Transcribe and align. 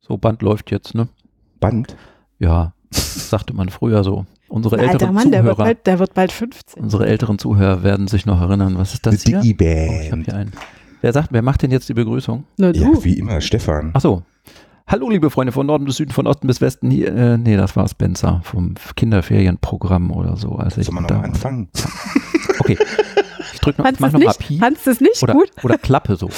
So, 0.00 0.16
Band 0.16 0.42
läuft 0.42 0.70
jetzt, 0.70 0.94
ne? 0.94 1.08
Band? 1.60 1.96
Ja, 2.38 2.72
sagte 2.90 3.54
man 3.54 3.68
früher 3.68 4.04
so. 4.04 4.26
Unsere 4.48 4.78
Alter 4.78 4.92
älteren 4.92 5.14
Mann, 5.14 5.30
der 5.30 5.44
wird, 5.44 5.56
Zuhörer, 5.56 5.66
bald, 5.68 5.86
der 5.86 5.98
wird 5.98 6.14
bald 6.14 6.32
15. 6.32 6.82
unsere 6.82 7.06
älteren 7.06 7.38
Zuhörer 7.38 7.82
werden 7.82 8.08
sich 8.08 8.24
noch 8.24 8.40
erinnern. 8.40 8.78
Was 8.78 8.94
ist 8.94 9.04
das 9.04 9.20
The 9.22 9.32
hier? 9.32 9.40
Diggy 9.40 9.56
Oh, 9.90 10.00
ich 10.02 10.12
habe 10.12 10.22
hier 10.22 10.34
einen. 10.34 10.52
Wer 11.02 11.12
sagt, 11.12 11.28
wer 11.32 11.42
macht 11.42 11.62
denn 11.62 11.70
jetzt 11.70 11.88
die 11.88 11.94
Begrüßung? 11.94 12.44
Na 12.56 12.72
du. 12.72 12.80
ja, 12.80 13.04
wie 13.04 13.18
immer, 13.18 13.40
Stefan. 13.40 13.90
Ach 13.94 14.00
so. 14.00 14.22
Hallo, 14.86 15.10
liebe 15.10 15.28
Freunde 15.28 15.52
von 15.52 15.66
Norden 15.66 15.84
bis 15.84 15.96
Süden, 15.96 16.12
von 16.12 16.26
Osten 16.26 16.46
bis 16.46 16.62
Westen. 16.62 16.90
Hier, 16.90 17.14
äh, 17.14 17.36
nee, 17.36 17.58
das 17.58 17.76
war 17.76 17.86
Spencer 17.88 18.40
vom 18.42 18.74
Kinderferienprogramm 18.96 20.10
oder 20.10 20.38
so. 20.38 20.52
Als 20.56 20.78
ich 20.78 20.86
Sollen 20.86 21.02
wir 21.02 21.06
da 21.06 21.14
nochmal 21.16 21.30
anfangen? 21.30 21.68
Okay. 22.60 22.76
Ich 23.54 23.60
drück 23.60 23.78
noch, 23.78 23.84
mach 23.84 23.92
du 23.92 24.04
es 24.06 24.12
noch 24.12 24.18
mal 24.20 24.26
nicht, 24.26 24.38
Pi. 24.40 24.58
fandst 24.58 24.86
du 24.86 24.90
es 24.90 25.00
nicht 25.00 25.22
Oder, 25.22 25.32
gut? 25.34 25.50
oder 25.62 25.78
Klappe 25.78 26.16
so. 26.16 26.28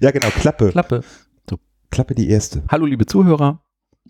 Ja, 0.00 0.10
genau, 0.10 0.26
Klappe. 0.28 0.70
Klappe. 0.70 1.02
Klappe 1.90 2.14
die 2.14 2.28
erste. 2.28 2.62
Hallo, 2.68 2.86
liebe 2.86 3.06
Zuhörer. 3.06 3.62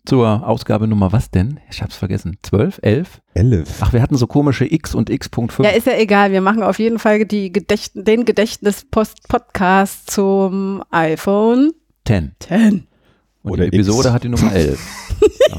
Zur 0.04 0.46
Ausgabe 0.46 0.86
Nummer 0.86 1.12
was 1.12 1.30
denn? 1.30 1.60
Ich 1.70 1.82
hab's 1.82 1.96
vergessen. 1.96 2.38
12? 2.42 2.80
11? 2.82 3.20
Elf. 3.34 3.78
Ach, 3.80 3.92
wir 3.92 4.00
hatten 4.00 4.16
so 4.16 4.26
komische 4.26 4.64
X 4.64 4.94
und 4.94 5.10
X.5. 5.10 5.62
Ja, 5.62 5.70
ist 5.70 5.86
ja 5.86 5.96
egal. 5.98 6.32
Wir 6.32 6.40
machen 6.40 6.62
auf 6.62 6.78
jeden 6.78 6.98
Fall 6.98 7.24
die 7.26 7.52
Gedächt 7.52 7.92
den 7.94 8.24
Gedächtnis-Podcast 8.24 10.10
zum 10.10 10.82
iPhone 10.90 11.72
10. 12.06 12.32
10. 12.40 12.86
Und 13.42 13.52
Oder 13.52 13.68
die 13.68 13.76
Episode 13.76 14.08
X. 14.08 14.14
hat 14.14 14.24
die 14.24 14.28
Nummer 14.28 14.52
11. 14.52 14.80
ja. 15.50 15.56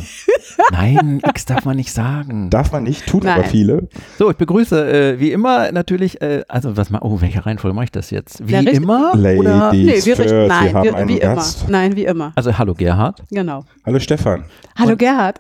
Nein, 0.72 1.22
X 1.26 1.46
darf 1.46 1.64
man 1.66 1.78
nicht 1.78 1.94
sagen. 1.94 2.50
Darf 2.50 2.72
man 2.74 2.84
nicht, 2.84 3.08
tun 3.08 3.22
Nein. 3.24 3.40
aber 3.40 3.44
viele. 3.46 3.88
So, 4.18 4.30
ich 4.30 4.36
begrüße 4.38 5.14
äh, 5.16 5.20
wie 5.20 5.32
immer 5.32 5.72
natürlich, 5.72 6.22
äh, 6.22 6.44
also 6.50 6.76
was 6.76 6.90
mal, 6.90 7.00
oh, 7.02 7.22
welche 7.22 7.46
Reihenfolge 7.46 7.74
mache 7.74 7.86
ich 7.86 7.92
das 7.92 8.12
jetzt? 8.12 8.46
Wie 8.48 8.56
richtig. 8.56 8.76
immer? 8.76 9.14
Ladies 9.16 9.40
Oder? 9.40 9.72
Nee, 9.74 9.86
wir 9.86 9.94
richten, 9.96 10.16
first, 10.16 10.30
wir 10.30 10.48
nein, 10.48 10.74
haben 10.74 10.84
wir, 10.84 10.96
einen 10.96 11.10
wie 11.10 11.20
Gast. 11.20 11.62
immer. 11.62 11.72
Nein, 11.72 11.96
wie 11.96 12.06
immer. 12.06 12.34
Also 12.36 12.58
hallo 12.58 12.74
Gerhard. 12.74 13.24
Genau. 13.32 13.64
Hallo 13.86 14.00
Stefan. 14.00 14.44
Hallo 14.78 14.92
Und- 14.92 14.98
Gerhard. 15.00 15.40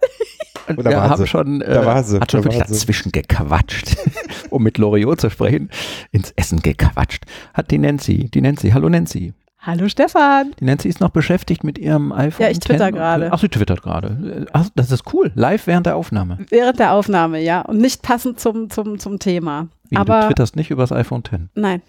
Oder 0.77 0.91
wir 0.91 0.97
war 0.97 1.09
haben 1.09 1.17
sie? 1.21 1.27
schon, 1.27 1.61
äh, 1.61 1.73
Da 1.73 1.85
war 1.85 2.03
sie, 2.03 2.19
hat 2.19 2.31
schon 2.31 2.41
da 2.41 2.45
wirklich 2.45 2.63
dazwischen 2.63 3.11
gequatscht, 3.11 3.97
um 4.51 4.61
mit 4.63 4.77
Loriot 4.77 5.19
zu 5.19 5.29
sprechen, 5.31 5.69
ins 6.11 6.31
Essen 6.35 6.61
gequatscht. 6.61 7.25
Hat 7.55 7.71
die 7.71 7.79
Nancy, 7.79 8.29
die 8.29 8.41
Nancy, 8.41 8.69
hallo 8.69 8.87
Nancy. 8.87 9.33
Hallo 9.61 9.89
Stefan. 9.89 10.53
Die 10.57 10.63
Nancy 10.63 10.87
ist 10.87 11.01
noch 11.01 11.09
beschäftigt 11.09 11.65
mit 11.65 11.77
ihrem 11.77 12.13
iPhone. 12.13 12.45
Ja, 12.45 12.51
ich 12.51 12.59
twitter 12.59 12.85
10. 12.85 12.95
gerade. 12.95 13.29
Ach, 13.33 13.39
sie 13.39 13.49
twittert 13.49 13.83
gerade. 13.83 14.47
Ach, 14.53 14.69
das 14.73 14.89
ist 14.89 15.13
cool. 15.13 15.31
Live 15.35 15.67
während 15.67 15.85
der 15.85 15.97
Aufnahme. 15.97 16.37
Während 16.49 16.79
der 16.79 16.93
Aufnahme, 16.93 17.41
ja. 17.41 17.61
Und 17.61 17.79
nicht 17.79 18.01
passend 18.01 18.39
zum, 18.39 18.69
zum, 18.69 18.99
zum 18.99 19.19
Thema. 19.19 19.67
Wie, 19.89 19.95
du 19.95 20.01
Aber 20.01 20.27
twitterst 20.27 20.55
nicht 20.55 20.71
über 20.71 20.83
das 20.83 20.93
iPhone 20.93 21.25
10. 21.25 21.49
nein, 21.55 21.81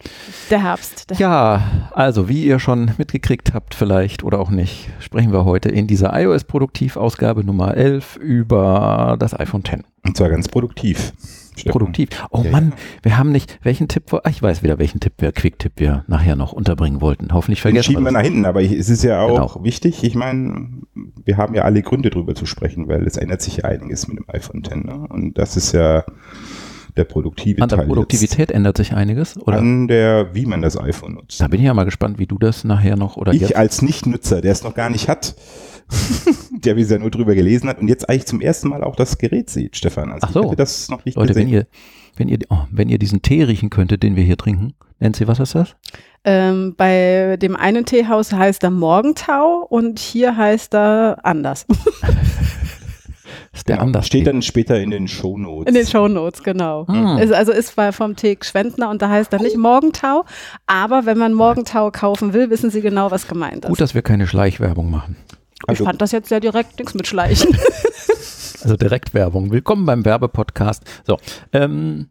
der 0.50 0.62
Herbst. 0.62 1.10
Der 1.10 1.18
Ja, 1.18 1.62
also 1.92 2.28
wie 2.28 2.44
ihr 2.44 2.58
schon 2.58 2.90
mitgekriegt 2.98 3.54
habt 3.54 3.74
vielleicht 3.74 4.24
oder 4.24 4.40
auch 4.40 4.50
nicht, 4.50 4.88
sprechen 4.98 5.32
wir 5.32 5.44
heute 5.44 5.68
in 5.68 5.86
dieser 5.86 6.18
iOS-Produktivausgabe 6.18 7.44
Nummer 7.44 7.76
11 7.76 8.16
über 8.16 9.16
das 9.20 9.38
iPhone 9.38 9.64
10. 9.64 9.84
Und 10.04 10.16
zwar 10.16 10.30
ganz 10.30 10.48
produktiv. 10.48 11.12
Stefan. 11.60 11.72
Produktiv. 11.78 12.08
Oh 12.30 12.42
Ja, 12.44 12.50
Mann, 12.50 12.72
wir 13.02 13.16
haben 13.18 13.32
nicht, 13.32 13.58
welchen 13.62 13.88
Tipp, 13.88 14.12
ah, 14.12 14.20
ich 14.28 14.42
weiß 14.42 14.62
wieder, 14.62 14.78
welchen 14.78 15.00
Tipp 15.00 15.14
wir, 15.18 15.32
Quick-Tipp 15.32 15.72
wir 15.76 16.04
nachher 16.08 16.36
noch 16.36 16.52
unterbringen 16.52 17.00
wollten. 17.00 17.32
Hoffentlich 17.32 17.60
vergessen 17.62 17.84
schieben 17.92 18.04
wir 18.04 18.12
nach 18.12 18.22
hinten, 18.22 18.44
aber 18.44 18.62
es 18.62 18.88
ist 18.88 19.02
ja 19.04 19.20
auch 19.22 19.54
Genau. 19.54 19.64
wichtig. 19.64 20.02
Ich 20.04 20.14
meine, 20.14 20.68
wir 21.24 21.36
haben 21.36 21.54
ja 21.54 21.62
alle 21.62 21.82
Gründe 21.82 22.10
drüber 22.10 22.34
zu 22.34 22.46
sprechen, 22.46 22.88
weil 22.88 23.06
es 23.06 23.16
ändert 23.16 23.42
sich 23.42 23.58
ja 23.58 23.64
einiges 23.64 24.08
mit 24.08 24.18
dem 24.18 24.24
iPhone 24.28 24.60
X. 24.60 24.74
Ne? 24.74 25.06
Und 25.08 25.38
das 25.38 25.56
ist 25.56 25.72
ja 25.72 26.04
der 26.96 27.04
produktive 27.04 27.62
An 27.62 27.68
der. 27.68 27.78
Produktivität 27.78 28.50
ändert 28.50 28.76
sich 28.76 28.92
einiges, 28.92 29.38
oder? 29.38 29.58
An 29.58 29.88
der, 29.88 30.34
wie 30.34 30.46
man 30.46 30.62
das 30.62 30.78
iPhone 30.78 31.14
nutzt. 31.14 31.40
Da 31.40 31.48
bin 31.48 31.60
ich 31.60 31.66
ja 31.66 31.74
mal 31.74 31.84
gespannt, 31.84 32.18
wie 32.18 32.26
du 32.26 32.38
das 32.38 32.64
nachher 32.64 32.96
noch 32.96 33.16
oder 33.16 33.32
ich 33.32 33.40
jetzt. 33.40 33.56
als 33.56 33.82
Nichtnutzer, 33.82 34.40
der 34.40 34.52
es 34.52 34.62
noch 34.62 34.74
gar 34.74 34.90
nicht 34.90 35.08
hat, 35.08 35.34
der 36.64 36.74
bisher 36.74 36.98
nur 36.98 37.10
drüber 37.10 37.34
gelesen 37.34 37.68
hat 37.68 37.80
und 37.80 37.88
jetzt 37.88 38.08
eigentlich 38.08 38.26
zum 38.26 38.40
ersten 38.40 38.68
Mal 38.68 38.84
auch 38.84 38.96
das 38.96 39.18
Gerät 39.18 39.50
sieht, 39.50 39.76
Stefan. 39.76 40.12
Also 40.12 40.26
Ach 40.26 40.32
so. 40.32 40.54
das 40.54 40.88
noch 40.88 41.04
nicht 41.04 41.16
Leute, 41.16 41.34
wenn 41.34 41.46
gesehen. 41.46 41.62
ihr, 41.62 41.66
wenn 42.16 42.28
ihr, 42.28 42.38
oh, 42.48 42.64
wenn 42.70 42.88
ihr 42.88 42.98
diesen 42.98 43.22
Tee 43.22 43.42
riechen 43.42 43.70
könntet, 43.70 44.02
den 44.02 44.16
wir 44.16 44.24
hier 44.24 44.36
trinken. 44.36 44.74
Nancy, 44.98 45.26
was 45.26 45.40
ist 45.40 45.54
das? 45.54 45.76
Ähm, 46.24 46.74
bei 46.76 47.38
dem 47.40 47.56
einen 47.56 47.86
Teehaus 47.86 48.32
heißt 48.32 48.62
er 48.62 48.70
Morgentau 48.70 49.66
und 49.68 49.98
hier 49.98 50.36
heißt 50.36 50.74
er 50.74 51.18
anders. 51.22 51.66
Das 53.52 53.60
ist 53.62 53.68
der 53.68 53.76
Genau. 53.76 53.86
anders. 53.86 54.06
Steht 54.06 54.26
dann 54.28 54.42
später 54.42 54.78
in 54.80 54.90
den 54.90 55.08
Shownotes. 55.08 55.68
In 55.68 55.74
den 55.74 55.86
Shownotes, 55.86 56.42
genau. 56.44 56.86
Hm. 56.86 57.18
Ist, 57.18 57.32
also 57.32 57.50
ist 57.52 57.74
bei- 57.74 57.90
vom 57.92 58.14
Tee 58.14 58.38
Schwendner 58.42 58.90
und 58.90 59.02
da 59.02 59.08
heißt 59.08 59.32
er 59.32 59.40
nicht 59.42 59.56
Morgentau, 59.56 60.24
aber 60.66 61.04
wenn 61.04 61.18
man 61.18 61.34
Morgentau 61.34 61.90
kaufen 61.90 62.32
will, 62.32 62.50
wissen 62.50 62.70
Sie 62.70 62.80
genau, 62.80 63.10
was 63.10 63.26
gemeint 63.26 63.64
ist. 63.64 63.68
Gut, 63.68 63.80
dass 63.80 63.94
wir 63.94 64.02
keine 64.02 64.26
Schleichwerbung 64.28 64.88
machen. 64.90 65.16
ich 65.64 65.68
Also, 65.68 65.84
fand 65.84 66.00
das 66.00 66.12
jetzt 66.12 66.28
sehr 66.28 66.38
direkt, 66.40 66.78
nichts 66.78 66.94
mit 66.94 67.06
Schleichen. 67.06 67.56
Also 68.62 68.76
Direktwerbung. 68.76 69.50
Willkommen 69.52 69.86
beim 69.86 70.04
Werbepodcast. 70.04 70.82
So, 71.06 71.16
ähm, 71.54 72.10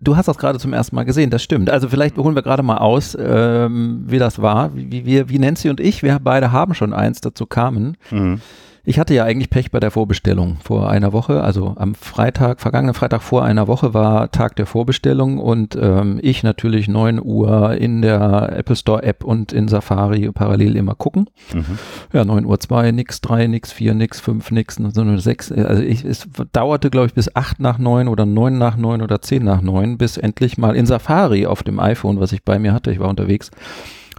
du 0.00 0.16
hast 0.16 0.26
das 0.26 0.38
gerade 0.38 0.58
zum 0.58 0.72
ersten 0.72 0.96
Mal 0.96 1.04
gesehen, 1.04 1.28
das 1.28 1.42
stimmt. 1.42 1.68
Also 1.68 1.90
vielleicht 1.90 2.16
holen 2.16 2.34
wir 2.34 2.40
gerade 2.42 2.62
mal 2.62 2.78
aus, 2.78 3.14
ähm, 3.20 4.02
wie 4.06 4.18
das 4.18 4.40
war. 4.40 4.74
Wie, 4.74 4.90
wie, 4.90 5.04
wir- 5.04 5.28
wie 5.28 5.38
Nancy 5.38 5.68
und 5.68 5.78
ich, 5.78 6.02
wir 6.02 6.18
beide 6.20 6.52
haben 6.52 6.72
schon 6.74 6.94
eins, 6.94 7.20
dazu 7.20 7.44
kamen. 7.44 7.98
mhm. 8.10 8.40
Ich 8.88 8.98
hatte 8.98 9.12
ja 9.12 9.24
eigentlich 9.24 9.50
Pech 9.50 9.70
bei 9.70 9.80
der 9.80 9.90
Vorbestellung 9.90 10.56
vor 10.64 10.88
einer 10.88 11.12
Woche, 11.12 11.42
also 11.42 11.74
am 11.76 11.94
Freitag, 11.94 12.58
vergangenen 12.58 12.94
Freitag 12.94 13.20
vor 13.20 13.44
einer 13.44 13.68
Woche 13.68 13.92
war 13.92 14.30
Tag 14.30 14.56
der 14.56 14.64
Vorbestellung 14.64 15.36
und 15.36 15.76
ähm, 15.78 16.18
ich 16.22 16.42
natürlich 16.42 16.88
9 16.88 17.20
Uhr 17.22 17.74
in 17.74 18.00
der 18.00 18.50
Apple 18.56 18.76
Store 18.76 19.02
App 19.02 19.24
und 19.24 19.52
in 19.52 19.68
Safari 19.68 20.32
parallel 20.32 20.74
immer 20.74 20.94
gucken. 20.94 21.28
Mhm. 21.52 21.78
Ja, 22.14 22.24
9 22.24 22.46
Uhr 22.46 22.58
2, 22.58 22.92
nix 22.92 23.20
3, 23.20 23.48
nix 23.48 23.72
4, 23.72 23.92
nix 23.92 24.20
5, 24.20 24.52
nix, 24.52 24.76
sondern 24.76 25.18
6. 25.18 25.52
Also 25.52 25.82
ich, 25.82 26.02
es 26.02 26.26
dauerte, 26.52 26.88
glaube 26.88 27.08
ich, 27.08 27.12
bis 27.12 27.36
8 27.36 27.60
nach 27.60 27.76
9 27.76 28.08
oder 28.08 28.24
9 28.24 28.56
nach 28.56 28.78
9 28.78 29.02
oder 29.02 29.20
10 29.20 29.44
nach 29.44 29.60
9, 29.60 29.98
bis 29.98 30.16
endlich 30.16 30.56
mal 30.56 30.74
in 30.74 30.86
Safari 30.86 31.44
auf 31.44 31.62
dem 31.62 31.78
iPhone, 31.78 32.20
was 32.20 32.32
ich 32.32 32.42
bei 32.42 32.58
mir 32.58 32.72
hatte, 32.72 32.90
ich 32.90 33.00
war 33.00 33.10
unterwegs, 33.10 33.50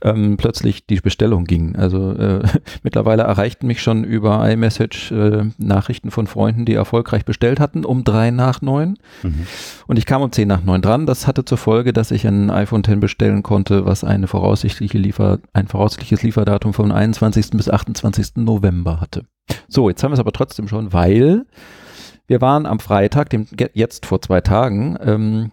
ähm, 0.02 0.38
plötzlich 0.38 0.86
die 0.86 1.00
Bestellung 1.00 1.46
ging. 1.46 1.76
Also 1.76 2.12
äh, 2.14 2.42
mittlerweile 2.84 3.24
erreichten 3.24 3.68
mich 3.68 3.82
schon 3.82 4.04
über 4.04 4.50
iMessage 4.50 5.12
äh, 5.12 5.46
Nachrichten 5.58 6.12
von 6.12 6.28
Freunden, 6.28 6.66
die 6.66 6.74
erfolgreich 6.74 7.26
bestellt 7.26 7.60
hatten, 7.60 7.86
um 7.86 8.04
3 8.04 8.32
nach 8.32 8.62
9. 8.62 8.98
Mhm. 9.24 9.48
Und 9.88 9.98
ich 9.98 10.06
kam 10.06 10.22
um 10.22 10.32
10 10.32 10.48
nach 10.48 10.64
9 10.64 10.82
dran. 10.82 11.06
Das 11.06 11.28
hatte 11.28 11.46
zur 11.46 11.58
Folge, 11.58 11.94
dass 11.94 12.12
ich 12.12 12.28
ein 12.28 12.50
iPhone 12.50 12.84
X 12.84 13.00
bestellen 13.00 13.44
konnte, 13.44 13.86
was 13.86 14.04
eine 14.04 14.28
voraussichtliche 14.28 14.98
Liefer, 14.98 15.40
ein 15.54 15.68
voraussichtliches 15.68 16.24
Lieferdatum 16.24 16.74
vom 16.74 16.92
21. 16.92 17.52
bis 17.52 17.70
28. 17.70 18.38
November 18.38 19.00
hatte. 19.00 19.26
So, 19.68 19.90
jetzt 19.90 20.04
haben 20.04 20.12
wir 20.12 20.16
es 20.16 20.20
aber 20.20 20.32
trotzdem 20.32 20.68
schon, 20.68 20.94
weil 20.94 21.46
wir 22.30 22.42
waren 22.42 22.68
am 22.68 22.80
Freitag, 22.80 23.32
dem, 23.32 23.48
jetzt 23.74 24.06
vor 24.06 24.22
zwei 24.22 24.40
Tagen, 24.40 24.98
ähm, 25.02 25.52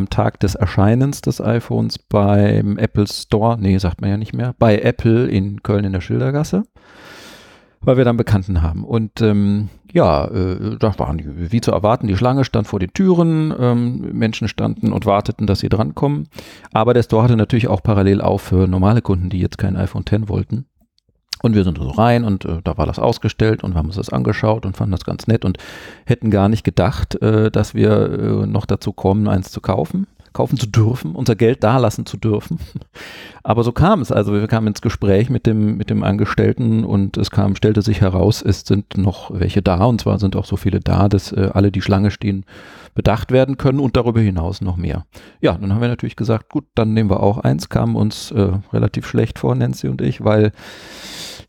am 0.00 0.10
Tag 0.10 0.40
des 0.40 0.54
Erscheinens 0.56 1.20
des 1.20 1.40
iPhones 1.40 1.98
beim 1.98 2.78
Apple 2.78 3.06
Store, 3.06 3.56
nee, 3.60 3.76
sagt 3.78 4.00
man 4.00 4.10
ja 4.10 4.16
nicht 4.16 4.32
mehr, 4.32 4.54
bei 4.58 4.78
Apple 4.80 5.28
in 5.28 5.62
Köln 5.62 5.84
in 5.84 5.92
der 5.92 6.00
Schildergasse, 6.00 6.64
weil 7.82 7.98
wir 7.98 8.04
dann 8.04 8.16
Bekannten 8.16 8.62
haben. 8.62 8.82
Und 8.82 9.20
ähm, 9.20 9.68
ja, 9.92 10.24
äh, 10.24 10.78
da 10.78 10.98
waren 10.98 11.18
die, 11.18 11.52
wie 11.52 11.60
zu 11.60 11.70
erwarten, 11.70 12.06
die 12.06 12.16
Schlange 12.16 12.44
stand 12.44 12.66
vor 12.66 12.80
den 12.80 12.94
Türen, 12.94 13.54
ähm, 13.58 14.10
Menschen 14.12 14.48
standen 14.48 14.92
und 14.92 15.04
warteten, 15.04 15.46
dass 15.46 15.60
sie 15.60 15.68
drankommen. 15.68 16.28
Aber 16.72 16.94
der 16.94 17.02
Store 17.02 17.22
hatte 17.22 17.36
natürlich 17.36 17.68
auch 17.68 17.82
parallel 17.82 18.22
auf 18.22 18.40
für 18.40 18.66
normale 18.66 19.02
Kunden, 19.02 19.28
die 19.28 19.40
jetzt 19.40 19.58
kein 19.58 19.76
iPhone 19.76 20.04
X 20.10 20.28
wollten. 20.28 20.64
Und 21.42 21.54
wir 21.54 21.64
sind 21.64 21.78
so 21.78 21.88
rein 21.88 22.24
und 22.24 22.44
äh, 22.44 22.60
da 22.62 22.76
war 22.76 22.86
das 22.86 22.98
ausgestellt 22.98 23.64
und 23.64 23.74
wir 23.74 23.78
haben 23.78 23.86
uns 23.86 23.96
das 23.96 24.10
angeschaut 24.10 24.66
und 24.66 24.76
fanden 24.76 24.92
das 24.92 25.04
ganz 25.04 25.26
nett 25.26 25.44
und 25.44 25.58
hätten 26.04 26.30
gar 26.30 26.48
nicht 26.48 26.64
gedacht, 26.64 27.20
äh, 27.22 27.50
dass 27.50 27.74
wir 27.74 27.90
äh, 27.90 28.46
noch 28.46 28.66
dazu 28.66 28.92
kommen, 28.92 29.26
eins 29.26 29.50
zu 29.50 29.60
kaufen, 29.60 30.06
kaufen 30.32 30.58
zu 30.58 30.66
dürfen, 30.66 31.14
unser 31.14 31.34
Geld 31.34 31.64
dalassen 31.64 32.06
zu 32.06 32.16
dürfen. 32.16 32.58
Aber 33.42 33.64
so 33.64 33.72
kam 33.72 34.00
es. 34.00 34.12
Also 34.12 34.32
wir 34.32 34.46
kamen 34.46 34.68
ins 34.68 34.82
Gespräch 34.82 35.30
mit 35.30 35.46
dem, 35.46 35.76
mit 35.76 35.90
dem 35.90 36.02
Angestellten 36.02 36.84
und 36.84 37.16
es 37.16 37.30
kam, 37.30 37.56
stellte 37.56 37.82
sich 37.82 38.00
heraus, 38.00 38.42
es 38.42 38.60
sind 38.60 38.96
noch 38.96 39.30
welche 39.32 39.62
da 39.62 39.84
und 39.84 40.00
zwar 40.00 40.18
sind 40.18 40.36
auch 40.36 40.44
so 40.44 40.56
viele 40.56 40.80
da, 40.80 41.08
dass 41.08 41.32
äh, 41.32 41.50
alle, 41.52 41.72
die 41.72 41.82
Schlange 41.82 42.10
stehen, 42.10 42.44
bedacht 42.94 43.32
werden 43.32 43.56
können 43.56 43.80
und 43.80 43.96
darüber 43.96 44.20
hinaus 44.20 44.60
noch 44.60 44.76
mehr. 44.76 45.06
Ja, 45.40 45.54
dann 45.54 45.72
haben 45.72 45.80
wir 45.80 45.88
natürlich 45.88 46.16
gesagt, 46.16 46.50
gut, 46.50 46.64
dann 46.74 46.92
nehmen 46.92 47.08
wir 47.08 47.22
auch 47.22 47.38
eins, 47.38 47.68
kamen 47.68 47.96
uns 47.96 48.30
äh, 48.30 48.50
relativ 48.72 49.06
schlecht 49.06 49.38
vor, 49.38 49.54
Nancy 49.54 49.88
und 49.88 50.02
ich, 50.02 50.22
weil 50.22 50.52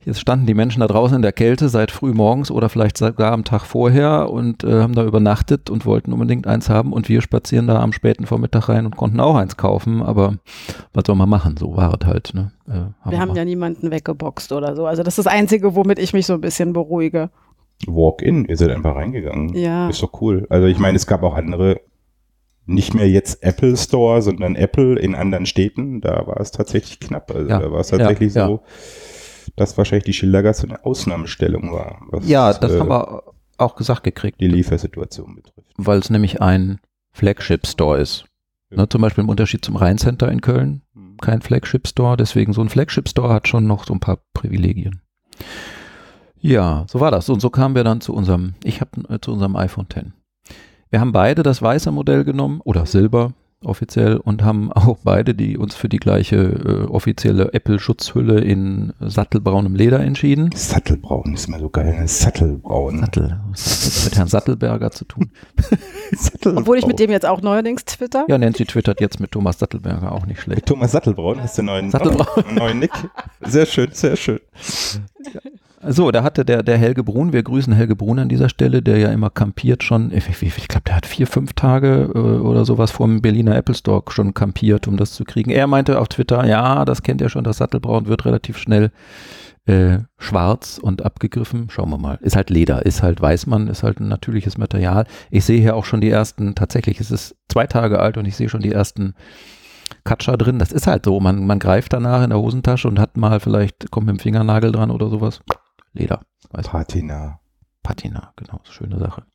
Jetzt 0.04 0.20
standen 0.20 0.48
die 0.48 0.56
Menschen 0.56 0.80
da 0.80 0.88
draußen 0.88 1.16
in 1.16 1.22
der 1.22 1.32
Kälte 1.32 1.70
seit 1.70 1.92
früh 1.92 2.12
morgens 2.12 2.50
oder 2.50 2.70
vielleicht 2.70 2.98
sogar 2.98 3.32
am 3.32 3.44
Tag 3.44 3.66
vorher 3.66 4.32
und 4.32 4.64
äh, 4.64 4.82
haben 4.82 4.96
da 4.96 5.04
übernachtet 5.06 5.70
und 5.70 5.86
wollten 5.86 6.12
unbedingt 6.12 6.48
eins 6.48 6.70
haben 6.70 6.92
und 6.92 7.08
wir 7.08 7.22
spazieren 7.22 7.68
da 7.68 7.80
am 7.80 7.94
späten 7.94 8.26
Vormittag 8.26 8.70
rein 8.70 8.86
und 8.88 8.98
konnten 8.98 9.20
auch 9.20 9.36
eins 9.36 9.58
kaufen, 9.58 10.02
aber 10.02 10.38
was 10.94 11.04
soll 11.06 11.16
man 11.16 11.30
machen? 11.30 11.56
So 11.58 11.78
war 11.78 11.96
es 12.00 12.08
halt. 12.08 12.32
Ne? 12.34 12.52
Äh, 12.68 13.12
Wir 13.12 13.20
haben 13.20 13.36
ja 13.36 13.46
niemanden 13.46 13.92
weggeboxt 13.92 14.52
oder 14.54 14.76
so. 14.76 14.88
Also 14.88 15.04
das 15.04 15.18
ist 15.20 15.26
das 15.26 15.34
Einzige, 15.34 15.76
womit 15.76 16.00
ich 16.00 16.14
mich 16.14 16.26
so 16.26 16.34
ein 16.34 16.42
bisschen 16.42 16.74
beruhige. 16.74 17.30
Walk-in, 17.88 18.46
ihr 18.46 18.58
seid 18.58 18.70
einfach 18.70 18.96
reingegangen. 18.96 19.56
Ja. 19.56 19.88
Ist 19.90 20.02
doch 20.02 20.22
cool. 20.22 20.48
Also 20.50 20.68
ich 20.68 20.80
meine, 20.80 20.96
es 20.96 21.06
gab 21.06 21.22
auch 21.24 21.36
andere, 21.36 21.82
nicht 22.66 22.94
mehr 22.94 23.10
jetzt 23.10 23.44
Apple 23.44 23.78
Store, 23.78 24.22
sondern 24.22 24.56
Apple 24.56 24.98
in 25.00 25.14
anderen 25.16 25.46
Städten. 25.46 26.02
Da 26.02 26.26
war 26.26 26.40
es 26.40 26.52
tatsächlich 26.52 27.00
knapp. 27.00 27.32
Also 27.32 27.50
Ja, 27.50 27.60
da 27.60 27.72
war 27.72 27.80
es 27.82 27.88
tatsächlich 27.88 28.34
ja, 28.34 28.48
so, 28.48 28.62
dass 29.56 29.78
wahrscheinlich 29.78 30.06
die 30.06 30.14
Schildergasse 30.14 30.68
eine 30.68 30.84
Ausnahmestellung 30.86 31.72
war. 31.72 32.02
Was, 32.10 32.28
Ja, 32.28 32.54
das 32.54 32.72
äh, 32.74 32.80
haben 32.80 32.90
wir 32.90 33.24
auch 33.58 33.76
gesagt 33.76 34.04
gekriegt, 34.04 34.40
die 34.42 34.48
Liefersituation 34.48 35.36
betrifft. 35.36 35.68
weil 35.78 36.00
es 36.00 36.10
nämlich 36.10 36.42
ein 36.42 36.80
Flagship-Store 37.12 38.00
ist. 38.00 38.26
Ja. 38.70 38.78
Ne, 38.78 38.90
zum 38.90 39.02
Beispiel 39.02 39.24
im 39.24 39.30
Unterschied 39.30 39.64
zum 39.66 39.76
Rheincenter 39.76 40.32
in 40.32 40.42
Köln, 40.42 40.82
kein 41.22 41.42
Flagship-Store, 41.42 42.18
deswegen 42.18 42.54
so 42.54 42.62
ein 42.62 42.70
Flagship-Store 42.70 43.34
hat 43.34 43.48
schon 43.48 43.68
noch 43.68 43.86
so 43.86 43.94
ein 43.94 44.00
paar 44.00 44.20
Privilegien. 44.34 45.02
Ja, 46.40 46.86
so 46.88 47.00
war 47.00 47.12
das. 47.12 47.30
Und 47.30 47.40
so 47.40 47.50
kamen 47.50 47.76
wir 47.76 47.84
dann 47.84 48.02
zu 48.02 48.14
unserem, 48.14 48.56
ich 48.64 48.82
habe 48.82 48.92
äh, 49.14 49.20
zu 49.20 49.32
unserem 49.32 49.56
iPhone 49.56 49.86
X. 49.94 50.08
Wir 50.90 51.00
haben 51.00 51.12
beide 51.12 51.44
das 51.44 51.62
weiße 51.62 51.92
Modell 51.92 52.24
genommen 52.24 52.62
oder 52.64 52.86
Silber 52.86 53.34
offiziell 53.64 54.18
und 54.18 54.44
haben 54.44 54.72
auch 54.74 54.98
beide 55.04 55.36
die 55.36 55.58
uns 55.58 55.76
für 55.76 55.90
die 55.90 55.98
gleiche 55.98 56.36
äh, 56.36 56.88
offizielle 56.88 57.54
Apple-Schutzhülle 57.54 58.40
in 58.42 58.94
sattelbraunem 59.00 59.76
Leder 59.76 60.00
entschieden. 60.00 60.50
Sattelbraun 60.54 61.34
ist 61.34 61.48
immer 61.48 61.60
so 61.60 61.70
geil, 61.70 62.00
ne? 62.00 62.08
Sattelbraun. 62.08 63.00
Sattel, 63.00 63.40
was 63.50 63.66
hat 63.66 63.88
das 63.88 64.06
mit 64.06 64.18
Herrn 64.18 64.28
Sattelberger 64.28 64.92
zu 64.92 65.06
tun? 65.06 65.32
Sattelbraun. 66.12 66.64
Obwohl 66.64 66.78
ich 66.78 66.88
mit 66.88 67.00
dem 67.00 67.12
jetzt 67.12 67.26
auch 67.26 67.42
neuerdings 67.42 67.86
twitter. 67.86 68.26
Ja, 68.28 68.38
Nancy 68.38 68.66
twittert 68.66 69.02
jetzt 69.02 69.20
mit 69.20 69.32
Thomas 69.32 69.60
Sattelberger 69.60 70.12
auch 70.12 70.26
nicht 70.26 70.42
schlecht. 70.42 70.66
Thomas 70.66 70.92
Sattelbraun 70.92 71.42
hast 71.42 71.58
du 71.58 71.62
einen 71.62 71.68
neuen, 71.68 71.92
Sattelbraun. 71.92 72.28
Oh, 72.36 72.48
einen 72.48 72.58
neuen 72.58 72.80
Nick. 72.80 72.92
Sehr 73.42 73.66
schön, 73.66 73.90
sehr 73.92 74.16
schön. 74.16 74.40
So, 75.88 76.12
da 76.12 76.22
hatte 76.22 76.46
der, 76.46 76.62
der 76.62 76.78
Helge 76.78 77.04
Brun, 77.04 77.34
wir 77.34 77.42
grüßen 77.42 77.74
Helge 77.74 77.96
Brun 77.96 78.20
an 78.20 78.30
dieser 78.30 78.50
Stelle, 78.50 78.84
der 78.84 78.98
ja 79.00 79.10
immer 79.10 79.32
kampiert 79.32 79.84
schon, 79.84 80.12
ich, 80.12 80.30
ich, 80.30 80.44
ich 80.44 80.68
glaube, 80.68 80.84
der 80.86 80.96
hat 80.96 81.08
vier, 81.08 81.26
fünf 81.26 81.54
Tage 81.54 82.12
äh, 82.14 82.18
oder 82.18 82.66
sowas 82.66 82.92
vor 82.92 83.08
dem 83.08 83.22
Berliner 83.22 83.56
Apple 83.56 83.74
Store 83.74 84.04
schon 84.10 84.36
kampiert, 84.36 84.88
um 84.88 84.98
das 84.98 85.14
zu 85.14 85.24
kriegen. 85.24 85.50
Er 85.50 85.66
meinte 85.66 86.00
auf 86.00 86.08
Twitter, 86.08 86.46
ja, 86.46 86.86
das 86.86 87.02
kennt 87.02 87.22
er 87.22 87.30
schon, 87.30 87.44
das 87.44 87.58
Sattelbraun 87.58 88.06
wird 88.06 88.26
relativ 88.26 88.60
schnell 88.60 88.92
äh, 89.66 90.00
schwarz 90.20 90.80
und 90.82 91.04
abgegriffen. 91.04 91.70
Schauen 91.72 91.90
wir 91.90 91.98
mal. 91.98 92.20
Ist 92.22 92.36
halt 92.36 92.52
Leder, 92.52 92.86
ist 92.86 93.02
halt 93.02 93.20
Weißmann, 93.20 93.68
ist 93.68 93.82
halt 93.82 94.00
ein 94.00 94.08
natürliches 94.08 94.60
Material. 94.60 95.06
Ich 95.32 95.46
sehe 95.46 95.62
hier 95.62 95.76
auch 95.76 95.86
schon 95.86 96.02
die 96.02 96.10
ersten, 96.10 96.54
tatsächlich 96.54 97.00
ist 97.00 97.12
es 97.12 97.36
zwei 97.50 97.66
Tage 97.66 98.00
alt 98.00 98.18
und 98.18 98.26
ich 98.26 98.36
sehe 98.36 98.50
schon 98.50 98.62
die 98.62 98.72
ersten 98.72 99.16
Katscher 100.04 100.38
drin. 100.38 100.60
Das 100.60 100.72
ist 100.72 100.88
halt 100.88 101.06
so. 101.06 101.20
Man, 101.20 101.46
man 101.46 101.60
greift 101.60 101.94
danach 101.94 102.24
in 102.24 102.30
der 102.30 102.40
Hosentasche 102.40 102.88
und 102.88 103.00
hat 103.00 103.18
mal 103.18 103.40
vielleicht, 103.40 103.92
kommt 103.92 104.08
mit 104.08 104.18
dem 104.18 104.20
Fingernagel 104.20 104.72
dran 104.72 104.92
oder 104.92 105.10
sowas. 105.10 105.42
Leder. 105.94 106.22
Weiß 106.52 106.68
Patina. 106.68 107.40
Patina, 107.84 108.34
genau, 108.36 108.62
schöne 108.70 109.00
Sache. 109.00 109.26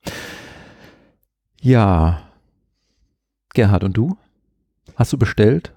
Ja. 1.60 2.22
Gerhard, 3.54 3.84
und 3.84 3.96
du? 3.96 4.16
Hast 4.94 5.12
du 5.12 5.18
bestellt? 5.18 5.74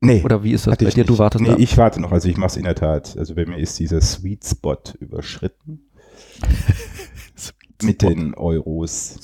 Nee. 0.00 0.22
Oder 0.22 0.42
wie 0.42 0.52
ist 0.52 0.66
das 0.66 0.76
bei 0.76 0.86
ich 0.86 0.94
dir? 0.94 1.04
Du 1.04 1.12
nicht. 1.12 1.18
wartest 1.18 1.42
Nee, 1.42 1.50
ab? 1.50 1.58
ich 1.58 1.76
warte 1.76 2.00
noch. 2.00 2.12
Also 2.12 2.28
ich 2.28 2.36
mache 2.36 2.48
es 2.48 2.56
in 2.56 2.64
der 2.64 2.74
Tat. 2.74 3.16
Also 3.16 3.34
bei 3.34 3.46
mir 3.46 3.58
ist 3.58 3.78
dieser 3.78 4.00
Sweet 4.00 4.44
Spot 4.44 4.78
überschritten. 5.00 5.90
Mit 7.82 8.02
den 8.02 8.34
Euros. 8.34 9.18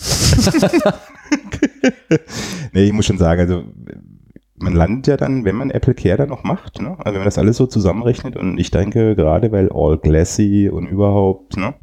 nee, 2.73 2.85
ich 2.85 2.93
muss 2.93 3.07
schon 3.07 3.19
sagen, 3.19 3.41
also 3.41 3.65
man 4.57 4.73
landet 4.75 5.07
ja 5.09 5.17
dann, 5.17 5.45
wenn 5.45 5.57
man 5.57 5.71
Apple 5.71 5.95
Care 5.95 6.17
dann 6.17 6.29
noch 6.29 6.45
macht, 6.45 6.81
ne? 6.81 6.91
also 6.99 7.07
wenn 7.07 7.15
man 7.21 7.25
das 7.25 7.39
alles 7.39 7.57
so 7.57 7.67
zusammenrechnet 7.67 8.37
und 8.37 8.59
ich 8.59 8.71
denke, 8.71 9.17
gerade 9.17 9.51
weil 9.53 9.71
All 9.73 9.99
Glassy 9.99 10.71
und 10.73 10.87
überhaupt, 10.87 11.57
ne? 11.57 11.75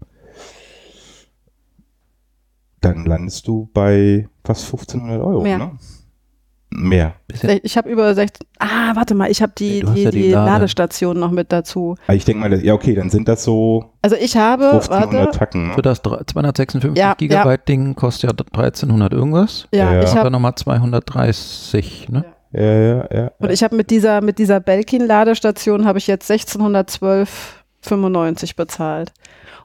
dann 2.81 3.05
landest 3.05 3.47
du 3.47 3.69
bei 3.73 4.27
fast 4.43 4.65
1500 4.65 5.21
Euro. 5.21 5.41
Mehr. 5.43 5.57
Ne? 5.57 5.71
Mehr. 6.73 7.15
Ich 7.63 7.75
habe 7.77 7.89
über 7.89 8.15
16. 8.15 8.47
Ah, 8.57 8.95
warte 8.95 9.13
mal, 9.13 9.29
ich 9.29 9.41
habe 9.41 9.51
die, 9.57 9.81
die, 9.93 10.03
ja 10.03 10.09
die 10.09 10.21
die 10.21 10.31
Lade. 10.31 10.51
Ladestation 10.51 11.19
noch 11.19 11.29
mit 11.31 11.51
dazu. 11.51 11.95
Aber 12.07 12.15
ich 12.15 12.23
denke 12.23 12.39
mal, 12.39 12.49
das- 12.49 12.63
ja 12.63 12.73
okay, 12.73 12.95
dann 12.95 13.09
sind 13.09 13.27
das 13.27 13.43
so 13.43 13.91
Also 14.01 14.15
ich 14.15 14.37
habe, 14.37 14.71
1500 14.71 15.25
warte, 15.25 15.37
Tacken. 15.37 15.67
Ne? 15.67 15.73
Für 15.73 15.81
das 15.81 16.01
drei- 16.01 16.23
256 16.23 16.97
Ja, 16.97 17.13
Gigabyte 17.15 17.67
Ding 17.67 17.93
kostet 17.95 18.31
ja 18.31 18.45
1300 18.53 19.11
irgendwas. 19.11 19.67
ja, 19.73 19.79
Ja, 19.83 19.93
ja. 19.95 19.99
ich 20.03 20.09
Dann 20.11 20.19
habe 20.19 20.31
nochmal 20.31 20.55
230, 20.55 22.07
ne? 22.09 22.23
Ja, 22.25 22.33
ja, 22.53 23.13
ja. 23.13 23.31
und 23.39 23.51
ich 23.51 23.63
habe 23.63 23.75
mit 23.75 23.89
dieser 23.89 24.21
mit 24.21 24.37
dieser 24.37 24.59
Belkin 24.59 25.05
Ladestation 25.05 25.85
habe 25.85 25.99
ich 25.99 26.07
jetzt 26.07 26.29
1612,95 26.29 28.55
bezahlt. 28.55 29.13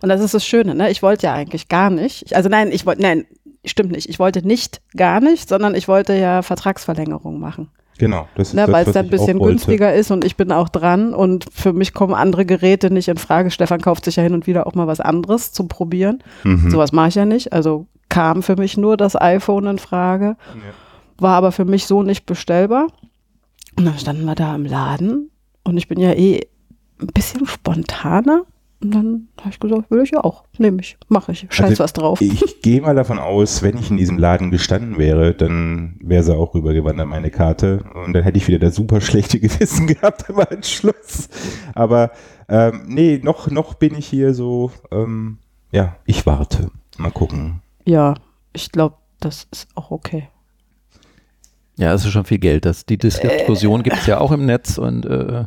Und 0.03 0.11
das 0.11 0.21
ist 0.21 0.35
das 0.35 0.47
Schöne, 0.47 0.75
ne? 0.75 0.91
Ich 0.91 1.03
wollte 1.03 1.27
ja 1.27 1.33
eigentlich 1.33 1.69
gar 1.69 1.91
nicht. 1.91 2.35
Also 2.35 2.49
nein, 2.49 2.71
ich 2.71 2.87
wollte 2.87 3.03
nein, 3.03 3.25
stimmt 3.65 3.93
nicht. 3.93 4.09
Ich 4.09 4.19
wollte 4.19 4.47
nicht 4.47 4.81
gar 4.97 5.21
nicht, 5.21 5.49
sondern 5.49 5.75
ich 5.75 5.89
wollte 5.89 6.15
ja 6.15 6.43
Vertragsverlängerung 6.43 7.41
machen. 7.41 7.71
Genau, 7.99 8.29
das 8.35 8.49
ist 8.49 8.55
Ne, 8.55 8.67
weil 8.69 8.87
es 8.87 8.93
dann 8.93 9.07
ein 9.07 9.11
bisschen 9.11 9.39
günstiger 9.39 9.95
ist 9.95 10.11
und 10.11 10.25
ich 10.25 10.37
bin 10.37 10.53
auch 10.53 10.69
dran 10.69 11.15
und 11.15 11.47
für 11.51 11.73
mich 11.73 11.95
kommen 11.95 12.15
andere 12.15 12.45
Geräte 12.45 12.91
nicht 12.91 13.09
in 13.09 13.17
Frage. 13.17 13.51
Stefan 13.51 13.81
kauft 13.81 14.05
sich 14.05 14.17
ja 14.17 14.23
hin 14.23 14.35
und 14.35 14.47
wieder 14.47 14.67
auch 14.67 14.75
mal 14.75 14.87
was 14.87 15.01
anderes 15.01 15.53
zum 15.53 15.69
Probieren. 15.69 16.23
Mhm. 16.45 16.71
Sowas 16.71 16.93
mache 16.93 17.09
ich 17.09 17.15
ja 17.15 17.25
nicht. 17.25 17.53
Also 17.53 17.87
kam 18.09 18.43
für 18.43 18.57
mich 18.57 18.77
nur 18.77 18.97
das 18.97 19.21
iPhone 19.21 19.67
in 19.67 19.79
Frage, 19.79 20.37
war 21.19 21.37
aber 21.37 21.53
für 21.53 21.65
mich 21.65 21.87
so 21.87 22.03
nicht 22.03 22.27
bestellbar. 22.27 22.89
Und 23.77 23.85
dann 23.85 23.99
standen 23.99 24.25
wir 24.25 24.35
da 24.35 24.55
im 24.55 24.65
Laden 24.65 25.31
und 25.65 25.77
ich 25.77 25.89
bin 25.89 26.01
ja 26.01 26.13
eh 26.13 26.41
ein 27.01 27.09
bisschen 27.09 27.47
spontaner. 27.47 28.45
Und 28.83 28.95
dann 28.95 29.29
habe 29.39 29.51
ich 29.51 29.59
gesagt, 29.59 29.91
will 29.91 30.03
ich 30.03 30.11
ja 30.11 30.23
auch. 30.23 30.45
Nehme 30.59 30.81
ich, 30.81 30.99
mache 31.09 31.33
ich. 31.33 31.47
Scheiß 31.49 31.71
Also 31.71 31.83
was 31.85 31.93
drauf. 31.95 32.21
Ich 32.21 32.61
gehe 32.61 32.83
mal 32.83 32.95
davon 32.95 33.19
aus, 33.19 33.63
wenn 33.63 33.79
ich 33.79 33.91
in 33.91 33.97
diesem 33.97 34.19
Laden 34.19 34.51
gestanden 34.51 34.99
wäre, 34.99 35.35
dann 35.35 35.97
wäre 36.01 36.23
sie 36.23 36.37
auch 36.37 36.55
rübergewandert, 36.55 37.09
meine 37.09 37.31
Karte. 37.31 37.85
Und 37.95 38.13
dann 38.13 38.23
hätte 38.23 38.37
ich 38.37 38.49
wieder 38.49 38.59
das 38.59 38.75
super 38.75 39.01
schlechte 39.01 39.41
Gewissen 39.41 39.87
gehabt 39.87 40.29
am 40.29 40.41
Anschluss. 40.41 41.29
Aber 41.75 42.13
ähm, 42.49 42.83
nee, 42.87 43.19
noch, 43.23 43.51
noch 43.51 43.75
bin 43.75 43.95
ich 43.95 44.07
hier 44.07 44.35
so, 44.35 44.71
ähm, 44.91 45.39
ja, 45.73 45.97
ich 46.05 46.27
warte. 46.27 46.71
Mal 46.99 47.11
gucken. 47.11 47.63
Ja, 47.87 48.15
ich 48.53 48.73
glaube, 48.73 48.97
das 49.21 49.49
ist 49.51 49.69
auch 49.75 49.91
okay. 49.91 50.29
Ja, 51.79 51.93
es 51.93 52.05
ist 52.07 52.13
schon 52.13 52.25
viel 52.25 52.39
Geld. 52.39 52.65
Das, 52.65 52.87
die 52.87 52.97
Diskussion 52.97 53.83
gibt 53.83 53.97
es 53.99 54.07
ja 54.07 54.19
auch 54.19 54.33
im 54.33 54.47
Netz 54.47 54.79
und 54.79 55.05
äh, 55.05 55.45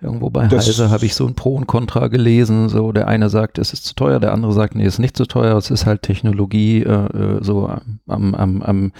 irgendwo 0.00 0.30
bei 0.30 0.46
Das- 0.46 0.66
Heise 0.66 0.88
habe 0.90 1.04
ich 1.04 1.14
so 1.14 1.26
ein 1.26 1.34
Pro 1.34 1.54
und 1.56 1.66
Contra 1.66 2.08
gelesen. 2.08 2.68
So 2.70 2.90
der 2.92 3.06
eine 3.06 3.28
sagt, 3.28 3.58
es 3.58 3.72
ist 3.74 3.84
zu 3.84 3.94
teuer, 3.94 4.18
der 4.18 4.32
andere 4.32 4.52
sagt, 4.54 4.74
nee, 4.74 4.84
es 4.86 4.94
ist 4.94 4.98
nicht 4.98 5.16
zu 5.16 5.26
teuer. 5.26 5.56
Es 5.58 5.70
ist 5.70 5.84
halt 5.84 6.02
Technologie 6.02 6.82
äh, 6.82 6.88
äh, 6.90 7.38
so 7.44 7.68
am, 8.06 8.34
am, 8.34 8.62
am 8.62 8.92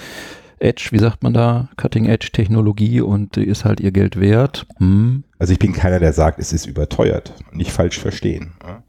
Edge, 0.60 0.88
wie 0.90 0.98
sagt 0.98 1.22
man 1.22 1.32
da, 1.32 1.68
Cutting 1.76 2.04
Edge 2.04 2.30
Technologie 2.32 3.00
und 3.00 3.36
die 3.36 3.44
ist 3.44 3.64
halt 3.64 3.78
ihr 3.80 3.92
Geld 3.92 4.20
wert. 4.20 4.66
Hm. 4.78 5.22
Also 5.38 5.52
ich 5.54 5.58
bin 5.60 5.72
keiner, 5.72 6.00
der 6.00 6.12
sagt, 6.12 6.38
es 6.40 6.52
ist 6.52 6.66
überteuert. 6.66 7.32
Nicht 7.52 7.70
falsch 7.70 7.98
verstehen. 7.98 8.52
Ja. 8.66 8.82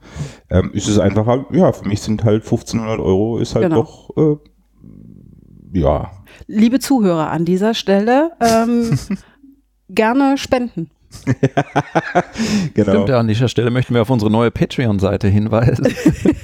Ähm, 0.49 0.71
es 0.75 0.87
ist 0.89 0.97
einfach, 0.99 1.27
halt, 1.27 1.45
ja, 1.51 1.71
für 1.71 1.87
mich 1.87 2.01
sind 2.01 2.23
halt 2.25 2.43
1500 2.43 2.99
Euro 2.99 3.37
ist 3.37 3.53
halt 3.55 3.65
Genau. 3.69 3.83
doch, 3.83 4.17
äh, 4.17 4.37
ja, 5.79 6.09
Liebe 6.51 6.79
Zuhörer 6.79 7.29
an 7.29 7.45
dieser 7.45 7.75
Stelle, 7.75 8.31
ähm, 8.41 8.89
gerne 9.89 10.35
spenden. 10.39 10.89
genau. 12.73 12.91
Stimmt, 12.91 13.09
ja, 13.09 13.19
an 13.19 13.27
dieser 13.27 13.47
Stelle 13.47 13.71
möchten 13.71 13.93
wir 13.93 14.01
auf 14.01 14.09
unsere 14.09 14.31
neue 14.31 14.51
Patreon-Seite 14.51 15.27
hinweisen, 15.27 15.87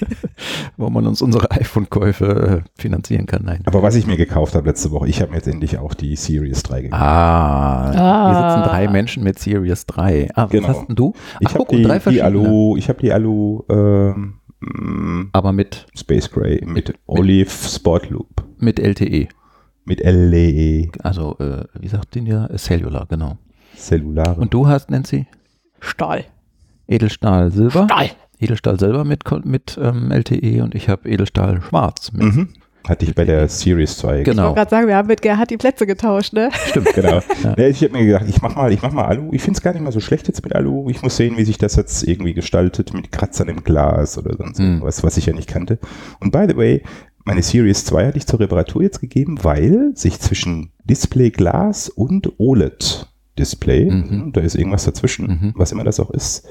wo 0.78 0.90
man 0.90 1.06
uns 1.08 1.22
unsere 1.22 1.52
iPhone-Käufe 1.52 2.64
äh, 2.66 2.70
finanzieren 2.82 3.26
kann. 3.26 3.44
Nein. 3.46 3.62
Aber 3.66 3.82
was 3.84 3.96
ich 3.96 4.08
mir 4.08 4.18
gekauft 4.18 4.56
habe 4.56 4.68
letzte 4.68 4.92
Woche, 4.92 5.08
ich 5.08 5.22
habe 5.22 5.32
mir 5.32 5.38
jetzt 5.38 5.48
endlich 5.48 5.78
auch 5.78 5.94
die 5.94 6.16
Series 6.16 6.64
3 6.64 6.82
gekauft. 6.84 7.02
Ah, 7.02 7.92
Ah. 7.92 8.28
hier 8.32 8.50
sitzen 8.58 8.70
drei 8.70 8.88
Menschen 8.88 9.24
mit 9.24 9.38
Series 9.40 9.86
3. 9.86 10.30
Ah, 10.36 10.46
Genau. 10.48 10.68
was 10.70 10.78
hast 10.78 10.88
denn 10.88 10.96
du? 10.96 11.14
Ich 11.40 11.48
Ach, 11.48 11.54
habe 11.54 11.60
guck, 11.60 11.72
und 11.72 11.78
die, 11.80 11.84
drei 11.84 11.96
die 11.96 12.00
verschiedene. 12.02 12.28
Alu, 12.48 12.78
ich 12.78 12.90
habe 12.90 13.00
die 13.02 13.12
Alu 13.12 13.64
ähm, 13.70 14.36
Aber 15.32 15.52
mit, 15.52 15.86
Space 15.96 16.30
Gray 16.32 16.62
mit, 16.66 16.88
Mit- 16.90 16.94
Olive 17.08 17.50
Sport 17.52 18.10
Loop 18.10 18.44
mit 18.58 18.80
LTE. 18.80 19.28
Mit 19.86 20.02
LE 20.04 20.90
Also, 21.04 21.38
äh, 21.40 21.64
wie 21.80 21.88
sagt 21.88 22.16
den 22.16 22.26
ja? 22.26 22.48
Cellular, 22.58 23.06
genau. 23.08 23.38
Cellulare. 23.78 24.40
Und 24.40 24.54
du 24.54 24.68
hast, 24.68 24.90
Nancy? 24.90 25.28
Stahl. 25.80 26.26
Edelstahl 26.88 27.52
Silber. 27.52 27.86
Stahl. 27.86 28.10
Edelstahl 28.40 28.80
Silber 28.80 29.04
mit, 29.06 29.24
mit 29.46 29.78
ähm, 29.82 30.12
LTE 30.12 30.62
und 30.64 30.76
ich 30.76 30.90
habe 30.90 31.10
Edelstahl 31.10 31.62
Schwarz. 31.62 32.12
Mit, 32.12 32.24
mhm. 32.24 32.50
Hatte 32.88 33.04
ich 33.06 33.16
bei 33.16 33.26
der 33.26 33.48
Series 33.48 33.98
2. 33.98 34.20
Ich 34.20 34.26
Genau, 34.26 34.44
wollte 34.44 34.56
gerade 34.58 34.70
sagen, 34.70 34.88
wir 34.88 34.96
haben 34.96 35.08
mit 35.08 35.22
Gerhard 35.24 35.50
die 35.50 35.58
Plätze 35.58 35.88
getauscht, 35.88 36.34
ne? 36.34 36.50
stimmt. 36.68 36.94
Genau. 36.94 37.20
Ja. 37.44 37.54
Nee, 37.58 37.68
ich 37.70 37.82
habe 37.84 37.94
mir 37.94 38.06
gedacht, 38.06 38.26
ich 38.28 38.42
mach 38.42 38.56
mal, 38.56 38.72
ich 38.72 38.82
mach 38.82 38.92
mal 38.92 39.06
Alu. 39.06 39.30
Ich 39.34 39.42
finde 39.42 39.58
es 39.58 39.64
gar 39.64 39.74
nicht 39.74 39.82
mal 39.82 39.92
so 39.92 40.00
schlecht 40.00 40.28
jetzt 40.28 40.44
mit 40.44 40.54
Alu. 40.56 40.90
Ich 40.90 41.02
muss 41.02 41.18
sehen, 41.18 41.36
wie 41.38 41.46
sich 41.46 41.58
das 41.58 41.76
jetzt 41.76 42.04
irgendwie 42.08 42.34
gestaltet 42.36 42.94
mit 42.94 43.12
Kratzern 43.12 43.48
im 43.50 43.64
Glas 43.64 44.18
oder 44.20 44.36
sonst 44.38 44.60
Hm. 44.60 44.66
irgendwas, 44.66 45.04
was 45.04 45.18
ich 45.18 45.26
ja 45.26 45.34
nicht 45.34 45.48
kannte. 45.50 45.80
Und 46.20 46.32
by 46.32 46.46
the 46.48 46.56
way, 46.56 46.84
meine 47.26 47.42
Series 47.42 47.84
2 47.86 48.08
hatte 48.08 48.18
ich 48.18 48.28
zur 48.28 48.40
Reparatur 48.40 48.82
jetzt 48.84 49.02
gegeben, 49.02 49.40
weil 49.44 49.92
sich 49.96 50.20
zwischen 50.20 50.72
Display 50.86 51.32
Glas 51.32 51.90
und 51.90 52.34
OLED 52.40 53.08
Display, 53.38 53.92
Mhm. 53.92 54.32
da 54.32 54.40
ist 54.40 54.56
irgendwas 54.56 54.86
dazwischen, 54.86 55.28
Mhm. 55.28 55.54
was 55.58 55.74
immer 55.74 55.84
das 55.84 56.00
auch 56.00 56.10
ist. 56.12 56.48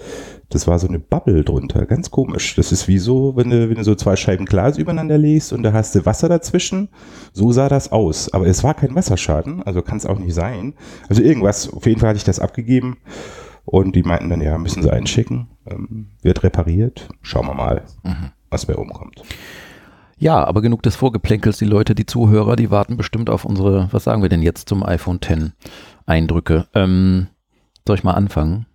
Das 0.51 0.67
war 0.67 0.79
so 0.79 0.87
eine 0.87 0.99
Bubble 0.99 1.43
drunter, 1.43 1.87
ganz 1.87 2.11
komisch. 2.11 2.57
Das 2.57 2.73
ist 2.73 2.89
wie 2.89 2.99
so, 2.99 3.37
wenn 3.37 3.49
du, 3.49 3.71
wenn 3.71 3.77
du 3.77 3.85
so 3.85 3.95
zwei 3.95 4.17
Scheiben 4.17 4.45
Glas 4.45 4.77
übereinander 4.77 5.17
legst 5.17 5.55
und 5.55 5.63
da 5.63 5.73
hast 5.73 5.95
du 5.95 6.05
Wasser 6.05 6.29
dazwischen. 6.29 6.89
So 7.33 7.53
sah 7.53 7.71
das 7.71 7.91
aus. 7.91 8.31
Aber 8.35 8.47
es 8.47 8.63
war 8.63 8.75
kein 8.75 8.95
Wasserschaden, 8.95 9.63
also 9.63 9.81
kann 9.81 9.97
es 9.97 10.05
auch 10.05 10.19
nicht 10.19 10.35
sein. 10.35 10.75
Also 11.09 11.23
irgendwas, 11.23 11.73
auf 11.73 11.87
jeden 11.87 12.01
Fall 12.01 12.11
hatte 12.11 12.19
ich 12.19 12.25
das 12.25 12.39
abgegeben. 12.39 12.99
Und 13.65 13.97
die 13.97 14.03
meinten 14.03 14.29
dann, 14.29 14.43
ja, 14.43 14.59
müssen 14.59 14.83
sie 14.83 14.91
einschicken, 14.93 15.47
ähm, 15.67 16.09
wird 16.21 16.43
repariert, 16.43 17.09
schauen 17.23 17.47
wir 17.47 17.55
mal, 17.55 17.85
Mhm. 18.03 18.31
was 18.51 18.67
bei 18.67 18.75
rumkommt. 18.75 19.23
Ja, 20.19 20.45
aber 20.45 20.63
genug 20.63 20.83
des 20.83 20.97
Vorgeplänkels. 20.97 21.59
Die 21.59 21.65
Leute, 21.65 21.95
die 21.95 22.07
Zuhörer, 22.07 22.57
die 22.57 22.71
warten 22.71 22.97
bestimmt 22.97 23.31
auf 23.31 23.45
unsere, 23.45 23.89
was 23.93 24.05
sagen 24.05 24.23
wir 24.23 24.29
denn 24.29 24.43
jetzt 24.43 24.69
zum 24.69 24.83
iPhone 24.83 25.21
X 25.23 25.53
Eindrücke. 26.07 26.67
Ähm, 26.75 27.29
soll 27.87 27.97
ich 27.97 28.05
mal 28.05 28.13
anfangen? 28.13 28.67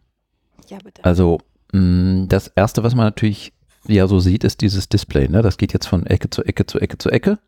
Ja, 0.67 0.77
bitte. 0.83 1.03
Also 1.03 1.39
mh, 1.71 2.25
das 2.27 2.47
erste, 2.47 2.83
was 2.83 2.95
man 2.95 3.05
natürlich 3.05 3.53
ja 3.87 4.07
so 4.07 4.19
sieht, 4.19 4.43
ist 4.43 4.61
dieses 4.61 4.89
Display. 4.89 5.27
Ne? 5.27 5.41
Das 5.41 5.57
geht 5.57 5.73
jetzt 5.73 5.87
von 5.87 6.05
Ecke 6.05 6.29
zu 6.29 6.43
Ecke 6.43 6.65
zu 6.65 6.79
Ecke 6.79 6.97
zu 6.97 7.09
Ecke. 7.09 7.39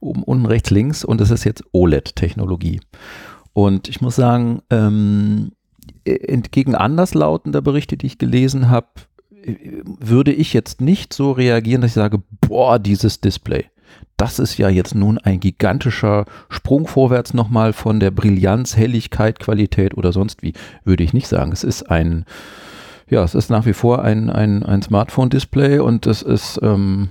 Oben, 0.00 0.22
unten, 0.24 0.46
rechts, 0.46 0.70
links 0.70 1.04
und 1.04 1.20
es 1.20 1.30
ist 1.30 1.44
jetzt 1.44 1.64
OLED-Technologie. 1.72 2.80
Und 3.52 3.88
ich 3.88 4.00
muss 4.00 4.16
sagen, 4.16 4.62
ähm, 4.70 5.52
entgegen 6.04 6.74
anderslautender 6.74 7.62
Berichte, 7.62 7.96
die 7.96 8.06
ich 8.06 8.18
gelesen 8.18 8.68
habe, 8.68 8.88
würde 10.00 10.32
ich 10.32 10.52
jetzt 10.52 10.80
nicht 10.80 11.12
so 11.12 11.32
reagieren, 11.32 11.82
dass 11.82 11.90
ich 11.92 11.94
sage, 11.94 12.22
boah, 12.40 12.78
dieses 12.78 13.20
Display. 13.20 13.66
Das 14.16 14.38
ist 14.38 14.56
ja 14.56 14.68
jetzt 14.68 14.94
nun 14.94 15.18
ein 15.18 15.40
gigantischer 15.40 16.24
Sprung 16.48 16.86
vorwärts 16.86 17.34
nochmal 17.34 17.72
von 17.72 18.00
der 18.00 18.10
Brillanz, 18.10 18.76
Helligkeit, 18.76 19.38
Qualität 19.38 19.96
oder 19.96 20.12
sonst 20.12 20.42
wie, 20.42 20.54
würde 20.84 21.04
ich 21.04 21.12
nicht 21.12 21.28
sagen. 21.28 21.52
Es 21.52 21.64
ist 21.64 21.90
ein, 21.90 22.24
ja, 23.08 23.22
es 23.22 23.34
ist 23.34 23.50
nach 23.50 23.66
wie 23.66 23.74
vor 23.74 24.02
ein, 24.02 24.30
ein, 24.30 24.62
ein 24.62 24.80
Smartphone-Display 24.80 25.80
und 25.80 26.06
es 26.06 26.22
ist, 26.22 26.58
ähm, 26.62 27.10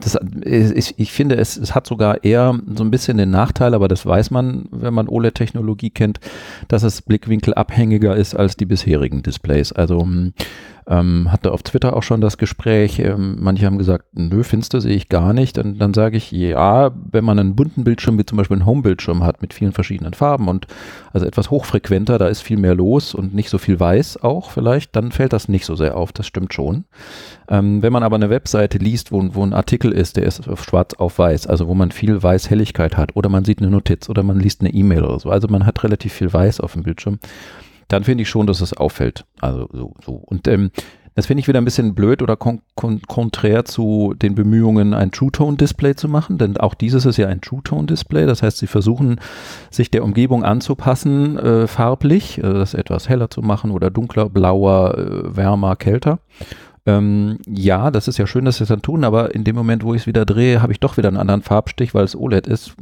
das, 0.00 0.18
ich, 0.44 0.98
ich 0.98 1.12
finde, 1.12 1.36
es, 1.36 1.56
es 1.56 1.74
hat 1.74 1.86
sogar 1.86 2.24
eher 2.24 2.58
so 2.76 2.84
ein 2.84 2.90
bisschen 2.90 3.16
den 3.16 3.30
Nachteil, 3.30 3.72
aber 3.74 3.88
das 3.88 4.04
weiß 4.04 4.30
man, 4.30 4.66
wenn 4.70 4.92
man 4.92 5.08
OLED-Technologie 5.08 5.90
kennt, 5.90 6.20
dass 6.68 6.82
es 6.82 7.00
blickwinkelabhängiger 7.00 8.14
ist 8.14 8.34
als 8.34 8.56
die 8.56 8.66
bisherigen 8.66 9.22
Displays. 9.22 9.72
Also 9.72 10.06
ähm, 10.86 11.32
hatte 11.32 11.52
auf 11.52 11.62
Twitter 11.62 11.96
auch 11.96 12.02
schon 12.02 12.20
das 12.20 12.36
Gespräch, 12.36 12.98
ähm, 12.98 13.36
manche 13.40 13.64
haben 13.64 13.78
gesagt, 13.78 14.04
nö, 14.12 14.42
finster 14.42 14.80
sehe 14.80 14.94
ich 14.94 15.08
gar 15.08 15.32
nicht. 15.32 15.56
Und 15.56 15.78
dann 15.78 15.94
sage 15.94 16.16
ich, 16.16 16.30
ja, 16.30 16.90
wenn 17.10 17.24
man 17.24 17.38
einen 17.38 17.56
bunten 17.56 17.84
Bildschirm 17.84 18.18
wie 18.18 18.26
zum 18.26 18.36
Beispiel 18.36 18.56
einen 18.56 18.66
Home-Bildschirm 18.66 19.24
hat 19.24 19.40
mit 19.40 19.54
vielen 19.54 19.72
verschiedenen 19.72 20.12
Farben 20.12 20.48
und 20.48 20.66
also 21.12 21.26
etwas 21.26 21.50
hochfrequenter, 21.50 22.18
da 22.18 22.26
ist 22.26 22.42
viel 22.42 22.58
mehr 22.58 22.74
los 22.74 23.14
und 23.14 23.34
nicht 23.34 23.48
so 23.48 23.58
viel 23.58 23.80
weiß 23.80 24.22
auch 24.22 24.50
vielleicht, 24.50 24.94
dann 24.94 25.12
fällt 25.12 25.32
das 25.32 25.48
nicht 25.48 25.64
so 25.64 25.74
sehr 25.74 25.96
auf, 25.96 26.12
das 26.12 26.26
stimmt 26.26 26.52
schon. 26.52 26.84
Ähm, 27.48 27.82
wenn 27.82 27.92
man 27.92 28.02
aber 28.02 28.16
eine 28.16 28.30
Webseite 28.30 28.78
liest, 28.78 29.10
wo, 29.10 29.22
wo 29.34 29.44
ein 29.44 29.54
Artikel 29.54 29.92
ist, 29.92 30.16
der 30.16 30.24
ist 30.24 30.48
auf 30.48 30.64
schwarz 30.64 30.94
auf 30.94 31.18
weiß, 31.18 31.46
also 31.46 31.66
wo 31.66 31.74
man 31.74 31.92
viel 31.92 32.22
Weiß-Helligkeit 32.22 32.96
hat 32.96 33.16
oder 33.16 33.28
man 33.28 33.44
sieht 33.44 33.60
eine 33.60 33.70
Notiz 33.70 34.08
oder 34.08 34.22
man 34.22 34.38
liest 34.38 34.60
eine 34.60 34.72
E-Mail 34.72 35.04
oder 35.04 35.18
so, 35.18 35.30
also 35.30 35.48
man 35.48 35.64
hat 35.64 35.82
relativ 35.82 36.12
viel 36.12 36.32
Weiß 36.32 36.60
auf 36.60 36.74
dem 36.74 36.82
Bildschirm, 36.82 37.18
dann 37.88 38.04
finde 38.04 38.22
ich 38.22 38.28
schon, 38.28 38.46
dass 38.46 38.60
es 38.60 38.76
auffällt. 38.76 39.24
Also 39.40 39.68
so, 39.72 39.94
so. 40.04 40.12
Und 40.14 40.48
ähm, 40.48 40.70
das 41.14 41.26
finde 41.26 41.40
ich 41.40 41.48
wieder 41.48 41.60
ein 41.60 41.64
bisschen 41.64 41.94
blöd 41.94 42.22
oder 42.22 42.36
kon 42.36 42.60
kon 42.74 43.00
konträr 43.02 43.64
zu 43.64 44.14
den 44.16 44.34
Bemühungen, 44.34 44.94
ein 44.94 45.12
True-Tone-Display 45.12 45.94
zu 45.94 46.08
machen, 46.08 46.38
denn 46.38 46.56
auch 46.56 46.74
dieses 46.74 47.06
ist 47.06 47.18
ja 47.18 47.28
ein 47.28 47.40
True-Tone-Display. 47.40 48.26
Das 48.26 48.42
heißt, 48.42 48.58
sie 48.58 48.66
versuchen, 48.66 49.20
sich 49.70 49.90
der 49.92 50.02
Umgebung 50.02 50.44
anzupassen, 50.44 51.38
äh, 51.38 51.66
farblich, 51.68 52.38
äh, 52.38 52.42
das 52.42 52.74
etwas 52.74 53.08
heller 53.08 53.30
zu 53.30 53.42
machen 53.42 53.70
oder 53.70 53.90
dunkler, 53.90 54.28
blauer, 54.28 54.98
äh, 54.98 55.36
wärmer, 55.36 55.76
kälter. 55.76 56.18
Ähm, 56.86 57.38
ja, 57.46 57.90
das 57.90 58.08
ist 58.08 58.18
ja 58.18 58.26
schön, 58.26 58.44
dass 58.44 58.58
sie 58.58 58.64
es 58.64 58.68
dann 58.68 58.82
tun, 58.82 59.04
aber 59.04 59.34
in 59.34 59.42
dem 59.44 59.56
Moment, 59.56 59.84
wo 59.84 59.94
ich 59.94 60.02
es 60.02 60.06
wieder 60.06 60.26
drehe, 60.26 60.60
habe 60.60 60.72
ich 60.72 60.80
doch 60.80 60.98
wieder 60.98 61.08
einen 61.08 61.16
anderen 61.16 61.40
Farbstich, 61.40 61.94
weil 61.94 62.04
es 62.04 62.14
OLED 62.14 62.46
ist. 62.46 62.74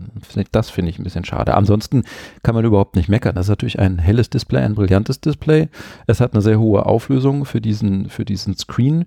Das 0.51 0.71
finde 0.71 0.91
ich 0.91 0.99
ein 0.99 1.05
bisschen 1.05 1.25
schade. 1.25 1.55
Ansonsten 1.55 2.03
kann 2.43 2.57
man 2.57 2.65
überhaupt 2.65 2.97
nicht 2.97 3.09
meckern. 3.09 3.37
Das 3.37 3.47
ist 3.47 3.51
natürlich 3.51 3.79
ein 3.79 3.99
helles 3.99 4.29
Display, 4.29 4.63
ein 4.63 4.75
brillantes 4.75 5.21
Display. 5.21 5.69
Es 6.09 6.21
hat 6.21 6.33
eine 6.33 6.43
sehr 6.43 6.59
hohe 6.59 6.85
Auflösung 6.85 7.45
für 7.45 7.61
diesen, 7.61 8.09
für 8.09 8.25
diesen 8.25 8.57
Screen, 8.57 9.05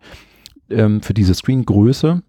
ähm, 0.69 1.01
für 1.01 1.13
diese 1.13 1.33
Screengröße. 1.33 2.21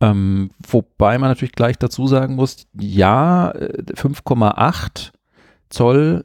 Ähm, 0.00 0.50
wobei 0.66 1.18
man 1.18 1.28
natürlich 1.28 1.52
gleich 1.52 1.78
dazu 1.78 2.06
sagen 2.06 2.36
muss, 2.36 2.66
ja, 2.72 3.52
5,8 3.52 5.12
Zoll 5.68 6.24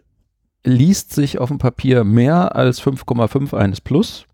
liest 0.63 1.13
sich 1.13 1.39
auf 1.39 1.49
dem 1.49 1.57
Papier 1.57 2.05
mehr 2.05 2.55
als 2.55 2.81
5,5 2.81 3.53
eines 3.53 3.81
Plus. 3.81 4.25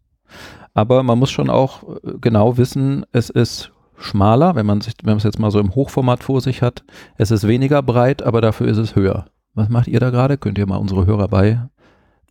Aber 0.75 1.01
man 1.01 1.17
muss 1.17 1.32
schon 1.32 1.50
auch 1.50 1.84
genau 2.22 2.58
wissen, 2.58 3.05
es 3.12 3.32
ist 3.32 3.72
schmaler, 3.98 4.55
wenn 4.55 4.65
man 4.65 4.82
sich, 4.82 4.94
wenn 5.03 5.12
man 5.12 5.17
es 5.17 5.24
jetzt 5.24 5.39
mal 5.39 5.50
so 5.50 5.60
im 5.60 5.74
Hochformat 5.74 6.24
vor 6.24 6.41
sich 6.41 6.62
hat. 6.62 6.84
Es 7.17 7.32
ist 7.32 7.48
weniger 7.48 7.82
breit, 7.82 8.22
aber 8.22 8.41
dafür 8.41 8.67
ist 8.67 8.77
es 8.77 8.96
höher. 8.96 9.25
Was 9.53 9.70
macht 9.70 9.88
ihr 9.88 10.01
da 10.01 10.10
gerade? 10.10 10.38
Könnt 10.38 10.58
ihr 10.58 10.67
mal 10.67 10.75
unsere 10.75 11.05
Hörer 11.05 11.29
bei? 11.29 11.62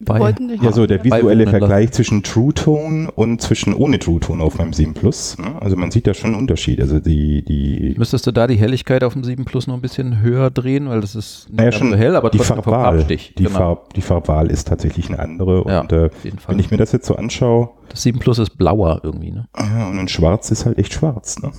Bei 0.00 0.34
ja, 0.60 0.72
so 0.72 0.86
der 0.86 1.02
visuelle 1.04 1.46
Vergleich 1.46 1.92
zwischen 1.92 2.22
True 2.22 2.52
Tone 2.52 3.10
und 3.12 3.40
zwischen 3.40 3.74
ohne 3.74 3.98
True 3.98 4.20
Tone 4.20 4.42
auf 4.42 4.58
meinem 4.58 4.72
7 4.72 4.92
Plus. 4.92 5.38
Ne? 5.38 5.60
Also 5.60 5.76
man 5.76 5.90
sieht 5.90 6.06
da 6.06 6.14
schon 6.14 6.30
einen 6.30 6.40
Unterschied. 6.40 6.80
Also 6.80 6.98
die, 6.98 7.44
die 7.44 7.94
Müsstest 7.96 8.26
du 8.26 8.32
da 8.32 8.46
die 8.46 8.56
Helligkeit 8.56 9.04
auf 9.04 9.12
dem 9.12 9.22
7 9.24 9.44
Plus 9.44 9.66
noch 9.66 9.74
ein 9.74 9.80
bisschen 9.80 10.20
höher 10.20 10.50
drehen, 10.50 10.88
weil 10.88 11.00
das 11.00 11.14
ist 11.14 11.46
naja, 11.52 11.72
schon 11.72 11.90
so 11.90 11.96
hell, 11.96 12.16
aber 12.16 12.30
die 12.30 12.38
trotzdem 12.38 12.56
Farbwahl, 12.56 12.96
Farbstich. 12.98 13.34
die, 13.38 13.44
Genau. 13.44 13.56
Farb, 13.58 13.94
die 13.94 14.02
Farbwahl 14.02 14.50
ist 14.50 14.68
tatsächlich 14.68 15.08
eine 15.08 15.18
andere. 15.20 15.64
Ja, 15.68 15.80
und 15.82 15.92
äh, 15.92 16.06
auf 16.06 16.24
jeden 16.24 16.38
Fall. 16.38 16.54
wenn 16.54 16.60
ich 16.60 16.70
mir 16.70 16.76
das 16.76 16.92
jetzt 16.92 17.06
so 17.06 17.14
anschaue, 17.16 17.70
Das 17.88 18.02
7 18.02 18.18
Plus 18.18 18.38
ist 18.38 18.58
blauer 18.58 19.00
irgendwie, 19.04 19.30
ne? 19.30 19.46
ja, 19.56 19.88
und 19.88 19.98
in 19.98 20.08
Schwarz 20.08 20.50
ist 20.50 20.66
halt 20.66 20.78
echt 20.78 20.92
schwarz. 20.92 21.40
Ne? 21.40 21.52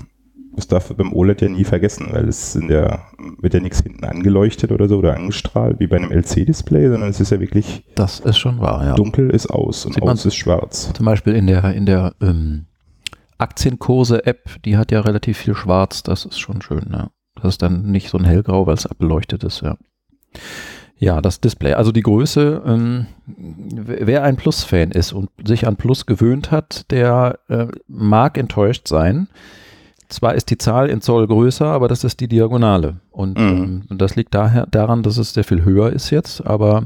Das 0.56 0.68
darf 0.68 0.94
beim 0.96 1.14
OLED 1.14 1.42
ja 1.42 1.50
nie 1.50 1.64
vergessen, 1.64 2.08
weil 2.12 2.28
es 2.28 2.56
in 2.56 2.68
der 2.68 3.08
wird 3.40 3.54
ja 3.54 3.60
nichts 3.60 3.82
hinten 3.82 4.06
angeleuchtet 4.06 4.72
oder 4.72 4.88
so 4.88 4.98
oder 4.98 5.16
angestrahlt 5.16 5.80
wie 5.80 5.88
bei 5.88 5.98
einem 5.98 6.12
LC-Display, 6.12 6.90
sondern 6.90 7.10
es 7.10 7.20
ist 7.20 7.32
ja 7.32 7.40
wirklich 7.40 7.84
Das 7.96 8.20
ist 8.20 8.38
schon 8.38 8.60
wahr, 8.60 8.86
ja. 8.86 8.96
dunkel 8.96 9.30
ist 9.30 9.48
aus 9.48 9.86
und 9.86 9.94
Sieht 9.94 10.04
aus 10.04 10.26
ist 10.26 10.36
schwarz. 10.36 10.92
Zum 10.94 11.06
Beispiel 11.06 11.36
in 11.36 11.48
der, 11.48 11.74
in 11.74 11.86
der 11.86 12.14
ähm, 12.22 12.66
Aktienkurse-App, 13.38 14.64
die 14.64 14.78
hat 14.78 14.92
ja 14.92 15.02
relativ 15.02 15.38
viel 15.38 15.56
Schwarz, 15.56 16.04
das 16.04 16.26
ist 16.26 16.40
schon 16.40 16.62
schön, 16.62 16.90
ja. 16.92 17.10
Das 17.36 17.56
ist 17.56 17.62
dann 17.62 17.92
nicht 17.92 18.10
so 18.10 18.18
ein 18.18 18.24
hellgrau, 18.24 18.66
weil 18.66 18.76
es 18.76 18.86
abbeleuchtet 18.86 19.44
ist, 19.44 19.62
ja. 19.62 19.78
Ja, 20.98 21.22
das 21.22 21.42
Display. 21.42 21.74
Also 21.74 21.92
die 21.92 22.02
Größe, 22.02 22.62
ähm, 22.66 23.08
wer 23.28 24.08
wer 24.08 24.24
ein 24.24 24.38
Plus-Fan 24.38 24.92
ist 24.92 25.12
und 25.12 25.30
sich 25.46 25.68
an 25.68 25.76
Plus 25.76 26.06
gewöhnt 26.06 26.52
hat, 26.52 26.90
der 26.90 27.40
äh, 27.50 27.68
mag 27.88 28.38
enttäuscht 28.38 28.88
sein. 28.88 29.28
Zwar 30.10 30.36
ist 30.36 30.50
die 30.50 30.58
Zahl 30.58 30.90
in 30.90 31.02
Zoll 31.02 31.28
größer, 31.28 31.66
aber 31.66 31.88
das 31.88 32.04
ist 32.04 32.20
die 32.20 32.28
Diagonale. 32.28 32.98
Und 33.12 33.38
Mhm. 33.40 33.84
ähm, 33.90 33.98
das 33.98 34.16
liegt 34.16 34.34
daher 34.36 34.66
daran, 34.68 35.04
dass 35.04 35.18
es 35.18 35.34
sehr 35.34 35.44
viel 35.44 35.64
höher 35.64 35.92
ist 35.92 36.10
jetzt, 36.12 36.46
aber 36.46 36.86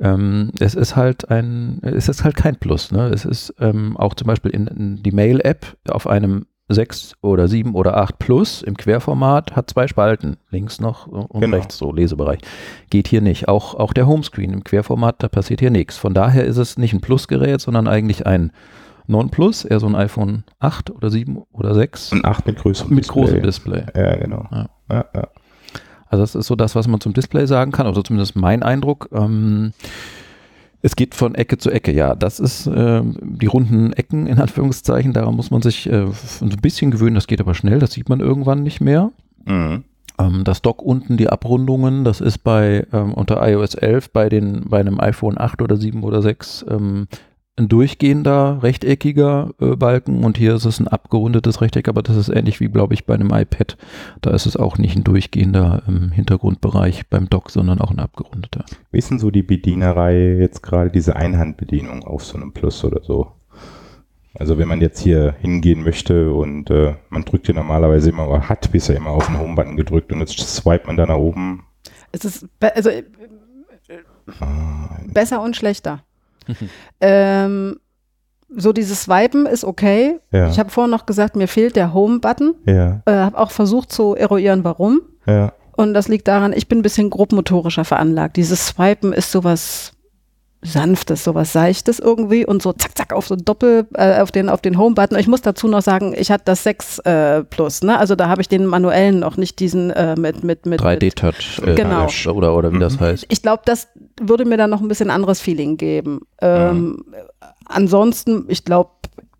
ähm, 0.00 0.50
es 0.58 0.74
ist 0.74 0.96
halt 0.96 1.30
ein, 1.30 1.78
es 1.82 2.08
ist 2.08 2.24
halt 2.24 2.36
kein 2.36 2.56
Plus. 2.56 2.90
Ne? 2.90 3.08
Es 3.08 3.24
ist 3.24 3.54
ähm, 3.60 3.96
auch 3.96 4.14
zum 4.14 4.26
Beispiel 4.26 4.50
in, 4.52 4.66
in 4.66 5.02
die 5.02 5.12
Mail-App 5.12 5.76
auf 5.90 6.06
einem 6.06 6.46
6 6.72 7.14
oder 7.20 7.48
7 7.48 7.74
oder 7.74 7.96
8 7.96 8.18
Plus 8.20 8.62
im 8.62 8.76
Querformat 8.76 9.56
hat 9.56 9.68
zwei 9.70 9.88
Spalten, 9.88 10.36
links 10.50 10.80
noch 10.80 11.08
und 11.08 11.40
Genau. 11.40 11.56
rechts 11.56 11.76
so, 11.76 11.92
Lesebereich. 11.92 12.38
Geht 12.90 13.08
hier 13.08 13.20
nicht. 13.20 13.48
Auch, 13.48 13.74
auch 13.74 13.92
der 13.92 14.06
Homescreen 14.06 14.52
im 14.52 14.62
Querformat, 14.64 15.16
da 15.22 15.28
passiert 15.28 15.58
hier 15.60 15.70
nichts. 15.72 15.96
Von 15.98 16.14
daher 16.14 16.44
ist 16.44 16.58
es 16.58 16.78
nicht 16.78 16.92
ein 16.92 17.00
Plus-Gerät, 17.00 17.60
sondern 17.60 17.88
eigentlich 17.88 18.24
ein 18.24 18.52
Non-Plus, 19.10 19.64
eher 19.64 19.80
so 19.80 19.86
ein 19.86 19.94
iPhone 19.94 20.44
8 20.58 20.90
oder 20.90 21.10
7 21.10 21.42
oder 21.52 21.74
6 21.74 22.12
Und 22.12 22.24
8 22.24 22.46
mit 22.46 22.58
größerem 22.58 22.94
mit 22.94 23.08
großem 23.08 23.42
Display. 23.42 23.84
Ja, 23.94 24.16
genau. 24.16 24.46
Ja. 24.50 24.68
Ja, 24.90 25.04
ja. 25.14 25.28
Also 26.08 26.22
das 26.22 26.34
ist 26.34 26.46
so 26.46 26.56
das, 26.56 26.74
was 26.74 26.88
man 26.88 27.00
zum 27.00 27.12
Display 27.12 27.46
sagen 27.46 27.70
kann, 27.70 27.86
oder 27.86 28.02
zumindest 28.02 28.34
mein 28.34 28.62
Eindruck. 28.62 29.08
Ähm, 29.12 29.72
es 30.82 30.96
geht 30.96 31.14
von 31.14 31.34
Ecke 31.34 31.58
zu 31.58 31.70
Ecke, 31.70 31.92
ja. 31.92 32.14
Das 32.14 32.40
ist 32.40 32.66
ähm, 32.66 33.16
die 33.20 33.46
runden 33.46 33.92
Ecken 33.92 34.26
in 34.26 34.40
Anführungszeichen. 34.40 35.12
Daran 35.12 35.36
muss 35.36 35.50
man 35.50 35.62
sich 35.62 35.88
äh, 35.88 36.06
ein 36.40 36.56
bisschen 36.62 36.90
gewöhnen. 36.90 37.14
Das 37.14 37.26
geht 37.26 37.40
aber 37.40 37.54
schnell. 37.54 37.78
Das 37.78 37.92
sieht 37.92 38.08
man 38.08 38.20
irgendwann 38.20 38.62
nicht 38.62 38.80
mehr. 38.80 39.12
Mhm. 39.44 39.84
Ähm, 40.18 40.44
das 40.44 40.62
Dock 40.62 40.82
unten, 40.82 41.16
die 41.16 41.28
Abrundungen, 41.28 42.04
das 42.04 42.20
ist 42.20 42.38
bei 42.38 42.86
ähm, 42.92 43.14
unter 43.14 43.46
iOS 43.46 43.74
11 43.74 44.10
bei 44.10 44.28
den 44.28 44.68
bei 44.68 44.80
einem 44.80 45.00
iPhone 45.00 45.38
8 45.38 45.62
oder 45.62 45.76
7 45.76 46.02
oder 46.02 46.22
6 46.22 46.66
ähm, 46.68 47.06
ein 47.60 47.68
durchgehender 47.68 48.62
rechteckiger 48.62 49.50
äh, 49.60 49.76
Balken 49.76 50.24
und 50.24 50.38
hier 50.38 50.54
ist 50.54 50.64
es 50.64 50.80
ein 50.80 50.88
abgerundetes 50.88 51.60
Rechteck, 51.60 51.88
aber 51.88 52.02
das 52.02 52.16
ist 52.16 52.28
ähnlich 52.28 52.60
wie 52.60 52.68
glaube 52.68 52.94
ich 52.94 53.06
bei 53.06 53.14
einem 53.14 53.32
iPad. 53.32 53.76
Da 54.20 54.30
ist 54.30 54.46
es 54.46 54.56
auch 54.56 54.78
nicht 54.78 54.96
ein 54.96 55.04
durchgehender 55.04 55.82
ähm, 55.86 56.10
Hintergrundbereich 56.10 57.08
beim 57.08 57.28
Dock, 57.30 57.50
sondern 57.50 57.80
auch 57.80 57.90
ein 57.90 58.00
abgerundeter. 58.00 58.64
Wie 58.90 58.98
ist 58.98 59.10
denn 59.10 59.18
so 59.18 59.30
die 59.30 59.42
Bedienerei 59.42 60.36
jetzt 60.38 60.62
gerade 60.62 60.90
diese 60.90 61.16
Einhandbedienung 61.16 62.04
auf 62.04 62.24
so 62.24 62.36
einem 62.36 62.52
Plus 62.52 62.82
oder 62.84 63.02
so? 63.02 63.32
Also 64.34 64.58
wenn 64.58 64.68
man 64.68 64.80
jetzt 64.80 65.00
hier 65.00 65.34
hingehen 65.40 65.82
möchte 65.82 66.32
und 66.32 66.70
äh, 66.70 66.94
man 67.08 67.24
drückt 67.24 67.46
hier 67.46 67.54
normalerweise 67.54 68.10
immer, 68.10 68.28
oder 68.28 68.48
hat 68.48 68.70
bisher 68.72 68.96
immer 68.96 69.10
auf 69.10 69.26
den 69.26 69.38
Home-Button 69.38 69.76
gedrückt 69.76 70.12
und 70.12 70.20
jetzt 70.20 70.38
swipet 70.38 70.86
man 70.86 70.96
da 70.96 71.06
nach 71.06 71.16
oben. 71.16 71.64
Es 72.12 72.24
ist 72.24 72.46
be 72.58 72.74
also, 72.74 72.90
äh, 72.90 73.02
Ah, 74.38 75.00
besser 75.08 75.42
und 75.42 75.56
schlechter. 75.56 76.04
ähm, 77.00 77.76
so 78.56 78.72
dieses 78.72 79.02
Swipen 79.02 79.46
ist 79.46 79.64
okay. 79.64 80.18
Ja. 80.32 80.48
Ich 80.50 80.58
habe 80.58 80.70
vorhin 80.70 80.90
noch 80.90 81.06
gesagt, 81.06 81.36
mir 81.36 81.46
fehlt 81.48 81.76
der 81.76 81.94
Home-Button. 81.94 82.54
ja, 82.66 83.00
Äh, 83.06 83.12
habe 83.12 83.38
auch 83.38 83.50
versucht 83.52 83.92
zu 83.92 84.14
eruieren, 84.14 84.64
warum. 84.64 85.00
ja. 85.26 85.52
Und 85.76 85.94
das 85.94 86.08
liegt 86.08 86.28
daran, 86.28 86.52
ich 86.52 86.68
bin 86.68 86.80
ein 86.80 86.82
bisschen 86.82 87.08
grobmotorischer 87.08 87.86
veranlagt. 87.86 88.36
Dieses 88.36 88.66
Swipen 88.66 89.14
ist 89.14 89.30
sowas 89.32 89.92
sanftes, 90.62 91.24
sowas 91.24 91.52
seichtes 91.52 91.98
irgendwie 91.98 92.44
und 92.44 92.60
so 92.62 92.72
zack 92.72 92.96
zack 92.96 93.12
auf 93.14 93.26
so 93.26 93.34
Doppel 93.36 93.86
äh, 93.94 94.20
auf 94.20 94.30
den 94.30 94.48
auf 94.48 94.60
den 94.60 94.76
Home 94.78 94.94
Button. 94.94 95.18
Ich 95.18 95.26
muss 95.26 95.40
dazu 95.40 95.68
noch 95.68 95.80
sagen, 95.82 96.14
ich 96.16 96.30
hatte 96.30 96.44
das 96.46 96.62
6 96.64 96.98
äh, 97.00 97.44
Plus, 97.44 97.82
ne? 97.82 97.98
Also 97.98 98.14
da 98.14 98.28
habe 98.28 98.42
ich 98.42 98.48
den 98.48 98.66
manuellen 98.66 99.20
noch 99.20 99.36
nicht 99.36 99.58
diesen 99.58 99.90
äh, 99.90 100.16
mit 100.16 100.44
mit 100.44 100.66
mit 100.66 100.80
3D 100.80 101.14
Touch 101.14 101.60
äh, 101.66 101.74
Genau. 101.74 102.06
oder 102.34 102.54
oder 102.54 102.72
wie 102.72 102.78
das 102.78 103.00
heißt. 103.00 103.26
Ich 103.30 103.40
glaube, 103.42 103.62
das 103.64 103.88
würde 104.20 104.44
mir 104.44 104.58
dann 104.58 104.70
noch 104.70 104.80
ein 104.82 104.88
bisschen 104.88 105.10
anderes 105.10 105.40
Feeling 105.40 105.76
geben. 105.76 106.20
Ähm, 106.42 107.04
Ansonsten, 107.72 108.46
ich 108.48 108.64
glaube, 108.64 108.90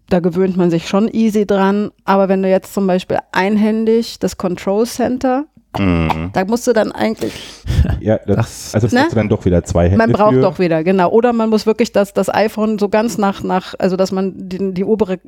da 0.09 0.21
gewöhnt 0.21 0.57
man 0.57 0.71
sich 0.71 0.89
schon 0.89 1.09
easy 1.09 1.47
dran. 1.47 1.91
Aber 2.05 2.29
wenn 2.29 2.43
du 2.43 2.49
jetzt 2.49 2.73
zum 2.73 2.87
Beispiel 2.87 3.19
einhändig 3.33 4.19
das 4.21 4.37
Control 4.37 4.87
Center, 4.87 5.47
Mhm. 5.79 6.31
da 6.33 6.45
musst 6.45 6.67
du 6.67 6.73
dann 6.73 6.91
eigentlich, 6.93 7.33
Ja, 8.00 8.19
das, 8.19 8.37
Das- 8.37 8.75
also 8.75 8.87
es 8.89 8.93
Ne? 8.93 9.03
braucht 9.05 9.17
dann 9.17 9.29
doch 9.29 9.45
wieder 9.45 9.62
zwei 9.65 9.85
Hände 9.85 9.99
man 9.99 10.12
braucht 10.12 10.35
für. 10.35 10.41
doch 10.41 10.59
wieder, 10.59 10.83
genau. 10.85 11.11
Oder 11.11 11.33
man 11.33 11.49
muss 11.50 11.65
wirklich 11.67 11.93
das, 11.93 12.12
das 12.12 12.29
iPhone 12.33 12.79
so 12.79 12.89
ganz 12.89 13.19
nach, 13.19 13.43
nach, 13.43 13.75
also 13.79 13.97
dass 13.97 14.11
man 14.12 14.33
den, 14.37 14.75
die 14.75 14.85
obere, 14.85 15.19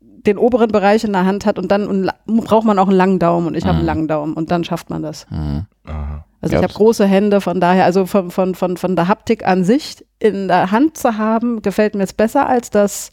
den 0.00 0.38
oberen 0.38 0.68
Bereich 0.70 1.04
in 1.04 1.12
der 1.12 1.24
Hand 1.24 1.46
hat 1.46 1.58
und 1.58 1.70
dann 1.72 1.86
und 1.86 2.10
braucht 2.44 2.64
man 2.66 2.78
auch 2.78 2.86
einen 2.88 2.96
langen 2.96 3.18
Daumen 3.18 3.46
und 3.48 3.54
ich 3.56 3.64
habe 3.64 3.74
einen 3.74 3.82
Mhm. 3.82 3.86
langen 3.86 4.08
Daumen 4.08 4.34
und 4.34 4.50
dann 4.50 4.62
schafft 4.64 4.90
man 4.90 5.02
das. 5.02 5.26
Mhm. 5.30 5.66
Also 5.84 5.94
Ja, 6.42 6.46
ich 6.48 6.54
habe 6.56 6.66
das- 6.66 6.74
große 6.74 7.06
Hände, 7.06 7.40
von 7.40 7.58
daher, 7.60 7.84
also 7.84 8.04
von, 8.06 8.30
von, 8.30 8.54
von, 8.54 8.76
von 8.76 8.94
der 8.94 9.08
Haptik 9.08 9.46
an 9.46 9.64
sich 9.64 10.04
in 10.18 10.48
der 10.48 10.70
Hand 10.70 10.96
zu 10.96 11.16
haben, 11.18 11.62
gefällt 11.62 11.94
mir 11.94 12.00
jetzt 12.02 12.16
besser 12.16 12.46
als 12.48 12.70
das, 12.70 13.10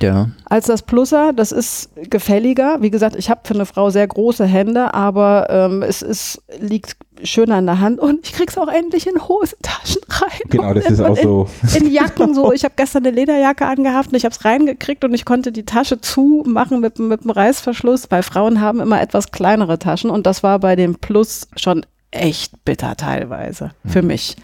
Ja, 0.00 0.28
als 0.44 0.66
das 0.66 0.82
Pluser. 0.82 1.32
Das 1.32 1.52
ist 1.52 1.90
gefälliger. 2.10 2.78
Wie 2.80 2.90
gesagt, 2.90 3.16
ich 3.16 3.30
habe 3.30 3.40
für 3.44 3.54
eine 3.54 3.66
Frau 3.66 3.90
sehr 3.90 4.06
große 4.06 4.44
Hände, 4.44 4.94
aber 4.94 5.48
ähm, 5.50 5.82
es 5.82 6.02
ist, 6.02 6.42
liegt 6.60 6.96
schöner 7.22 7.58
in 7.58 7.66
der 7.66 7.80
Hand 7.80 8.00
und 8.00 8.26
ich 8.26 8.32
krieg's 8.32 8.58
auch 8.58 8.68
endlich 8.68 9.06
in 9.06 9.20
Hosentaschen 9.28 10.02
rein. 10.08 10.40
Genau, 10.48 10.74
das 10.74 10.86
ist 10.86 10.98
in, 10.98 11.04
auch 11.04 11.16
so. 11.16 11.48
In, 11.74 11.86
in 11.86 11.92
Jacken 11.92 12.34
so. 12.34 12.52
Ich 12.52 12.64
habe 12.64 12.74
gestern 12.76 13.06
eine 13.06 13.14
Lederjacke 13.14 13.66
angehabt 13.66 14.08
und 14.08 14.16
ich 14.16 14.24
habe 14.24 14.34
es 14.34 14.44
reingekriegt 14.44 15.04
und 15.04 15.14
ich 15.14 15.24
konnte 15.24 15.52
die 15.52 15.64
Tasche 15.64 16.00
zumachen 16.00 16.80
mit, 16.80 16.98
mit 16.98 17.24
dem 17.24 17.30
Reißverschluss, 17.30 18.10
weil 18.10 18.22
Frauen 18.22 18.60
haben 18.60 18.80
immer 18.80 19.00
etwas 19.00 19.30
kleinere 19.30 19.78
Taschen 19.78 20.10
und 20.10 20.26
das 20.26 20.42
war 20.42 20.58
bei 20.58 20.76
dem 20.76 20.96
Plus 20.96 21.48
schon 21.56 21.86
echt 22.10 22.64
bitter 22.64 22.96
teilweise 22.96 23.72
für 23.86 24.02
mich. 24.02 24.36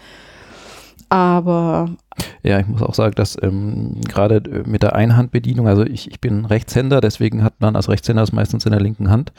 Aber 1.09 1.89
Ja, 2.43 2.59
ich 2.59 2.67
muss 2.67 2.81
auch 2.81 2.93
sagen, 2.93 3.15
dass 3.15 3.37
ähm, 3.41 3.99
gerade 4.07 4.37
äh, 4.37 4.67
mit 4.67 4.83
der 4.83 4.95
Einhandbedienung, 4.95 5.67
also 5.67 5.83
ich, 5.83 6.09
ich 6.09 6.19
bin 6.19 6.45
Rechtshänder, 6.45 7.01
deswegen 7.01 7.43
hat 7.43 7.59
man 7.59 7.75
als 7.75 7.89
Rechtshänder 7.89 8.23
es 8.23 8.31
meistens 8.31 8.65
in 8.65 8.71
der 8.71 8.81
linken 8.81 9.09
Hand, 9.09 9.33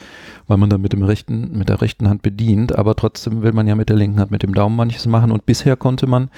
weil 0.47 0.57
man 0.57 0.69
dann 0.69 0.81
mit 0.81 0.93
dem 0.93 1.03
rechten, 1.03 1.57
mit 1.57 1.69
der 1.69 1.81
rechten 1.81 2.09
Hand 2.09 2.21
bedient, 2.21 2.77
aber 2.77 2.95
trotzdem 2.95 3.41
will 3.41 3.53
man 3.53 3.67
ja 3.67 3.75
mit 3.75 3.89
der 3.89 3.95
linken 3.95 4.19
Hand 4.19 4.31
mit 4.31 4.43
dem 4.43 4.53
Daumen 4.53 4.75
manches 4.75 5.07
machen. 5.07 5.31
Und 5.31 5.45
bisher 5.45 5.75
konnte 5.75 6.07
man 6.07 6.29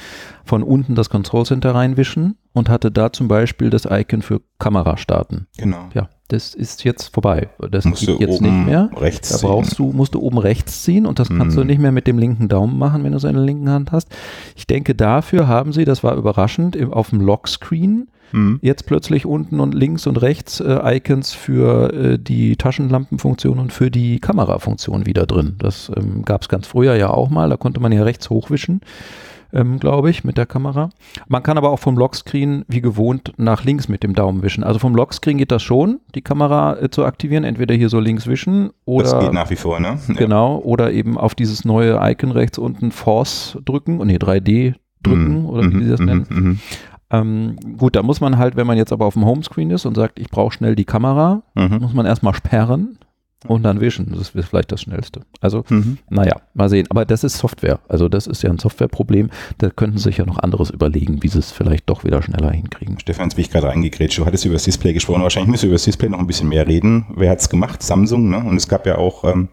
von 0.45 0.63
unten 0.63 0.95
das 0.95 1.09
Control 1.09 1.45
Center 1.45 1.75
reinwischen 1.75 2.37
und 2.53 2.69
hatte 2.69 2.91
da 2.91 3.11
zum 3.11 3.27
Beispiel 3.27 3.69
das 3.69 3.85
Icon 3.89 4.21
für 4.21 4.41
Kamera 4.59 4.95
starten. 4.97 5.47
Genau. 5.57 5.89
Ja, 5.93 6.09
das 6.27 6.53
ist 6.53 6.83
jetzt 6.83 7.13
vorbei. 7.13 7.49
Das 7.71 7.85
Musst 7.85 8.05
geht 8.05 8.19
jetzt 8.19 8.41
nicht 8.41 8.65
mehr. 8.65 8.89
rechts 8.95 9.29
Da 9.29 9.37
ziehen. 9.37 9.47
brauchst 9.49 9.77
du, 9.79 9.91
musst 9.91 10.13
du 10.15 10.21
oben 10.21 10.37
rechts 10.37 10.83
ziehen 10.83 11.05
und 11.05 11.19
das 11.19 11.29
kannst 11.29 11.57
du 11.57 11.61
Mhm. 11.61 11.67
nicht 11.67 11.79
mehr 11.79 11.91
mit 11.91 12.07
dem 12.07 12.17
linken 12.17 12.47
Daumen 12.49 12.77
machen, 12.77 13.03
wenn 13.03 13.11
du 13.11 13.17
es 13.17 13.23
in 13.23 13.33
der 13.33 13.43
linken 13.43 13.69
Hand 13.69 13.91
hast. 13.91 14.09
Ich 14.55 14.67
denke, 14.67 14.95
dafür 14.95 15.47
haben 15.47 15.73
sie, 15.73 15.83
das 15.85 16.03
war 16.03 16.15
überraschend, 16.15 16.75
im, 16.75 16.93
auf 16.93 17.09
dem 17.09 17.21
Lockscreen 17.21 18.07
Mhm. 18.31 18.57
jetzt 18.63 18.87
plötzlich 18.87 19.27
unten 19.27 19.59
und 19.59 19.75
links 19.75 20.07
und 20.07 20.17
rechts 20.17 20.59
äh, 20.59 20.95
Icons 20.97 21.33
für 21.33 21.93
äh, 21.93 22.17
die 22.19 22.55
Taschenlampenfunktion 22.55 23.59
und 23.59 23.71
für 23.71 23.91
die 23.91 24.19
Kamerafunktion 24.19 25.05
wieder 25.05 25.27
drin. 25.27 25.55
Das 25.59 25.91
ähm, 25.95 26.23
gab 26.25 26.41
es 26.41 26.49
ganz 26.49 26.65
früher 26.65 26.95
ja 26.95 27.11
auch 27.11 27.29
mal, 27.29 27.49
da 27.49 27.57
konnte 27.57 27.79
man 27.79 27.91
ja 27.91 28.01
rechts 28.01 28.31
hochwischen. 28.31 28.81
Ähm, 29.55 29.79
glaube 29.79 30.09
ich, 30.09 30.23
mit 30.23 30.37
der 30.37 30.47
Kamera. 30.47 30.89
Man 31.27 31.43
kann 31.43 31.59
aber 31.59 31.69
auch 31.69 31.77
vom 31.79 31.95
Lockscreen 31.95 32.65
wie 32.67 32.81
gewohnt 32.81 33.33
nach 33.37 33.63
links 33.63 33.87
mit 33.87 34.01
dem 34.01 34.15
Daumen 34.15 34.41
wischen. 34.41 34.63
Also 34.63 34.79
vom 34.79 34.95
Lockscreen 34.95 35.37
geht 35.37 35.51
das 35.51 35.61
schon, 35.61 35.99
die 36.15 36.23
Kamera 36.23 36.75
äh, 36.81 36.89
zu 36.89 37.05
aktivieren. 37.05 37.43
Entweder 37.43 37.75
hier 37.75 37.89
so 37.89 37.99
links 37.99 38.25
wischen 38.25 38.71
oder 38.85 39.03
Das 39.03 39.19
geht 39.19 39.31
nach 39.33 39.51
wie 39.51 39.55
vor, 39.55 39.79
ne? 39.79 39.99
Ja. 40.07 40.13
Genau, 40.15 40.57
oder 40.57 40.91
eben 40.91 41.19
auf 41.19 41.35
dieses 41.35 41.65
neue 41.65 41.99
Icon 42.01 42.31
rechts 42.31 42.57
unten 42.57 42.91
Force 42.91 43.57
drücken, 43.63 44.01
oh 44.01 44.05
nee, 44.05 44.17
3D 44.17 44.73
drücken 45.03 45.41
Mhm. 45.41 45.45
oder 45.45 45.71
wie 45.71 45.83
sie 45.83 45.89
das 45.91 45.99
Mhm. 45.99 46.05
nennen. 46.07 46.25
Mhm. 46.29 46.59
Ähm, 47.11 47.55
gut, 47.77 47.95
da 47.95 48.01
muss 48.01 48.21
man 48.21 48.39
halt, 48.39 48.55
wenn 48.55 48.65
man 48.65 48.77
jetzt 48.77 48.91
aber 48.91 49.05
auf 49.05 49.13
dem 49.13 49.25
Homescreen 49.25 49.69
ist 49.69 49.85
und 49.85 49.93
sagt, 49.95 50.19
ich 50.19 50.29
brauche 50.31 50.51
schnell 50.51 50.75
die 50.75 50.85
Kamera, 50.85 51.43
Mhm. 51.53 51.77
muss 51.79 51.93
man 51.93 52.07
erstmal 52.07 52.33
sperren 52.33 52.97
und 53.47 53.63
dann 53.63 53.81
wischen. 53.81 54.09
Das 54.11 54.29
ist 54.33 54.47
vielleicht 54.49 54.71
das 54.71 54.81
Schnellste. 54.81 55.21
Also, 55.41 55.63
Mhm. 55.69 55.97
naja, 56.09 56.37
mal 56.53 56.69
sehen. 56.69 56.87
Aber 56.89 57.05
das 57.05 57.23
ist 57.23 57.37
Software. 57.37 57.79
Also 57.87 58.09
das 58.09 58.27
ist 58.27 58.43
ja 58.43 58.49
ein 58.49 58.59
Softwareproblem. 58.59 59.29
Da 59.57 59.69
könnten 59.69 59.97
sie 59.97 60.03
sich 60.05 60.17
ja 60.17 60.25
noch 60.25 60.39
anderes 60.39 60.69
überlegen, 60.69 61.21
wie 61.23 61.27
sie 61.27 61.39
es 61.39 61.51
vielleicht 61.51 61.89
doch 61.89 62.03
wieder 62.03 62.21
schneller 62.21 62.51
hinkriegen. 62.51 62.99
Stefan, 62.99 63.25
jetzt 63.25 63.35
bin 63.35 63.45
ich 63.45 63.51
gerade 63.51 63.67
reingegrätscht. 63.67 64.17
Du 64.17 64.25
hattest 64.25 64.45
über 64.45 64.53
das 64.55 64.63
Display 64.63 64.93
gesprochen. 64.93 65.21
Wahrscheinlich 65.21 65.49
müssen 65.51 65.63
wir 65.63 65.69
über 65.69 65.75
das 65.75 65.83
Display 65.85 66.09
noch 66.09 66.19
ein 66.19 66.27
bisschen 66.27 66.49
mehr 66.49 66.67
reden. 66.67 67.05
Wer 67.15 67.31
hat's 67.31 67.49
gemacht? 67.49 67.81
Samsung, 67.83 68.29
ne? 68.29 68.37
Und 68.37 68.55
es 68.57 68.67
gab 68.67 68.85
ja 68.87 68.97
auch 68.97 69.23
ähm, 69.25 69.49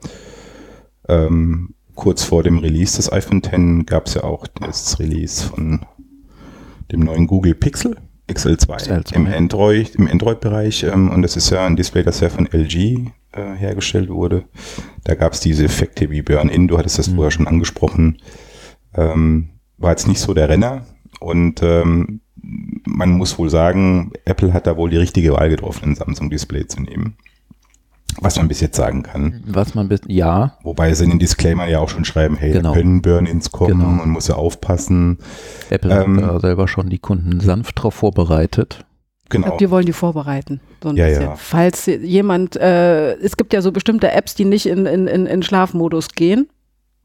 ähm, 1.09 1.75
kurz 1.95 2.23
vor 2.25 2.43
dem 2.43 2.59
Release 2.59 2.97
des 2.97 3.13
iPhone 3.13 3.39
X 3.39 3.87
gab 3.87 4.07
es 4.07 4.15
ja 4.15 4.25
auch 4.25 4.47
das 4.47 4.99
Release 4.99 5.45
von 5.45 5.81
dem 6.93 7.01
neuen 7.01 7.27
Google 7.27 7.55
Pixel. 7.55 7.97
XL2, 8.31 8.67
XL2, 8.67 9.15
im 9.15 9.27
ja. 9.27 9.37
Android, 9.37 9.95
im 9.97 10.09
Android-Bereich 10.09 10.85
ähm, 10.85 11.11
und 11.11 11.23
das 11.23 11.37
ist 11.37 11.51
ja 11.51 11.67
ein 11.67 11.77
Display, 11.77 12.03
das 12.03 12.21
ja 12.21 12.29
von 12.29 12.47
LG 12.47 13.11
äh, 13.33 13.55
hergestellt 13.57 14.09
wurde. 14.09 14.45
Da 15.05 15.15
gab 15.15 15.33
es 15.33 15.41
diese 15.41 15.65
Effekte 15.65 16.11
wie 16.11 16.23
Burn-In, 16.23 16.69
du 16.69 16.79
hattest 16.79 16.99
das 16.99 17.09
Mhm. 17.09 17.15
vorher 17.17 17.31
schon 17.31 17.47
angesprochen. 17.49 18.19
Ähm, 18.95 19.51
war 19.79 19.91
jetzt 19.91 20.09
nicht 20.09 20.21
so 20.21 20.35
der 20.35 20.49
Renner 20.49 20.85
und 21.21 21.63
ähm, 21.63 22.21
man 22.43 23.11
muss 23.11 23.39
wohl 23.39 23.51
sagen, 23.51 24.13
Apple 24.25 24.53
hat 24.53 24.67
da 24.67 24.77
wohl 24.77 24.91
die 24.91 24.97
richtige 24.97 25.33
Wahl 25.33 25.51
getroffen, 25.51 25.91
ein 25.91 25.95
Samsung-Display 25.95 26.67
zu 26.67 26.83
nehmen. 26.83 27.17
Was 28.21 28.37
man 28.37 28.49
bis 28.49 28.61
jetzt 28.61 28.77
sagen 28.77 29.03
kann. 29.03 29.43
Was 29.47 29.75
man 29.75 29.89
bis, 29.89 30.01
ja, 30.07 30.59
Wobei 30.63 30.93
sie 30.95 31.05
in 31.05 31.11
den 31.11 31.19
Disclaimer 31.19 31.67
ja 31.69 31.79
auch 31.79 31.89
schon 31.89 32.05
schreiben, 32.05 32.37
hey, 32.37 32.53
Genau. 32.53 32.71
da 32.71 32.77
können 32.77 33.03
Burn-Ins 33.03 33.51
kommen, 33.53 33.79
Genau. 33.79 33.89
man 33.91 34.11
muss 34.11 34.29
ja 34.29 34.35
aufpassen. 34.35 35.19
Apple 35.71 35.91
Ähm, 36.05 36.17
hat 36.25 36.35
da 36.35 36.41
selber 36.41 36.69
schon 36.69 36.89
die 36.91 36.99
Kunden 36.99 37.41
sanft 37.41 37.79
darauf 37.79 37.95
vorbereitet. 37.95 38.85
ich 39.25 39.31
Genau. 39.31 39.47
glaube, 39.47 39.59
die 39.65 39.71
wollen 39.71 39.87
die 39.87 39.93
vorbereiten. 39.93 40.61
So 40.83 40.89
ein 40.91 40.97
Ja, 40.97 41.07
bisschen. 41.07 41.23
ja. 41.23 41.37
Falls 41.37 41.87
jemand, 41.87 42.57
äh, 42.57 43.15
es 43.19 43.37
gibt 43.37 43.53
ja 43.53 43.63
so 43.63 43.71
bestimmte 43.73 44.11
Apps, 44.11 44.35
die 44.35 44.45
nicht 44.45 44.67
in, 44.67 44.87
in, 44.87 45.07
in, 45.07 45.27
in 45.27 45.43
Schlafmodus 45.43 46.09
gehen. 46.09 46.49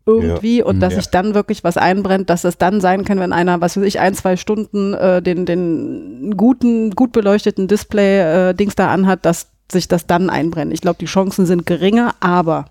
Irgendwie 0.08 0.62
und 0.62 0.76
Mhm. 0.76 0.80
dass 0.82 0.94
Ja. 0.94 1.00
sich 1.02 1.10
dann 1.10 1.34
wirklich 1.34 1.64
was 1.64 1.78
einbrennt, 1.78 2.30
dass 2.30 2.44
es 2.44 2.58
dann 2.60 2.80
sein 2.80 3.06
kann, 3.06 3.20
wenn 3.20 3.34
einer, 3.34 3.60
was 3.62 3.76
weiß 3.76 3.84
ich, 3.86 4.00
ein, 4.00 4.14
zwei 4.14 4.38
Stunden 4.38 4.94
äh, 4.94 5.20
den, 5.22 5.46
den 5.48 6.36
guten, 6.38 6.92
gut 6.92 7.12
beleuchteten 7.12 7.68
Display-Dings 7.68 8.76
da 8.76 8.90
anhat, 8.92 9.26
dass 9.26 9.48
sich 9.72 9.88
das 9.88 10.06
dann 10.08 10.30
einbrennt. 10.30 10.74
Ich 10.74 10.82
glaube, 10.82 10.98
die 11.00 11.06
Chancen 11.06 11.46
sind 11.46 11.66
geringer, 11.66 12.14
aber 12.20 12.66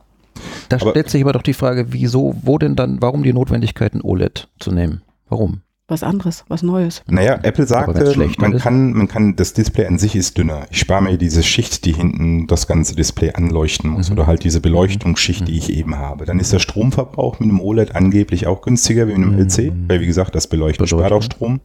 Da 0.68 0.76
Aber- 0.76 0.90
stellt 0.90 1.10
sich 1.10 1.22
aber 1.22 1.32
doch 1.32 1.42
die 1.42 1.52
Frage, 1.54 1.86
wieso, 1.92 2.34
wo 2.42 2.58
denn 2.58 2.74
dann, 2.74 3.00
warum 3.00 3.22
die 3.22 3.32
Notwendigkeit, 3.32 3.94
ein 3.94 4.00
OLED 4.02 4.48
zu 4.58 4.72
nehmen? 4.72 5.02
Warum? 5.28 5.60
was 5.86 6.02
anderes, 6.02 6.46
was 6.48 6.62
Neues. 6.62 7.02
Naja, 7.08 7.38
Apple 7.42 7.66
sagte, 7.66 8.10
schlechter 8.14 8.40
man 8.40 8.52
ist? 8.54 8.62
kann, 8.62 8.94
man 8.94 9.06
kann, 9.06 9.36
das 9.36 9.52
Display 9.52 9.84
an 9.86 9.98
sich 9.98 10.16
ist 10.16 10.38
dünner. 10.38 10.66
Ich 10.70 10.78
spare 10.78 11.02
mir 11.02 11.18
diese 11.18 11.42
Schicht, 11.42 11.84
die 11.84 11.92
hinten 11.92 12.46
das 12.46 12.66
ganze 12.66 12.96
Display 12.96 13.34
anleuchten 13.34 13.90
muss, 13.90 14.08
Mhm. 14.08 14.14
oder 14.16 14.26
halt 14.26 14.44
diese 14.44 14.62
Beleuchtungsschicht, 14.62 15.46
die 15.46 15.58
ich 15.58 15.70
eben 15.70 15.98
habe. 15.98 16.24
Dann 16.24 16.40
ist 16.40 16.54
der 16.54 16.58
Stromverbrauch 16.58 17.38
mit 17.38 17.50
einem 17.50 17.60
OLED 17.60 17.94
angeblich 17.94 18.46
auch 18.46 18.62
günstiger 18.62 19.06
wie 19.08 19.12
mit 19.14 19.26
einem 19.28 19.32
Mhm. 19.34 19.40
LC, 19.40 19.72
weil 19.88 20.00
wie 20.00 20.06
gesagt, 20.06 20.34
das 20.34 20.46
Beleuchten 20.46 20.86
spart 20.86 21.12
auch. 21.12 21.22
Strom. 21.22 21.60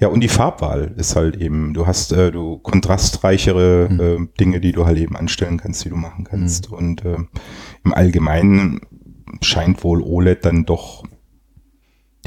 Ja, 0.00 0.08
und 0.08 0.20
die 0.20 0.28
Farbwahl 0.28 0.92
ist 0.96 1.14
halt 1.14 1.36
eben, 1.36 1.72
du 1.72 1.86
hast 1.86 2.12
äh, 2.12 2.32
du 2.32 2.58
kontrastreichere 2.58 3.88
Mhm. 3.90 4.00
äh, 4.00 4.28
Dinge, 4.40 4.60
die 4.60 4.72
du 4.72 4.86
halt 4.86 4.98
eben 4.98 5.16
anstellen 5.16 5.56
kannst, 5.58 5.84
die 5.84 5.88
du 5.90 5.96
machen 5.96 6.24
kannst. 6.24 6.70
Und 6.72 7.04
äh, 7.04 7.16
im 7.84 7.94
Allgemeinen 7.94 8.80
scheint 9.40 9.84
wohl 9.84 10.02
OLED 10.02 10.44
dann 10.44 10.64
doch 10.64 11.04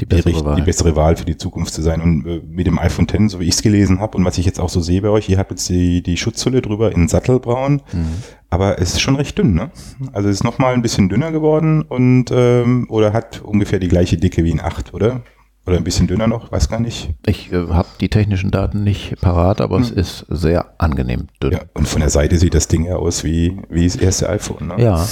Die 0.00 0.06
die, 0.06 0.22
bessere 0.22 0.44
Wahl. 0.44 0.56
die 0.56 0.62
bessere 0.62 0.96
Wahl 0.96 1.16
für 1.16 1.24
die 1.26 1.36
Zukunft 1.36 1.74
zu 1.74 1.82
sein. 1.82 2.00
Und 2.00 2.26
äh, 2.26 2.40
mit 2.48 2.66
dem 2.66 2.78
iPhone 2.78 3.06
X, 3.06 3.32
so 3.32 3.40
wie 3.40 3.44
ich 3.44 3.54
es 3.54 3.62
gelesen 3.62 4.00
habe 4.00 4.16
und 4.16 4.24
was 4.24 4.38
ich 4.38 4.46
jetzt 4.46 4.60
auch 4.60 4.68
so 4.70 4.80
sehe 4.80 5.02
bei 5.02 5.08
euch, 5.10 5.28
ihr 5.28 5.36
habt 5.38 5.50
jetzt 5.50 5.68
die, 5.68 6.02
die 6.02 6.16
Schutzhülle 6.16 6.62
drüber 6.62 6.92
in 6.92 7.06
Sattelbraun, 7.08 7.82
Mhm. 7.92 8.06
aber 8.48 8.80
es 8.80 8.92
ist 8.94 9.00
schon 9.02 9.16
recht 9.16 9.36
dünn, 9.36 9.52
ne? 9.54 9.70
Also 10.12 10.28
es 10.30 10.36
ist 10.36 10.44
nochmal 10.44 10.72
ein 10.74 10.82
bisschen 10.82 11.08
dünner 11.10 11.32
geworden 11.32 11.82
und 11.82 12.26
ähm, 12.32 12.86
oder 12.88 13.12
hat 13.12 13.42
ungefähr 13.42 13.78
die 13.78 13.88
gleiche 13.88 14.16
Dicke 14.16 14.42
wie 14.44 14.52
ein 14.52 14.60
8, 14.60 14.94
oder? 14.94 15.20
Oder 15.68 15.76
ein 15.76 15.84
bisschen 15.84 16.06
dünner 16.06 16.26
noch, 16.26 16.50
weiß 16.50 16.70
gar 16.70 16.80
nicht. 16.80 17.10
Ich 17.26 17.52
äh, 17.52 17.66
habe 17.68 17.88
die 18.00 18.08
technischen 18.08 18.50
Daten 18.50 18.84
nicht 18.84 19.20
parat, 19.20 19.60
aber 19.60 19.78
es 19.78 19.90
ist 19.90 20.24
sehr 20.30 20.72
angenehm 20.78 21.26
dünn. 21.42 21.52
Hm. 21.52 21.58
Ja, 21.58 21.64
und 21.74 21.86
von 21.86 22.00
der 22.00 22.08
Seite 22.08 22.38
sieht 22.38 22.54
das 22.54 22.68
Ding 22.68 22.86
ja 22.86 22.96
aus 22.96 23.22
wie, 23.22 23.60
wie 23.68 23.84
das 23.84 23.96
erste 23.96 24.30
iPhone, 24.30 24.68
ne? 24.68 24.82
Ja. 24.82 25.06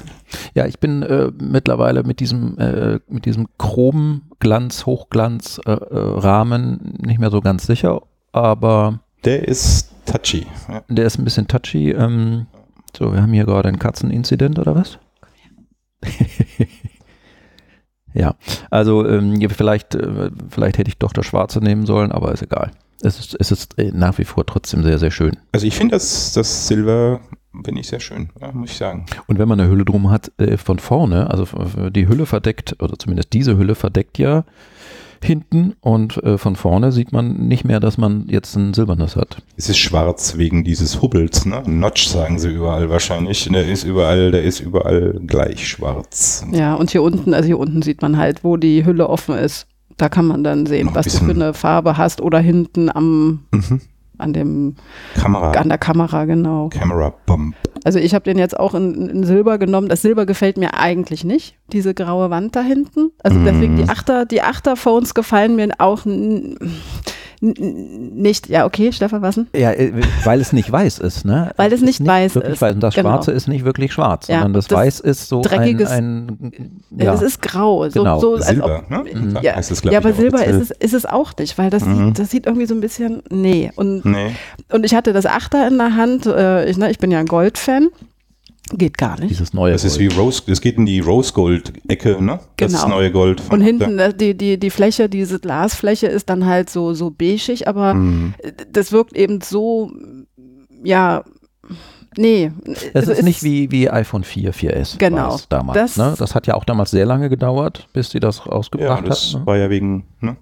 ja, 0.54 0.66
ich 0.66 0.80
bin 0.80 1.04
äh, 1.04 1.30
mittlerweile 1.40 2.02
mit 2.02 2.18
diesem, 2.18 2.58
äh, 2.58 2.98
mit 3.06 3.24
diesem 3.24 3.46
Chrom-Glanz, 3.56 4.84
Hochglanz-Rahmen 4.84 6.98
nicht 7.00 7.20
mehr 7.20 7.30
so 7.30 7.40
ganz 7.40 7.68
sicher, 7.68 8.02
aber 8.32 8.98
Der 9.24 9.46
ist 9.46 9.92
touchy. 10.06 10.44
Ja. 10.68 10.82
der 10.88 11.06
ist 11.06 11.20
ein 11.20 11.24
bisschen 11.24 11.46
touchy. 11.46 11.92
Ähm, 11.92 12.46
so, 12.98 13.12
wir 13.12 13.22
haben 13.22 13.32
hier 13.32 13.44
gerade 13.44 13.68
einen 13.68 13.78
Katzeninzident 13.78 14.58
oder 14.58 14.74
was? 14.74 14.98
Ja, 18.12 18.34
also 18.70 19.06
ähm, 19.06 19.38
vielleicht, 19.50 19.94
äh, 19.94 20.30
vielleicht 20.48 20.78
hätte 20.78 20.88
ich 20.88 20.98
doch 20.98 21.12
das 21.12 21.26
Schwarze 21.26 21.60
nehmen 21.60 21.86
sollen, 21.86 22.12
aber 22.12 22.32
ist 22.32 22.42
egal. 22.42 22.72
Es 23.02 23.18
ist, 23.18 23.36
es 23.38 23.50
ist 23.50 23.78
äh, 23.78 23.92
nach 23.92 24.18
wie 24.18 24.24
vor 24.24 24.44
trotzdem 24.44 24.82
sehr, 24.82 24.98
sehr 24.98 25.10
schön. 25.10 25.36
Also 25.52 25.66
ich 25.66 25.74
finde 25.74 25.94
das, 25.94 26.32
das 26.32 26.66
Silber 26.66 27.20
finde 27.64 27.80
ich 27.80 27.88
sehr 27.88 28.00
schön, 28.00 28.30
ja, 28.40 28.52
muss 28.52 28.70
ich 28.70 28.76
sagen. 28.76 29.06
Und 29.26 29.38
wenn 29.38 29.48
man 29.48 29.60
eine 29.60 29.70
Hülle 29.70 29.84
drum 29.84 30.10
hat, 30.10 30.32
äh, 30.38 30.56
von 30.56 30.78
vorne, 30.78 31.30
also 31.30 31.46
die 31.90 32.08
Hülle 32.08 32.26
verdeckt, 32.26 32.76
oder 32.82 32.98
zumindest 32.98 33.32
diese 33.32 33.56
Hülle 33.56 33.74
verdeckt 33.74 34.18
ja 34.18 34.44
hinten 35.24 35.74
und 35.80 36.22
äh, 36.22 36.38
von 36.38 36.56
vorne 36.56 36.92
sieht 36.92 37.12
man 37.12 37.48
nicht 37.48 37.64
mehr, 37.64 37.80
dass 37.80 37.98
man 37.98 38.26
jetzt 38.28 38.56
ein 38.56 38.74
silbernes 38.74 39.16
hat. 39.16 39.42
Es 39.56 39.68
ist 39.68 39.78
schwarz 39.78 40.36
wegen 40.36 40.64
dieses 40.64 41.02
Hubbels, 41.02 41.46
ne? 41.46 41.62
Notch 41.66 42.08
sagen 42.08 42.38
sie 42.38 42.48
überall 42.50 42.90
wahrscheinlich. 42.90 43.48
Der 43.50 43.68
ist 43.68 43.84
überall, 43.84 44.30
der 44.30 44.42
ist 44.42 44.60
überall 44.60 45.20
gleich 45.26 45.68
schwarz. 45.68 46.44
Ja, 46.52 46.74
und 46.74 46.90
hier 46.90 47.02
unten, 47.02 47.34
also 47.34 47.46
hier 47.46 47.58
unten 47.58 47.82
sieht 47.82 48.02
man 48.02 48.16
halt, 48.16 48.44
wo 48.44 48.56
die 48.56 48.84
Hülle 48.84 49.08
offen 49.08 49.36
ist. 49.36 49.66
Da 49.96 50.08
kann 50.08 50.26
man 50.26 50.42
dann 50.44 50.66
sehen, 50.66 50.90
was 50.92 51.06
du 51.06 51.24
für 51.24 51.32
eine 51.32 51.52
Farbe 51.52 51.98
hast 51.98 52.20
oder 52.22 52.38
hinten 52.38 52.90
am 52.90 53.40
mhm 53.52 53.80
an 54.20 54.32
dem 54.32 54.76
Kamera. 55.14 55.52
an 55.52 55.68
der 55.68 55.78
Kamera, 55.78 56.24
genau. 56.24 56.68
Camera 56.68 57.12
Bump. 57.26 57.56
Also 57.84 57.98
ich 57.98 58.14
habe 58.14 58.24
den 58.24 58.38
jetzt 58.38 58.58
auch 58.58 58.74
in, 58.74 59.08
in, 59.08 59.24
Silber 59.24 59.58
genommen. 59.58 59.88
Das 59.88 60.02
Silber 60.02 60.26
gefällt 60.26 60.56
mir 60.56 60.74
eigentlich 60.74 61.24
nicht, 61.24 61.56
diese 61.72 61.94
graue 61.94 62.30
Wand 62.30 62.54
da 62.54 62.62
hinten. 62.62 63.10
Also 63.22 63.38
mm. 63.38 63.44
deswegen 63.44 63.76
die 63.76 63.88
Achter, 63.88 64.26
die 64.26 64.42
Achter-Phones 64.42 65.14
gefallen 65.14 65.56
mir 65.56 65.68
auch 65.78 66.04
nicht, 67.42 68.50
ja, 68.50 68.66
okay, 68.66 68.92
Stefan, 68.92 69.22
was 69.22 69.36
denn? 69.36 69.46
Ja, 69.56 69.72
äh, 69.72 69.92
weil 70.24 70.42
es 70.42 70.52
nicht 70.52 70.70
weiß 70.70 70.98
ist, 70.98 71.24
ne? 71.24 71.52
Weil 71.56 71.72
es, 71.72 71.80
es 71.80 71.86
nicht, 71.86 72.00
nicht 72.00 72.08
weiß 72.08 72.36
ist. 72.36 72.60
Weiß. 72.60 72.74
Und 72.74 72.80
das 72.80 72.94
genau. 72.94 73.08
Schwarze 73.10 73.32
ist 73.32 73.48
nicht 73.48 73.64
wirklich 73.64 73.94
schwarz, 73.94 74.28
ja, 74.28 74.40
sondern 74.40 74.52
das, 74.52 74.66
das 74.66 74.78
Weiß 74.78 75.00
ist 75.00 75.28
so 75.28 75.40
dreckiges, 75.40 75.90
ein, 75.90 76.26
ein 76.28 76.82
ja. 76.90 77.14
Es 77.14 77.22
ist 77.22 77.40
grau. 77.40 77.88
So, 77.88 78.00
genau. 78.00 78.20
so, 78.20 78.36
Silber, 78.36 78.82
ob, 78.84 78.90
ne? 78.90 79.04
Mhm. 79.14 79.38
Ja, 79.40 79.54
es, 79.58 79.82
ja 79.82 79.98
aber 79.98 80.12
Silber 80.12 80.44
ist 80.44 80.56
es, 80.56 80.70
ist 80.70 80.92
es 80.92 81.06
auch 81.06 81.32
nicht, 81.38 81.56
weil 81.56 81.70
das, 81.70 81.84
mhm. 81.86 82.08
sieht, 82.08 82.18
das 82.18 82.30
sieht 82.30 82.46
irgendwie 82.46 82.66
so 82.66 82.74
ein 82.74 82.80
bisschen, 82.80 83.22
nee. 83.30 83.72
Und, 83.74 84.04
nee. 84.04 84.36
und 84.70 84.84
ich 84.84 84.94
hatte 84.94 85.14
das 85.14 85.24
Achter 85.24 85.66
in 85.66 85.78
der 85.78 85.96
Hand, 85.96 86.26
äh, 86.26 86.68
ich, 86.68 86.76
ne, 86.76 86.90
ich 86.90 86.98
bin 86.98 87.10
ja 87.10 87.20
ein 87.20 87.26
Gold-Fan. 87.26 87.88
Geht 88.72 88.98
gar 88.98 89.18
nicht. 89.18 89.30
Dieses 89.30 89.52
neue 89.52 89.72
Das 89.72 89.82
Gold. 89.82 89.92
ist 89.92 89.98
wie 89.98 90.06
Rose, 90.06 90.42
es 90.46 90.60
geht 90.60 90.76
in 90.76 90.86
die 90.86 91.00
Rose 91.00 91.32
Gold 91.32 91.72
Ecke, 91.88 92.22
ne? 92.22 92.38
Das 92.56 92.72
genau. 92.72 92.96
neue 92.96 93.10
Gold. 93.10 93.42
Und 93.50 93.60
hinten 93.60 93.98
ja. 93.98 94.12
die, 94.12 94.36
die, 94.36 94.58
die 94.58 94.70
Fläche, 94.70 95.08
diese 95.08 95.40
Glasfläche 95.40 96.06
ist 96.06 96.30
dann 96.30 96.46
halt 96.46 96.70
so, 96.70 96.94
so 96.94 97.10
beigig, 97.10 97.66
aber 97.66 97.94
mhm. 97.94 98.34
das 98.70 98.92
wirkt 98.92 99.16
eben 99.16 99.40
so, 99.40 99.90
ja, 100.84 101.24
nee. 102.16 102.52
Es 102.64 102.94
also 102.94 103.12
ist, 103.12 103.18
ist 103.18 103.24
nicht 103.24 103.42
wie, 103.42 103.70
wie 103.70 103.90
iPhone 103.90 104.24
4, 104.24 104.54
4S 104.54 104.98
genau, 104.98 105.38
damals. 105.48 105.76
Das, 105.76 105.96
ne? 105.96 106.14
das 106.18 106.34
hat 106.34 106.46
ja 106.46 106.54
auch 106.54 106.64
damals 106.64 106.90
sehr 106.92 107.06
lange 107.06 107.28
gedauert, 107.28 107.88
bis 107.92 108.10
sie 108.10 108.20
das 108.20 108.46
rausgebracht 108.46 109.02
ja, 109.02 109.08
das 109.08 109.34
hat. 109.34 109.40
Ne? 109.40 109.46
war 109.46 109.56
ja 109.56 109.70
wegen, 109.70 110.06
ne? 110.20 110.36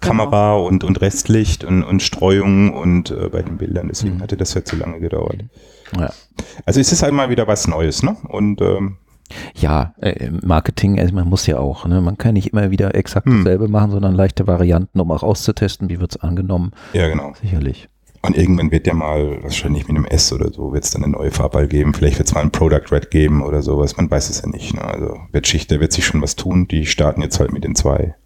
Kamera 0.00 0.54
genau. 0.54 0.66
und, 0.66 0.84
und 0.84 1.00
Restlicht 1.00 1.64
und, 1.64 1.82
und 1.82 2.02
Streuung 2.02 2.72
und 2.72 3.10
äh, 3.10 3.28
bei 3.28 3.42
den 3.42 3.56
Bildern. 3.56 3.88
Deswegen 3.88 4.16
mhm. 4.16 4.22
hatte 4.22 4.36
das 4.36 4.54
ja 4.54 4.64
zu 4.64 4.76
lange 4.76 5.00
gedauert. 5.00 5.44
Ja. 5.98 6.10
Also 6.64 6.80
es 6.80 6.92
ist 6.92 7.02
halt 7.02 7.12
mal 7.12 7.30
wieder 7.30 7.46
was 7.46 7.68
Neues, 7.68 8.02
ne? 8.02 8.16
Und 8.28 8.60
ähm, 8.60 8.98
ja, 9.54 9.94
äh, 10.00 10.30
Marketing, 10.30 11.00
also 11.00 11.14
man 11.14 11.28
muss 11.28 11.46
ja 11.46 11.58
auch, 11.58 11.86
ne? 11.86 12.00
man 12.00 12.16
kann 12.16 12.34
nicht 12.34 12.52
immer 12.52 12.70
wieder 12.70 12.94
exakt 12.94 13.26
hm. 13.26 13.38
dasselbe 13.38 13.66
machen, 13.68 13.90
sondern 13.90 14.14
leichte 14.14 14.46
Varianten, 14.46 15.00
um 15.00 15.10
auch 15.10 15.22
auszutesten, 15.22 15.88
wie 15.88 15.98
wird 15.98 16.12
es 16.12 16.20
angenommen. 16.20 16.72
Ja, 16.92 17.08
genau. 17.08 17.32
Sicherlich. 17.40 17.88
Und 18.22 18.36
irgendwann 18.36 18.72
wird 18.72 18.86
ja 18.86 18.94
mal, 18.94 19.42
wahrscheinlich 19.42 19.86
mit 19.86 19.96
einem 19.96 20.04
S 20.04 20.32
oder 20.32 20.52
so, 20.52 20.72
wird 20.72 20.84
es 20.84 20.90
dann 20.90 21.04
eine 21.04 21.12
neue 21.12 21.30
Farbball 21.30 21.68
geben. 21.68 21.94
Vielleicht 21.94 22.18
wird 22.18 22.28
es 22.28 22.34
mal 22.34 22.40
ein 22.40 22.50
Product 22.50 22.90
Red 22.90 23.10
geben 23.10 23.42
oder 23.42 23.62
sowas. 23.62 23.96
Man 23.96 24.10
weiß 24.10 24.30
es 24.30 24.42
ja 24.42 24.48
nicht. 24.48 24.74
Ne? 24.74 24.82
Also 24.82 25.20
wird 25.30 25.46
Schicht, 25.46 25.70
wird 25.70 25.92
sich 25.92 26.04
schon 26.04 26.22
was 26.22 26.34
tun. 26.34 26.66
Die 26.66 26.86
starten 26.86 27.22
jetzt 27.22 27.38
halt 27.38 27.52
mit 27.52 27.62
den 27.62 27.76
zwei 27.76 28.16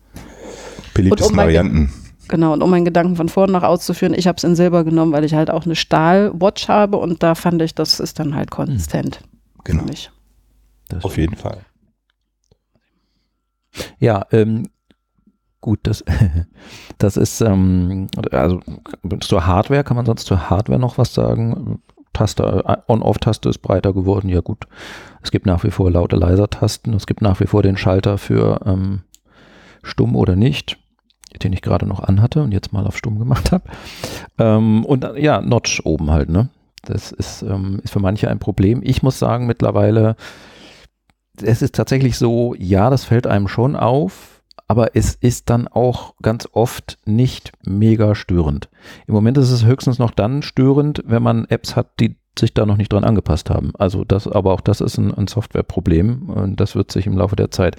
beliebtesten 0.94 1.34
um 1.34 1.38
Varianten. 1.38 1.92
Genau, 2.28 2.52
und 2.52 2.62
um 2.62 2.70
meinen 2.70 2.84
Gedanken 2.84 3.16
von 3.16 3.28
vorn 3.28 3.50
nach 3.50 3.64
auszuführen, 3.64 4.14
ich 4.14 4.28
habe 4.28 4.36
es 4.36 4.44
in 4.44 4.54
Silber 4.54 4.84
genommen, 4.84 5.12
weil 5.12 5.24
ich 5.24 5.34
halt 5.34 5.50
auch 5.50 5.64
eine 5.64 5.74
Stahl-Watch 5.74 6.68
habe 6.68 6.96
und 6.96 7.22
da 7.24 7.34
fand 7.34 7.60
ich, 7.60 7.74
das 7.74 7.98
ist 7.98 8.20
dann 8.20 8.36
halt 8.36 8.52
konsistent. 8.52 9.20
Genau. 9.64 9.84
Auf 11.02 11.16
jeden 11.16 11.36
Fall. 11.36 11.58
Ja, 13.98 14.26
ähm, 14.30 14.68
gut, 15.60 15.80
das, 15.82 16.04
das 16.98 17.16
ist, 17.16 17.40
ähm, 17.40 18.06
also 18.30 18.60
zur 19.20 19.46
Hardware, 19.46 19.84
kann 19.84 19.96
man 19.96 20.06
sonst 20.06 20.26
zur 20.26 20.50
Hardware 20.50 20.78
noch 20.78 20.98
was 20.98 21.14
sagen? 21.14 21.82
Taste, 22.12 22.64
äh, 22.66 22.76
On-Off-Taste 22.92 23.48
ist 23.48 23.58
breiter 23.58 23.92
geworden, 23.92 24.28
ja 24.28 24.40
gut. 24.40 24.66
Es 25.22 25.30
gibt 25.30 25.46
nach 25.46 25.64
wie 25.64 25.70
vor 25.70 25.90
laute, 25.90 26.16
leiser 26.16 26.48
Tasten, 26.48 26.94
es 26.94 27.06
gibt 27.06 27.22
nach 27.22 27.40
wie 27.40 27.46
vor 27.46 27.62
den 27.62 27.76
Schalter 27.76 28.18
für 28.18 28.60
ähm, 28.66 29.02
stumm 29.82 30.16
oder 30.16 30.36
nicht 30.36 30.78
den 31.38 31.52
ich 31.52 31.62
gerade 31.62 31.86
noch 31.86 32.00
anhatte 32.00 32.42
und 32.42 32.52
jetzt 32.52 32.72
mal 32.72 32.86
auf 32.86 32.96
stumm 32.96 33.18
gemacht 33.18 33.52
habe. 33.52 33.64
Ähm, 34.38 34.84
und 34.84 35.06
ja, 35.16 35.40
Notch 35.40 35.82
oben 35.84 36.10
halt, 36.10 36.28
ne? 36.28 36.48
Das 36.82 37.12
ist, 37.12 37.42
ähm, 37.42 37.80
ist 37.84 37.92
für 37.92 38.00
manche 38.00 38.28
ein 38.28 38.38
Problem. 38.38 38.80
Ich 38.82 39.02
muss 39.02 39.18
sagen, 39.18 39.46
mittlerweile, 39.46 40.16
es 41.40 41.62
ist 41.62 41.74
tatsächlich 41.74 42.16
so, 42.16 42.54
ja, 42.58 42.90
das 42.90 43.04
fällt 43.04 43.26
einem 43.26 43.48
schon 43.48 43.76
auf, 43.76 44.42
aber 44.66 44.96
es 44.96 45.14
ist 45.14 45.50
dann 45.50 45.68
auch 45.68 46.14
ganz 46.22 46.48
oft 46.52 46.98
nicht 47.04 47.52
mega 47.64 48.14
störend. 48.14 48.70
Im 49.06 49.14
Moment 49.14 49.36
ist 49.36 49.50
es 49.50 49.64
höchstens 49.64 49.98
noch 49.98 50.10
dann 50.10 50.42
störend, 50.42 51.02
wenn 51.06 51.22
man 51.22 51.44
Apps 51.46 51.76
hat, 51.76 52.00
die 52.00 52.16
sich 52.38 52.54
da 52.54 52.64
noch 52.64 52.76
nicht 52.76 52.92
dran 52.92 53.04
angepasst 53.04 53.50
haben. 53.50 53.72
Also 53.78 54.04
das, 54.04 54.26
aber 54.26 54.54
auch 54.54 54.60
das 54.62 54.80
ist 54.80 54.96
ein, 54.96 55.12
ein 55.12 55.26
Softwareproblem 55.26 56.30
und 56.30 56.60
das 56.60 56.74
wird 56.74 56.90
sich 56.92 57.06
im 57.06 57.18
Laufe 57.18 57.36
der 57.36 57.50
Zeit 57.50 57.76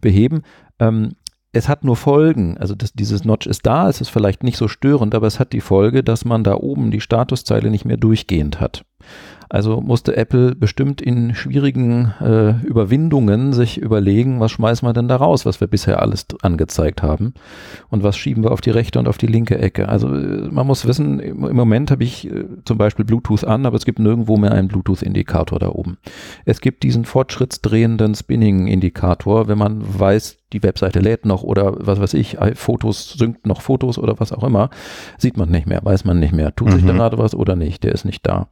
beheben. 0.00 0.42
Ähm, 0.78 1.16
es 1.52 1.68
hat 1.68 1.84
nur 1.84 1.96
Folgen. 1.96 2.58
Also 2.58 2.74
das, 2.74 2.92
dieses 2.92 3.24
Notch 3.24 3.46
ist 3.46 3.66
da, 3.66 3.88
es 3.88 4.00
ist 4.00 4.10
vielleicht 4.10 4.42
nicht 4.42 4.56
so 4.56 4.68
störend, 4.68 5.14
aber 5.14 5.26
es 5.26 5.40
hat 5.40 5.52
die 5.52 5.60
Folge, 5.60 6.04
dass 6.04 6.24
man 6.24 6.44
da 6.44 6.54
oben 6.54 6.90
die 6.90 7.00
Statuszeile 7.00 7.70
nicht 7.70 7.84
mehr 7.84 7.96
durchgehend 7.96 8.60
hat. 8.60 8.84
Also 9.50 9.80
musste 9.80 10.16
Apple 10.16 10.54
bestimmt 10.54 11.02
in 11.02 11.34
schwierigen 11.34 12.14
äh, 12.20 12.64
Überwindungen 12.64 13.52
sich 13.52 13.78
überlegen, 13.78 14.38
was 14.38 14.52
schmeißen 14.52 14.86
wir 14.86 14.92
denn 14.92 15.08
da 15.08 15.16
raus, 15.16 15.44
was 15.44 15.60
wir 15.60 15.66
bisher 15.66 16.00
alles 16.00 16.26
angezeigt 16.40 17.02
haben 17.02 17.34
und 17.88 18.04
was 18.04 18.16
schieben 18.16 18.44
wir 18.44 18.52
auf 18.52 18.60
die 18.60 18.70
rechte 18.70 19.00
und 19.00 19.08
auf 19.08 19.18
die 19.18 19.26
linke 19.26 19.58
Ecke. 19.58 19.88
Also 19.88 20.06
äh, 20.06 20.48
man 20.48 20.68
muss 20.68 20.86
wissen, 20.86 21.18
im, 21.18 21.44
im 21.44 21.56
Moment 21.56 21.90
habe 21.90 22.04
ich 22.04 22.30
äh, 22.30 22.44
zum 22.64 22.78
Beispiel 22.78 23.04
Bluetooth 23.04 23.44
an, 23.44 23.66
aber 23.66 23.76
es 23.76 23.84
gibt 23.84 23.98
nirgendwo 23.98 24.36
mehr 24.36 24.52
einen 24.52 24.68
Bluetooth-Indikator 24.68 25.58
da 25.58 25.70
oben. 25.70 25.98
Es 26.44 26.60
gibt 26.60 26.84
diesen 26.84 27.04
fortschrittsdrehenden 27.04 28.14
Spinning-Indikator, 28.14 29.48
wenn 29.48 29.58
man 29.58 29.82
weiß, 29.82 30.38
die 30.52 30.62
Webseite 30.62 31.00
lädt 31.00 31.26
noch 31.26 31.42
oder 31.42 31.74
was 31.78 32.00
weiß 32.00 32.14
ich, 32.14 32.38
Fotos 32.54 33.14
synkt 33.14 33.46
noch 33.46 33.62
Fotos 33.62 33.98
oder 33.98 34.18
was 34.20 34.32
auch 34.32 34.44
immer, 34.44 34.70
sieht 35.18 35.36
man 35.36 35.48
nicht 35.48 35.66
mehr, 35.66 35.80
weiß 35.82 36.04
man 36.04 36.20
nicht 36.20 36.32
mehr, 36.32 36.54
tut 36.54 36.68
mhm. 36.68 36.72
sich 36.72 36.86
da 36.86 36.92
gerade 36.92 37.18
was 37.18 37.34
oder 37.34 37.56
nicht, 37.56 37.82
der 37.82 37.92
ist 37.92 38.04
nicht 38.04 38.26
da. 38.26 38.48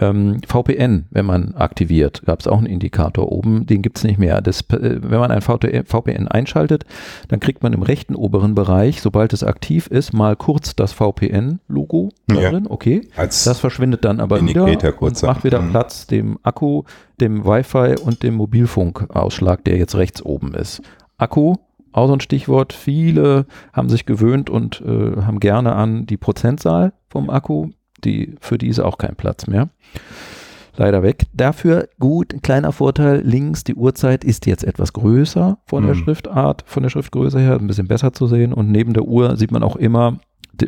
Ähm, 0.00 0.40
VPN, 0.46 1.06
wenn 1.10 1.26
man 1.26 1.54
aktiviert, 1.54 2.22
gab 2.24 2.40
es 2.40 2.46
auch 2.46 2.58
einen 2.58 2.66
Indikator 2.66 3.30
oben, 3.30 3.66
den 3.66 3.82
gibt 3.82 3.98
es 3.98 4.04
nicht 4.04 4.18
mehr. 4.18 4.40
Das, 4.40 4.62
äh, 4.70 4.98
wenn 5.02 5.20
man 5.20 5.30
ein 5.30 5.42
VPN 5.42 6.28
einschaltet, 6.28 6.84
dann 7.28 7.38
kriegt 7.38 7.62
man 7.62 7.74
im 7.74 7.82
rechten 7.82 8.14
oberen 8.14 8.54
Bereich, 8.54 9.02
sobald 9.02 9.32
es 9.34 9.44
aktiv 9.44 9.86
ist, 9.88 10.14
mal 10.14 10.36
kurz 10.36 10.74
das 10.74 10.92
VPN-Logo 10.94 12.08
ja. 12.30 12.50
drin. 12.50 12.66
Okay, 12.68 13.02
Als 13.14 13.44
das 13.44 13.60
verschwindet 13.60 14.04
dann 14.04 14.20
aber 14.20 14.40
wieder 14.40 14.64
und 14.64 15.22
macht 15.22 15.44
wieder 15.44 15.60
mhm. 15.60 15.70
Platz 15.70 16.06
dem 16.06 16.38
Akku, 16.42 16.84
dem 17.20 17.44
Wi-Fi 17.44 17.96
und 18.02 18.22
dem 18.22 18.34
Mobilfunkausschlag, 18.34 19.64
der 19.64 19.76
jetzt 19.76 19.96
rechts 19.96 20.24
oben 20.24 20.54
ist. 20.54 20.80
Akku, 21.18 21.56
auch 21.92 22.06
so 22.06 22.14
ein 22.14 22.20
Stichwort. 22.20 22.72
Viele 22.72 23.46
haben 23.72 23.88
sich 23.90 24.06
gewöhnt 24.06 24.48
und 24.48 24.80
äh, 24.80 25.22
haben 25.22 25.40
gerne 25.40 25.74
an 25.74 26.06
die 26.06 26.16
Prozentzahl 26.16 26.92
vom 27.08 27.28
Akku 27.28 27.70
die, 28.04 28.34
für 28.40 28.58
die 28.58 28.68
ist 28.68 28.80
auch 28.80 28.98
kein 28.98 29.16
Platz 29.16 29.46
mehr. 29.46 29.68
Leider 30.76 31.02
weg. 31.02 31.26
Dafür 31.34 31.88
gut, 31.98 32.32
ein 32.32 32.42
kleiner 32.42 32.72
Vorteil, 32.72 33.20
links 33.20 33.64
die 33.64 33.74
Uhrzeit 33.74 34.24
ist 34.24 34.46
jetzt 34.46 34.64
etwas 34.64 34.92
größer 34.92 35.58
von 35.66 35.84
der 35.84 35.94
mhm. 35.94 35.98
Schriftart, 35.98 36.62
von 36.66 36.82
der 36.82 36.90
Schriftgröße 36.90 37.38
her, 37.38 37.58
ein 37.58 37.66
bisschen 37.66 37.88
besser 37.88 38.12
zu 38.12 38.26
sehen 38.26 38.52
und 38.52 38.70
neben 38.70 38.94
der 38.94 39.04
Uhr 39.04 39.36
sieht 39.36 39.50
man 39.52 39.62
auch 39.62 39.76
immer, 39.76 40.20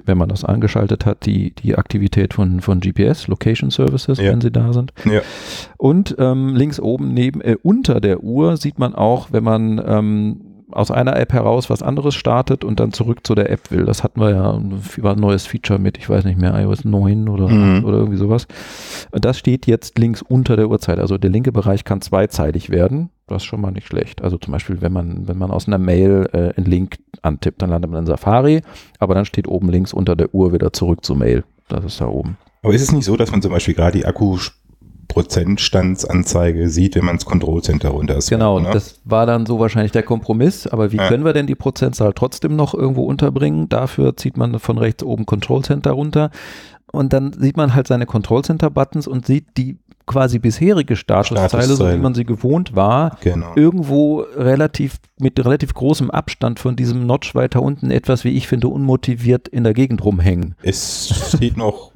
wenn 0.05 0.19
man 0.19 0.29
das 0.29 0.45
angeschaltet 0.45 1.07
hat, 1.07 1.27
die, 1.27 1.55
die 1.55 1.77
Aktivität 1.77 2.35
von, 2.35 2.61
von 2.61 2.81
GPS, 2.81 3.27
Location 3.29 3.71
Services, 3.71 4.19
ja. 4.19 4.33
wenn 4.33 4.41
sie 4.41 4.51
da 4.51 4.73
sind. 4.73 4.93
Ja. 5.05 5.21
Und 5.77 6.17
ähm, 6.19 6.57
links 6.57 6.81
oben 6.81 7.13
neben, 7.15 7.41
äh, 7.41 7.57
unter 7.63 8.01
der 8.01 8.23
Uhr 8.23 8.57
sieht 8.57 8.79
man 8.79 8.95
auch, 8.95 9.33
wenn 9.33 9.45
man 9.45 9.83
ähm, 9.85 10.41
aus 10.73 10.91
einer 10.91 11.17
App 11.17 11.33
heraus 11.33 11.71
was 11.71 11.83
anderes 11.83 12.15
startet 12.15 12.65
und 12.65 12.81
dann 12.81 12.93
zurück 12.93 13.27
zu 13.27 13.35
der 13.35 13.51
App 13.51 13.71
will. 13.71 13.85
Das 13.85 14.03
hatten 14.03 14.21
wir 14.21 14.31
ja 14.31 14.61
über 14.97 15.13
ein 15.13 15.19
neues 15.19 15.47
Feature 15.47 15.79
mit, 15.79 15.99
ich 15.99 16.09
weiß 16.09 16.25
nicht 16.25 16.39
mehr, 16.39 16.55
iOS 16.59 16.85
9 16.85 17.29
oder, 17.29 17.49
mhm. 17.49 17.85
oder 17.85 17.99
irgendwie 17.99 18.19
sowas. 18.19 18.47
Und 19.11 19.25
das 19.25 19.39
steht 19.39 19.67
jetzt 19.67 19.99
links 19.99 20.23
unter 20.23 20.57
der 20.57 20.69
Uhrzeit. 20.69 20.99
Also 20.99 21.19
der 21.19 21.31
linke 21.31 21.53
Bereich 21.53 21.85
kann 21.85 22.01
zweizeitig 22.01 22.71
werden. 22.71 23.11
Das 23.27 23.43
ist 23.43 23.47
schon 23.47 23.61
mal 23.61 23.71
nicht 23.71 23.87
schlecht. 23.87 24.23
Also 24.23 24.37
zum 24.39 24.53
Beispiel, 24.53 24.81
wenn 24.83 24.93
man, 24.93 25.29
wenn 25.29 25.39
man 25.39 25.51
aus 25.51 25.67
einer 25.67 25.79
Mail 25.79 26.29
äh, 26.33 26.55
einen 26.57 26.67
Link 26.67 26.99
antippt, 27.23 27.63
dann 27.63 27.71
landet 27.71 27.91
man 27.91 28.01
in 28.01 28.07
Safari, 28.07 28.63
aber 28.99 29.15
dann 29.15 29.25
steht 29.25 29.49
oben 29.49 29.71
links 29.71 29.93
unter 29.93 30.17
der 30.17 30.35
Uhr 30.35 30.53
wieder 30.53 30.73
zurück 30.73 31.05
zur 31.05 31.17
Mail. 31.17 31.45
Das 31.69 31.85
ist 31.85 32.01
da 32.01 32.07
oben. 32.07 32.37
Aber 32.63 32.75
ist 32.75 32.83
es 32.83 32.93
nicht 32.93 33.05
so, 33.05 33.17
dass 33.17 33.31
man 33.31 33.43
zum 33.43 33.51
Beispiel 33.51 33.75
gerade 33.75 33.99
die 33.99 34.07
Akku 34.07 34.39
Prozentstandsanzeige 35.13 36.69
sieht, 36.69 36.97
wenn 36.97 37.05
man 37.05 37.17
das 37.17 37.25
Control 37.25 37.63
Center 37.63 37.91
runter 37.91 38.17
ist. 38.17 38.31
Genau, 38.31 38.59
ne? 38.59 38.71
das 38.73 39.01
war 39.05 39.27
dann 39.27 39.47
so 39.47 39.59
wahrscheinlich 39.59 39.93
der 39.93 40.03
Kompromiss. 40.03 40.67
Aber 40.67 40.93
wie 40.93 40.97
Ja. 40.97 41.09
können 41.09 41.25
wir 41.25 41.33
denn 41.33 41.47
die 41.47 41.55
Prozentzahl 41.55 42.13
trotzdem 42.15 42.57
noch 42.57 42.75
irgendwo 42.75 43.05
unterbringen? 43.05 43.69
Dafür 43.69 44.17
zieht 44.17 44.37
man 44.37 44.59
von 44.59 44.79
rechts 44.79 45.03
oben 45.03 45.27
Control 45.27 45.63
Center 45.63 45.93
runter. 45.93 46.31
Und 46.93 47.13
dann 47.13 47.33
sieht 47.33 47.57
man 47.57 47.75
halt 47.75 47.87
seine 47.87 48.07
Control 48.07 48.43
Center 48.45 48.69
Buttons 48.71 49.07
und 49.07 49.27
sieht 49.27 49.57
die 49.57 49.79
quasi 50.05 50.39
bisherige 50.41 50.97
Statuszeile, 50.97 51.49
so 51.49 51.57
wie 51.59 51.63
Statuszeile. 51.63 51.99
man 51.99 52.15
sie 52.15 52.25
gewohnt 52.25 52.75
war, 52.75 53.17
Genau. 53.21 53.53
irgendwo 53.55 54.25
relativ 54.37 54.97
mit 55.21 55.43
relativ 55.43 55.73
großem 55.75 56.11
Abstand 56.11 56.59
von 56.59 56.75
diesem 56.75 57.07
Notch 57.07 57.35
weiter 57.37 57.63
unten 57.63 57.91
etwas, 57.93 58.25
wie 58.25 58.31
ich 58.37 58.49
finde, 58.49 58.67
unmotiviert 58.69 59.47
in 59.49 59.63
der 59.65 59.75
Gegend 59.75 60.05
rumhängen. 60.05 60.55
Es 60.63 61.31
sieht 61.39 61.57
noch 61.57 61.92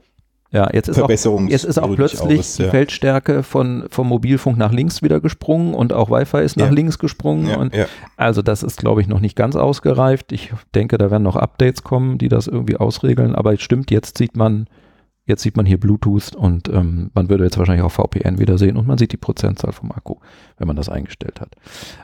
Ja, 0.57 0.71
jetzt 0.73 0.89
ist 0.89 0.99
auch 0.99 1.11
Jetzt 1.11 1.65
ist 1.65 1.79
auch 1.79 1.95
plötzlich 1.95 2.39
aus, 2.39 2.57
die 2.57 2.63
ja. 2.63 2.71
Feldstärke 2.71 3.43
von, 3.43 3.85
vom 3.91 4.09
Mobilfunk 4.09 4.57
nach 4.57 4.73
links 4.73 5.03
wieder 5.03 5.21
gesprungen 5.21 5.75
und 5.75 5.93
auch 5.93 6.09
Wi-Fi 6.11 6.39
ist 6.39 6.57
nach 6.57 6.69
Ja. 6.69 6.73
links 6.73 6.99
gesprungen. 6.99 7.49
Ja, 7.49 7.59
und. 7.59 7.75
Also 8.17 8.41
das 8.41 8.63
ist, 8.63 8.79
glaube 8.79 9.03
ich, 9.03 9.07
noch 9.07 9.21
nicht 9.21 9.37
ganz 9.37 9.55
ausgereift. 9.55 10.33
Ich 10.33 10.55
denke, 10.75 10.97
da 10.97 11.11
werden 11.11 11.25
noch 11.25 11.37
Updates 11.37 11.83
kommen, 11.83 12.17
die 12.17 12.31
das 12.31 12.47
irgendwie 12.47 12.77
ausregeln. 12.79 13.35
Aber 13.35 13.53
es 13.53 13.61
stimmt, 13.61 13.91
jetzt 13.91 14.17
sieht 14.17 14.35
man, 14.35 14.67
jetzt 15.27 15.43
sieht 15.43 15.57
man 15.57 15.67
hier 15.67 15.79
Bluetooth 15.79 16.35
und 16.35 16.69
ähm, 16.69 17.11
man 17.15 17.29
würde 17.29 17.45
jetzt 17.45 17.59
wahrscheinlich 17.59 17.85
auch 17.85 17.91
VPN 17.91 18.39
wieder 18.39 18.59
sehen 18.59 18.77
und 18.77 18.87
man 18.87 18.97
sieht 18.97 19.13
die 19.13 19.17
Prozentzahl 19.17 19.73
vom 19.73 19.91
Akku, 19.93 20.17
wenn 20.59 20.69
man 20.69 20.77
das 20.77 20.89
eingestellt 20.89 21.41
hat. 21.41 21.55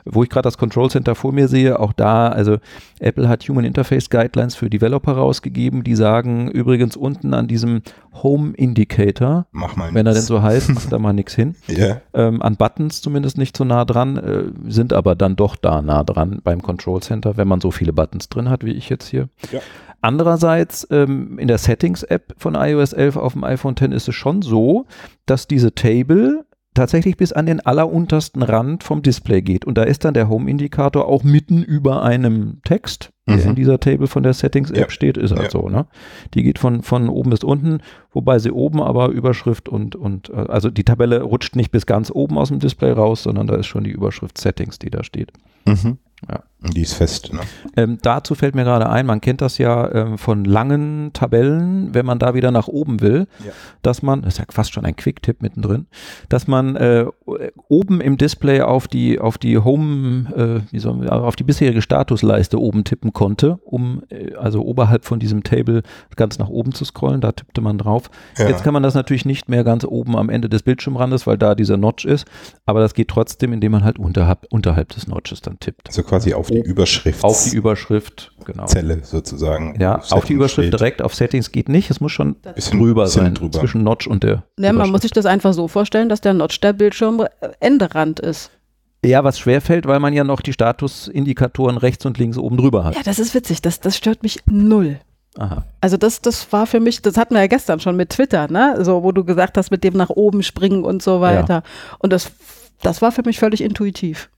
Wo 0.05 0.23
ich 0.23 0.29
gerade 0.29 0.43
das 0.43 0.57
Control 0.57 0.89
Center 0.89 1.15
vor 1.15 1.31
mir 1.31 1.47
sehe, 1.47 1.79
auch 1.79 1.93
da, 1.93 2.29
also 2.29 2.57
Apple 2.99 3.29
hat 3.29 3.47
Human 3.47 3.63
Interface 3.65 4.09
Guidelines 4.09 4.55
für 4.55 4.69
Developer 4.69 5.13
rausgegeben, 5.13 5.83
die 5.83 5.95
sagen 5.95 6.49
übrigens 6.51 6.97
unten 6.97 7.33
an 7.33 7.47
diesem 7.47 7.81
Home 8.21 8.53
Indicator, 8.55 9.47
wenn 9.95 10.05
er 10.05 10.13
denn 10.13 10.21
so 10.21 10.41
heißt, 10.41 10.69
macht 10.73 10.91
da 10.91 10.99
mal 10.99 11.13
nichts 11.13 11.33
hin. 11.33 11.55
Ja, 11.67 12.01
Ähm, 12.13 12.41
an 12.41 12.57
Buttons 12.57 13.01
zumindest 13.01 13.37
nicht 13.37 13.55
so 13.55 13.63
nah 13.63 13.85
dran, 13.85 14.17
äh, 14.17 14.43
sind 14.67 14.93
aber 14.93 15.15
dann 15.15 15.35
doch 15.35 15.55
da 15.55 15.81
nah 15.81 16.03
dran 16.03 16.41
beim 16.43 16.61
Control 16.61 17.01
Center, 17.01 17.37
wenn 17.37 17.47
man 17.47 17.61
so 17.61 17.71
viele 17.71 17.93
Buttons 17.93 18.29
drin 18.29 18.49
hat, 18.49 18.63
wie 18.65 18.73
ich 18.73 18.89
jetzt 18.89 19.07
hier. 19.07 19.29
Ja. 19.51 19.61
Andererseits 20.03 20.85
ähm, 20.91 21.39
in 21.39 21.47
der 21.47 21.57
Settings-App 21.57 22.33
von 22.37 22.55
iOS 22.55 22.91
11 22.93 23.15
auf 23.17 23.33
dem 23.33 23.43
iPhone 23.45 23.75
X 23.79 23.93
ist 23.95 24.07
es 24.09 24.15
schon 24.15 24.41
so, 24.41 24.85
dass 25.25 25.47
diese 25.47 25.73
Table 25.73 26.45
tatsächlich 26.73 27.15
bis 27.17 27.31
an 27.31 27.45
den 27.45 27.59
alleruntersten 27.59 28.41
Rand 28.41 28.83
vom 28.83 29.01
Display 29.01 29.41
geht. 29.41 29.63
Und 29.63 29.77
da 29.77 29.83
ist 29.83 30.03
dann 30.03 30.13
der 30.13 30.27
Home-Indikator 30.27 31.07
auch 31.07 31.23
mitten 31.23 31.63
über 31.63 32.01
einem 32.03 32.59
Text, 32.65 33.11
der 33.29 33.37
Mhm. 33.37 33.49
in 33.51 33.55
dieser 33.55 33.79
Table 33.79 34.07
von 34.07 34.23
der 34.23 34.33
Settings-App 34.33 34.77
Ja. 34.77 34.89
steht, 34.89 35.15
ist 35.17 35.31
halt 35.31 35.43
Ja. 35.43 35.49
so. 35.51 35.69
Ne? 35.69 35.85
Die 36.33 36.43
geht 36.43 36.59
von, 36.59 36.81
von 36.81 37.07
oben 37.09 37.29
bis 37.29 37.43
unten, 37.43 37.77
wobei 38.11 38.39
sie 38.39 38.51
oben 38.51 38.81
aber 38.81 39.09
Überschrift 39.09 39.69
und, 39.69 39.95
und 39.95 40.31
äh, 40.31 40.33
also 40.49 40.69
die 40.69 40.83
Tabelle 40.83 41.21
rutscht 41.21 41.55
nicht 41.55 41.71
bis 41.71 41.85
ganz 41.85 42.11
oben 42.11 42.37
aus 42.37 42.49
dem 42.49 42.59
Display 42.59 42.91
raus, 42.91 43.23
sondern 43.23 43.47
da 43.47 43.55
ist 43.55 43.67
schon 43.67 43.83
die 43.85 43.91
Überschrift 43.91 44.37
Settings, 44.37 44.79
die 44.79 44.89
da 44.89 45.03
steht. 45.03 45.31
Mhm. 45.65 45.99
Ja. 46.29 46.43
Die 46.71 46.81
ist 46.81 46.93
fest, 46.93 47.33
ne? 47.33 47.41
Ähm, 47.75 47.97
dazu 48.01 48.35
fällt 48.35 48.55
mir 48.55 48.63
gerade 48.63 48.89
ein, 48.89 49.05
man 49.05 49.19
kennt 49.19 49.41
das 49.41 49.57
ja 49.57 49.91
ähm, 49.93 50.17
von 50.17 50.45
langen 50.45 51.11
Tabellen, 51.13 51.93
wenn 51.93 52.05
man 52.05 52.19
da 52.19 52.33
wieder 52.33 52.51
nach 52.51 52.67
oben 52.69 53.01
will, 53.01 53.27
Ja. 53.45 53.51
dass 53.81 54.01
man, 54.01 54.21
das 54.21 54.35
ist 54.35 54.37
ja 54.39 54.45
fast 54.49 54.73
schon 54.73 54.85
ein 54.85 54.95
Quick-Tipp 54.95 55.41
mittendrin, 55.41 55.87
dass 56.29 56.47
man 56.47 56.75
äh, 56.77 57.05
oben 57.67 57.99
im 57.99 58.17
Display 58.17 58.61
auf 58.61 58.87
die, 58.87 59.19
auf 59.19 59.37
die 59.37 59.57
Home, 59.57 60.63
äh, 60.67 60.71
wie 60.73 60.79
soll 60.79 60.95
man, 60.95 61.09
auf 61.09 61.35
die 61.35 61.43
bisherige 61.43 61.81
Statusleiste 61.81 62.59
oben 62.59 62.83
tippen 62.85 63.11
konnte, 63.13 63.59
um 63.65 64.03
äh, 64.09 64.35
also 64.35 64.63
oberhalb 64.63 65.05
von 65.05 65.19
diesem 65.19 65.43
Table 65.43 65.83
ganz 66.15 66.39
nach 66.39 66.49
oben 66.49 66.71
zu 66.73 66.85
scrollen, 66.85 67.19
da 67.21 67.31
tippte 67.33 67.59
man 67.61 67.77
drauf. 67.77 68.09
Ja. 68.37 68.47
Jetzt 68.47 68.63
kann 68.63 68.73
man 68.73 68.83
das 68.83 68.93
natürlich 68.93 69.25
nicht 69.25 69.49
mehr 69.49 69.63
ganz 69.63 69.83
oben 69.83 70.15
am 70.15 70.29
Ende 70.29 70.47
des 70.49 70.63
Bildschirmrandes, 70.63 71.27
weil 71.27 71.37
da 71.37 71.55
dieser 71.55 71.77
Notch 71.77 72.05
ist, 72.05 72.25
aber 72.65 72.79
das 72.79 72.93
geht 72.93 73.09
trotzdem, 73.09 73.51
indem 73.53 73.73
man 73.73 73.83
halt 73.83 73.99
unterhalb, 73.99 74.45
unterhalb 74.49 74.89
des 74.89 75.07
Notches 75.07 75.41
dann 75.41 75.59
tippt. 75.59 75.87
Also 75.87 76.03
quasi 76.03 76.33
auf 76.33 76.52
die 76.53 76.69
Überschrift. 76.69 77.23
Auf 77.23 77.43
die 77.49 77.55
Überschrift, 77.55 78.31
genau. 78.45 78.65
Zelle 78.65 78.99
sozusagen. 79.03 79.79
Ja, 79.79 79.93
Settings 79.95 80.11
auf 80.13 80.25
die 80.25 80.33
Überschrift 80.33 80.67
steht. 80.69 80.79
direkt, 80.79 81.01
auf 81.01 81.15
Settings 81.15 81.51
geht 81.51 81.69
nicht. 81.69 81.89
Es 81.89 81.99
muss 81.99 82.11
schon 82.11 82.35
Bisschen 82.55 82.79
drüber 82.79 83.03
bisschen 83.03 83.23
sein, 83.25 83.33
drüber. 83.35 83.59
zwischen 83.59 83.83
Notch 83.83 84.07
und 84.07 84.23
der. 84.23 84.43
Ne, 84.57 84.71
man 84.73 84.89
muss 84.91 85.01
sich 85.01 85.11
das 85.11 85.25
einfach 85.25 85.53
so 85.53 85.67
vorstellen, 85.67 86.09
dass 86.09 86.21
der 86.21 86.33
Notch 86.33 86.59
der 86.61 86.73
Bildschirm 86.73 87.21
äh, 87.21 87.27
Enderand 87.59 88.19
ist. 88.19 88.51
Ja, 89.05 89.23
was 89.23 89.37
schwerfällt, 89.37 89.85
weil 89.85 89.99
man 89.99 90.13
ja 90.13 90.23
noch 90.23 90.39
die 90.41 90.53
Statusindikatoren 90.53 91.77
rechts 91.77 92.05
und 92.05 92.17
links 92.17 92.37
oben 92.37 92.57
drüber 92.57 92.83
hat. 92.85 92.95
Ja, 92.95 93.01
das 93.03 93.19
ist 93.19 93.33
witzig. 93.35 93.61
Das, 93.61 93.79
das 93.81 93.97
stört 93.97 94.23
mich 94.23 94.39
null. 94.49 94.99
Aha. 95.37 95.65
Also 95.81 95.97
das, 95.97 96.21
das 96.21 96.51
war 96.53 96.67
für 96.67 96.79
mich, 96.79 97.01
das 97.01 97.17
hatten 97.17 97.33
wir 97.33 97.41
ja 97.41 97.47
gestern 97.47 97.79
schon 97.79 97.95
mit 97.95 98.11
Twitter, 98.11 98.47
ne? 98.51 98.77
So, 98.85 99.03
wo 99.03 99.11
du 99.11 99.23
gesagt 99.25 99.57
hast, 99.57 99.71
mit 99.71 99.83
dem 99.83 99.95
nach 99.95 100.09
oben 100.11 100.43
springen 100.43 100.83
und 100.83 101.01
so 101.01 101.21
weiter. 101.21 101.63
Und 101.99 102.13
das, 102.13 102.31
das 102.81 103.01
war 103.01 103.11
für 103.11 103.23
mich 103.25 103.39
völlig 103.39 103.61
intuitiv. 103.61 104.29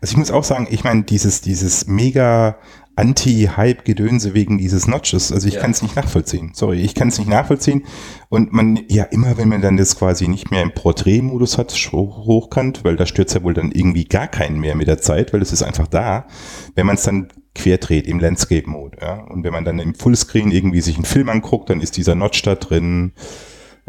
Also 0.00 0.12
ich 0.12 0.16
muss 0.16 0.30
auch 0.30 0.44
sagen, 0.44 0.66
ich 0.70 0.84
meine, 0.84 1.02
dieses, 1.04 1.40
dieses 1.40 1.86
mega 1.86 2.58
Anti-Hype-Gedönse 2.96 4.34
wegen 4.34 4.58
dieses 4.58 4.86
Notches, 4.86 5.32
also 5.32 5.48
ich 5.48 5.54
Ja. 5.54 5.60
kann 5.62 5.72
es 5.72 5.82
nicht 5.82 5.96
nachvollziehen. 5.96 6.52
Sorry, 6.54 6.80
ich 6.80 6.94
kann 6.94 7.08
es 7.08 7.18
nicht 7.18 7.28
nachvollziehen. 7.28 7.84
Und 8.28 8.52
man, 8.52 8.78
ja, 8.88 9.04
immer 9.04 9.36
wenn 9.36 9.48
man 9.48 9.62
dann 9.62 9.76
das 9.76 9.96
quasi 9.96 10.28
nicht 10.28 10.50
mehr 10.50 10.62
im 10.62 10.72
Porträtmodus 10.72 11.58
hat, 11.58 11.72
hoch- 11.72 12.24
hochkant, 12.26 12.84
weil 12.84 12.96
da 12.96 13.06
stört 13.06 13.32
ja 13.34 13.42
wohl 13.42 13.54
dann 13.54 13.72
irgendwie 13.72 14.04
gar 14.04 14.28
keinen 14.28 14.60
mehr 14.60 14.76
mit 14.76 14.86
der 14.86 14.98
Zeit, 15.00 15.32
weil 15.32 15.42
es 15.42 15.52
ist 15.52 15.62
einfach 15.62 15.88
da. 15.88 16.26
Wenn 16.74 16.86
man 16.86 16.94
es 16.96 17.02
dann 17.02 17.28
querdreht 17.56 18.06
im 18.06 18.20
Landscape-Mode, 18.20 18.98
ja, 19.00 19.22
und 19.24 19.42
wenn 19.44 19.52
man 19.52 19.64
dann 19.64 19.78
im 19.78 19.94
Fullscreen 19.94 20.50
irgendwie 20.52 20.80
sich 20.80 20.96
einen 20.96 21.04
Film 21.04 21.28
anguckt, 21.28 21.70
dann 21.70 21.80
ist 21.80 21.96
dieser 21.96 22.14
Notch 22.14 22.42
da 22.42 22.54
drin. 22.54 23.12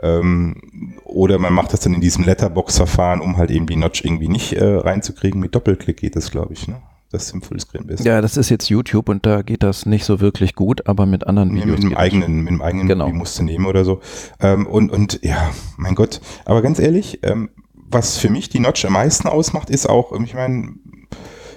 Ähm, 0.02 0.96
oder 1.04 1.40
man 1.40 1.54
macht 1.54 1.74
das 1.74 1.80
dann 1.82 1.94
in 1.94 2.02
diesem 2.02 2.24
Letterbox-Verfahren, 2.26 3.22
um 3.22 3.38
halt 3.38 3.52
eben 3.52 3.66
die 3.66 3.76
Notch 3.76 4.04
irgendwie 4.04 4.28
nicht 4.28 4.54
äh, 4.54 4.64
reinzukriegen. 4.66 5.40
Mit 5.40 5.56
Doppelklick 5.56 5.98
geht 5.98 6.16
das, 6.16 6.32
glaube 6.32 6.54
ich, 6.54 6.68
ne? 6.68 6.82
Das 7.12 7.32
im 7.32 7.42
Fullscreen 7.42 7.86
bist. 7.88 8.04
Ja, 8.04 8.20
das 8.20 8.36
ist 8.36 8.50
jetzt 8.50 8.68
YouTube 8.70 9.08
und 9.10 9.26
da 9.26 9.42
geht 9.42 9.64
das 9.64 9.86
nicht 9.86 10.04
so 10.06 10.20
wirklich 10.20 10.56
gut, 10.56 10.88
aber 10.88 11.06
mit 11.06 11.28
anderen 11.28 11.52
Videos. 11.56 11.68
mit 11.68 11.78
dem 11.84 11.90
geht 11.90 11.98
das. 11.98 12.04
eigenen, 12.04 12.40
mit 12.42 12.50
dem 12.52 12.62
eigenen 12.62 12.88
Genau. 12.88 13.06
die 13.06 13.14
musst 13.14 13.40
du 13.40 13.44
nehmen 13.44 13.68
oder 13.68 13.86
so. 13.86 14.02
Ähm, 14.42 14.66
und, 14.68 14.92
und 14.92 15.20
ja, 15.24 15.52
mein 15.78 15.96
Gott. 15.96 16.20
Aber 16.46 16.62
ganz 16.62 16.80
ehrlich, 16.80 17.20
ähm, 17.24 17.50
was 17.74 18.18
für 18.18 18.30
mich 18.30 18.50
die 18.50 18.60
Notch 18.60 18.84
am 18.86 18.94
meisten 18.94 19.28
ausmacht, 19.28 19.70
ist 19.70 19.88
auch, 19.88 20.12
ich 20.20 20.34
meine, 20.34 20.74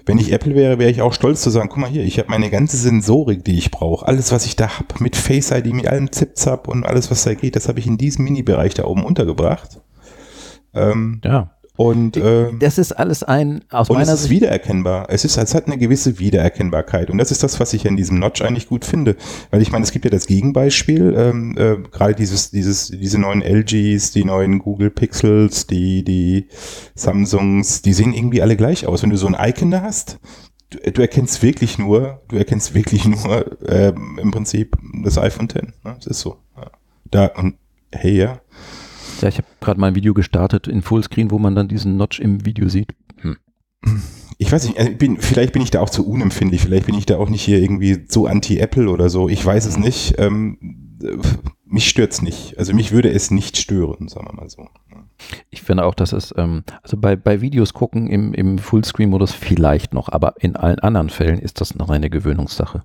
wenn 0.09 0.19
ich 0.19 0.33
Apple 0.33 0.55
wäre, 0.55 0.79
wäre 0.79 0.91
ich 0.91 1.03
auch 1.03 1.13
stolz 1.13 1.43
zu 1.43 1.51
sagen, 1.51 1.69
guck 1.69 1.79
mal 1.79 1.91
hier, 1.91 2.03
ich 2.03 2.19
habe 2.19 2.31
meine 2.31 2.49
ganze 2.49 2.79
Sensorik, 2.79 3.45
die 3.45 3.59
ich 3.59 3.71
brauche. 3.71 4.07
Alles, 4.07 4.33
was 4.33 4.47
ich 4.47 4.57
da 4.57 4.79
habe, 4.79 4.95
mit 5.01 5.17
Face 5.17 5.51
ID, 5.51 5.75
mit 5.75 5.87
allem 5.87 6.11
Zip-Zap 6.11 6.67
und 6.67 6.85
alles, 6.85 7.11
was 7.11 7.25
da 7.25 7.35
geht, 7.35 7.57
das 7.57 7.69
habe 7.69 7.79
ich 7.79 7.87
in 7.87 7.99
diesem 7.99 8.25
Mini-Bereich 8.25 8.73
da 8.73 8.85
oben 8.85 9.05
untergebracht. 9.05 9.83
Ähm, 10.73 11.21
Ja. 11.23 11.58
Und 11.79 12.17
ähm, 12.17 12.59
Das 12.59 12.77
ist 12.77 12.91
alles 12.91 13.23
ein, 13.23 13.63
aus 13.71 13.89
und 13.89 14.01
es 14.01 14.07
meiner 14.09 14.15
ist 14.15 14.23
Sicht, 14.23 14.33
wiedererkennbar. 14.33 15.07
Es 15.11 15.25
ist, 15.25 15.37
es 15.37 15.55
hat 15.55 15.67
eine 15.69 15.79
gewisse 15.79 16.19
Wiedererkennbarkeit. 16.19 17.09
Und 17.09 17.19
das 17.19 17.31
ist 17.31 17.45
das, 17.45 17.61
was 17.61 17.73
ich 17.73 17.87
an 17.87 17.97
diesem 17.97 18.19
Notch 18.19 18.43
eigentlich 18.43 18.67
gut 18.67 18.85
finde. 18.85 19.15
Weil 19.53 19.63
ich 19.63 19.71
meine, 19.71 19.85
es 19.85 19.93
gibt 19.93 20.05
ja 20.05 20.11
das 20.11 20.27
Gegenbeispiel, 20.27 21.15
ähm, 21.17 21.57
äh, 21.57 21.77
gerade 21.89 22.17
dieses, 22.17 22.51
dieses, 22.51 22.89
diese 22.89 23.21
neuen 23.21 23.43
LGs, 23.43 24.11
die 24.11 24.25
neuen 24.25 24.59
Google 24.59 24.91
Pixels, 24.91 25.69
die, 25.69 26.03
die 26.03 26.49
Samsungs, 26.97 27.81
die 27.81 27.93
sehen 27.93 28.13
irgendwie 28.13 28.43
alle 28.43 28.57
gleich 28.57 28.85
aus. 28.85 29.05
Wenn 29.05 29.11
du 29.11 29.17
so 29.17 29.29
ein 29.29 29.37
Icon 29.39 29.71
da 29.71 29.83
hast, 29.83 30.19
du, 30.71 30.79
du 30.91 31.01
erkennst 31.01 31.45
wirklich 31.45 31.79
nur, 31.79 32.23
du 32.27 32.35
erkennst 32.35 32.75
wirklich 32.75 33.07
nur 33.07 33.57
ähm, 33.69 34.19
im 34.21 34.33
Prinzip 34.33 34.77
das 35.05 35.17
iPhone 35.17 35.47
X. 35.47 35.55
Ne? 35.85 35.95
Das 35.95 36.07
ist 36.09 36.19
so. 36.23 36.39
Ja. 36.57 36.73
Da, 37.09 37.27
und 37.37 37.55
hey, 37.93 38.17
ja. 38.17 38.41
Ja, 39.23 39.29
ich 39.29 39.39
habe 39.39 39.49
gerade 39.61 39.81
mal 39.81 39.89
ein 39.89 39.95
Video 39.95 40.15
gestartet 40.15 40.69
in 40.69 40.83
Fullscreen, 40.83 41.31
wo 41.31 41.39
man 41.39 41.55
dann 41.55 41.69
diesen 41.69 41.97
Notch 41.97 42.21
im 42.21 42.45
Video 42.45 42.69
sieht. 42.69 42.95
Hm. 43.19 43.37
Ich 44.39 44.51
weiß 44.51 44.67
nicht, 44.67 44.79
also 44.79 44.93
bin, 44.93 45.19
vielleicht 45.19 45.53
bin 45.53 45.63
ich 45.63 45.71
da 45.71 45.81
auch 45.81 45.91
zu 45.91 46.07
unempfindlich, 46.07 46.63
vielleicht 46.63 46.87
bin 46.87 46.95
ich 46.95 47.07
da 47.07 47.19
auch 47.19 47.29
nicht 47.29 47.43
hier 47.43 47.61
irgendwie 47.61 48.05
so 48.09 48.27
anti-Apple 48.27 48.89
oder 48.89 49.09
so, 49.11 49.29
ich 49.29 49.45
weiß 49.45 49.67
es 49.67 49.79
nicht. 49.79 50.15
Ähm, 50.19 50.97
äh, 51.03 51.17
mich 51.71 51.89
stört's 51.89 52.23
nicht. 52.23 52.59
Also 52.59 52.73
mich 52.73 52.93
würde 52.93 53.11
es 53.11 53.31
nicht 53.31 53.57
stören, 53.57 54.09
sagen 54.09 54.27
wir 54.27 54.35
mal 54.35 54.49
so. 54.49 54.69
Ich 55.51 55.63
finde 55.63 55.85
auch, 55.85 55.95
dass 55.95 56.13
es, 56.13 56.35
ähm, 56.37 56.65
also 56.83 56.97
bei, 56.97 57.15
bei 57.15 57.41
Videos 57.41 57.75
gucken 57.75 58.09
im, 58.09 58.33
im 58.33 58.59
Fullscreen-Modus 58.59 59.33
vielleicht 59.33 59.93
noch, 59.93 60.09
aber 60.09 60.35
in 60.41 60.57
allen 60.57 60.79
anderen 60.79 61.11
Fällen 61.11 61.39
ist 61.39 61.61
das 61.61 61.75
noch 61.75 61.91
eine 61.91 62.09
Gewöhnungssache. 62.09 62.85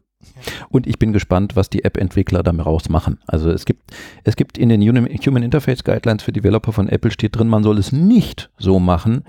Und 0.70 0.88
ich 0.88 1.00
bin 1.00 1.14
gespannt, 1.14 1.56
was 1.56 1.70
die 1.70 1.84
App-Entwickler 1.84 2.44
daraus 2.44 2.90
machen. 2.90 3.20
Also 3.28 3.50
es 3.50 3.66
gibt, 3.66 3.94
es 4.24 4.36
gibt 4.36 4.58
in 4.58 4.70
den 4.70 4.82
Human 4.82 5.44
Interface 5.44 5.84
Guidelines 5.84 6.24
für 6.24 6.32
Developer 6.32 6.72
von 6.72 6.90
Apple 6.90 7.12
steht 7.12 7.38
drin, 7.38 7.48
man 7.48 7.64
soll 7.64 7.78
es 7.78 7.92
nicht 7.92 8.50
so 8.58 8.80
machen, 8.80 9.24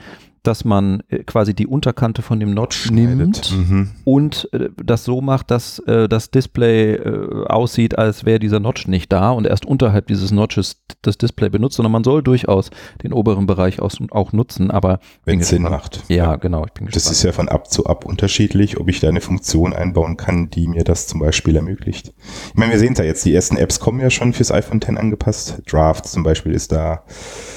dass 0.46 0.64
man 0.64 1.02
äh, 1.08 1.24
quasi 1.24 1.54
die 1.54 1.66
Unterkante 1.66 2.22
von 2.22 2.38
dem 2.40 2.54
Notch 2.54 2.90
nimmt 2.90 3.52
Mhm. 3.52 3.90
und 4.04 4.48
äh, 4.52 4.68
das 4.82 5.04
so 5.04 5.20
macht, 5.20 5.50
dass 5.50 5.78
äh, 5.80 6.08
das 6.08 6.30
Display 6.30 6.98
aussieht, 7.46 7.98
als 7.98 8.24
wäre 8.24 8.38
dieser 8.38 8.60
Notch 8.60 8.86
nicht 8.86 9.12
da 9.12 9.30
und 9.30 9.46
erst 9.46 9.66
unterhalb 9.66 10.06
dieses 10.06 10.30
Notches 10.30 10.82
das 11.02 11.18
Display 11.18 11.48
benutzt, 11.48 11.76
sondern 11.76 11.92
man 11.92 12.04
soll 12.04 12.22
durchaus 12.22 12.70
den 13.02 13.12
oberen 13.12 13.46
Bereich 13.46 13.80
auch 13.80 14.32
nutzen, 14.32 14.70
aber 14.70 15.00
Wenn 15.24 15.40
es 15.40 15.48
Sinn 15.48 15.62
macht. 15.62 16.02
Ja, 16.08 16.36
genau, 16.36 16.64
ich 16.66 16.72
bin 16.72 16.86
Das 16.86 16.94
gespannt. 16.94 17.12
ist 17.16 17.22
ja 17.22 17.32
von 17.32 17.48
ab 17.48 17.70
zu 17.70 17.86
ab 17.86 18.04
unterschiedlich, 18.04 18.78
ob 18.78 18.88
ich 18.88 19.00
da 19.00 19.08
eine 19.08 19.20
Funktion 19.20 19.72
einbauen 19.72 20.16
kann, 20.16 20.50
die 20.50 20.66
mir 20.68 20.84
das 20.84 21.06
zum 21.06 21.20
Beispiel 21.20 21.56
ermöglicht. 21.56 22.12
Ich 22.48 22.54
meine, 22.54 22.72
wir 22.72 22.78
sehen 22.78 22.92
es 22.92 22.98
ja 22.98 23.04
jetzt, 23.04 23.24
die 23.24 23.34
ersten 23.34 23.56
Apps 23.56 23.80
kommen 23.80 24.00
ja 24.00 24.10
schon 24.10 24.32
fürs 24.32 24.52
iPhone 24.52 24.78
X 24.78 24.88
angepasst. 24.88 25.62
Draft 25.70 26.06
zum 26.06 26.22
Beispiel 26.22 26.52
ist 26.52 26.72
da 26.72 27.02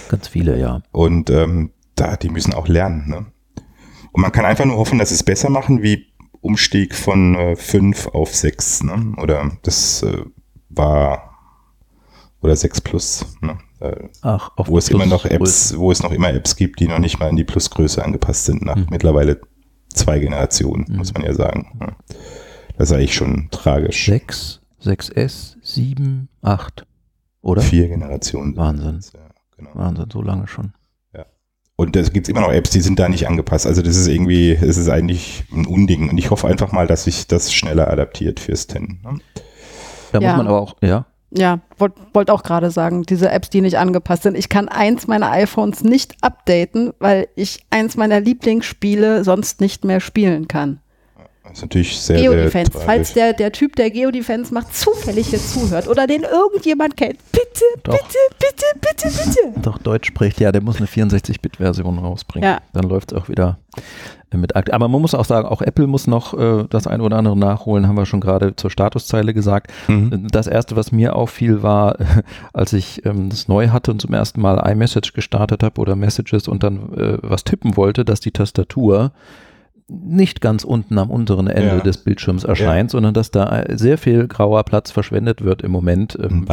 Ganz 0.10 0.28
viele, 0.28 0.58
ja. 0.60 0.82
und 0.92 1.30
ähm, 1.30 1.72
da, 2.00 2.16
die 2.16 2.30
müssen 2.30 2.54
auch 2.54 2.68
lernen. 2.68 3.08
Ne? 3.10 3.26
Und 4.12 4.22
man 4.22 4.32
kann 4.32 4.46
einfach 4.46 4.66
nur 4.66 4.78
hoffen, 4.78 5.00
dass 5.00 5.10
sie 5.10 5.16
es 5.16 5.24
besser 5.24 5.50
machen, 5.50 5.82
wie 5.84 6.06
Umstieg 6.42 6.96
von 6.96 7.36
äh, 7.36 7.56
5 7.56 8.08
auf 8.08 8.34
6. 8.36 8.84
Ne? 8.84 9.14
Oder 9.22 9.52
das 9.64 10.04
äh, 10.04 10.24
war 10.70 11.34
oder 12.42 12.56
6 12.56 12.82
Plus. 12.82 13.26
Ne? 13.42 13.58
Äh, 13.80 14.10
Ach, 14.22 14.52
auf 14.56 14.68
wo 14.70 14.78
es 14.78 14.90
immer 14.90 15.06
noch 15.06 15.24
Plus- 15.24 15.72
Apps, 15.72 15.78
wo 15.78 15.92
es 15.92 16.02
noch 16.04 16.12
immer 16.12 16.34
Apps 16.34 16.56
gibt, 16.56 16.80
die 16.80 16.88
noch 16.88 17.00
nicht 17.00 17.20
mal 17.20 17.30
in 17.30 17.36
die 17.36 17.44
Plusgröße 17.44 18.04
angepasst 18.04 18.46
sind, 18.46 18.64
nach 18.64 18.76
Mhm. 18.76 18.88
mittlerweile 18.92 19.42
zwei 19.94 20.20
Generationen, 20.20 20.86
Mhm. 20.88 20.98
muss 20.98 21.14
man 21.14 21.24
ja 21.24 21.34
sagen. 21.34 21.78
Ja. 21.82 21.96
Das 22.78 22.90
ist 22.92 22.96
eigentlich 22.96 23.16
schon 23.16 23.50
tragisch. 23.52 24.06
6, 24.06 24.62
6S, 24.80 25.58
7, 25.64 26.30
8. 26.44 26.86
Oder? 27.42 27.62
Vier 27.62 27.88
Generationen. 27.88 28.56
Wahnsinn. 28.56 29.00
Ja, 29.14 29.20
genau. 29.58 29.72
Wahnsinn, 29.74 30.10
so 30.12 30.22
lange 30.22 30.48
schon. 30.48 30.74
Und 31.80 31.96
es 31.96 32.12
gibt 32.12 32.28
immer 32.28 32.42
noch 32.42 32.52
Apps, 32.52 32.72
die 32.72 32.82
sind 32.82 32.98
da 33.00 33.08
nicht 33.08 33.28
angepasst. 33.28 33.68
Also 33.68 33.84
das 33.84 33.96
ist 33.96 34.08
irgendwie, 34.08 34.52
es 34.52 34.78
ist 34.78 34.90
eigentlich 34.90 35.44
ein 35.54 35.68
Unding. 35.68 36.10
Und 36.10 36.18
ich 36.18 36.32
hoffe 36.32 36.48
einfach 36.48 36.72
mal, 36.72 36.88
dass 36.88 37.04
sich 37.04 37.28
das 37.28 37.54
schneller 37.54 37.88
adaptiert 37.90 38.40
fürs 38.40 38.66
10. 38.68 39.00
Ne? 39.04 39.20
Da 40.12 40.20
Ja. 40.20 40.30
muss 40.30 40.38
man 40.38 40.48
aber 40.48 40.60
auch, 40.60 40.76
ja. 40.82 41.06
Ja, 41.30 41.60
wollte 41.78 42.02
wollt 42.14 42.30
auch 42.32 42.42
gerade 42.42 42.72
sagen, 42.72 43.04
diese 43.04 43.30
Apps, 43.30 43.50
die 43.50 43.62
nicht 43.62 43.78
angepasst 43.78 44.24
sind. 44.24 44.38
Ich 44.38 44.50
kann 44.50 44.70
eins 44.70 45.08
meiner 45.08 45.30
iPhones 45.30 45.84
nicht 45.84 46.16
updaten, 46.22 46.94
weil 47.00 47.28
ich 47.36 47.60
eins 47.70 47.96
meiner 47.98 48.22
Lieblingsspiele 48.22 49.24
sonst 49.24 49.60
nicht 49.62 49.84
mehr 49.86 50.00
spielen 50.00 50.48
kann. 50.48 50.80
Ist 51.58 51.64
natürlich 51.64 52.00
sehr, 52.00 52.20
sehr 52.20 52.30
Geodefense. 52.30 52.72
Falls 52.72 52.86
tragisch. 52.86 53.14
der, 53.14 53.34
der 53.34 53.52
Typ, 53.52 53.76
der 53.76 53.90
Geodefense 53.90 54.54
macht, 54.54 54.76
zufällig 54.76 55.30
hier 55.30 55.40
zuhört 55.40 55.88
oder 55.88 56.06
den 56.06 56.22
irgendjemand 56.22 56.96
kennt, 56.96 57.18
bitte, 57.32 57.66
Doch. 57.82 57.94
bitte, 57.94 58.18
bitte, 58.38 58.66
bitte, 58.80 59.08
bitte. 59.08 59.62
Doch 59.64 59.80
Deutsch 59.80 60.10
spricht, 60.10 60.40
ja, 60.40 60.52
der 60.52 60.62
muss 60.62 60.78
eine 60.78 60.86
64-Bit-Version 60.86 61.98
rausbringen. 61.98 62.48
Ja. 62.48 62.60
Dann 62.74 62.84
läuft 62.88 63.12
es 63.12 63.18
auch 63.18 63.28
wieder 63.28 63.58
äh, 64.32 64.38
mit 64.38 64.56
Akt. 64.56 64.72
Aber 64.72 64.88
man 64.88 65.02
muss 65.02 65.16
auch 65.16 65.26
sagen, 65.26 65.48
auch 65.48 65.64
Apple 65.64 65.88
muss 65.88 66.06
noch 66.06 66.38
äh, 66.38 66.66
das 66.70 66.86
eine 66.86 67.02
oder 67.02 67.18
andere 67.18 67.36
nachholen, 67.36 67.88
haben 67.88 67.98
wir 67.98 68.06
schon 68.06 68.22
gerade 68.22 68.56
zur 68.56 68.70
Statuszeile 68.70 69.34
gesagt. 69.34 69.72
Mhm. 69.88 70.28
Das 70.30 70.46
erste, 70.46 70.76
was 70.76 70.92
mir 70.92 71.16
auffiel, 71.16 71.64
war, 71.64 71.98
als 72.54 72.74
ich 72.74 73.04
ähm, 73.04 73.30
das 73.32 73.48
neu 73.48 73.70
hatte 73.70 73.90
und 73.90 74.00
zum 74.00 74.14
ersten 74.14 74.42
Mal 74.42 74.60
iMessage 74.60 75.14
gestartet 75.14 75.64
habe 75.64 75.82
oder 75.82 75.96
Messages 75.96 76.48
und 76.48 76.62
dann 76.62 76.94
äh, 76.94 77.18
was 77.24 77.46
tippen 77.46 77.78
wollte, 77.78 78.06
dass 78.06 78.20
die 78.20 78.32
Tastatur 78.32 79.12
nicht 79.90 80.42
ganz 80.42 80.64
unten 80.66 80.98
am 80.98 81.10
unteren 81.10 81.48
Ende 81.48 81.78
Ja. 81.78 81.80
des 81.80 82.00
Bildschirms 82.00 82.44
erscheint, 82.44 82.92
sondern 82.92 83.14
dass 83.14 83.32
da 83.32 83.64
sehr 83.70 83.98
viel 83.98 84.28
grauer 84.28 84.64
Platz 84.64 84.92
verschwendet 84.92 85.44
wird 85.44 85.62
im 85.62 85.72
Moment. 85.72 86.18
Ähm, 86.22 86.46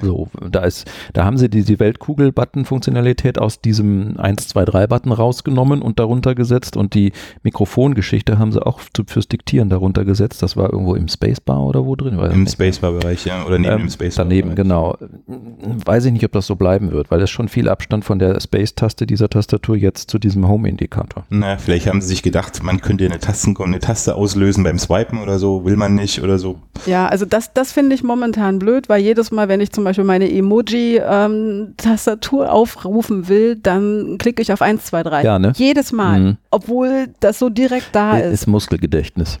so, 0.00 0.28
da 0.50 0.60
ist, 0.60 0.88
da 1.12 1.24
haben 1.24 1.36
sie 1.36 1.48
die, 1.50 1.64
die 1.64 1.80
Weltkugel-Button-Funktionalität 1.80 3.38
aus 3.38 3.60
diesem 3.60 4.18
1, 4.18 4.48
2, 4.48 4.64
3-Button 4.64 5.12
rausgenommen 5.12 5.82
und 5.82 5.98
darunter 5.98 6.34
gesetzt 6.34 6.76
und 6.76 6.94
die 6.94 7.12
Mikrofongeschichte 7.42 8.38
haben 8.38 8.52
sie 8.52 8.64
auch 8.64 8.80
zu, 8.94 9.02
fürs 9.06 9.28
Diktieren 9.28 9.68
darunter 9.68 10.04
gesetzt. 10.04 10.42
Das 10.42 10.56
war 10.56 10.72
irgendwo 10.72 10.94
im 10.94 11.08
Spacebar 11.08 11.60
oder 11.64 11.84
wo 11.84 11.96
drin? 11.96 12.18
Im. 12.18 12.46
Spacebar-Bereich, 12.46 13.24
ja. 13.24 13.44
Oder 13.46 13.58
neben 13.58 13.72
Ähm, 13.72 13.78
dem 13.80 13.88
Spacebar. 13.90 14.24
daneben, 14.26 14.54
genau. 14.54 14.96
Weiß 15.26 16.04
ich 16.04 16.12
nicht, 16.12 16.24
ob 16.24 16.32
das 16.32 16.46
so 16.46 16.56
bleiben 16.56 16.92
wird, 16.92 17.10
weil 17.10 17.20
es 17.20 17.30
schon 17.30 17.48
viel 17.48 17.68
Abstand 17.68 18.04
von 18.04 18.18
der 18.18 18.40
Space-Taste 18.40 19.06
dieser 19.06 19.28
Tastatur 19.28 19.76
jetzt 19.76 20.10
zu 20.10 20.18
diesem 20.18 20.46
Home-Indikator. 20.48 21.24
Na, 21.30 21.56
vielleicht 21.58 21.86
haben 21.86 22.00
sie 22.00 22.08
sich 22.08 22.22
gedacht, 22.22 22.59
man 22.62 22.80
könnte 22.80 23.04
eine, 23.04 23.18
Tasten, 23.18 23.56
eine 23.58 23.78
Taste 23.78 24.14
auslösen 24.14 24.64
beim 24.64 24.78
Swipen 24.78 25.22
oder 25.22 25.38
so, 25.38 25.64
will 25.64 25.76
man 25.76 25.94
nicht 25.94 26.22
oder 26.22 26.38
so. 26.38 26.58
Ja, 26.86 27.06
also 27.08 27.26
das, 27.26 27.52
das 27.52 27.72
finde 27.72 27.94
ich 27.94 28.02
momentan 28.02 28.58
blöd, 28.58 28.88
weil 28.88 29.02
jedes 29.02 29.30
Mal, 29.30 29.48
wenn 29.48 29.60
ich 29.60 29.72
zum 29.72 29.84
Beispiel 29.84 30.04
meine 30.04 30.30
Emoji-Tastatur 30.30 32.52
aufrufen 32.52 33.28
will, 33.28 33.56
dann 33.56 34.16
klicke 34.18 34.42
ich 34.42 34.52
auf 34.52 34.62
1, 34.62 34.84
2, 34.86 35.02
3. 35.02 35.22
Ja, 35.24 35.38
ne? 35.38 35.52
Jedes 35.56 35.92
Mal. 35.92 36.20
Mhm. 36.20 36.36
Obwohl 36.50 37.08
das 37.20 37.38
so 37.38 37.48
direkt 37.48 37.88
da 37.92 38.18
ist. 38.18 38.42
Ist 38.42 38.46
Muskelgedächtnis. 38.46 39.38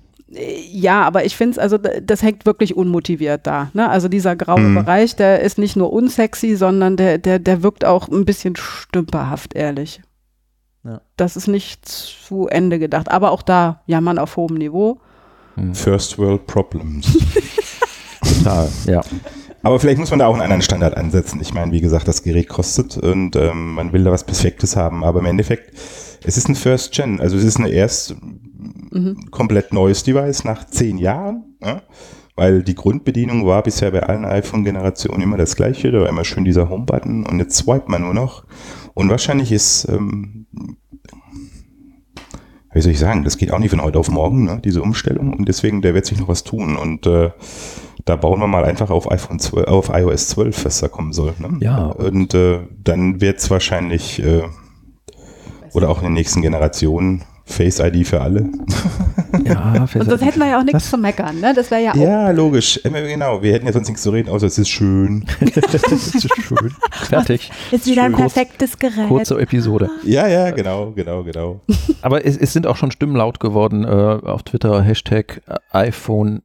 Ja, 0.72 1.02
aber 1.02 1.24
ich 1.24 1.36
finde 1.36 1.52
es, 1.52 1.58
also 1.58 1.76
das 1.76 2.22
hängt 2.22 2.46
wirklich 2.46 2.76
unmotiviert 2.76 3.46
da. 3.48 3.68
Ne? 3.74 3.88
Also 3.88 4.06
dieser 4.08 4.36
graue 4.36 4.60
Mhm. 4.60 4.74
Bereich, 4.76 5.16
der 5.16 5.40
ist 5.40 5.58
nicht 5.58 5.74
nur 5.76 5.92
unsexy, 5.92 6.54
sondern 6.54 6.96
der, 6.96 7.18
der, 7.18 7.40
der 7.40 7.64
wirkt 7.64 7.84
auch 7.84 8.06
ein 8.08 8.24
bisschen 8.24 8.54
stümperhaft, 8.54 9.54
ehrlich. 9.54 10.00
Ja. 10.84 11.00
Das 11.16 11.36
ist 11.36 11.46
nicht 11.46 11.86
zu 11.86 12.48
Ende 12.48 12.78
gedacht. 12.78 13.10
Aber 13.10 13.30
auch 13.32 13.42
da 13.42 13.82
jammern 13.86 14.18
auf 14.18 14.36
hohem 14.36 14.56
Niveau. 14.56 15.00
Hm. 15.56 15.74
First 15.74 16.18
World 16.18 16.46
Problems. 16.46 17.16
Total, 18.22 18.68
ja. 18.86 19.00
Aber 19.62 19.78
vielleicht 19.78 19.98
muss 19.98 20.10
man 20.10 20.20
da 20.20 20.26
auch 20.26 20.32
einen 20.32 20.42
anderen 20.42 20.62
Standard 20.62 20.96
ansetzen. 20.96 21.40
Ich 21.42 21.52
meine, 21.52 21.70
wie 21.72 21.80
gesagt, 21.82 22.08
das 22.08 22.22
Gerät 22.22 22.48
kostet 22.48 22.96
und 22.96 23.36
ähm, 23.36 23.74
man 23.74 23.92
will 23.92 24.04
da 24.04 24.10
was 24.10 24.24
Perfektes 24.24 24.74
haben. 24.76 25.04
Aber 25.04 25.20
im 25.20 25.26
Endeffekt, 25.26 25.74
es 26.24 26.38
ist 26.38 26.48
ein 26.48 26.54
First 26.54 26.92
Gen. 26.92 27.20
Also 27.20 27.36
es 27.36 27.44
ist 27.44 27.58
ein 27.58 27.66
erst 27.66 28.14
Mhm. 28.92 29.30
komplett 29.30 29.72
neues 29.72 30.02
Device 30.02 30.44
nach 30.44 30.66
zehn 30.66 30.98
Jahren. 30.98 31.56
Ja? 31.62 31.82
Weil 32.34 32.62
die 32.62 32.74
Grundbedienung 32.74 33.46
war 33.46 33.62
bisher 33.62 33.90
bei 33.92 34.02
allen 34.02 34.24
iPhone-Generationen 34.24 35.22
immer 35.22 35.36
das 35.36 35.54
gleiche. 35.56 35.92
Da 35.92 36.00
war 36.00 36.08
immer 36.08 36.24
schön 36.24 36.44
dieser 36.44 36.68
Home-Button 36.68 37.26
und 37.26 37.38
jetzt 37.38 37.56
swipet 37.56 37.88
man 37.88 38.02
nur 38.02 38.14
noch. 38.14 38.44
Und 38.94 39.08
wahrscheinlich 39.10 39.52
ist, 39.52 39.86
ähm, 39.88 40.39
wie 42.80 42.82
soll 42.82 42.92
ich 42.92 42.98
sagen, 42.98 43.24
das 43.24 43.36
geht 43.36 43.52
auch 43.52 43.58
nicht 43.58 43.72
von 43.72 43.82
heute 43.82 43.98
auf 43.98 44.10
morgen, 44.10 44.44
ne, 44.44 44.58
diese 44.64 44.80
Umstellung. 44.80 45.34
Und 45.34 45.46
deswegen, 45.46 45.82
da 45.82 45.92
wird 45.92 46.06
sich 46.06 46.18
noch 46.18 46.28
was 46.28 46.44
tun. 46.44 46.76
Und 46.76 47.06
äh, 47.06 47.30
da 48.06 48.16
bauen 48.16 48.40
wir 48.40 48.46
mal 48.46 48.64
einfach 48.64 48.88
auf 48.88 49.10
iPhone 49.12 49.38
12, 49.38 49.68
auf 49.68 49.90
iOS 49.90 50.28
12, 50.28 50.64
was 50.64 50.80
da 50.80 50.88
kommen 50.88 51.12
soll. 51.12 51.34
Ne? 51.38 51.58
Ja. 51.60 51.88
Und 51.88 52.32
äh, 52.32 52.60
dann 52.82 53.20
wird 53.20 53.38
es 53.38 53.50
wahrscheinlich, 53.50 54.22
äh, 54.22 54.44
oder 55.74 55.90
auch 55.90 55.98
in 55.98 56.04
den 56.04 56.14
nächsten 56.14 56.40
Generationen, 56.40 57.24
Face 57.44 57.80
ID 57.80 58.06
für 58.06 58.22
alle. 58.22 58.48
Ja, 59.50 59.86
Und 59.94 60.08
das 60.08 60.20
hätten 60.20 60.38
wir 60.38 60.48
ja 60.48 60.60
auch 60.60 60.64
nichts 60.64 60.90
zu 60.90 60.98
meckern, 60.98 61.40
ne? 61.40 61.52
Das 61.54 61.70
wäre 61.70 61.82
ja 61.82 61.90
auch. 61.92 61.96
Ja, 61.96 62.30
logisch. 62.30 62.80
Genau, 62.82 63.42
wir 63.42 63.52
hätten 63.52 63.66
ja 63.66 63.72
sonst 63.72 63.88
nichts 63.88 64.02
zu 64.02 64.10
reden, 64.10 64.28
außer 64.28 64.46
es 64.46 64.58
ist 64.58 64.68
schön. 64.68 65.24
das 65.54 65.82
ist 65.84 66.28
schön. 66.42 66.74
Fertig. 66.92 67.50
Ist 67.70 67.86
wieder 67.86 68.04
ein 68.04 68.12
perfektes 68.14 68.78
Gerät. 68.78 69.08
Kurze 69.08 69.38
Episode. 69.40 69.90
Ja, 70.04 70.28
ja, 70.28 70.50
genau, 70.50 70.92
genau, 70.92 71.22
genau. 71.24 71.60
Aber 72.02 72.24
es, 72.24 72.36
es 72.36 72.52
sind 72.52 72.66
auch 72.66 72.76
schon 72.76 72.90
Stimmen 72.90 73.16
laut 73.16 73.40
geworden 73.40 73.84
äh, 73.84 73.88
auf 73.88 74.42
Twitter, 74.42 74.82
Hashtag 74.82 75.42
äh, 75.46 75.56
iPhone, 75.76 76.42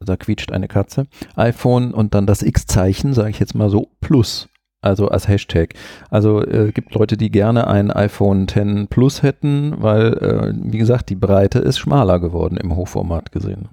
da 0.00 0.16
quietscht 0.16 0.52
eine 0.52 0.68
Katze, 0.68 1.06
iPhone 1.34 1.92
und 1.92 2.14
dann 2.14 2.26
das 2.26 2.42
X-Zeichen, 2.42 3.14
sage 3.14 3.30
ich 3.30 3.38
jetzt 3.38 3.54
mal 3.54 3.70
so, 3.70 3.90
plus. 4.00 4.48
Also 4.82 5.08
als 5.08 5.28
Hashtag. 5.28 5.74
Also 6.10 6.42
äh, 6.42 6.72
gibt 6.72 6.94
Leute, 6.94 7.16
die 7.18 7.30
gerne 7.30 7.66
ein 7.66 7.90
iPhone 7.90 8.48
10 8.48 8.86
Plus 8.88 9.22
hätten, 9.22 9.74
weil, 9.78 10.14
äh, 10.14 10.54
wie 10.72 10.78
gesagt, 10.78 11.10
die 11.10 11.16
Breite 11.16 11.58
ist 11.58 11.78
schmaler 11.78 12.18
geworden 12.18 12.56
im 12.56 12.74
Hochformat 12.74 13.30
gesehen. 13.30 13.68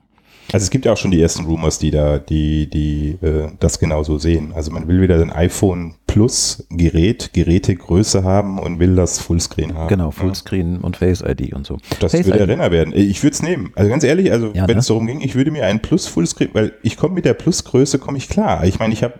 Also 0.54 0.64
es 0.64 0.70
gibt 0.70 0.86
ja 0.86 0.94
auch 0.94 0.98
schon 0.98 1.12
die 1.12 1.22
ersten 1.22 1.44
Rumors, 1.44 1.78
die 1.78 1.92
da, 1.92 2.20
die, 2.20 2.70
die 2.70 3.18
äh, 3.22 3.50
das 3.60 3.80
genauso 3.80 4.18
sehen. 4.18 4.54
Also 4.56 4.72
man 4.72 4.88
will 4.88 5.02
wieder 5.02 5.22
ein 5.22 5.32
iPhone 5.32 5.96
Plus 6.08 6.66
Gerät, 6.70 7.32
Gerätegröße 7.34 8.24
haben 8.24 8.58
und 8.58 8.80
will 8.80 8.96
das 8.96 9.20
Fullscreen 9.20 9.76
haben. 9.76 9.90
Genau, 9.90 10.06
Ja. 10.06 10.12
Fullscreen 10.12 10.78
und 10.80 10.96
Face 10.98 11.22
ID 11.22 11.54
und 11.54 11.66
so. 11.68 11.78
Das 12.00 12.14
Face 12.14 12.26
würde. 12.26 12.48
Renner 12.48 12.72
werden. 12.72 12.94
Ich 12.96 13.22
würde 13.24 13.34
es 13.34 13.44
nehmen. 13.44 13.72
Also 13.76 13.90
ganz 13.90 14.06
ehrlich, 14.06 14.32
also 14.32 14.48
Ja, 14.54 14.68
wenn 14.70 14.76
ne? 14.76 14.80
es 14.80 14.88
darum 14.88 15.06
ging, 15.08 15.20
ich 15.20 15.36
würde 15.36 15.52
mir 15.52 15.66
einen 15.66 15.82
Plus 15.82 16.08
Fullscreen, 16.08 16.50
weil 16.54 16.74
ich 16.82 16.96
komme 16.96 17.16
mit 17.16 17.26
der 17.26 17.34
Plusgröße, 17.34 18.00
komme 18.00 18.18
ich 18.18 18.30
klar. 18.30 18.64
Ich 18.66 18.80
meine, 18.80 18.94
ich 18.94 19.04
habe 19.04 19.16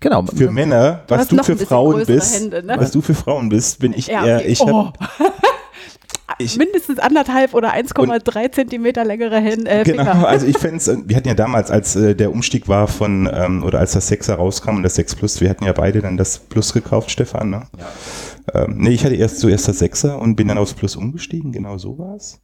Genau. 0.00 0.24
für 0.26 0.50
Männer, 0.50 1.02
was 1.08 1.28
du 1.28 1.36
noch 1.36 1.44
für 1.44 1.56
Frauen 1.56 2.04
bist, 2.06 2.34
Hände, 2.40 2.62
ne? 2.62 2.74
was 2.78 2.90
du 2.92 3.00
für 3.00 3.14
Frauen 3.14 3.48
bist, 3.48 3.78
bin 3.78 3.92
ich 3.92 4.06
Ja, 4.08 4.24
eher, 4.26 4.36
okay. 4.38 4.46
ich 4.48 4.60
Oh. 4.60 4.90
Ich- 6.38 6.56
Mindestens 6.58 6.98
anderthalb 6.98 7.52
oder 7.54 7.74
1,3 7.74 8.52
Zentimeter 8.52 9.04
längere 9.04 9.38
Hände, 9.40 9.70
äh, 9.70 9.84
Genau, 9.84 10.24
also 10.24 10.46
ich 10.46 10.56
fände 10.58 10.78
es, 10.78 10.90
wir 11.06 11.16
hatten 11.16 11.28
ja 11.28 11.34
damals, 11.34 11.70
als 11.70 11.94
äh, 11.94 12.14
der 12.14 12.30
Umstieg 12.32 12.68
war 12.68 12.88
von, 12.88 13.28
ähm, 13.32 13.62
oder 13.62 13.80
als 13.80 13.92
das 13.92 14.10
6er 14.10 14.34
rauskam 14.34 14.76
und 14.76 14.82
das 14.82 14.94
6 14.94 15.14
Plus, 15.16 15.40
wir 15.40 15.50
hatten 15.50 15.64
ja 15.64 15.72
beide 15.72 16.00
dann 16.00 16.16
das 16.16 16.38
Plus 16.38 16.72
gekauft, 16.72 17.10
Stefan, 17.10 17.50
ne? 17.50 17.62
Ja. 18.54 18.62
Ähm, 18.64 18.76
nee, 18.78 18.90
ich 18.90 19.04
hatte 19.04 19.14
erst 19.14 19.40
zuerst 19.40 19.68
das 19.68 19.80
6er 19.82 20.14
und 20.14 20.36
bin 20.36 20.48
dann 20.48 20.58
aufs 20.58 20.74
Plus 20.74 20.96
umgestiegen, 20.96 21.52
genau 21.52 21.76
so 21.78 21.98
war 21.98 22.16
es. 22.16 22.40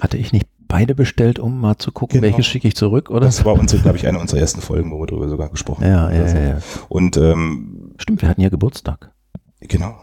Hatte 0.00 0.16
ich 0.18 0.32
nicht 0.32 0.46
beide 0.72 0.94
bestellt, 0.94 1.38
um 1.38 1.60
mal 1.60 1.76
zu 1.76 1.92
gucken, 1.92 2.20
Genau. 2.20 2.32
welche 2.32 2.42
schicke 2.42 2.66
ich 2.66 2.74
zurück, 2.74 3.10
oder? 3.10 3.26
Das 3.26 3.44
war 3.44 3.52
unsere, 3.54 3.82
glaube 3.82 3.98
ich, 3.98 4.06
eine 4.08 4.18
unserer 4.24 4.40
ersten 4.40 4.60
Folgen, 4.62 4.90
wo 4.90 4.98
wir 5.00 5.06
darüber 5.06 5.28
sogar 5.28 5.50
gesprochen 5.50 5.84
ja, 5.84 6.00
haben. 6.00 6.14
ja, 6.14 6.20
oder 6.22 6.28
so. 6.30 6.36
ja, 6.36 6.42
ja. 6.44 6.58
Und 6.88 7.16
ähm, 7.18 7.92
Stimmt, 7.98 8.22
wir 8.22 8.28
hatten 8.28 8.40
ja 8.40 8.48
Geburtstag. 8.48 9.12
genau. 9.60 9.94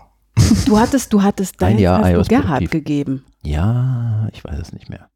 Du 0.66 0.80
hattest, 0.80 1.12
du 1.12 1.22
hattest 1.24 1.56
Ein 1.62 1.72
dein 1.76 1.80
Jahr 1.80 2.04
hast 2.04 2.30
Gerhard 2.30 2.48
produktiv. 2.60 2.70
gegeben. 2.72 3.26
Ja, 3.44 4.28
ich 4.32 4.44
weiß 4.44 4.58
es 4.60 4.72
nicht 4.72 4.90
mehr. 4.90 5.10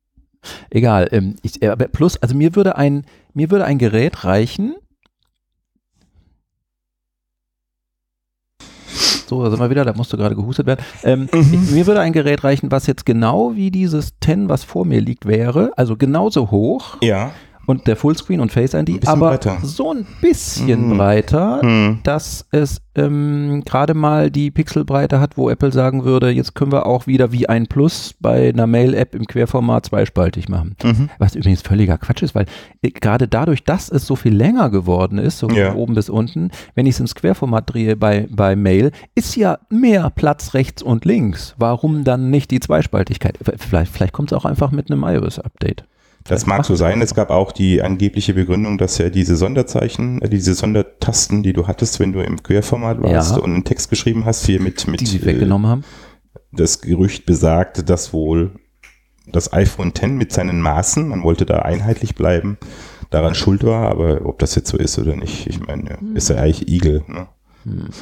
Egal. 0.69 1.07
Ähm, 1.11 1.35
ich, 1.43 1.61
äh, 1.61 1.69
aber 1.69 1.87
plus, 1.87 2.17
also 2.21 2.35
mir 2.35 2.55
würde 2.55 2.75
ein, 2.75 3.05
mir 3.33 3.49
würde 3.51 3.65
ein 3.65 3.77
Gerät 3.77 4.23
reichen. 4.25 4.75
So, 9.33 9.43
da 9.43 9.49
sind 9.49 9.59
wir 9.59 9.69
wieder, 9.69 9.83
da 9.85 9.93
musste 9.93 10.15
gerade 10.17 10.35
gehustet 10.35 10.65
werden. 10.67 10.81
Ähm, 11.03 11.27
Mhm. 11.33 11.53
ich, 11.63 11.71
mir 11.71 11.87
würde 11.87 12.01
ein 12.01 12.13
Gerät 12.13 12.43
reichen, 12.43 12.71
was 12.71 12.85
jetzt 12.87 13.05
genau 13.05 13.55
wie 13.55 13.71
dieses 13.71 14.13
10, 14.23 14.47
was 14.49 14.63
vor 14.63 14.85
mir 14.85 15.01
liegt, 15.01 15.25
wäre, 15.25 15.71
also 15.75 15.95
genauso 15.97 16.51
hoch 16.51 16.97
Ja. 17.01 17.31
Und 17.65 17.87
der 17.87 17.95
Fullscreen 17.95 18.39
und 18.41 18.51
Face 18.51 18.73
ID, 18.73 19.07
aber 19.07 19.29
breiter. 19.31 19.57
so 19.63 19.91
ein 19.93 20.05
bisschen 20.21 20.89
Mhm. 20.89 20.97
breiter, 20.97 21.61
Hm. 21.61 21.99
dass 22.03 22.45
es 22.51 22.81
ähm, 22.95 23.63
gerade 23.65 23.95
mal 23.95 24.29
die 24.29 24.51
Pixelbreite 24.51 25.19
hat, 25.19 25.35
wo 25.35 25.49
Apple 25.49 25.71
sagen 25.71 26.03
würde, 26.03 26.29
jetzt 26.29 26.53
können 26.53 26.71
wir 26.71 26.85
auch 26.85 27.07
wieder 27.07 27.31
wie 27.31 27.49
ein 27.49 27.65
Plus 27.65 28.13
bei 28.19 28.49
einer 28.49 28.67
Mail-App 28.67 29.15
im 29.15 29.25
Querformat 29.25 29.87
zweispaltig 29.87 30.47
machen. 30.47 30.75
Mhm. 30.83 31.09
Was 31.17 31.33
übrigens 31.33 31.63
völliger 31.63 31.97
Quatsch 31.97 32.21
ist, 32.21 32.35
weil 32.35 32.45
äh, 32.83 32.91
gerade 32.91 33.27
dadurch, 33.27 33.63
dass 33.63 33.89
es 33.89 34.05
so 34.05 34.15
viel 34.15 34.35
länger 34.35 34.69
geworden 34.69 35.17
ist, 35.17 35.39
so 35.39 35.49
Ja. 35.49 35.71
von 35.71 35.77
oben 35.79 35.95
bis 35.95 36.07
unten, 36.09 36.51
wenn 36.75 36.85
ich 36.85 36.93
es 36.93 36.99
ins 36.99 37.15
Querformat 37.15 37.73
drehe 37.73 37.95
bei, 37.95 38.27
bei 38.29 38.55
Mail, 38.55 38.91
ist 39.15 39.35
ja 39.37 39.57
mehr 39.71 40.11
Platz 40.11 40.53
rechts 40.53 40.83
und 40.83 41.03
links. 41.05 41.55
Warum 41.57 42.03
dann 42.03 42.29
nicht 42.29 42.51
die 42.51 42.59
Zweispaltigkeit? 42.59 43.39
Vielleicht, 43.57 43.91
vielleicht 43.91 44.13
kommt 44.13 44.31
es 44.31 44.37
auch 44.37 44.45
einfach 44.45 44.69
mit 44.69 44.91
einem 44.91 45.03
iOS-Update. 45.03 45.85
Das 46.25 46.45
mag 46.45 46.63
so 46.65 46.75
sein. 46.75 47.01
Es 47.01 47.13
gab 47.15 47.29
auch 47.31 47.51
die 47.51 47.81
angebliche 47.81 48.33
Begründung, 48.33 48.77
dass 48.77 48.97
ja 48.97 49.09
diese 49.09 49.35
Sonderzeichen, 49.35 50.21
äh, 50.21 50.29
diese 50.29 50.53
Sondertasten, 50.53 51.43
die 51.43 51.51
du 51.53 51.67
hattest, 51.67 51.99
wenn 51.99 52.13
du 52.13 52.21
im 52.21 52.41
Querformat 52.41 53.01
warst 53.01 53.31
Ja. 53.35 53.37
und 53.41 53.51
einen 53.53 53.63
Text 53.65 53.89
geschrieben 53.89 54.23
hast, 54.25 54.45
hier 54.45 54.61
mit, 54.61 54.87
mit 54.87 55.01
Die 55.01 55.05
sie 55.05 55.17
äh, 55.19 55.25
weggenommen 55.25 55.69
haben. 55.69 55.83
das 56.51 56.81
Gerücht 56.81 57.25
besagt, 57.25 57.89
dass 57.89 58.13
wohl 58.13 58.51
das 59.31 59.51
iPhone 59.53 59.89
X 59.89 60.07
mit 60.07 60.31
seinen 60.31 60.61
Maßen, 60.61 61.07
man 61.07 61.23
wollte 61.23 61.45
da 61.45 61.59
einheitlich 61.59 62.15
bleiben, 62.15 62.57
daran 63.09 63.35
schuld 63.35 63.63
war, 63.63 63.89
aber 63.89 64.25
ob 64.25 64.39
das 64.39 64.55
jetzt 64.55 64.69
so 64.69 64.77
ist 64.77 64.97
oder 64.99 65.15
nicht, 65.15 65.47
ich 65.47 65.59
meine, 65.65 65.97
ist 66.13 66.29
ja 66.29 66.37
eigentlich 66.37 66.67
Igel. 66.67 67.03
Ne? 67.07 67.27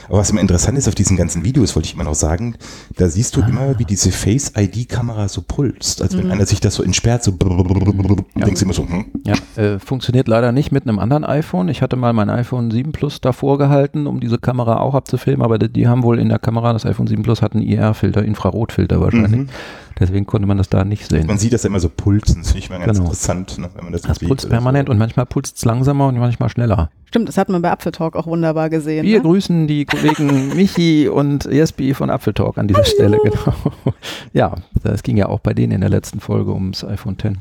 Aber 0.07 0.17
was 0.19 0.29
immer 0.31 0.41
interessant 0.41 0.77
ist 0.77 0.87
auf 0.87 0.95
diesen 0.95 1.17
ganzen 1.17 1.43
Videos, 1.43 1.75
wollte 1.75 1.87
ich 1.87 1.93
immer 1.95 2.03
noch 2.03 2.15
sagen, 2.15 2.55
da 2.97 3.07
siehst 3.07 3.35
du 3.35 3.41
immer, 3.41 3.77
wie 3.79 3.85
diese 3.85 4.11
Face-ID-Kamera 4.11 5.27
so 5.27 5.41
pulst, 5.41 6.01
als 6.01 6.17
wenn 6.17 6.31
einer 6.31 6.45
sich 6.45 6.59
das 6.59 6.75
so 6.75 6.83
entsperrt, 6.83 7.23
so 7.23 7.31
Ja. 7.31 8.45
denkst 8.45 8.59
du 8.59 8.65
immer 8.65 8.73
so, 8.73 8.87
hm, 8.87 9.05
Ja, 9.25 9.35
äh, 9.61 9.79
funktioniert 9.79 10.27
leider 10.27 10.51
nicht 10.51 10.71
mit 10.71 10.87
einem 10.87 10.99
anderen 10.99 11.23
iPhone. 11.23 11.69
Ich 11.69 11.81
hatte 11.81 11.95
mal 11.95 12.13
mein 12.13 12.29
iPhone 12.29 12.71
7 12.71 12.91
Plus 12.91 13.21
davor 13.21 13.57
gehalten, 13.57 14.07
um 14.07 14.19
diese 14.19 14.37
Kamera 14.37 14.79
auch 14.79 14.95
abzufilmen, 14.95 15.43
aber 15.43 15.59
die, 15.59 15.69
die 15.69 15.87
haben 15.87 16.03
wohl 16.03 16.19
in 16.19 16.29
der 16.29 16.39
Kamera, 16.39 16.73
das 16.73 16.85
iPhone 16.85 17.07
7 17.07 17.23
Plus 17.23 17.41
hat 17.41 17.53
einen 17.53 17.63
IR-Filter, 17.63 18.23
Infrarotfilter 18.23 18.99
wahrscheinlich. 19.01 19.41
Mhm. 19.41 19.49
Deswegen 19.99 20.25
konnte 20.25 20.47
man 20.47 20.57
das 20.57 20.69
da 20.69 20.83
nicht 20.85 21.07
sehen. 21.09 21.27
man 21.27 21.37
sieht 21.37 21.53
das 21.53 21.65
immer 21.65 21.79
so 21.79 21.89
pulsen, 21.89 22.37
das 22.41 22.47
finde 22.51 22.59
ich 22.59 22.69
mal 22.69 22.79
ganz 22.79 22.97
Genau. 22.97 23.09
interessant, 23.09 23.57
ne, 23.59 23.69
wenn 23.75 23.83
man 23.83 23.93
das, 23.93 24.01
Das 24.01 24.17
sieht 24.19 24.27
pulst 24.27 24.49
permanent 24.49 24.87
so. 24.87 24.91
und 24.91 24.97
manchmal 24.97 25.25
pulst 25.25 25.57
es 25.57 25.65
langsamer 25.65 26.07
und 26.07 26.17
manchmal 26.17 26.49
schneller. 26.49 26.89
Stimmt, 27.05 27.27
das 27.27 27.37
hat 27.37 27.49
man 27.49 27.61
bei 27.61 27.69
Apfeltalk 27.71 28.15
auch 28.15 28.25
wunderbar 28.25 28.69
gesehen. 28.69 29.05
Wir 29.05 29.17
ne? 29.17 29.23
grüßen 29.23 29.67
die 29.67 29.85
Kollegen 29.85 30.47
Michi 30.55 31.07
und 31.09 31.45
Jespi 31.45 31.93
von 31.93 32.09
Apfeltalk 32.09 32.57
an 32.57 32.67
dieser 32.67 32.85
Stelle, 32.85 33.17
genau. 33.23 33.53
Ja, 34.33 34.55
das 34.83 35.03
ging 35.03 35.17
ja 35.17 35.27
auch 35.27 35.39
bei 35.39 35.53
denen 35.53 35.73
in 35.73 35.81
der 35.81 35.89
letzten 35.89 36.19
Folge 36.19 36.51
ums 36.53 36.83
iPhone 36.83 37.17
X. 37.21 37.37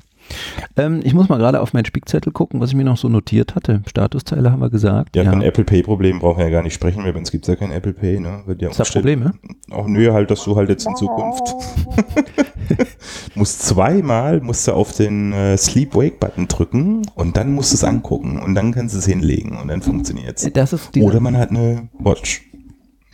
Ähm, 0.77 1.01
ich 1.03 1.15
muss 1.15 1.29
mal 1.29 1.39
gerade 1.39 1.61
auf 1.61 1.73
meinen 1.73 1.85
Spickzettel 1.85 2.33
gucken, 2.33 2.61
was 2.61 2.71
ich 2.71 2.77
mir 2.77 2.85
noch 2.85 2.97
so 2.97 3.09
notiert 3.09 3.55
hatte. 3.55 3.83
Statuszeile 3.87 4.51
haben 4.53 4.61
wir 4.61 4.71
gesagt. 4.71 5.17
Ja, 5.17 5.25
von 5.25 5.43
Apple 5.43 5.65
Pay-Problem 5.65 6.19
brauchen 6.21 6.39
wir 6.39 6.45
ja 6.45 6.51
gar 6.51 6.63
nicht 6.63 6.75
sprechen, 6.75 7.05
weil 7.05 7.13
bei 7.13 7.19
uns 7.19 7.31
gibt 7.31 7.45
es 7.45 7.49
ja 7.49 7.57
kein 7.57 7.71
Apple 7.73 7.93
Pay, 7.93 8.21
ne? 8.21 8.43
Wird 8.47 8.63
ja 8.63 8.71
Ist 8.71 8.79
das 8.79 8.95
umgestellt. 8.95 9.23
Probleme? 9.23 9.57
Auch 9.71 9.87
nö, 9.87 10.13
halt, 10.13 10.31
dass 10.31 10.45
du 10.45 10.57
halt 10.57 10.69
jetzt 10.69 10.87
in 10.87 10.97
Zukunft 10.97 11.55
musst 13.35 13.63
zweimal 13.63 14.41
musst 14.41 14.67
du 14.69 14.73
auf 14.73 14.93
den 14.93 15.33
äh, 15.33 15.57
Sleep-Wake-Button 15.57 16.49
drücken 16.49 17.03
und 17.15 17.37
dann 17.37 17.53
musst 17.55 17.73
du 17.73 17.77
es 17.77 17.85
angucken 17.85 18.41
und 18.41 18.55
dann 18.55 18.73
kannst 18.73 18.95
du 18.95 18.99
es 18.99 19.07
hinlegen 19.07 19.57
und 19.59 19.69
dann 19.69 19.83
funktioniert 19.83 20.39
es. 20.39 20.51
Oder 21.03 21.21
man 21.21 21.37
hat 21.37 21.51
eine 21.51 21.89
Watch. 21.99 22.43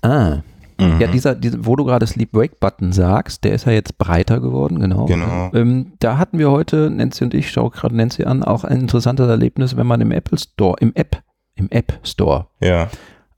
Ah. 0.03 0.39
Mhm. 0.79 1.01
Ja, 1.01 1.07
dieser, 1.07 1.35
diese, 1.35 1.65
wo 1.65 1.77
du 1.77 1.85
gerade 1.85 2.07
Sleep-Wake-Button 2.07 2.93
sagst, 2.93 3.45
der 3.45 3.53
ist 3.53 3.67
ja 3.67 3.73
jetzt 3.73 3.99
breiter 3.99 4.41
geworden, 4.41 4.79
genau. 4.81 5.07
Genau. 5.07 5.51
Ähm, 5.55 5.93
da 6.01 6.19
hatten 6.19 6.39
wir 6.39 6.51
heute, 6.51 6.91
Nancy 6.91 7.25
und 7.25 7.35
ich, 7.35 7.51
schaue 7.51 7.71
gerade 7.71 7.97
Nancy 7.97 8.25
an, 8.25 8.43
auch 8.43 8.65
ein 8.65 8.81
interessantes 8.81 9.29
Erlebnis, 9.29 9.77
wenn 9.77 9.87
man 9.87 10.01
im 10.01 10.11
Apple 10.11 10.39
Store, 10.39 10.77
im 10.81 10.93
App, 10.95 11.23
im 11.55 11.71
App 11.71 11.99
Store 12.03 12.49
Ja. 12.61 12.89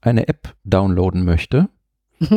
eine 0.01 0.27
App 0.27 0.53
downloaden 0.65 1.23
möchte. 1.23 1.69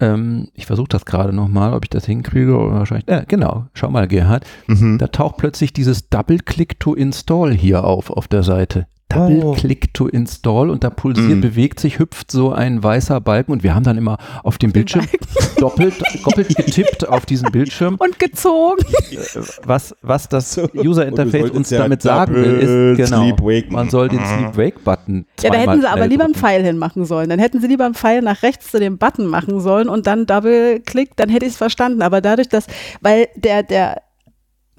ähm, 0.00 0.48
ich 0.54 0.66
versuche 0.66 0.88
das 0.88 1.04
gerade 1.04 1.32
nochmal, 1.32 1.74
ob 1.74 1.84
ich 1.84 1.90
das 1.90 2.06
hinkriege 2.06 2.56
oder 2.56 2.74
wahrscheinlich. 2.74 3.08
Äh, 3.08 3.24
genau, 3.26 3.66
schau 3.74 3.90
mal, 3.90 4.06
Gerhard. 4.06 4.44
Mhm. 4.68 4.98
Da 4.98 5.08
taucht 5.08 5.38
plötzlich 5.38 5.72
dieses 5.72 6.08
Double-Click 6.08 6.78
to 6.78 6.94
Install 6.94 7.52
hier 7.52 7.84
auf, 7.84 8.10
auf 8.10 8.28
der 8.28 8.44
Seite. 8.44 8.86
Double-Click 9.14 9.94
to 9.94 10.06
Install 10.08 10.70
und 10.70 10.84
da 10.84 10.90
pulsiert, 10.90 11.38
Mm. 11.38 11.40
bewegt 11.40 11.80
sich, 11.80 11.98
hüpft 11.98 12.30
so 12.30 12.52
ein 12.52 12.82
weißer 12.82 13.20
Balken 13.20 13.52
und 13.52 13.62
wir 13.62 13.74
haben 13.74 13.84
dann 13.84 13.96
immer 13.98 14.18
auf 14.42 14.58
dem 14.58 14.72
Bildschirm 14.72 15.06
doppelt, 15.58 15.94
doppelt 16.24 16.48
getippt 16.56 17.08
auf 17.08 17.26
diesen 17.26 17.50
Bildschirm, 17.52 17.96
Und 17.98 18.18
gezogen. 18.18 18.82
äh, 19.10 19.16
was, 19.64 19.94
was 20.02 20.28
das 20.28 20.52
So. 20.54 20.68
User 20.74 21.02
Und 21.02 21.08
Interface 21.08 21.32
du 21.32 21.38
solltest 21.40 21.56
uns 21.56 21.70
ja 21.70 21.78
damit 21.82 22.02
sagen 22.02 22.34
will, 22.34 22.94
ist, 22.98 23.10
genau, 23.10 23.36
man 23.70 23.90
soll 23.90 24.08
den 24.08 24.20
Mhm. 24.20 24.24
Sleep-Wake-Button 24.52 25.26
Ja, 25.42 25.50
da 25.50 25.58
hätten 25.58 25.80
sie 25.80 25.86
aber 25.86 26.06
lieber 26.06 26.24
einen. 26.24 26.34
Pfeil 26.34 26.62
hinmachen 26.62 27.04
sollen. 27.04 27.28
Dann 27.30 27.38
hätten 27.38 27.60
sie 27.60 27.66
lieber 27.66 27.84
einen 27.84 27.94
Pfeil 27.94 28.22
nach 28.22 28.42
rechts 28.42 28.70
zu 28.70 28.78
dem 28.80 28.98
Button 28.98 29.26
machen 29.26 29.60
sollen 29.60 29.88
und 29.88 30.06
dann 30.06 30.26
Double-Click, 30.26 31.16
dann 31.16 31.28
hätte 31.28 31.46
ich 31.46 31.52
es 31.52 31.56
verstanden. 31.58 32.02
Aber 32.02 32.20
dadurch, 32.20 32.48
dass, 32.48 32.66
weil 33.00 33.28
der, 33.36 33.62
der, 33.62 34.02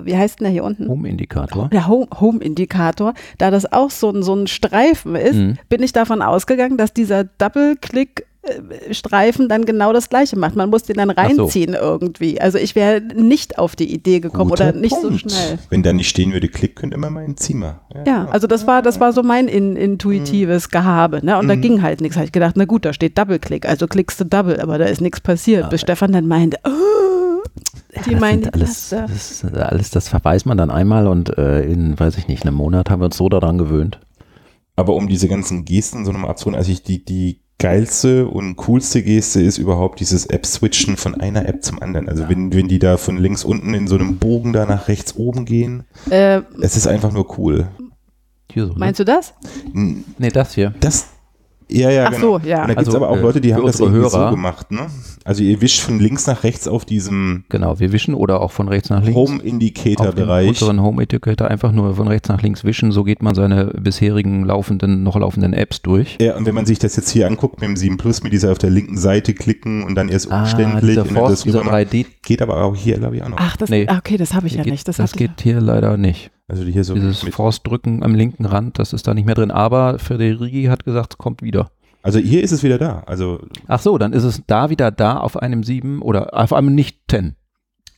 wie 0.05 0.17
heißt 0.17 0.39
denn 0.39 0.45
der 0.45 0.51
hier 0.53 0.63
unten? 0.63 0.87
Home-Indikator. 0.87 1.69
Der 1.69 1.87
Home- 1.87 2.07
Home-Indikator, 2.19 3.13
da 3.37 3.51
das 3.51 3.71
auch 3.71 3.89
so 3.91 4.09
ein, 4.09 4.23
so 4.23 4.33
ein 4.35 4.47
Streifen 4.47 5.15
ist, 5.15 5.35
Mhm. 5.35 5.57
bin 5.69 5.81
ich 5.83 5.93
davon 5.93 6.21
ausgegangen, 6.21 6.77
dass 6.77 6.93
dieser 6.93 7.23
Double-Click 7.23 8.25
äh, 8.45 8.93
Streifen 8.93 9.47
dann 9.47 9.63
genau 9.63 9.93
das 9.93 10.09
gleiche 10.09 10.37
macht. 10.37 10.57
Man 10.57 10.69
muss 10.69 10.83
den 10.83 10.97
dann 10.97 11.07
so. 11.07 11.15
reinziehen 11.15 11.75
irgendwie. 11.75 12.41
Also 12.41 12.57
ich 12.57 12.75
wäre 12.75 12.99
nicht 12.99 13.57
auf 13.57 13.77
die 13.77 13.89
Idee 13.93 14.19
gekommen 14.19 14.49
Guter 14.49 14.69
oder 14.71 14.77
nicht 14.77 14.89
Punkt. 14.99 15.13
so 15.13 15.17
schnell. 15.29 15.59
Wenn 15.69 15.81
da 15.81 15.93
nicht 15.93 16.09
stehen 16.09 16.33
würde, 16.33 16.49
klick, 16.49 16.75
könnte 16.75 16.95
immer 16.97 17.09
mein 17.09 17.37
Zimmer. 17.37 17.79
Ja, 18.05 18.27
also 18.31 18.45
das 18.47 18.67
war, 18.67 18.81
das 18.81 18.99
war 18.99 19.13
so 19.13 19.23
mein 19.23 19.47
in, 19.47 19.77
intuitives 19.77 20.67
Gehabe. 20.69 21.25
Ne? 21.25 21.37
Und 21.39 21.47
da 21.47 21.55
Mhm. 21.55 21.61
ging 21.61 21.81
halt 21.81 22.01
nichts. 22.01 22.17
Habe 22.17 22.25
ich 22.25 22.33
gedacht, 22.33 22.55
na 22.57 22.65
gut, 22.65 22.83
da 22.83 22.91
steht 22.91 23.17
Double-Click, 23.17 23.65
also 23.65 23.87
klickst 23.87 24.19
du 24.19 24.25
Double, 24.25 24.59
aber 24.59 24.77
da 24.77 24.85
ist 24.85 24.99
nichts 24.99 25.21
passiert. 25.21 25.69
Bis 25.69 25.79
Stefan 25.79 26.11
dann 26.11 26.27
meinte, 26.27 26.57
oh, 26.65 26.69
die 28.05 28.11
das 28.11 28.19
meinen 28.19 28.49
alles, 28.49 28.89
das, 28.89 29.11
ist 29.43 29.45
alles, 29.55 29.89
das 29.91 30.07
verweist 30.09 30.45
man 30.45 30.57
dann 30.57 30.71
einmal 30.71 31.07
und 31.07 31.37
äh, 31.37 31.61
in, 31.63 31.99
weiß 31.99 32.17
ich 32.17 32.27
nicht, 32.27 32.43
einem 32.45 32.55
Monat 32.55 32.89
haben 32.89 33.01
wir 33.01 33.05
uns 33.05 33.17
so 33.17 33.29
daran 33.29 33.57
gewöhnt. 33.57 33.99
Aber 34.75 34.95
um 34.95 35.07
diese 35.07 35.27
ganzen 35.27 35.65
Gesten 35.65 36.03
so 36.05 36.11
nochmal 36.11 36.31
abzuholen, 36.31 36.57
also 36.57 36.71
ich, 36.71 36.81
die, 36.83 37.05
die 37.05 37.41
geilste 37.59 38.27
und 38.27 38.55
coolste 38.57 39.03
Geste 39.03 39.41
ist 39.41 39.57
überhaupt 39.59 39.99
dieses 39.99 40.25
App-Switchen 40.25 40.97
von 40.97 41.15
einer 41.15 41.47
App 41.47 41.63
zum 41.63 41.81
anderen. 41.81 42.09
Also 42.09 42.27
wenn, 42.27 42.51
wenn 42.53 42.67
die 42.67 42.79
da 42.79 42.97
von 42.97 43.17
links 43.17 43.43
unten 43.45 43.73
in 43.75 43.87
so 43.87 43.95
einem 43.95 44.17
Bogen 44.17 44.51
da 44.51 44.65
nach 44.65 44.87
rechts 44.87 45.15
oben 45.15 45.45
gehen, 45.45 45.83
Äh, 46.09 46.41
es 46.61 46.75
ist 46.75 46.87
einfach 46.87 47.11
nur 47.11 47.37
cool. 47.37 47.67
So, 48.53 48.65
ne? 48.67 48.73
meinst 48.77 48.99
du 48.99 49.05
das? 49.05 49.33
N- 49.73 50.03
Nee, 50.17 50.29
das 50.29 50.53
hier. 50.55 50.73
Das, 50.79 51.07
ja, 51.69 51.89
ja, 51.89 52.05
Ach 52.07 52.11
genau. 52.11 52.39
so, 52.39 52.47
ja. 52.47 52.61
Und 52.61 52.67
da 52.69 52.73
gibt 52.75 52.81
es 52.81 52.87
Also, 52.87 52.97
aber 52.97 53.09
auch 53.09 53.17
äh, 53.17 53.21
Leute, 53.21 53.41
die 53.41 53.53
haben 53.53 53.65
das 53.65 53.79
irgendwie 53.79 54.01
so 54.09 54.17
Hörer- 54.17 54.31
gemacht, 54.31 54.71
ne? 54.71 54.87
Also 55.25 55.41
ihr 55.43 55.61
wischt 55.61 55.79
von 55.81 55.99
links 55.99 56.27
nach 56.27 56.43
rechts 56.43 56.67
auf 56.67 56.85
diesem 56.85 57.45
Genau, 57.49 57.79
wir 57.79 57.91
wischen 57.93 58.13
oder 58.13 58.41
auch 58.41 58.51
von 58.51 58.67
rechts 58.67 58.89
nach 58.89 59.01
links. 59.03 59.17
auf 59.17 59.29
dem 59.29 59.39
Home-Indicator-Bereich. 59.39 60.47
unteren 60.49 60.81
Home-Indicator 60.81 61.47
einfach 61.47 61.71
nur 61.71 61.95
von 61.95 62.07
rechts 62.07 62.29
nach 62.29 62.41
links 62.41 62.63
wischen. 62.63 62.91
So 62.91 63.03
geht 63.03 63.21
man 63.23 63.35
seine 63.35 63.65
bisherigen 63.79 64.43
laufenden, 64.45 65.03
noch 65.03 65.15
laufenden 65.17 65.53
Apps 65.53 65.81
durch. 65.81 66.17
Ja, 66.21 66.35
und 66.35 66.45
wenn 66.45 66.55
man 66.55 66.65
sich 66.65 66.79
das 66.79 66.95
jetzt 66.95 67.09
hier 67.09 67.27
anguckt 67.27 67.61
mit 67.61 67.69
dem 67.69 67.75
7 67.77 67.97
Plus, 67.97 68.23
mit 68.23 68.33
dieser 68.33 68.51
auf 68.51 68.57
der 68.57 68.69
linken 68.69 68.97
Seite 68.97 69.33
klicken 69.33 69.83
und 69.83 69.95
dann 69.95 70.09
erst 70.09 70.27
umständlich 70.27 70.75
Ah, 70.75 70.79
dieser 70.87 71.01
und 71.03 71.07
dann 71.09 71.15
Force, 71.17 71.29
das 71.31 71.43
dieser 71.43 71.59
rüber 71.61 71.71
machen. 71.71 71.85
3D, 71.85 72.05
geht 72.25 72.41
aber 72.41 72.61
auch 72.63 72.75
hier, 72.75 72.97
glaube 72.97 73.15
ich, 73.17 73.23
auch 73.23 73.29
noch. 73.29 73.37
Ach, 73.39 73.55
das, 73.57 73.69
Nee. 73.69 73.85
ah, 73.87 73.97
okay, 73.97 74.17
das 74.17 74.33
habe 74.33 74.47
ich 74.47 74.55
ja 74.55 74.63
geht, 74.63 74.71
nicht. 74.73 74.87
Das, 74.87 74.97
das 74.97 75.13
geht 75.13 75.41
hier 75.41 75.61
leider 75.61 75.97
nicht. 75.97 76.31
Also 76.47 76.63
hier 76.63 76.83
so 76.83 76.93
Dieses 76.93 77.23
mit, 77.23 77.33
Force-Drücken 77.33 78.03
am 78.03 78.15
linken 78.15 78.45
Rand, 78.45 78.77
das 78.77 78.93
ist 78.93 79.07
da 79.07 79.13
nicht 79.13 79.25
mehr 79.25 79.35
drin. 79.35 79.51
Aber 79.51 79.97
Federighi 79.99 80.65
hat 80.65 80.83
gesagt, 80.83 81.13
es 81.13 81.17
kommt 81.17 81.41
wieder. 81.41 81.71
Also 82.01 82.19
hier 82.19 82.43
ist 82.43 82.51
es 82.51 82.63
wieder 82.63 82.77
da. 82.77 83.03
Also 83.05 83.39
Ach 83.67 83.79
so, 83.79 83.97
dann 83.97 84.11
ist 84.11 84.23
es 84.23 84.43
da 84.45 84.69
wieder 84.69 84.91
da 84.91 85.17
auf 85.17 85.37
einem 85.37 85.63
7 85.63 86.01
oder 86.01 86.37
auf 86.37 86.51
einem 86.51 86.75
nicht 86.75 86.99
10. 87.09 87.35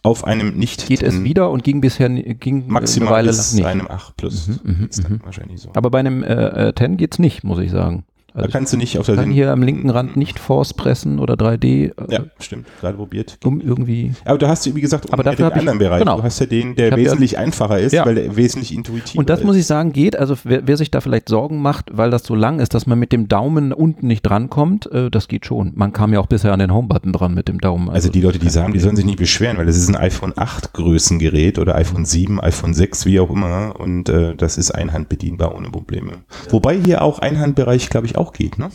auf 0.04 0.24
einem 0.24 0.56
nicht 0.58 0.86
Geht 0.86 1.02
es 1.02 1.24
wieder 1.24 1.50
und 1.50 1.64
ging 1.64 1.82
bisher 1.82 2.10
ging 2.10 2.68
maximal 2.68 3.08
eine 3.08 3.18
Weile 3.18 3.28
bis 3.30 3.54
nicht. 3.54 3.66
einem 3.66 3.88
8 3.88 4.16
Plus. 4.16 4.48
Mhm, 4.48 4.90
dann 4.96 5.12
mhm. 5.12 5.22
wahrscheinlich 5.24 5.60
so. 5.60 5.70
Aber 5.74 5.90
bei 5.90 6.00
einem 6.00 6.22
äh, 6.22 6.68
äh, 6.70 6.76
10 6.76 6.98
geht's 6.98 7.18
nicht, 7.18 7.44
muss 7.44 7.58
ich 7.58 7.72
sagen. 7.72 8.06
Da 8.36 8.42
Also 8.42 8.52
kannst 8.52 8.74
du 8.74 8.78
nicht 8.78 8.98
auf 9.00 9.06
der 9.06 9.16
kann 9.16 9.32
hier 9.32 9.50
am 9.52 9.64
linken 9.64 9.90
Rand 9.90 10.18
nicht 10.18 10.40
Force 10.40 10.74
pressen 10.74 11.20
oder 11.20 11.36
3D, 11.36 11.86
äh, 11.86 11.92
Ja, 12.10 12.20
stimmt. 12.40 12.68
Gerade 12.82 12.98
probiert. 12.98 13.38
um 13.46 13.62
irgendwie. 13.62 14.12
Aber 14.26 14.38
du 14.38 14.48
hast, 14.48 14.74
wie 14.76 14.82
gesagt, 14.82 15.12
Aber 15.14 15.24
ja 15.24 15.32
dafür 15.32 15.38
den 15.38 15.46
hab 15.46 15.54
ich- 15.54 15.60
anderen 15.62 15.80
Bereich. 15.80 16.00
genau. 16.00 16.18
Du 16.18 16.24
hast 16.24 16.40
ja 16.40 16.46
den, 16.46 16.76
der 16.76 16.88
Ich 16.88 16.92
hab 16.92 17.00
ja- 17.00 17.06
wesentlich 17.06 17.38
einfacher 17.38 17.80
ist, 17.80 17.94
Ja. 17.94 18.06
weil 18.06 18.16
der 18.16 18.36
wesentlich 18.36 18.74
intuitiver 18.76 19.20
Und 19.20 19.30
das 19.30 19.40
ist. 19.40 19.46
muss 19.46 19.56
ich 19.56 19.66
sagen, 19.66 19.94
geht. 19.94 20.20
Also 20.20 20.36
wer, 20.44 20.68
wer 20.68 20.76
sich 20.78 20.92
da 20.92 21.00
vielleicht 21.02 21.30
Sorgen 21.30 21.62
macht, 21.62 21.92
weil 21.98 22.12
das 22.12 22.24
so 22.26 22.36
lang 22.36 22.60
ist, 22.60 22.74
dass 22.74 22.86
man 22.88 23.00
mit 23.00 23.12
dem 23.14 23.28
Daumen 23.30 23.72
unten 23.72 24.08
nicht 24.08 24.22
drankommt, 24.24 24.92
äh, 24.92 25.10
das 25.10 25.28
geht 25.30 25.46
schon. 25.46 25.72
Man 25.76 25.94
kam 25.94 26.12
ja 26.12 26.20
auch 26.20 26.28
bisher 26.28 26.52
an 26.52 26.60
den 26.60 26.74
Home-Button 26.74 27.14
dran 27.14 27.34
mit 27.34 27.48
dem 27.48 27.62
Daumen. 27.62 27.90
Also 27.90 28.10
die 28.10 28.20
Leute, 28.22 28.40
die 28.40 28.50
sagen, 28.50 28.74
die 28.74 28.80
sollen 28.80 28.98
sich 28.98 29.06
nicht 29.06 29.18
beschweren, 29.20 29.58
weil 29.58 29.66
das 29.66 29.78
ist 29.78 29.88
ein 29.88 29.96
iPhone 29.96 30.34
8 30.36 30.74
Größengerät 30.74 31.58
oder 31.58 31.76
iPhone 31.76 32.04
7, 32.06 32.40
iPhone 32.42 32.74
6, 32.74 33.06
wie 33.06 33.20
auch 33.20 33.30
immer. 33.30 33.80
Und 33.80 34.10
äh, 34.10 34.36
das 34.36 34.58
ist 34.58 34.72
einhandbedienbar 34.72 35.56
ohne 35.56 35.70
Probleme. 35.70 36.12
Wobei 36.50 36.78
hier 36.78 37.02
auch 37.02 37.20
Einhandbereich, 37.20 37.90
glaube 37.90 38.08
ich, 38.08 38.18
auch 38.18 38.25
geht, 38.34 38.58
ne? 38.60 38.70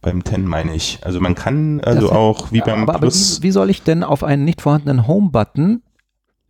Beim 0.00 0.24
10 0.24 0.46
meine 0.46 0.74
ich. 0.74 1.00
Also 1.02 1.20
man 1.20 1.34
kann 1.34 1.80
also 1.80 2.02
Das- 2.08 2.10
auch 2.12 2.52
wie 2.52 2.60
beim 2.60 2.82
aber, 2.82 2.92
aber 2.94 3.00
Plus. 3.00 3.40
wie, 3.40 3.48
wie 3.48 3.50
soll 3.50 3.68
ich 3.70 3.82
denn 3.82 4.04
auf 4.04 4.22
einen 4.22 4.44
nicht 4.44 4.60
vorhandenen 4.62 5.08
Home-Button, 5.08 5.82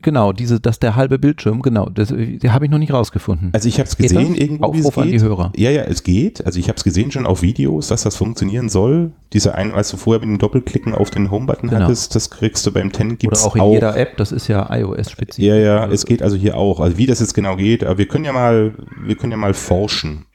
genau, 0.02 0.32
diese, 0.34 0.60
das 0.60 0.78
der 0.78 0.96
halbe 0.96 1.18
Bildschirm, 1.18 1.62
genau, 1.62 1.88
das, 1.88 2.08
die 2.08 2.50
habe 2.50 2.66
ich 2.66 2.70
noch 2.70 2.78
nicht 2.78 2.92
rausgefunden. 2.92 3.50
also 3.54 3.66
ich 3.66 3.78
habe 3.80 3.88
es 3.88 3.96
gesehen 3.96 4.32
das? 4.34 4.38
irgendwo, 4.38 4.72
wie 4.74 4.80
es 4.80 4.86
Aufruf 4.86 5.02
an 5.02 5.10
die. 5.10 5.20
Hörer. 5.20 5.52
Ja, 5.56 5.70
ja, 5.70 5.82
es 5.82 6.02
geht. 6.04 6.44
Also 6.44 6.60
ich 6.60 6.68
habe 6.68 6.76
es 6.76 6.84
gesehen 6.84 7.10
schon 7.10 7.24
auf 7.26 7.40
Videos, 7.40 7.88
dass 7.88 8.02
das 8.02 8.16
funktionieren 8.16 8.68
soll. 8.68 9.12
Diese 9.32 9.54
ein, 9.54 9.72
als 9.72 9.90
du 9.90 9.96
vorher 9.96 10.20
mit 10.20 10.28
dem 10.28 10.38
Doppelklicken 10.38 10.94
auf 10.94 11.10
den 11.10 11.30
Home-Button 11.30 11.70
Genau. 11.70 11.84
hattest, 11.84 12.14
das 12.14 12.28
kriegst 12.30 12.64
du 12.66 12.70
beim 12.72 12.92
10 12.92 13.06
Oder 13.08 13.16
gibt's 13.16 13.44
auch 13.44 13.56
in 13.56 13.64
jeder 13.72 13.96
App, 13.96 14.16
das 14.18 14.30
ist 14.30 14.46
ja 14.48 14.68
iOS-spezifisch. 14.72 15.42
Ja, 15.44 15.56
ja, 15.56 15.86
es 15.88 16.04
geht 16.06 16.22
also 16.22 16.36
hier 16.36 16.56
auch. 16.58 16.80
Also 16.80 16.98
wie 16.98 17.06
das 17.06 17.20
jetzt 17.20 17.32
genau 17.34 17.56
geht, 17.56 17.82
aber 17.82 17.96
wir 17.98 18.06
können 18.06 18.26
ja 18.26 18.32
mal, 18.34 18.74
wir 19.02 19.16
können 19.16 19.32
ja 19.32 19.38
mal 19.38 19.54
forschen. 19.54 20.26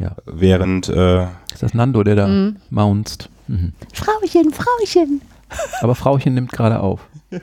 Ja. 0.00 0.16
Während, 0.26 0.88
äh, 0.88 1.24
Ist 1.52 1.62
das 1.62 1.74
Nando, 1.74 2.02
der 2.02 2.16
da 2.16 2.26
Mhm. 2.28 2.56
mounzt? 2.70 3.28
Mhm. 3.48 3.72
Frauchen, 3.92 4.52
Frauchen. 4.52 5.20
Aber 5.80 5.94
Frauchen 5.94 6.34
nimmt 6.34 6.52
gerade 6.52 6.80
auf. 6.80 7.00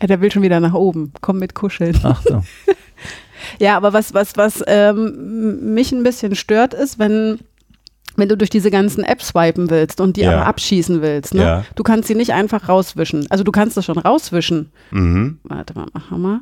Ja, 0.00 0.08
der 0.08 0.20
will 0.20 0.32
schon 0.32 0.42
wieder 0.42 0.58
nach 0.58 0.74
oben. 0.74 1.12
Komm 1.20 1.38
mit 1.38 1.54
kuscheln. 1.54 1.96
Ach 2.02 2.20
so. 2.22 2.42
Ja, 3.60 3.76
aber 3.76 3.92
was, 3.92 4.14
was, 4.14 4.36
was 4.36 4.62
ähm, 4.66 5.74
mich 5.74 5.92
ein 5.92 6.02
bisschen 6.02 6.34
stört, 6.34 6.74
ist, 6.74 6.98
wenn, 6.98 7.38
wenn 8.16 8.28
du 8.28 8.36
durch 8.36 8.50
diese 8.50 8.70
ganzen 8.70 9.04
Apps 9.04 9.28
swipen 9.28 9.68
willst 9.70 10.00
und 10.00 10.16
die 10.16 10.22
Ja. 10.22 10.32
aber 10.32 10.46
abschießen 10.46 11.02
willst. 11.02 11.34
Ne? 11.34 11.42
Ja. 11.42 11.64
Du 11.76 11.82
kannst 11.84 12.08
sie 12.08 12.14
nicht 12.16 12.32
einfach 12.32 12.68
rauswischen. 12.68 13.26
Also 13.30 13.44
du 13.44 13.52
kannst 13.52 13.76
das 13.76 13.84
schon 13.84 13.98
rauswischen. 13.98 14.70
mhm. 14.90 15.38
Warte 15.44 15.74
mal, 15.74 15.86
machen 15.92 16.08
wir 16.10 16.18
mal. 16.18 16.40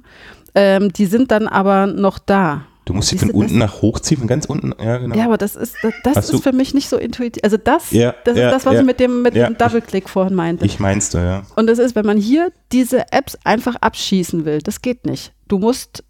Ähm, 0.55 0.93
die 0.93 1.07
sind 1.07 1.31
dann 1.31 1.47
aber 1.47 1.87
noch 1.87 2.19
da. 2.19 2.63
Du 2.91 2.95
musst 2.97 3.09
sie 3.09 3.19
von 3.19 3.31
unten 3.31 3.59
nach 3.59 3.83
hoch 3.83 4.01
ziehen, 4.01 4.19
von 4.19 4.27
ganz 4.27 4.47
unten, 4.47 4.73
ja 4.83 4.99
genau. 4.99 5.15
Ja, 5.15 5.27
aber 5.27 5.39
das 5.39 5.55
ist, 5.57 5.77
das, 6.03 6.31
ist 6.31 6.43
für 6.43 6.53
mich 6.53 6.75
nicht 6.75 6.89
so 6.89 6.97
intuitiv. 6.97 7.43
Also 7.45 7.57
das, 7.57 7.91
Ja, 7.93 8.15
das 8.25 8.37
ja, 8.37 8.47
ist 8.49 8.55
das, 8.55 8.67
was 8.67 8.75
ja, 8.75 8.81
ich 8.81 8.87
mit 8.87 8.99
dem, 9.01 9.23
mit 9.23 9.35
ja. 9.35 9.47
dem 9.49 9.57
Double-Click 9.57 10.09
vorhin 10.09 10.35
meinte. 10.35 10.65
ich 10.67 10.81
meinst 10.81 11.15
du, 11.15 11.19
ja. 11.19 11.43
Und 11.57 11.69
das 11.69 11.79
ist, 11.79 11.95
wenn 11.95 12.05
man 12.07 12.17
hier 12.19 12.51
diese 12.73 13.13
Apps 13.13 13.39
einfach 13.45 13.77
abschießen 13.77 14.45
will, 14.45 14.59
das 14.61 14.83
geht 14.83 15.07
nicht. 15.07 15.33
Du 15.49 15.59
musst. 15.59 16.03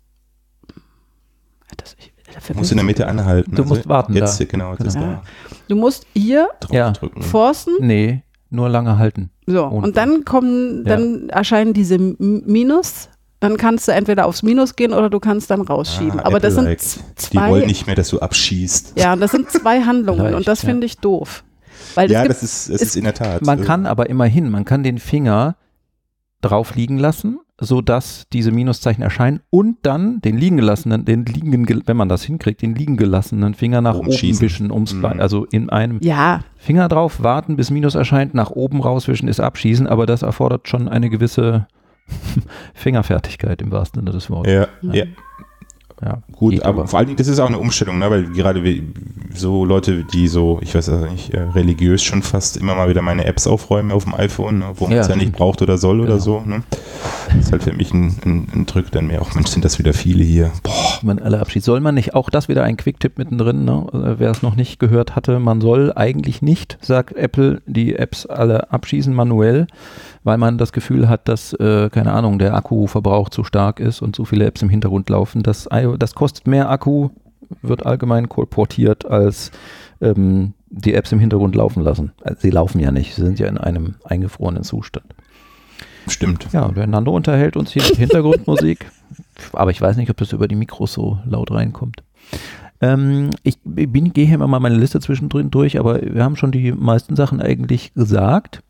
Das, 1.76 1.97
ich, 1.99 2.12
Du 2.49 2.55
musst 2.55 2.70
in 2.70 2.76
der 2.76 2.85
Mitte 2.87 3.07
anhalten. 3.09 3.55
Du 3.57 3.64
musst 3.64 3.89
warten 3.89 4.14
Jetzt, 4.14 4.41
da. 4.41 4.45
genau, 4.45 4.70
jetzt 4.72 4.85
ist 4.87 4.95
Genau. 4.95 5.07
da. 5.07 5.22
du 5.68 5.74
musst 5.76 6.07
hier 6.14 6.49
forcen, 7.20 7.74
Nee, 7.81 8.22
nur 8.51 8.68
lange 8.68 8.99
halten. 8.99 9.31
so, 9.47 9.66
Ohne- 9.66 9.87
und 9.89 9.97
dann 9.97 10.24
kommen, 10.24 10.85
Ja. 10.87 10.97
dann 10.97 11.28
erscheinen 11.28 11.72
diese 11.72 11.99
Minus. 11.99 13.09
Dann 13.41 13.57
kannst 13.57 13.88
du 13.88 13.93
entweder 13.93 14.26
aufs 14.26 14.43
Minus 14.43 14.76
gehen 14.76 14.93
oder 14.93 15.09
du 15.09 15.18
kannst 15.18 15.51
dann 15.51 15.62
rausschieben. 15.62 16.20
Ah, 16.20 16.26
Aber 16.26 16.41
das 16.41 16.55
sind 16.55 16.64
Apple-like. 16.66 16.80
z- 17.16 17.32
Die 17.32 17.36
wollen 17.38 17.61
zwei, 17.62 17.66
nicht 17.66 17.86
mehr, 17.86 17.97
dass 17.97 18.11
du 18.11 18.18
abschießt. 18.20 18.93
ja, 18.99 19.14
und 19.14 19.20
das 19.20 19.30
sind 19.30 19.51
zwei 19.51 19.80
Handlungen 19.84 20.20
Vielleicht, 20.20 20.36
und 20.36 20.49
das 20.49 20.62
ja. 20.62 20.68
finde 20.68 20.86
ich 20.86 20.99
doof. 20.99 21.43
Weil 21.95 22.07
es 22.07 22.12
Ja, 22.12 22.20
gibt, 22.22 22.34
das 22.34 22.43
ist, 22.43 22.68
es 22.68 22.82
ist 22.82 22.97
in 22.97 23.05
der 23.05 23.14
Tat. 23.14 23.41
Man 23.43 23.62
äh, 23.62 23.64
kann 23.64 23.86
aber 23.86 24.11
immerhin, 24.11 24.51
man 24.51 24.64
kann 24.66 24.82
den 24.82 24.99
Finger 24.99 25.57
drauf 26.43 26.74
liegen 26.74 26.99
lassen, 26.99 27.38
sodass 27.59 28.24
diese 28.32 28.51
Minuszeichen 28.53 29.03
erscheinen 29.03 29.41
und 29.51 29.78
dann 29.82 30.20
den 30.22 30.36
liegen 30.38 30.57
gelassenen, 30.57 31.05
den 31.05 31.24
liegen, 31.26 31.66
wenn 31.86 31.97
man 31.97 32.09
das 32.09 32.22
hinkriegt, 32.22 32.62
den 32.62 32.74
liegen 32.74 32.97
gelassenen 32.97 33.55
Finger 33.55 33.80
nach 33.82 33.95
Oben 33.97 34.09
oben 34.09 34.41
wischen, 34.41 34.70
ums, 34.70 34.95
Mhm. 34.95 35.05
Also 35.18 35.45
in 35.47 35.68
einem 35.70 35.99
ja, 36.03 36.41
Finger 36.57 36.88
drauf, 36.88 37.22
warten, 37.22 37.57
bis 37.57 37.70
Minus 37.70 37.95
erscheint, 37.95 38.34
nach 38.34 38.51
oben 38.51 38.80
rauswischen 38.80 39.28
ist 39.28 39.41
abschießen, 39.41 39.86
aber 39.86 40.07
das 40.07 40.22
erfordert 40.22 40.68
schon 40.68 40.88
eine 40.88 41.11
gewisse 41.11 41.66
Fingerfertigkeit 42.74 43.61
im 43.62 43.70
wahrsten 43.72 44.00
Sinne 44.00 44.12
des 44.12 44.30
Wortes. 44.30 44.52
Ja, 44.52 44.66
Ja. 44.82 44.94
ja. 44.94 45.04
Ja, 46.02 46.22
Gut, 46.32 46.62
aber 46.62 46.88
vor 46.88 46.98
allen 46.98 47.08
Dingen, 47.08 47.18
das 47.18 47.28
ist 47.28 47.38
auch 47.40 47.48
eine 47.48 47.58
Umstellung, 47.58 47.98
ne? 47.98 48.11
weil 48.11 48.24
gerade 48.32 48.64
wie, 48.64 48.82
so 49.34 49.66
Leute, 49.66 50.02
die 50.14 50.28
so, 50.28 50.58
ich 50.62 50.74
weiß 50.74 50.88
nicht, 51.11 51.34
äh, 51.34 51.40
religiös 51.42 52.02
schon 52.02 52.22
fast 52.22 52.56
immer 52.56 52.74
mal 52.74 52.88
wieder 52.88 53.02
meine 53.02 53.26
Apps 53.26 53.46
aufräumen 53.46 53.92
auf 53.92 54.04
dem 54.04 54.14
iPhone, 54.14 54.61
ne? 54.61 54.64
wo 54.76 54.84
man 54.86 54.94
Ja, 54.94 55.02
es 55.02 55.08
ja 55.08 55.14
nicht 55.14 55.24
stimmt. 55.24 55.36
braucht 55.36 55.61
oder 55.61 55.76
soll 55.76 56.00
oder 56.00 56.12
Genau. 56.14 56.18
so. 56.24 56.40
Ne? 56.40 56.62
Das 57.28 57.36
ist 57.44 57.52
halt 57.52 57.64
für 57.64 57.74
mich 57.74 57.92
ein, 57.92 58.16
ein, 58.24 58.48
ein 58.54 58.64
Drück 58.64 58.90
dann 58.92 59.08
mehr. 59.08 59.20
Auch 59.20 59.34
Mensch, 59.34 59.50
sind 59.50 59.62
das 59.62 59.78
wieder 59.78 59.92
viele 59.92 60.24
hier. 60.24 60.50
Boah, 60.62 61.00
man 61.02 61.18
alle 61.18 61.38
abschießt. 61.38 61.66
Soll 61.66 61.80
man 61.80 61.94
nicht, 61.96 62.14
auch 62.14 62.30
das 62.30 62.48
wieder 62.48 62.64
ein 62.64 62.78
Quick-Tipp 62.78 63.18
mittendrin, 63.18 63.66
ne? 63.66 63.86
Äh, 63.92 64.18
wer 64.18 64.30
es 64.30 64.40
noch 64.40 64.56
nicht 64.56 64.78
gehört 64.78 65.16
hatte, 65.16 65.38
man 65.38 65.61
soll 65.61 65.92
eigentlich 65.94 66.40
nicht, 66.40 66.78
sagt 66.80 67.14
Apple, 67.14 67.61
die 67.66 67.94
Apps 67.94 68.24
alle 68.24 68.72
abschießen 68.72 69.12
manuell, 69.12 69.66
weil 70.25 70.39
man 70.39 70.59
das 70.59 70.73
Gefühl 70.73 71.09
hat, 71.09 71.29
dass, 71.29 71.53
äh, 71.55 71.89
keine 71.91 72.12
Ahnung, 72.12 72.39
der 72.39 72.55
Akkuverbrauch 72.55 73.29
zu 73.29 73.45
stark 73.45 73.81
ist 73.81 74.03
und 74.03 74.16
zu 74.16 74.25
viele 74.25 74.47
Apps 74.47 74.62
im 74.62 74.68
Hintergrund 74.68 75.09
laufen. 75.09 75.43
Das, 75.43 75.68
das 75.99 76.14
kostet 76.14 76.47
mehr 76.47 76.71
Akku, 76.71 77.11
wird 77.62 77.87
allgemein 77.87 78.29
kolportiert, 78.29 79.07
als 79.07 79.51
ähm, 80.01 80.55
die 80.68 80.95
Apps 80.95 81.12
im 81.12 81.18
Hintergrund 81.18 81.55
laufen 81.55 81.83
lassen. 81.83 82.12
Also 82.23 82.41
sie 82.41 82.51
laufen 82.51 82.81
ja 82.81 82.91
nicht, 82.91 83.14
sie 83.14 83.23
sind 83.23 83.39
ja 83.39 83.49
in 83.49 83.59
einem 83.59 83.97
eingefrorenen 84.05 84.62
Zustand. 84.62 85.07
stimmt. 86.07 86.47
Ja, 86.53 86.68
der 86.68 86.87
Nando 86.87 87.14
unterhält 87.14 87.57
uns 87.57 87.73
hier 87.73 87.83
mit 87.83 87.97
Hintergrundmusik. 87.97 88.91
Aber 89.53 89.71
ich 89.71 89.81
weiß 89.81 89.97
nicht, 89.97 90.11
ob 90.11 90.16
das 90.16 90.33
über 90.33 90.49
die 90.49 90.55
Mikros 90.55 90.93
so 90.93 91.18
laut 91.25 91.51
reinkommt. 91.51 92.03
Ähm, 92.81 93.31
ich 93.43 93.59
bin, 93.64 94.12
gehe 94.12 94.27
hier 94.27 94.37
immer 94.37 94.47
mal 94.47 94.61
meine 94.61 94.77
Liste 94.77 95.01
zwischendrin 95.01 95.51
durch, 95.51 95.79
aber 95.79 96.01
wir 96.01 96.25
haben 96.25 96.37
schon 96.37 96.53
die 96.53 96.73
meisten 96.73 97.16
Sachen 97.16 97.41
eigentlich 97.41 97.93
gesagt. 97.95 98.62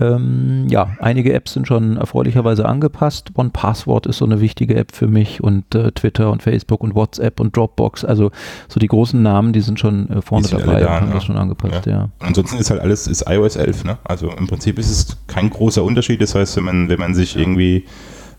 Ähm, 0.00 0.66
ja, 0.68 0.90
einige 1.00 1.32
Apps 1.32 1.54
sind 1.54 1.66
schon 1.66 1.96
erfreulicherweise 1.96 2.66
angepasst. 2.66 3.30
One 3.34 3.50
Password 3.50 4.06
ist 4.06 4.18
so 4.18 4.24
eine 4.24 4.40
wichtige 4.40 4.76
App 4.76 4.92
für 4.92 5.08
mich 5.08 5.42
und 5.42 5.74
äh, 5.74 5.92
Twitter 5.92 6.30
und 6.30 6.42
Facebook 6.42 6.82
und 6.82 6.94
WhatsApp 6.94 7.40
und 7.40 7.56
Dropbox. 7.56 8.04
Also 8.04 8.30
so 8.68 8.78
die 8.78 8.86
großen 8.86 9.20
Namen, 9.20 9.52
die 9.52 9.60
sind 9.60 9.80
schon 9.80 10.08
äh, 10.10 10.22
vorne 10.22 10.46
sind 10.46 10.60
dabei 10.60 10.80
da, 10.80 10.86
und 10.86 10.92
haben 10.92 11.08
ne? 11.08 11.14
das 11.14 11.24
schon 11.24 11.36
angepasst, 11.36 11.86
ja. 11.86 12.08
Ansonsten 12.20 12.58
ist 12.58 12.70
halt 12.70 12.80
alles, 12.80 13.06
ist 13.06 13.24
iOS 13.28 13.56
11, 13.56 13.84
ne? 13.84 13.98
Also 14.04 14.30
im 14.30 14.46
Prinzip 14.46 14.78
ist 14.78 14.90
es 14.90 15.16
kein 15.26 15.50
großer 15.50 15.82
Unterschied. 15.82 16.20
Das 16.20 16.34
heißt, 16.34 16.56
wenn 16.56 16.64
man, 16.64 16.88
wenn 16.88 17.00
man 17.00 17.14
sich 17.14 17.36
irgendwie 17.36 17.84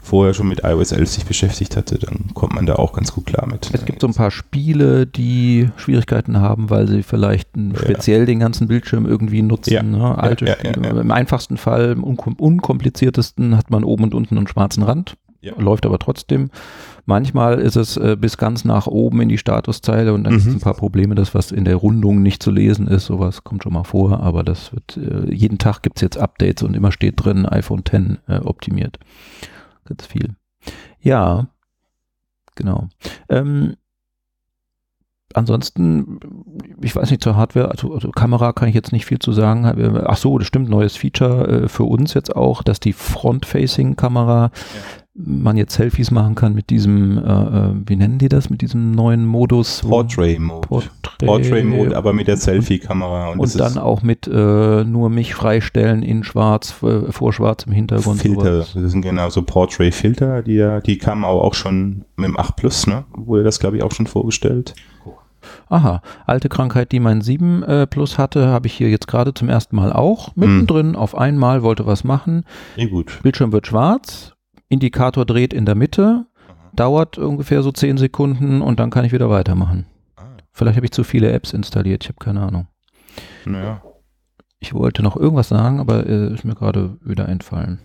vorher 0.10 0.34
schon 0.34 0.47
mit 0.47 0.62
iOS 0.64 0.91
11 0.91 1.10
sich 1.10 1.26
beschäftigt 1.26 1.78
hatte, 1.78 1.97
dann 1.99 2.34
kommt 2.34 2.53
man 2.53 2.66
da 2.66 2.76
auch 2.76 2.93
ganz 2.93 3.14
gut 3.14 3.26
klar 3.28 3.47
mit. 3.47 3.70
Es 3.74 3.86
gibt 3.86 4.01
so 4.01 4.07
ein 4.07 4.14
paar 4.14 4.32
Spiele, 4.32 5.05
die 5.07 5.70
Schwierigkeiten 5.78 6.39
haben, 6.41 6.70
weil 6.70 6.88
sie 6.88 7.03
vielleicht 7.03 7.55
n- 7.55 7.72
Ja. 7.76 7.80
speziell 7.82 8.26
den 8.26 8.39
ganzen 8.39 8.68
Bildschirm 8.68 9.05
irgendwie 9.05 9.41
nutzen. 9.41 9.74
Ja. 9.74 9.84
Ne? 9.84 10.18
Alte 10.18 10.45
ja, 10.45 10.55
Spiele. 10.55 10.89
Im 11.01 11.12
einfachsten 11.12 11.57
Fall, 11.57 11.91
im 11.91 12.03
unkom 12.03 12.34
unkompliziertesten 12.34 13.55
hat 13.57 13.70
man 13.70 13.84
oben 13.84 14.03
und 14.05 14.14
unten 14.14 14.38
einen 14.38 14.47
schwarzen 14.47 14.84
Rand, 14.84 15.16
läuft 15.57 15.86
aber 15.86 15.99
trotzdem. 15.99 16.49
Manchmal 17.05 17.60
ist 17.60 17.76
es 17.76 17.97
äh, 17.97 18.16
bis 18.20 18.38
ganz 18.38 18.66
nach 18.66 18.86
oben 18.88 19.22
in 19.22 19.30
die 19.30 19.38
Statuszeile 19.38 20.14
und 20.14 20.24
dann 20.26 20.34
gibt 20.34 20.45
es 20.45 20.49
Mhm. 20.51 20.57
ein 20.57 20.62
paar 20.62 20.74
Probleme, 20.76 21.16
dass 21.16 21.34
was 21.34 21.51
in 21.51 21.66
der 21.66 21.76
Rundung 21.78 22.22
nicht 22.22 22.43
zu 22.43 22.51
lesen 22.51 22.88
ist. 22.88 23.05
Sowas 23.05 23.43
kommt 23.43 23.64
schon 23.64 23.74
mal 23.74 23.84
vor, 23.84 24.20
aber 24.20 24.43
das 24.43 24.72
wird, 24.74 24.97
äh, 24.97 25.34
jeden 25.34 25.57
Tag 25.57 25.82
gibt 25.82 25.97
es 25.97 26.01
jetzt 26.01 26.18
Updates 26.18 26.62
und 26.64 26.76
immer 26.76 26.91
steht 26.91 27.16
drin, 27.24 27.45
iPhone 27.47 27.84
10 27.84 28.18
äh, 28.28 28.38
optimiert. 28.39 28.99
Ganz 29.90 30.06
viel. 30.06 30.36
Ja, 31.02 31.48
genau. 32.56 32.90
Ähm, 33.28 33.76
ansonsten, 35.34 36.20
ich 36.82 36.96
weiß 36.96 37.10
nicht 37.10 37.24
zur 37.24 37.36
Hardware, 37.36 37.72
also, 37.72 37.94
also 37.94 38.12
Kamera 38.12 38.54
kann 38.54 38.70
ich 38.70 38.76
jetzt 38.76 38.92
nicht 38.92 39.06
viel 39.06 39.20
zu 39.20 39.32
sagen. 39.32 39.66
Ach 40.06 40.18
so, 40.18 40.38
das 40.38 40.48
stimmt, 40.48 40.70
neues 40.70 40.96
Feature 40.96 41.64
äh, 41.64 41.68
für 41.68 41.84
uns 41.84 42.14
jetzt 42.14 42.36
auch, 42.36 42.62
dass 42.62 42.80
die 42.80 42.94
Front-Facing-Kamera 42.94 44.52
man 45.22 45.57
jetzt 45.57 45.74
Selfies 45.76 46.11
machen 46.11 46.36
kann 46.36 46.53
mit 46.53 46.70
diesem, 46.70 47.17
äh, 47.17 47.22
äh, 47.22 47.72
wie 47.86 47.95
nennen 47.97 48.17
die 48.20 48.30
das, 48.30 48.49
mit 48.49 48.61
diesem 48.61 48.91
neuen 48.91 49.26
Modus? 49.26 49.82
Portrait 49.82 50.39
Mode. 50.39 50.67
Portrait, 50.67 50.91
Portrait 51.26 51.65
Mode, 51.65 51.95
aber 51.97 52.13
mit 52.13 52.28
der 52.28 52.38
Selfie-Kamera. 52.38 53.32
und 53.32 53.41
das 53.41 53.53
dann 53.53 53.78
auch 53.78 54.01
mit 54.01 54.28
äh, 54.28 54.84
nur 54.86 55.09
mich 55.09 55.36
freistellen 55.36 56.03
in 56.03 56.24
schwarz, 56.24 56.76
äh, 56.84 57.11
vor 57.11 57.34
schwarzem 57.34 57.74
Hintergrund. 57.74 58.22
Filter. 58.22 58.63
sowas. 58.63 58.72
Das 58.74 58.91
sind 58.91 59.01
genau 59.01 59.30
so 59.30 59.41
Portrait-Filter, 59.41 60.41
die, 60.43 60.53
ja- 60.55 60.80
die 60.80 60.97
kamen 60.97 61.24
auch, 61.26 61.41
auch 61.43 61.53
schon 61.53 62.05
mit 62.15 62.28
dem 62.30 62.38
8 62.39 62.55
Plus, 62.55 62.88
ne? 62.88 63.03
Wurde 63.13 63.43
das, 63.43 63.59
glaube 63.59 63.78
ich, 63.78 63.84
auch 63.84 63.91
schon 63.91 64.07
vorgestellt. 64.07 64.74
Aha, 65.70 66.01
alte 66.26 66.49
Krankheit, 66.49 66.91
die 66.91 66.99
mein 66.99 67.22
7 67.22 67.63
äh, 67.63 67.88
Plus 67.88 68.17
hatte, 68.17 68.47
habe 68.47 68.67
ich 68.67 68.74
hier 68.74 68.89
jetzt 68.89 69.07
gerade 69.07 69.34
zum 69.34 69.49
ersten 69.49 69.76
Mal 69.76 69.91
auch. 69.93 70.36
Mittendrin 70.36 70.95
auf 70.95 71.15
einmal 71.17 71.63
wollte 71.63 71.86
was 71.86 72.03
machen. 72.03 72.43
Ja, 72.76 72.88
gut. 72.88 73.20
Bildschirm 73.24 73.51
wird 73.51 73.67
schwarz, 73.67 74.34
Indikator 74.70 75.26
dreht 75.26 75.53
in 75.53 75.65
der 75.65 75.76
Mitte, 75.76 76.26
dauert 76.74 77.17
ungefähr 77.17 77.63
so 77.63 77.72
10 77.72 77.97
Sekunden 77.97 78.61
und 78.61 78.80
dann 78.80 78.91
kann 78.91 79.03
ich 79.03 79.11
wieder 79.11 79.30
weitermachen. 79.30 79.88
Ah. 80.15 80.24
Vielleicht 80.51 80.78
habe 80.78 80.86
ich 80.86 80.91
zu 80.91 81.03
viele 81.03 81.32
Apps 81.32 81.53
installiert, 81.53 82.03
ich 82.03 82.09
habe 82.09 82.20
keine 82.20 82.41
Ahnung. 82.41 82.67
Naja. 83.45 83.82
Ich 84.59 84.74
wollte 84.74 85.03
noch 85.03 85.15
irgendwas 85.15 85.47
sagen, 85.49 85.80
aber 85.80 86.05
äh, 86.05 86.34
ist 86.34 86.45
mir 86.45 86.55
gerade 86.55 86.97
wieder 87.01 87.30
entfallen. 87.30 87.80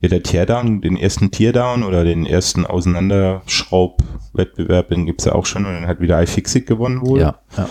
Ja, 0.00 0.08
der 0.08 0.22
Teardown, 0.22 0.80
den 0.80 0.96
ersten 0.96 1.30
Teardown 1.30 1.82
oder 1.82 2.04
den 2.04 2.24
ersten 2.26 2.64
Auseinanderschraub-Wettbewerb, 2.66 4.88
den 4.88 5.06
gibt 5.06 5.20
es 5.20 5.26
ja 5.26 5.34
auch 5.34 5.46
schon 5.46 5.66
und 5.66 5.74
dann 5.74 5.86
hat 5.86 6.00
wieder 6.00 6.20
iFixit 6.22 6.66
gewonnen 6.66 7.00
wohl. 7.00 7.20
Ja, 7.20 7.38
ja. 7.56 7.68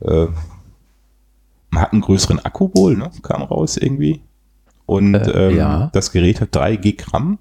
Äh, 0.00 0.28
man 1.70 1.82
hat 1.82 1.92
einen 1.92 2.02
größeren 2.02 2.38
Akku 2.40 2.70
wohl, 2.74 2.96
ne? 2.96 3.10
Kam 3.22 3.42
raus 3.42 3.76
irgendwie. 3.76 4.22
Und 4.86 5.14
Äh, 5.14 5.48
ähm, 5.50 5.56
ja. 5.56 5.90
das 5.92 6.12
Gerät 6.12 6.40
hat 6.40 6.54
3 6.54 6.76
Gramm. 6.76 7.38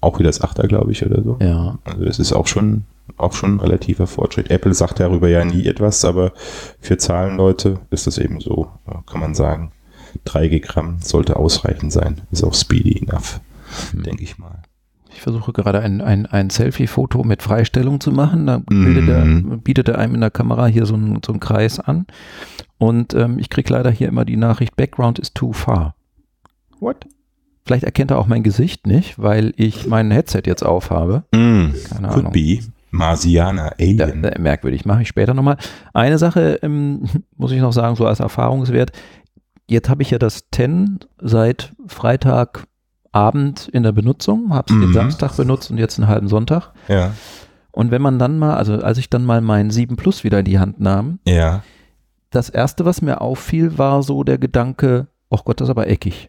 Auch 0.00 0.18
wie 0.18 0.22
das 0.24 0.40
8er, 0.42 0.66
glaube 0.66 0.92
ich, 0.92 1.04
oder 1.06 1.22
so. 1.22 1.38
Ja. 1.40 1.78
Also 1.84 2.04
das 2.04 2.18
ist 2.18 2.32
auch 2.32 2.46
schon, 2.46 2.84
auch 3.16 3.32
schon 3.32 3.56
ein 3.56 3.60
relativer 3.60 4.06
Fortschritt. 4.06 4.50
Apple 4.50 4.74
sagt 4.74 5.00
darüber 5.00 5.28
ja 5.28 5.44
nie 5.44 5.66
etwas, 5.66 6.04
aber 6.04 6.32
für 6.80 6.98
Zahlenleute 6.98 7.78
ist 7.90 8.06
das 8.06 8.18
eben 8.18 8.40
so, 8.40 8.68
ja, 8.86 9.02
kann 9.06 9.20
man 9.20 9.34
sagen. 9.34 9.72
3 10.24 10.48
Gramm 10.58 10.98
sollte 11.00 11.36
ausreichend 11.36 11.90
sein. 11.92 12.20
Ist 12.30 12.44
auch 12.44 12.52
speedy 12.54 12.98
enough, 13.06 13.40
Hm. 13.92 14.02
denke 14.02 14.22
ich 14.24 14.36
mal. 14.38 14.60
Ich 15.14 15.20
versuche 15.22 15.52
gerade 15.52 15.80
ein, 15.80 16.00
ein, 16.02 16.26
ein 16.26 16.50
Selfie-Foto 16.50 17.22
mit 17.24 17.42
Freistellung 17.42 18.00
zu 18.00 18.12
machen. 18.12 18.46
Da 18.46 18.62
Mhm. 18.70 19.08
er, 19.08 19.56
bietet 19.58 19.88
er 19.88 19.98
einem 19.98 20.14
in 20.16 20.20
der 20.20 20.30
Kamera 20.30 20.66
hier 20.66 20.84
so 20.86 20.94
einen, 20.94 21.20
so 21.24 21.32
einen 21.32 21.40
Kreis 21.40 21.80
an. 21.80 22.06
Und 22.78 23.14
ähm, 23.14 23.38
ich 23.38 23.48
kriege 23.48 23.72
leider 23.72 23.90
hier 23.90 24.08
immer 24.08 24.24
die 24.26 24.36
Nachricht, 24.36 24.76
Background 24.76 25.18
is 25.18 25.32
too 25.32 25.52
far. 25.52 25.94
What? 26.82 27.06
Vielleicht 27.64 27.84
erkennt 27.84 28.10
er 28.10 28.18
auch 28.18 28.26
mein 28.26 28.42
Gesicht 28.42 28.86
nicht, 28.88 29.18
weil 29.22 29.52
ich 29.56 29.86
mein 29.86 30.10
Headset 30.10 30.42
jetzt 30.46 30.64
aufhabe. 30.64 31.22
Mm, 31.32 31.70
Keine 31.88 32.08
could 32.08 32.18
Ahnung. 32.26 32.32
be. 32.32 32.58
Marsianer, 32.90 33.70
Da, 33.78 33.84
Alien. 33.84 34.22
da, 34.22 34.38
merkwürdig, 34.38 34.84
mache 34.84 35.02
ich 35.02 35.08
später 35.08 35.32
nochmal. 35.32 35.56
Eine 35.94 36.18
Sache 36.18 36.58
ähm, 36.62 37.04
muss 37.36 37.52
ich 37.52 37.60
noch 37.60 37.72
sagen, 37.72 37.96
so 37.96 38.04
als 38.04 38.20
Erfahrungswert. 38.20 38.92
Jetzt 39.68 39.88
habe 39.88 40.02
ich 40.02 40.10
ja 40.10 40.18
das 40.18 40.44
10 40.52 40.98
seit 41.22 41.72
Freitagabend 41.86 43.68
in 43.68 43.82
der 43.82 43.92
Benutzung, 43.92 44.52
habe 44.52 44.72
es 44.72 44.78
den 44.78 44.88
Mhm. 44.90 44.94
Samstag 44.94 45.36
benutzt 45.36 45.70
und 45.70 45.78
jetzt 45.78 45.98
einen 45.98 46.08
halben 46.08 46.28
Sonntag. 46.28 46.72
Ja, 46.88 47.12
Und 47.70 47.90
wenn 47.90 48.02
man 48.02 48.18
dann 48.18 48.38
mal, 48.38 48.56
also 48.56 48.74
als 48.82 48.98
ich 48.98 49.08
dann 49.08 49.24
mal 49.24 49.40
meinen 49.40 49.70
7 49.70 49.96
Plus 49.96 50.24
wieder 50.24 50.40
in 50.40 50.44
die 50.44 50.58
Hand 50.58 50.80
nahm, 50.80 51.20
ja. 51.26 51.62
das 52.30 52.50
erste, 52.50 52.84
was 52.84 53.00
mir 53.00 53.20
auffiel, 53.22 53.78
war 53.78 54.02
so 54.02 54.24
der 54.24 54.36
Gedanke, 54.38 55.06
oh 55.30 55.38
Gott, 55.44 55.60
das 55.60 55.68
ist 55.68 55.70
aber 55.70 55.86
eckig. 55.88 56.28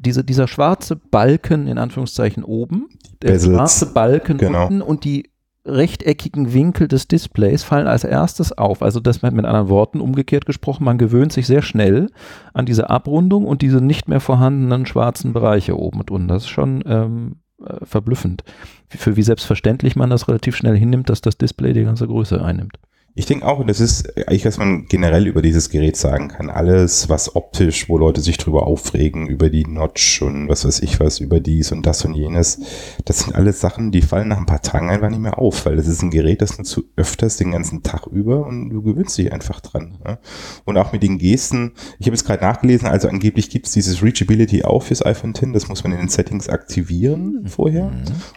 Diese, 0.00 0.24
dieser 0.24 0.48
schwarze 0.48 0.96
Balken 0.96 1.66
in 1.66 1.78
Anführungszeichen 1.78 2.44
oben, 2.44 2.88
der 3.22 3.32
Bezels. 3.32 3.54
schwarze 3.54 3.86
Balken 3.92 4.38
Genau. 4.38 4.62
unten 4.64 4.82
und 4.82 5.04
die 5.04 5.30
rechteckigen 5.64 6.52
Winkel 6.54 6.88
des 6.88 7.08
Displays 7.08 7.62
fallen 7.62 7.86
als 7.86 8.04
erstes 8.04 8.56
auf. 8.56 8.82
Also 8.82 9.00
das 9.00 9.22
mit, 9.22 9.34
mit 9.34 9.44
anderen 9.44 9.68
Worten, 9.68 10.00
umgekehrt 10.00 10.46
gesprochen, 10.46 10.84
man 10.84 10.98
gewöhnt 10.98 11.32
sich 11.32 11.46
sehr 11.46 11.62
schnell 11.62 12.08
an 12.54 12.64
diese 12.64 12.88
Abrundung 12.88 13.44
und 13.44 13.60
diese 13.60 13.80
nicht 13.80 14.08
mehr 14.08 14.20
vorhandenen 14.20 14.86
schwarzen 14.86 15.32
Bereiche 15.32 15.78
oben 15.78 16.00
und 16.00 16.10
unten. 16.10 16.28
Das 16.28 16.44
ist 16.44 16.48
schon 16.48 16.82
ähm, 16.86 17.36
äh, 17.64 17.84
verblüffend, 17.84 18.44
für 18.88 19.16
wie 19.16 19.22
selbstverständlich 19.22 19.94
man 19.96 20.10
das 20.10 20.28
relativ 20.28 20.56
schnell 20.56 20.76
hinnimmt, 20.76 21.10
dass 21.10 21.20
das 21.20 21.36
Display 21.36 21.72
die 21.74 21.84
ganze 21.84 22.06
Größe 22.06 22.42
einnimmt. 22.42 22.78
Ich 23.18 23.26
denke 23.26 23.46
auch, 23.46 23.58
und 23.58 23.66
das 23.68 23.80
ist 23.80 24.16
eigentlich, 24.16 24.44
was 24.44 24.58
man 24.58 24.86
generell 24.86 25.26
über 25.26 25.42
dieses 25.42 25.70
Gerät 25.70 25.96
sagen 25.96 26.28
kann. 26.28 26.50
Alles, 26.50 27.08
was 27.08 27.34
optisch, 27.34 27.88
wo 27.88 27.98
Leute 27.98 28.20
sich 28.20 28.38
drüber 28.38 28.66
aufregen, 28.66 29.26
über 29.26 29.50
die 29.50 29.66
Notch 29.66 30.22
und 30.22 30.48
was 30.48 30.64
weiß 30.64 30.80
ich 30.80 31.00
was, 31.00 31.18
über 31.18 31.40
dies 31.40 31.72
und 31.72 31.84
das 31.84 32.04
und 32.04 32.14
jenes, 32.14 32.60
das 33.04 33.18
sind 33.18 33.34
alles 33.34 33.60
Sachen, 33.60 33.90
die 33.90 34.02
fallen 34.02 34.28
nach 34.28 34.38
ein 34.38 34.46
paar 34.46 34.62
Tagen 34.62 34.88
einfach 34.88 35.10
nicht 35.10 35.18
mehr 35.20 35.38
auf, 35.38 35.66
weil 35.66 35.74
das 35.74 35.88
ist 35.88 36.00
ein 36.02 36.10
Gerät, 36.10 36.42
das 36.42 36.58
nutzt 36.58 36.76
du 36.76 36.82
öfters 36.96 37.36
den 37.36 37.50
ganzen 37.50 37.82
Tag 37.82 38.06
über 38.06 38.46
und 38.46 38.70
du 38.70 38.82
gewöhnst 38.82 39.18
dich 39.18 39.32
einfach 39.32 39.60
dran. 39.60 39.98
Ja? 40.06 40.18
Und 40.64 40.76
auch 40.78 40.92
mit 40.92 41.02
den 41.02 41.18
Gesten, 41.18 41.72
ich 41.98 42.06
habe 42.06 42.14
jetzt 42.16 42.24
gerade 42.24 42.44
nachgelesen, 42.44 42.86
also 42.86 43.08
angeblich 43.08 43.50
gibt 43.50 43.66
es 43.66 43.72
dieses 43.72 44.00
Reachability 44.02 44.62
auch 44.62 44.84
fürs 44.84 45.04
iPhone 45.04 45.30
X, 45.30 45.48
das 45.52 45.68
muss 45.68 45.82
man 45.82 45.92
in 45.92 45.98
den 45.98 46.08
Settings 46.08 46.48
aktivieren 46.48 47.46
vorher. 47.48 47.90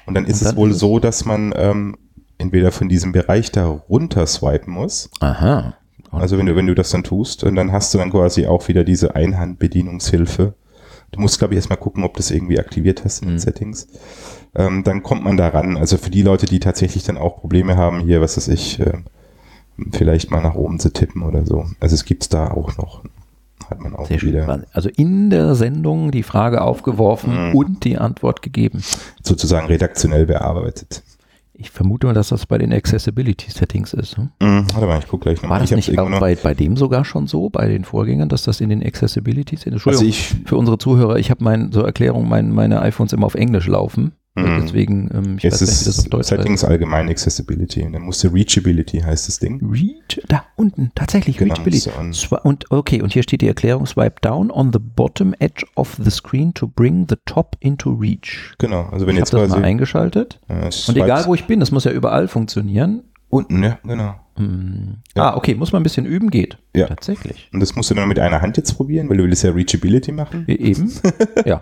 Und 0.07 0.15
dann 0.15 0.25
ist 0.25 0.41
Und 0.41 0.41
es 0.41 0.47
dann 0.47 0.55
wohl 0.57 0.69
ist 0.69 0.75
es- 0.77 0.79
so, 0.81 0.97
dass 0.97 1.23
man 1.25 1.53
ähm, 1.55 1.97
entweder 2.41 2.71
von 2.71 2.89
diesem 2.89 3.11
Bereich 3.13 3.51
da 3.51 3.67
runter 3.67 4.25
swipen 4.27 4.73
muss, 4.73 5.09
Aha. 5.21 5.75
also 6.11 6.37
wenn 6.37 6.45
du, 6.47 6.55
wenn 6.55 6.67
du 6.67 6.75
das 6.75 6.89
dann 6.89 7.03
tust, 7.03 7.43
und 7.43 7.55
dann 7.55 7.71
hast 7.71 7.93
du 7.93 7.97
dann 7.97 8.11
quasi 8.11 8.45
auch 8.47 8.67
wieder 8.67 8.83
diese 8.83 9.15
Einhandbedienungshilfe. 9.15 10.53
Du 11.11 11.19
musst, 11.19 11.39
glaube 11.39 11.53
ich, 11.53 11.57
erstmal 11.57 11.77
gucken, 11.79 12.03
ob 12.03 12.13
du 12.13 12.17
das 12.19 12.31
irgendwie 12.31 12.59
aktiviert 12.59 13.03
hast 13.03 13.21
in 13.21 13.27
den 13.29 13.35
Mhm. 13.35 13.39
Settings. 13.39 13.87
Ähm, 14.55 14.83
dann 14.83 15.03
kommt 15.03 15.23
man 15.23 15.35
da 15.37 15.49
ran. 15.49 15.75
Also 15.77 15.97
für 15.97 16.09
die 16.09 16.21
Leute, 16.21 16.45
die 16.45 16.59
tatsächlich 16.59 17.03
dann 17.03 17.17
auch 17.17 17.37
Probleme 17.41 17.75
haben, 17.77 17.99
hier, 17.99 18.21
was 18.21 18.37
weiß 18.37 18.47
ich, 18.49 18.79
äh, 18.79 18.93
vielleicht 19.91 20.31
mal 20.31 20.41
nach 20.41 20.55
oben 20.55 20.79
zu 20.79 20.91
tippen 20.91 21.23
oder 21.23 21.45
so. 21.45 21.65
Also 21.79 21.95
es 21.95 22.05
gibt's 22.05 22.29
da 22.29 22.51
auch 22.51 22.77
noch. 22.77 23.03
Hat 23.69 23.79
man 23.79 23.95
auch 23.95 24.05
Sehr 24.07 24.19
schön. 24.19 24.29
wieder 24.33 24.63
Also 24.73 24.89
in 24.89 25.29
der 25.29 25.55
Sendung 25.55 26.11
die 26.11 26.23
Frage 26.23 26.61
aufgeworfen 26.61 27.49
Mhm. 27.49 27.55
und 27.55 27.83
die 27.85 27.97
Antwort 27.97 28.41
gegeben. 28.41 28.83
sozusagen 29.23 29.67
redaktionell 29.67 30.25
bearbeitet. 30.25 31.03
Ich 31.61 31.69
vermute 31.69 32.07
mal, 32.07 32.13
dass 32.13 32.29
das 32.29 32.47
bei 32.47 32.57
den 32.57 32.73
Accessibility 32.73 33.51
Settings 33.51 33.93
ist. 33.93 34.17
Hm? 34.17 34.31
Mhm, 34.41 34.65
warte 34.73 34.87
mal, 34.87 34.99
ich 34.99 35.07
guck 35.07 35.21
gleich 35.21 35.41
nochmal. 35.43 35.59
War 35.59 35.67
das 35.67 35.71
nicht 35.71 35.95
bei, 35.95 36.35
bei 36.35 36.53
dem 36.55 36.75
sogar 36.75 37.05
schon 37.05 37.27
so, 37.27 37.51
bei 37.51 37.67
den 37.67 37.83
Vorgängern, 37.83 38.29
dass 38.29 38.41
das 38.41 38.61
in 38.61 38.69
den 38.69 38.83
Accessibility 38.83 39.57
sind? 39.57 39.73
also 39.73 39.89
Entschuldigung, 39.89 40.09
ich, 40.09 40.47
für 40.47 40.57
unsere 40.57 40.79
Zuhörer, 40.79 41.17
ich 41.17 41.29
habe 41.29 41.43
mein, 41.43 41.71
zur 41.71 41.85
Erklärung 41.85 42.27
mein, 42.27 42.51
meine 42.51 42.81
iPhones 42.81 43.13
immer 43.13 43.27
auf 43.27 43.35
Englisch 43.35 43.67
laufen. 43.67 44.13
Mhm. 44.33 44.61
Deswegen, 44.61 45.09
ähm, 45.13 45.37
ich 45.37 45.43
es 45.45 45.53
weiß 45.55 45.61
nicht, 45.61 45.81
wie 45.81 45.85
das 45.85 45.99
auf 45.99 46.05
ist 46.05 46.13
Deutsch 46.13 46.27
Settings 46.27 46.63
allgemein 46.63 47.09
Accessibility. 47.09 47.83
Und 47.83 47.91
dann 47.93 48.03
musst 48.03 48.23
du 48.23 48.29
Reachability 48.29 48.99
heißt 48.99 49.27
das 49.27 49.39
Ding. 49.39 49.59
heißt. 49.61 49.71
Reach, 49.71 50.21
da 50.29 50.45
unten, 50.55 50.91
tatsächlich 50.95 51.35
Genau, 51.37 51.53
Reachability. 51.55 51.89
Und 52.43 52.71
okay, 52.71 53.01
und 53.01 53.11
hier 53.11 53.23
steht 53.23 53.41
die 53.41 53.47
Erklärung: 53.49 53.85
Swipe 53.85 54.21
down 54.21 54.49
on 54.49 54.71
the 54.71 54.79
bottom 54.79 55.33
edge 55.39 55.65
of 55.75 55.97
the 56.01 56.09
screen 56.09 56.53
to 56.53 56.67
bring 56.67 57.07
the 57.09 57.17
top 57.25 57.57
into 57.59 57.91
reach. 57.91 58.53
Genau, 58.57 58.83
also 58.91 59.05
wenn 59.05 59.15
Ich 59.15 59.19
jetzt 59.19 59.33
habe 59.33 59.41
das 59.43 59.49
quasi 59.51 59.61
mal 59.61 59.67
eingeschaltet. 59.67 60.39
äh, 60.47 60.69
Und 60.87 60.95
egal, 60.97 61.25
wo 61.25 61.35
ich 61.35 61.45
bin, 61.45 61.59
das 61.59 61.71
muss 61.71 61.83
ja 61.83 61.91
überall 61.91 62.27
funktionieren. 62.29 63.03
unten, 63.29 63.61
ja, 63.63 63.79
genau. 63.83 64.15
Hm. 64.37 64.95
Ja. 65.15 65.31
Ah, 65.31 65.35
okay, 65.37 65.55
muss 65.55 65.73
man 65.73 65.81
ein 65.81 65.83
bisschen 65.83 66.05
üben, 66.05 66.29
geht. 66.29 66.57
Ja. 66.73 66.87
Tatsächlich. 66.87 67.49
Und 67.51 67.59
das 67.59 67.75
musst 67.75 67.89
du 67.91 67.95
dann 67.95 68.07
mit 68.07 68.17
einer 68.17 68.41
Hand 68.41 68.55
jetzt 68.55 68.73
probieren, 68.75 69.09
weil 69.09 69.17
du 69.17 69.23
willst 69.25 69.43
ja 69.43 69.51
Reachability 69.51 70.13
machen. 70.13 70.45
E- 70.47 70.53
Eben. 70.53 70.89
ja. 71.45 71.59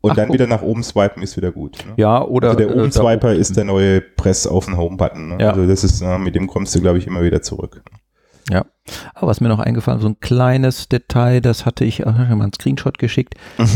Und 0.00 0.12
Ach, 0.12 0.16
dann 0.16 0.32
wieder 0.32 0.46
nach 0.46 0.62
oben 0.62 0.84
swipen 0.84 1.22
ist 1.22 1.36
wieder 1.36 1.50
gut. 1.50 1.78
Ne? 1.84 1.94
Ja, 1.96 2.22
oder. 2.22 2.50
Also 2.50 2.58
der 2.58 2.70
äh, 2.70 2.78
oben 2.78 2.92
Swiper 2.92 3.34
ist 3.34 3.56
der 3.56 3.64
neue 3.64 4.00
Press 4.00 4.46
auf 4.46 4.66
den 4.66 4.76
Home-Button. 4.76 5.28
Ne? 5.28 5.38
Ja. 5.40 5.50
Also 5.50 5.66
das 5.66 5.82
ist, 5.82 6.02
äh, 6.02 6.18
mit 6.18 6.36
dem 6.36 6.46
kommst 6.46 6.74
du, 6.74 6.80
glaube 6.80 6.98
ich, 6.98 7.06
immer 7.06 7.22
wieder 7.22 7.42
zurück. 7.42 7.82
Ja. 8.50 8.64
Aber 9.14 9.26
was 9.26 9.40
mir 9.42 9.48
noch 9.48 9.58
eingefallen, 9.58 10.00
so 10.00 10.08
ein 10.08 10.20
kleines 10.20 10.88
Detail, 10.88 11.42
das 11.42 11.66
hatte 11.66 11.84
ich, 11.84 12.06
ach, 12.06 12.14
ich 12.14 12.18
habe 12.20 12.36
mal 12.36 12.44
einen 12.44 12.54
Screenshot 12.54 12.98
geschickt. 12.98 13.34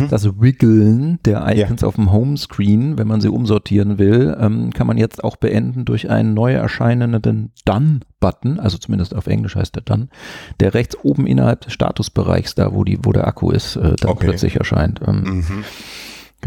Das 0.09 0.25
Wiggeln 0.41 1.19
der 1.27 1.45
Icons 1.55 1.85
auf 1.85 1.97
dem 1.97 2.11
Homescreen, 2.13 2.97
wenn 2.97 3.07
man 3.07 3.21
sie 3.21 3.29
umsortieren 3.29 3.99
will, 3.99 4.35
ähm, 4.41 4.73
kann 4.73 4.87
man 4.87 4.97
jetzt 4.97 5.23
auch 5.23 5.37
beenden 5.37 5.85
durch 5.85 6.09
einen 6.09 6.33
neu 6.33 6.55
erscheinenden 6.55 7.53
Done-Button, 7.67 8.59
also 8.59 8.79
zumindest 8.79 9.15
auf 9.15 9.27
Englisch 9.27 9.55
heißt 9.57 9.75
der 9.75 9.83
Done, 9.83 10.09
der 10.61 10.73
rechts 10.73 10.97
oben 11.03 11.27
innerhalb 11.27 11.61
des 11.61 11.75
Statusbereichs, 11.75 12.55
da 12.55 12.73
wo, 12.73 12.83
die, 12.85 12.99
wo 13.03 13.13
der 13.13 13.27
Akku 13.27 13.51
ist, 13.51 13.77
äh, 13.77 13.95
dann 14.01 14.11
Okay. 14.13 14.27
plötzlich 14.29 14.57
erscheint. 14.57 15.01
Ähm, 15.07 15.23
Mhm. 15.23 15.65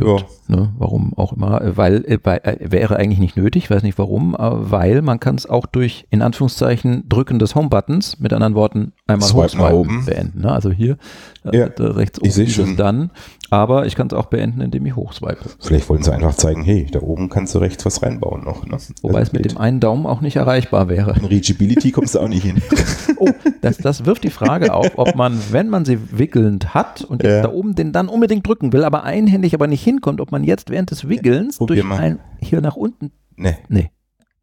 Gut, 0.04 0.26
ne, 0.48 0.74
warum 0.78 1.14
auch 1.16 1.34
immer, 1.34 1.62
äh, 1.62 1.78
weil, 1.78 2.04
äh, 2.06 2.20
weil 2.24 2.40
äh, 2.44 2.72
wäre 2.72 2.98
eigentlich 2.98 3.20
nicht 3.20 3.38
nötig, 3.38 3.70
weiß 3.70 3.82
nicht 3.82 3.98
warum, 3.98 4.36
aber 4.36 4.70
weil 4.72 5.02
man 5.02 5.20
kann 5.20 5.36
es 5.36 5.48
auch 5.50 5.66
durch 5.66 6.06
in 6.10 6.22
Anführungszeichen 6.22 7.08
Drücken 7.08 7.40
des 7.40 7.56
Home-Buttons, 7.56 8.20
mit 8.20 8.34
anderen 8.34 8.56
Worten 8.56 8.92
einmal 9.08 9.30
hochswipen 9.32 10.06
beenden. 10.06 10.42
Ne? 10.42 10.52
Also 10.52 10.72
hier 10.72 10.98
äh, 11.46 11.58
Ja, 11.58 11.70
da 11.70 11.92
rechts 11.92 12.20
oben 12.20 12.42
ich 12.42 12.54
schon. 12.54 12.76
dann, 12.76 13.12
aber 13.50 13.86
ich 13.86 13.96
kann 13.96 14.08
es 14.08 14.14
auch 14.14 14.26
beenden, 14.26 14.62
indem 14.62 14.86
ich 14.86 14.96
hochswipe. 14.96 15.38
Vielleicht 15.60 15.88
wollen 15.90 16.02
sie 16.04 16.12
einfach 16.14 16.34
zeigen, 16.36 16.64
hey, 16.64 16.88
da 16.92 17.00
oben 17.02 17.30
kannst 17.30 17.54
du 17.56 17.60
rechts 17.60 17.86
was 17.86 18.02
reinbauen 18.02 18.44
noch. 18.44 18.66
Ne? 18.66 18.78
Wobei 19.02 19.20
Also 19.20 19.28
es 19.30 19.34
mit 19.34 19.44
geht. 19.44 19.52
dem 19.54 19.58
einen 19.60 19.80
Daumen 19.80 20.06
auch 20.06 20.22
nicht 20.22 20.36
erreichbar 20.36 20.90
wäre. 20.90 21.16
In 21.18 21.26
Reachability 21.26 21.92
kommst 21.92 22.16
du 22.16 22.20
auch 22.20 22.28
nicht 22.28 22.44
hin. 22.44 22.62
Oh, 23.18 23.30
das, 23.62 23.78
das 23.78 24.06
wirft 24.06 24.26
die 24.26 24.30
Frage 24.30 24.74
auf, 24.74 24.92
ob 24.98 25.16
man, 25.16 25.40
wenn 25.52 25.70
man 25.70 25.86
sie 25.86 26.18
wickelnd 26.18 26.74
hat 26.74 27.02
und 27.02 27.24
jetzt 27.24 27.32
Ja. 27.32 27.42
da 27.44 27.50
oben 27.50 27.74
den 27.74 27.94
dann 27.94 28.10
unbedingt 28.10 28.46
drücken 28.46 28.74
will, 28.74 28.84
aber 28.84 29.06
einhändig 29.06 29.54
aber 29.54 29.68
nicht 29.68 29.82
hinkommt, 29.86 30.20
ob 30.20 30.34
man 30.34 30.44
jetzt 30.44 30.70
während 30.70 30.92
des 30.92 31.08
Wickelns 31.08 31.58
Probier 31.60 31.76
durch 31.78 31.88
mal. 31.88 32.00
ein, 32.02 32.20
hier 32.42 32.60
nach 32.60 32.76
unten 32.76 33.14
ne, 33.38 33.58
Nee. 33.70 33.90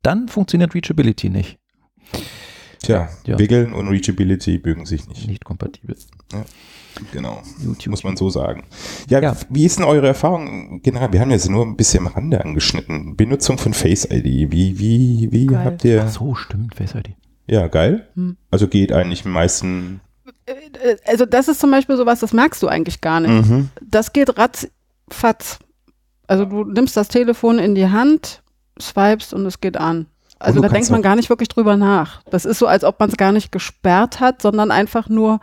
Dann 0.01 0.29
funktioniert 0.29 0.75
Reachability 0.75 1.29
nicht. 1.29 1.59
tja, 2.83 3.09
Ja. 3.27 3.39
Wiggeln 3.39 3.75
und 3.75 3.89
Reachability 3.89 4.57
bügen 4.57 4.87
sich 4.87 5.07
nicht. 5.07 5.29
Nicht 5.29 5.45
kompatibel. 5.45 5.97
Genau. 7.13 7.43
YouTube. 7.63 7.91
Muss 7.91 8.05
man 8.05 8.17
so 8.17 8.31
sagen. 8.31 8.65
Ja, 9.09 9.21
Ja. 9.21 9.37
wie 9.49 9.65
ist 9.65 9.79
denn 9.79 9.85
eure 9.85 10.07
Erfahrung 10.09 10.81
generell? 10.83 11.13
Wir 11.13 11.21
haben 11.21 11.31
jetzt 11.31 11.49
nur 11.49 11.65
ein 11.65 11.77
bisschen 11.77 12.07
am 12.07 12.13
Rande 12.13 12.45
angeschnitten. 12.45 13.17
Benutzung 13.17 13.59
von 13.59 13.75
Face 13.75 14.05
ID. 14.11 14.51
Wie, 14.53 14.79
wie, 14.79 15.29
wie 15.31 15.47
Geil. 15.47 15.65
habt 15.65 15.85
ihr? 15.85 16.05
Ach 16.07 16.11
so, 16.11 16.35
stimmt, 16.35 16.75
Face 16.75 16.95
ID. 16.95 17.11
Ja, 17.47 17.67
geil. 17.69 18.09
Hm. 18.15 18.37
Also 18.51 18.69
geht 18.69 18.93
eigentlich 18.93 19.25
im 19.25 19.33
meisten. 19.33 20.01
Äh, 20.47 20.97
Also 21.07 21.27
das 21.27 21.49
ist 21.49 21.61
zum 21.61 21.71
Beispiel 21.71 21.97
sowas, 21.97 22.21
das 22.21 22.33
merkst 22.33 22.63
du 22.63 22.69
eigentlich 22.69 23.01
gar 23.01 23.21
nicht. 23.21 23.49
Mhm. 23.49 23.71
Das 23.81 24.13
geht 24.13 24.37
ratzfatz. 24.39 25.59
Also 26.27 26.45
du 26.45 26.65
nimmst 26.65 26.97
das 26.97 27.09
Telefon 27.09 27.59
in 27.59 27.75
die 27.75 27.89
Hand, 27.89 28.43
swipest 28.81 29.35
und 29.35 29.45
es 29.47 29.61
geht 29.61 29.77
an. 29.77 30.07
Also 30.39 30.61
da 30.61 30.69
denkt 30.69 30.91
man 30.91 31.03
gar 31.03 31.15
nicht 31.15 31.29
wirklich 31.31 31.49
drüber 31.49 31.77
nach. 31.77 32.23
Das 32.31 32.45
ist 32.45 32.59
so, 32.59 32.67
als 32.67 32.83
ob 32.85 32.99
man 32.99 33.09
es 33.11 33.17
gar 33.17 33.31
nicht 33.33 33.53
gesperrt 33.53 34.19
hat, 34.19 34.43
sondern 34.43 34.71
einfach 34.73 35.09
nur 35.09 35.39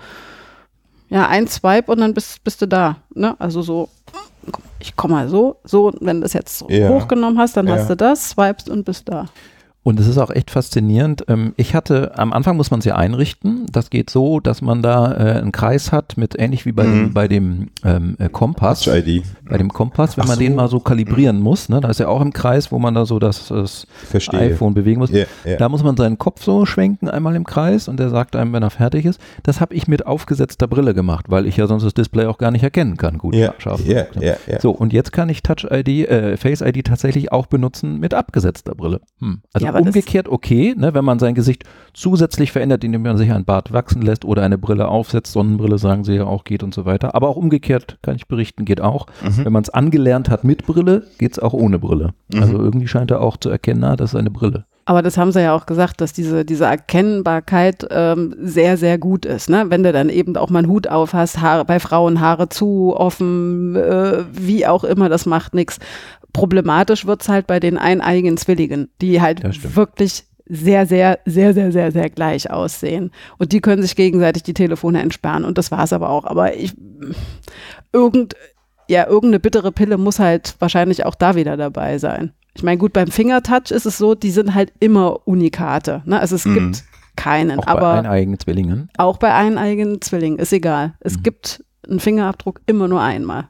ja, 1.10 1.28
ein 1.28 1.48
Swipe 1.48 1.92
und 1.92 2.00
dann 2.00 2.14
bist, 2.14 2.44
bist 2.44 2.62
du 2.62 2.68
da. 2.68 2.98
Ne? 3.14 3.36
Also 3.40 3.62
so, 3.62 3.90
ich 4.80 4.96
komme 4.96 5.14
mal 5.16 5.30
so, 5.30 5.58
so, 5.64 5.92
wenn 6.02 6.18
du 6.18 6.24
das 6.24 6.34
jetzt 6.34 6.64
Ja. 6.70 6.90
hochgenommen 6.90 7.38
hast, 7.40 7.58
dann 7.58 7.68
Ja. 7.68 7.76
hast 7.76 7.90
du 7.90 7.96
das, 7.96 8.30
swipest 8.30 8.70
und 8.70 8.86
bist 8.86 9.10
da. 9.10 9.26
Und 9.82 9.98
es 10.00 10.08
ist 10.08 10.18
auch 10.18 10.30
echt 10.30 10.52
faszinierend. 10.52 11.24
Ähm, 11.30 11.54
Ich 11.58 11.74
hatte, 11.74 12.12
am 12.18 12.34
Anfang 12.34 12.58
muss 12.58 12.70
man 12.70 12.82
sie 12.82 12.92
einrichten. 12.92 13.66
Das 13.72 13.90
geht 13.90 14.10
so, 14.10 14.40
dass 14.40 14.62
man 14.62 14.82
da 14.84 15.12
äh, 15.14 15.40
einen 15.40 15.52
Kreis 15.54 15.92
hat 15.92 16.18
mit 16.18 16.38
ähnlich 16.38 16.66
wie 16.66 16.74
bei 16.74 16.84
dem, 16.84 17.04
Mhm. 17.06 17.14
bei 17.14 17.28
dem 17.28 17.70
ähm, 17.86 18.16
äh, 18.20 18.28
Kompass. 18.30 18.82
Touch-ID. 18.82 19.24
Bei 19.50 19.58
dem 19.58 19.70
Kompass, 19.70 20.18
wenn 20.18 20.24
Ach 20.26 20.30
man 20.30 20.40
den 20.40 20.54
so. 20.54 20.56
mal 20.58 20.68
so 20.68 20.80
kalibrieren 20.80 21.40
muss, 21.40 21.70
ne, 21.70 21.82
da 21.82 21.90
ist 21.90 22.00
ja 22.00 22.08
auch 22.08 22.22
im 22.22 22.34
Kreis, 22.34 22.72
wo 22.72 22.80
man 22.80 22.94
da 22.94 23.06
so 23.06 23.20
das, 23.20 23.48
das 23.48 23.88
iPhone 24.32 24.74
bewegen 24.74 25.00
muss. 25.00 25.12
Ja, 25.12 25.26
ja. 25.46 25.58
Da 25.58 25.70
muss 25.70 25.84
man 25.84 25.98
seinen 25.98 26.18
Kopf 26.18 26.44
so 26.44 26.66
schwenken, 26.66 27.10
einmal 27.10 27.36
im 27.36 27.46
Kreis 27.46 27.88
und 27.88 28.00
der 28.00 28.10
sagt 28.10 28.36
einem, 28.36 28.54
wenn 28.54 28.64
er 28.64 28.70
fertig 28.70 29.06
ist. 29.06 29.20
Das 29.44 29.60
habe 29.62 29.74
ich 29.74 29.88
mit 29.88 30.06
aufgesetzter 30.06 30.68
Brille 30.68 30.94
gemacht, 30.94 31.26
weil 31.30 31.46
ich 31.46 31.58
ja 31.58 31.68
sonst 31.68 31.84
das 31.84 31.94
Display 31.94 32.26
auch 32.26 32.38
gar 32.38 32.52
nicht 32.52 32.64
erkennen 32.64 32.98
kann. 32.98 33.18
Gut, 33.18 33.36
ja, 33.36 33.54
scharf. 33.58 33.86
ja, 33.86 34.06
ja, 34.20 34.36
ja. 34.48 34.60
So, 34.60 34.72
und 34.72 34.94
jetzt 34.94 35.12
kann 35.12 35.30
ich 35.30 35.44
Touch 35.44 35.66
ID, 35.70 36.10
äh, 36.10 36.38
Face 36.38 36.62
ID 36.62 36.86
tatsächlich 36.86 37.32
auch 37.32 37.48
benutzen 37.48 38.00
mit 38.00 38.14
abgesetzter 38.14 38.76
Brille. 38.76 39.02
Hm. 39.20 39.42
Also 39.54 39.66
Ja, 39.66 39.76
umgekehrt 39.76 40.30
okay, 40.30 40.76
ne, 40.78 40.94
wenn 40.94 41.06
man 41.06 41.20
sein 41.20 41.36
Gesicht 41.36 41.64
zusätzlich 41.94 42.52
verändert, 42.52 42.84
indem 42.84 43.02
man 43.02 43.18
sich 43.18 43.32
ein 43.32 43.46
Bart 43.46 43.74
wachsen 43.74 44.02
lässt 44.02 44.26
oder 44.26 44.44
eine 44.44 44.58
Brille 44.58 44.88
aufsetzt, 44.88 45.34
Sonnenbrille 45.34 45.78
sagen 45.78 46.04
sie 46.04 46.16
ja 46.16 46.26
auch 46.26 46.44
geht 46.44 46.64
und 46.64 46.74
so 46.74 46.86
weiter. 46.86 47.16
Aber 47.16 47.30
auch 47.30 47.36
umgekehrt 47.36 47.98
kann 48.02 48.16
ich 48.16 48.28
berichten, 48.28 48.66
geht 48.66 48.82
auch. 48.82 49.08
Mhm. 49.24 49.39
Wenn 49.46 49.54
man 49.54 49.64
es 49.64 49.70
angelernt 49.70 50.30
hat 50.30 50.44
mit 50.44 50.66
Brille, 50.66 51.04
geht 51.18 51.34
es 51.34 51.40
auch 51.40 51.54
ohne 51.54 51.80
Brille. 51.80 52.14
Also 52.34 52.58
irgendwie 52.58 52.88
scheint 52.88 53.12
er 53.12 53.22
auch 53.22 53.38
zu 53.38 53.50
erkennen, 53.50 53.82
na, 53.82 53.96
das 53.96 54.12
ist 54.12 54.16
eine 54.16 54.32
Brille. 54.32 54.66
Aber 54.90 55.04
das 55.04 55.18
haben 55.18 55.32
sie 55.32 55.42
ja 55.42 55.54
auch 55.54 55.68
gesagt, 55.68 56.02
dass 56.02 56.14
diese, 56.14 56.44
diese 56.44 56.66
Erkennbarkeit 56.66 57.86
ähm, 57.92 58.34
sehr, 58.42 58.76
sehr 58.76 58.98
gut 58.98 59.24
ist. 59.24 59.48
Ne? 59.48 59.66
Wenn 59.68 59.84
du 59.84 59.92
dann 59.92 60.10
eben 60.10 60.36
auch 60.36 60.50
mal 60.50 60.60
einen 60.60 60.68
Hut 60.68 60.88
auf 60.88 61.14
hast, 61.14 61.42
Haare, 61.42 61.64
bei 61.64 61.80
Frauen 61.80 62.20
Haare 62.20 62.50
zu, 62.50 62.96
offen, 62.98 63.76
äh, 63.76 64.24
wie 64.32 64.66
auch 64.66 64.84
immer, 64.84 65.08
das 65.08 65.28
macht 65.28 65.54
nichts. 65.54 65.78
Problematisch 66.34 67.06
wird's 67.06 67.30
halt 67.30 67.46
bei 67.46 67.60
den 67.60 67.78
eineigen 67.78 68.36
Zwillingen, 68.38 68.90
die 69.00 69.22
halt 69.22 69.44
wirklich 69.76 70.24
sehr, 70.48 70.88
sehr, 70.88 71.20
sehr, 71.26 71.54
sehr, 71.54 71.72
sehr, 71.72 71.92
sehr 71.92 72.10
gleich 72.10 72.50
aussehen. 72.50 73.12
Und 73.38 73.52
die 73.52 73.62
können 73.62 73.84
sich 73.84 73.96
gegenseitig 73.96 74.42
die 74.42 74.56
Telefone 74.56 75.02
entsperren. 75.02 75.46
Und 75.46 75.60
das 75.60 75.70
war's 75.70 75.94
aber 75.94 76.10
auch. 76.10 76.26
Aber 76.26 76.56
ich, 76.56 76.74
irgend, 77.94 78.34
ja, 78.90 79.06
irgendeine 79.08 79.40
bittere 79.40 79.72
Pille 79.72 79.98
muss 79.98 80.20
halt 80.20 80.56
wahrscheinlich 80.60 81.06
auch 81.06 81.16
da 81.16 81.36
wieder 81.36 81.56
dabei 81.58 81.98
sein. 82.00 82.34
Ich 82.56 82.64
meine, 82.64 82.78
gut, 82.80 82.92
beim 82.94 83.08
Fingertouch 83.10 83.72
ist 83.72 83.86
es 83.86 83.98
so, 83.98 84.16
die 84.16 84.32
sind 84.32 84.54
halt 84.56 84.74
immer 84.80 85.26
Unikate. 85.28 86.02
Ne? 86.06 86.20
Also 86.20 86.36
es 86.36 86.46
Mhm. 86.46 86.54
gibt 86.56 86.84
keinen, 87.16 87.60
Auch 87.60 87.66
bei 87.66 87.72
aber 87.72 87.92
eineigen 87.94 88.40
Zwillingen. 88.40 88.90
auch 88.98 89.18
bei 89.18 89.34
eineigen 89.34 90.02
Zwillingen, 90.02 90.40
ist 90.40 90.52
egal. 90.54 90.94
Es 91.00 91.18
Mhm. 91.18 91.24
gibt 91.24 91.64
einen 91.88 92.00
Fingerabdruck 92.00 92.62
immer 92.66 92.88
nur 92.88 93.02
einmal. 93.02 93.48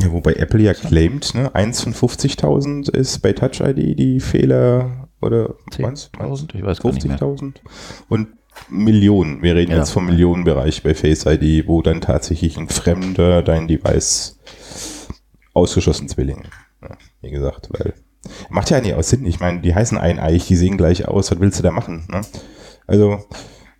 Ja, 0.00 0.12
wobei 0.12 0.34
Apple 0.34 0.60
ja 0.62 0.74
claimt, 0.74 1.34
ne, 1.34 1.54
1 1.54 1.82
von 1.82 1.94
50.000 1.94 2.88
ist 2.88 3.20
bei 3.20 3.32
Touch 3.32 3.60
ID 3.60 3.94
die 3.98 4.20
Fehler 4.20 5.08
oder 5.22 5.54
was? 5.78 6.10
10.000? 6.12 6.54
Ich 6.54 6.62
weiß 6.64 6.80
gar 6.80 6.92
nicht 6.92 7.06
mehr. 7.06 7.18
50.000 7.18 7.60
und 8.08 8.28
Millionen. 8.68 9.42
Wir 9.42 9.54
reden 9.54 9.72
Ja. 9.72 9.78
jetzt 9.78 9.90
vom 9.90 10.06
Millionenbereich 10.06 10.82
bei 10.82 10.94
Face 10.94 11.24
ID, 11.26 11.66
wo 11.68 11.82
dann 11.82 12.00
tatsächlich 12.00 12.56
ein 12.56 12.68
Fremder 12.68 13.42
dein 13.42 13.68
Device 13.68 14.38
ausgeschlossen 15.54 16.08
Zwillinge. 16.08 16.44
Ja, 16.82 16.96
wie 17.22 17.30
gesagt, 17.30 17.68
weil 17.70 17.94
macht 18.50 18.70
ja 18.70 18.80
nicht 18.80 18.94
aus 18.94 19.08
Sinn. 19.10 19.24
Ich 19.24 19.40
meine, 19.40 19.60
die 19.60 19.74
heißen 19.74 19.96
eineich, 19.98 20.46
die 20.46 20.56
sehen 20.56 20.76
gleich 20.76 21.06
aus. 21.06 21.30
Was 21.30 21.40
willst 21.40 21.58
du 21.58 21.62
da 21.62 21.70
machen? 21.70 22.06
Ne? 22.10 22.22
Also, 22.88 23.24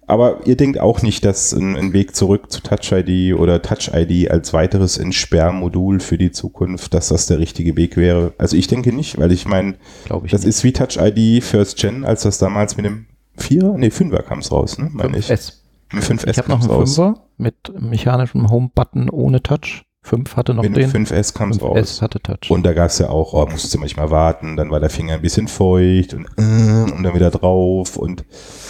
aber 0.06 0.46
ihr 0.46 0.56
denkt 0.56 0.78
auch 0.78 1.02
nicht, 1.02 1.24
dass 1.24 1.52
ein, 1.52 1.76
ein 1.76 1.92
Weg 1.92 2.14
zurück 2.14 2.52
zu 2.52 2.60
Touch 2.60 2.92
ID 2.92 3.34
oder 3.36 3.60
Touch 3.60 3.90
ID 3.92 4.30
als 4.30 4.52
weiteres 4.52 4.98
Entsperrmodul 4.98 5.98
für 5.98 6.16
die 6.16 6.30
Zukunft, 6.30 6.94
dass 6.94 7.08
das 7.08 7.26
der 7.26 7.40
richtige 7.40 7.76
Weg 7.76 7.96
wäre. 7.96 8.32
Also 8.38 8.56
ich 8.56 8.68
denke 8.68 8.92
nicht, 8.92 9.18
weil 9.18 9.32
ich 9.32 9.46
meine, 9.46 9.74
das 10.08 10.22
nicht. 10.22 10.44
ist 10.44 10.62
wie 10.62 10.72
Touch 10.72 10.96
ID 11.00 11.42
First 11.42 11.76
Gen, 11.78 12.04
als 12.04 12.22
das 12.22 12.38
damals 12.38 12.76
mit 12.76 12.86
dem 12.86 13.06
Vierer, 13.36 13.76
nee, 13.76 13.90
Fünfer 13.90 14.22
kam 14.22 14.38
es 14.40 14.50
raus, 14.52 14.78
ne? 14.78 14.88
Meine 14.92 15.18
ich. 15.18 15.26
5S. 15.30 15.52
Mit 15.92 16.04
5S 16.04 16.30
Ich 16.30 16.38
habe 16.38 16.48
noch 16.50 16.60
einen 16.60 16.70
raus. 16.70 16.94
Fünfer 16.96 17.20
mit 17.36 17.54
mechanischem 17.80 18.50
Home-Button 18.50 19.08
ohne 19.10 19.42
Touch. 19.42 19.82
5 20.02 20.36
hatte 20.36 20.54
noch 20.54 20.62
Mit 20.62 20.76
den. 20.76 20.90
dem 20.90 21.04
5S 21.04 21.34
kam 21.34 21.50
es 21.50 21.58
5S 21.60 21.62
raus. 21.64 22.02
hatte 22.02 22.20
Touch. 22.20 22.50
Und 22.50 22.64
da 22.64 22.72
gab 22.72 22.86
es 22.90 22.98
ja 22.98 23.08
auch, 23.08 23.32
oh, 23.34 23.46
musstest 23.50 23.74
du 23.74 23.78
manchmal 23.78 24.10
warten, 24.10 24.56
dann 24.56 24.70
war 24.70 24.78
der 24.80 24.88
Finger 24.90 25.14
ein 25.14 25.22
bisschen 25.22 25.48
feucht 25.48 26.14
und, 26.14 26.26
äh, 26.38 26.92
und 26.92 27.02
dann 27.02 27.14
wieder 27.14 27.30
drauf 27.30 27.96
und 27.96 28.24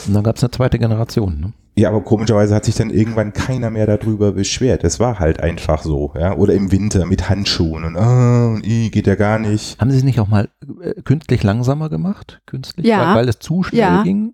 Und 0.07 0.15
dann 0.15 0.25
gab 0.25 0.37
es 0.37 0.43
eine 0.43 0.51
zweite 0.51 0.79
Generation. 0.79 1.41
Ne? 1.41 1.53
ja, 1.79 1.91
aber 1.91 2.01
komischerweise 2.01 2.55
hat 2.55 2.65
sich 2.65 2.75
dann 2.75 2.89
irgendwann 2.89 3.35
keiner 3.35 3.69
mehr 3.69 3.87
darüber 3.87 4.33
beschwert. 4.33 4.83
Es 4.83 4.99
war 4.99 5.19
halt 5.19 5.41
einfach 5.41 5.83
so, 5.83 6.11
ja. 6.19 6.35
Oder 6.35 6.55
im 6.55 6.73
Winter 6.73 7.05
mit 7.05 7.29
Handschuhen 7.29 7.85
und, 7.85 7.97
ah, 7.99 8.47
und 8.55 8.67
ih, 8.67 8.89
geht 8.89 9.07
ja 9.07 9.15
gar 9.15 9.39
nicht. 9.39 9.79
Haben 9.79 9.91
Sie 9.91 9.99
es 9.99 10.05
nicht 10.05 10.19
auch 10.21 10.29
mal 10.29 10.49
äh, 10.81 11.03
künstlich 11.03 11.43
langsamer 11.43 11.91
gemacht? 11.91 12.41
Künstlich? 12.47 12.87
Ja. 12.87 13.09
Weil, 13.09 13.17
weil 13.17 13.29
es 13.29 13.41
zu 13.41 13.63
schnell 13.63 13.79
Ja. 13.81 14.03
ging? 14.05 14.33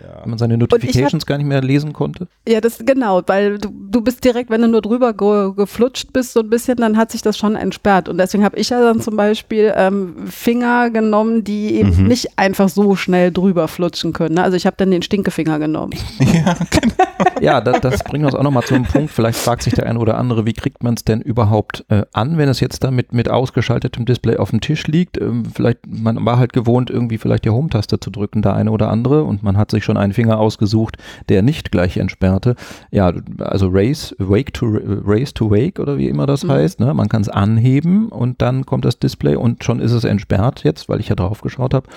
Ja. 0.00 0.20
Wenn 0.22 0.30
man 0.30 0.38
seine 0.38 0.58
Notifications 0.58 1.24
gar 1.26 1.38
nicht 1.38 1.46
mehr 1.46 1.62
lesen 1.62 1.92
konnte? 1.92 2.28
Ja, 2.46 2.60
das 2.60 2.78
genau, 2.84 3.22
weil 3.26 3.58
du, 3.58 3.70
du 3.90 4.00
bist 4.02 4.22
direkt, 4.24 4.50
wenn 4.50 4.60
du 4.62 4.68
nur 4.68 4.82
drüber 4.82 5.12
ge, 5.14 5.52
geflutscht 5.54 6.12
bist, 6.12 6.32
so 6.34 6.40
ein 6.40 6.50
bisschen, 6.50 6.76
dann 6.76 6.96
hat 6.96 7.10
sich 7.12 7.22
das 7.22 7.38
schon 7.38 7.56
entsperrt. 7.56 8.08
Und 8.08 8.18
deswegen 8.18 8.44
habe 8.44 8.56
ich 8.58 8.68
ja 8.70 8.80
dann 8.80 9.00
zum 9.00 9.16
Beispiel 9.16 9.72
ähm, 9.76 10.14
Finger 10.28 10.90
genommen, 10.90 11.44
die 11.44 11.74
eben 11.76 11.86
Mhm. 11.96 12.08
nicht 12.08 12.38
einfach 12.38 12.68
so 12.68 12.96
schnell 12.96 13.30
drüber 13.32 13.68
flutschen 13.68 14.12
können. 14.12 14.34
Ne? 14.34 14.42
Also 14.42 14.56
ich 14.56 14.66
habe 14.66 14.76
dann 14.76 14.90
den 14.90 15.02
Stinkefinger 15.02 15.58
genommen. 15.58 15.92
ja, 16.20 16.54
genau. 16.70 16.94
Ja, 17.40 17.60
das, 17.60 17.80
das 17.80 18.04
bringt 18.04 18.24
uns 18.24 18.34
auch 18.34 18.42
nochmal 18.42 18.64
zu 18.64 18.74
einem 18.74 18.84
Punkt. 18.84 19.10
Vielleicht 19.10 19.38
fragt 19.38 19.62
sich 19.62 19.74
der 19.74 19.86
eine 19.86 19.98
oder 19.98 20.18
andere, 20.18 20.46
wie 20.46 20.52
kriegt 20.52 20.82
man 20.82 20.94
es 20.94 21.04
denn 21.04 21.20
überhaupt 21.20 21.84
äh, 21.88 22.02
an, 22.12 22.36
wenn 22.38 22.48
es 22.48 22.60
jetzt 22.60 22.84
da 22.84 22.90
mit, 22.90 23.12
mit 23.12 23.30
ausgeschaltetem 23.30 24.04
Display 24.04 24.36
auf 24.36 24.50
dem 24.50 24.60
Tisch 24.60 24.86
liegt? 24.86 25.20
Ähm, 25.20 25.44
vielleicht, 25.54 25.80
man 25.86 26.24
war 26.26 26.38
halt 26.38 26.52
gewohnt, 26.52 26.90
irgendwie 26.90 27.18
vielleicht 27.18 27.44
die 27.44 27.50
Home-Taste 27.50 28.00
zu 28.00 28.10
drücken, 28.10 28.42
der 28.42 28.54
eine 28.54 28.70
oder 28.70 28.90
andere, 28.90 29.24
und 29.24 29.42
man 29.42 29.56
hat 29.56 29.70
sich 29.70 29.84
schon 29.86 29.96
einen 29.96 30.12
Finger 30.12 30.38
ausgesucht, 30.38 30.98
der 31.30 31.40
nicht 31.40 31.72
gleich 31.72 31.96
entsperrte. 31.96 32.54
Ja, 32.90 33.12
also 33.38 33.68
Race, 33.72 34.14
Wake 34.18 34.52
to 34.52 34.66
Race 35.06 35.32
to 35.32 35.50
Wake 35.50 35.78
oder 35.80 35.96
wie 35.96 36.08
immer 36.08 36.26
das 36.26 36.44
Mhm. 36.44 36.50
heißt. 36.50 36.80
Ne? 36.80 36.92
Man 36.92 37.08
kann 37.08 37.22
es 37.22 37.30
anheben 37.30 38.08
und 38.10 38.42
dann 38.42 38.66
kommt 38.66 38.84
das 38.84 38.98
Display 38.98 39.36
und 39.36 39.64
schon 39.64 39.80
ist 39.80 39.92
es 39.92 40.04
entsperrt 40.04 40.62
jetzt, 40.64 40.88
weil 40.90 41.00
ich 41.00 41.08
ja 41.08 41.14
drauf 41.14 41.40
geschaut 41.40 41.72
habe. 41.72 41.88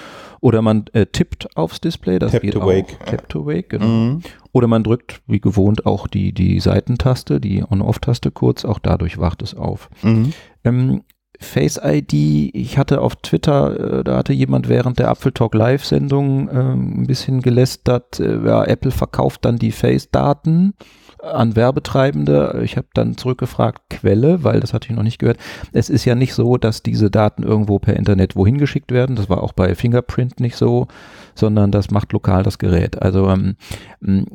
Oder 0.41 0.61
man 0.61 0.85
äh, 0.93 1.05
tippt 1.05 1.57
aufs 1.57 1.81
Display, 1.81 2.17
das 2.19 2.31
Tap 2.31 2.41
geht 2.43 2.53
to 2.53 2.61
auch. 2.61 2.67
wake. 2.67 2.97
Tap 3.05 3.27
to 3.27 3.45
Wake, 3.45 3.69
genau. 3.69 3.85
Mhm. 3.87 4.21
Oder 4.53 4.67
man 4.67 4.83
drückt 4.83 5.21
wie 5.27 5.41
gewohnt 5.41 5.85
auch 5.85 6.07
die, 6.07 6.31
die 6.31 6.59
Seitentaste, 6.61 7.41
die 7.41 7.63
On-Off-Taste 7.69 8.31
kurz, 8.31 8.63
auch 8.63 8.79
dadurch 8.79 9.17
wacht 9.17 9.41
es 9.41 9.53
auf. 9.55 9.89
Mhm. 10.01 10.31
Ähm, 10.63 11.01
Face 11.39 11.79
ID, 11.81 12.13
ich 12.53 12.77
hatte 12.77 12.99
auf 12.99 13.15
Twitter, 13.15 13.99
äh, 13.99 14.03
da 14.03 14.17
hatte 14.17 14.33
jemand 14.33 14.67
während 14.67 14.99
der 14.99 15.09
Apfel 15.09 15.31
Talk 15.31 15.55
Live-Sendung 15.55 16.49
ähm, 16.51 17.01
ein 17.01 17.07
bisschen 17.07 17.41
gelästert, 17.41 18.19
äh, 18.19 18.45
ja, 18.45 18.65
Apple 18.65 18.91
verkauft 18.91 19.45
dann 19.45 19.57
die 19.57 19.71
Face-Daten 19.71 20.73
an 21.21 21.55
Werbetreibende. 21.55 22.61
Ich 22.63 22.77
habe 22.77 22.87
dann 22.93 23.17
zurückgefragt, 23.17 23.81
Quelle, 23.89 24.43
weil 24.43 24.59
das 24.59 24.73
hatte 24.73 24.89
ich 24.89 24.95
noch 24.95 25.03
nicht 25.03 25.19
gehört. 25.19 25.37
Es 25.71 25.89
ist 25.89 26.05
ja 26.05 26.15
nicht 26.15 26.33
so, 26.33 26.57
dass 26.57 26.83
diese 26.83 27.09
Daten 27.09 27.43
irgendwo 27.43 27.79
per 27.79 27.95
Internet 27.95 28.35
wohin 28.35 28.57
geschickt 28.57 28.91
werden. 28.91 29.15
Das 29.15 29.29
war 29.29 29.43
auch 29.43 29.53
bei 29.53 29.75
Fingerprint 29.75 30.39
nicht 30.39 30.55
so, 30.55 30.87
sondern 31.35 31.71
das 31.71 31.91
macht 31.91 32.13
lokal 32.13 32.43
das 32.43 32.57
Gerät. 32.57 33.01
Also 33.01 33.29
ähm, 33.29 33.55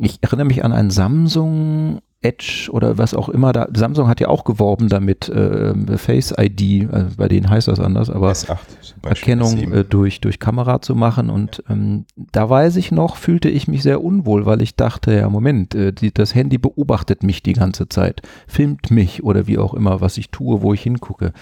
ich 0.01 0.19
erinnere 0.23 0.47
mich 0.47 0.65
an 0.65 0.73
ein 0.73 0.91
Samsung 0.91 2.01
Edge 2.25 2.69
oder 2.73 2.97
was 2.97 3.15
auch 3.15 3.29
immer 3.29 3.53
da. 3.53 3.69
Samsung 3.75 4.09
hat 4.09 4.21
ja 4.21 4.29
auch 4.29 4.45
geworben 4.45 4.89
damit, 4.89 5.29
äh, 5.29 5.75
Face 5.99 6.35
ID, 6.37 6.89
also 6.91 7.17
bei 7.17 7.29
denen 7.29 7.51
heißt 7.51 7.69
das 7.69 7.79
anders, 7.81 8.09
aber 8.09 8.33
S8 8.33 8.57
zum 8.81 9.01
Beispiel, 9.03 9.33
Erkennung 9.35 9.59
S7. 9.59 9.75
äh, 9.75 9.85
durch, 9.85 10.21
durch 10.21 10.41
Kamera 10.41 10.81
zu 10.81 10.95
machen. 10.95 11.29
Und 11.31 11.63
ähm, 11.69 12.07
da 12.17 12.49
weiß 12.49 12.77
ich 12.77 12.91
noch, 12.91 13.17
fühlte 13.17 13.49
ich 13.49 13.69
mich 13.69 13.83
sehr 13.83 14.03
unwohl, 14.03 14.47
weil 14.47 14.63
ich 14.63 14.75
dachte, 14.75 15.15
ja, 15.15 15.29
Moment, 15.29 15.75
äh, 15.75 15.93
die, 15.93 16.13
das 16.13 16.35
Handy 16.35 16.59
beobachtet 16.59 17.23
mich 17.23 17.43
die 17.43 17.53
ganze 17.53 17.89
Zeit, 17.89 18.23
filmt 18.47 18.91
mich 18.91 19.23
oder 19.23 19.47
wie 19.47 19.59
auch 19.59 19.75
immer, 19.75 20.01
was 20.01 20.17
ich 20.17 20.31
tue, 20.31 20.63
wo 20.63 20.73
ich 20.73 20.83
hingucke. 20.83 21.33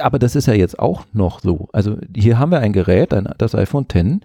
Aber 0.00 0.18
das 0.18 0.36
ist 0.36 0.46
ja 0.46 0.54
jetzt 0.54 0.78
auch 0.78 1.06
noch 1.12 1.40
so. 1.40 1.68
Also 1.72 1.96
hier 2.14 2.38
haben 2.38 2.52
wir 2.52 2.60
ein 2.60 2.72
Gerät, 2.72 3.12
ein, 3.12 3.28
das 3.38 3.54
iPhone 3.54 3.86
X, 3.92 4.20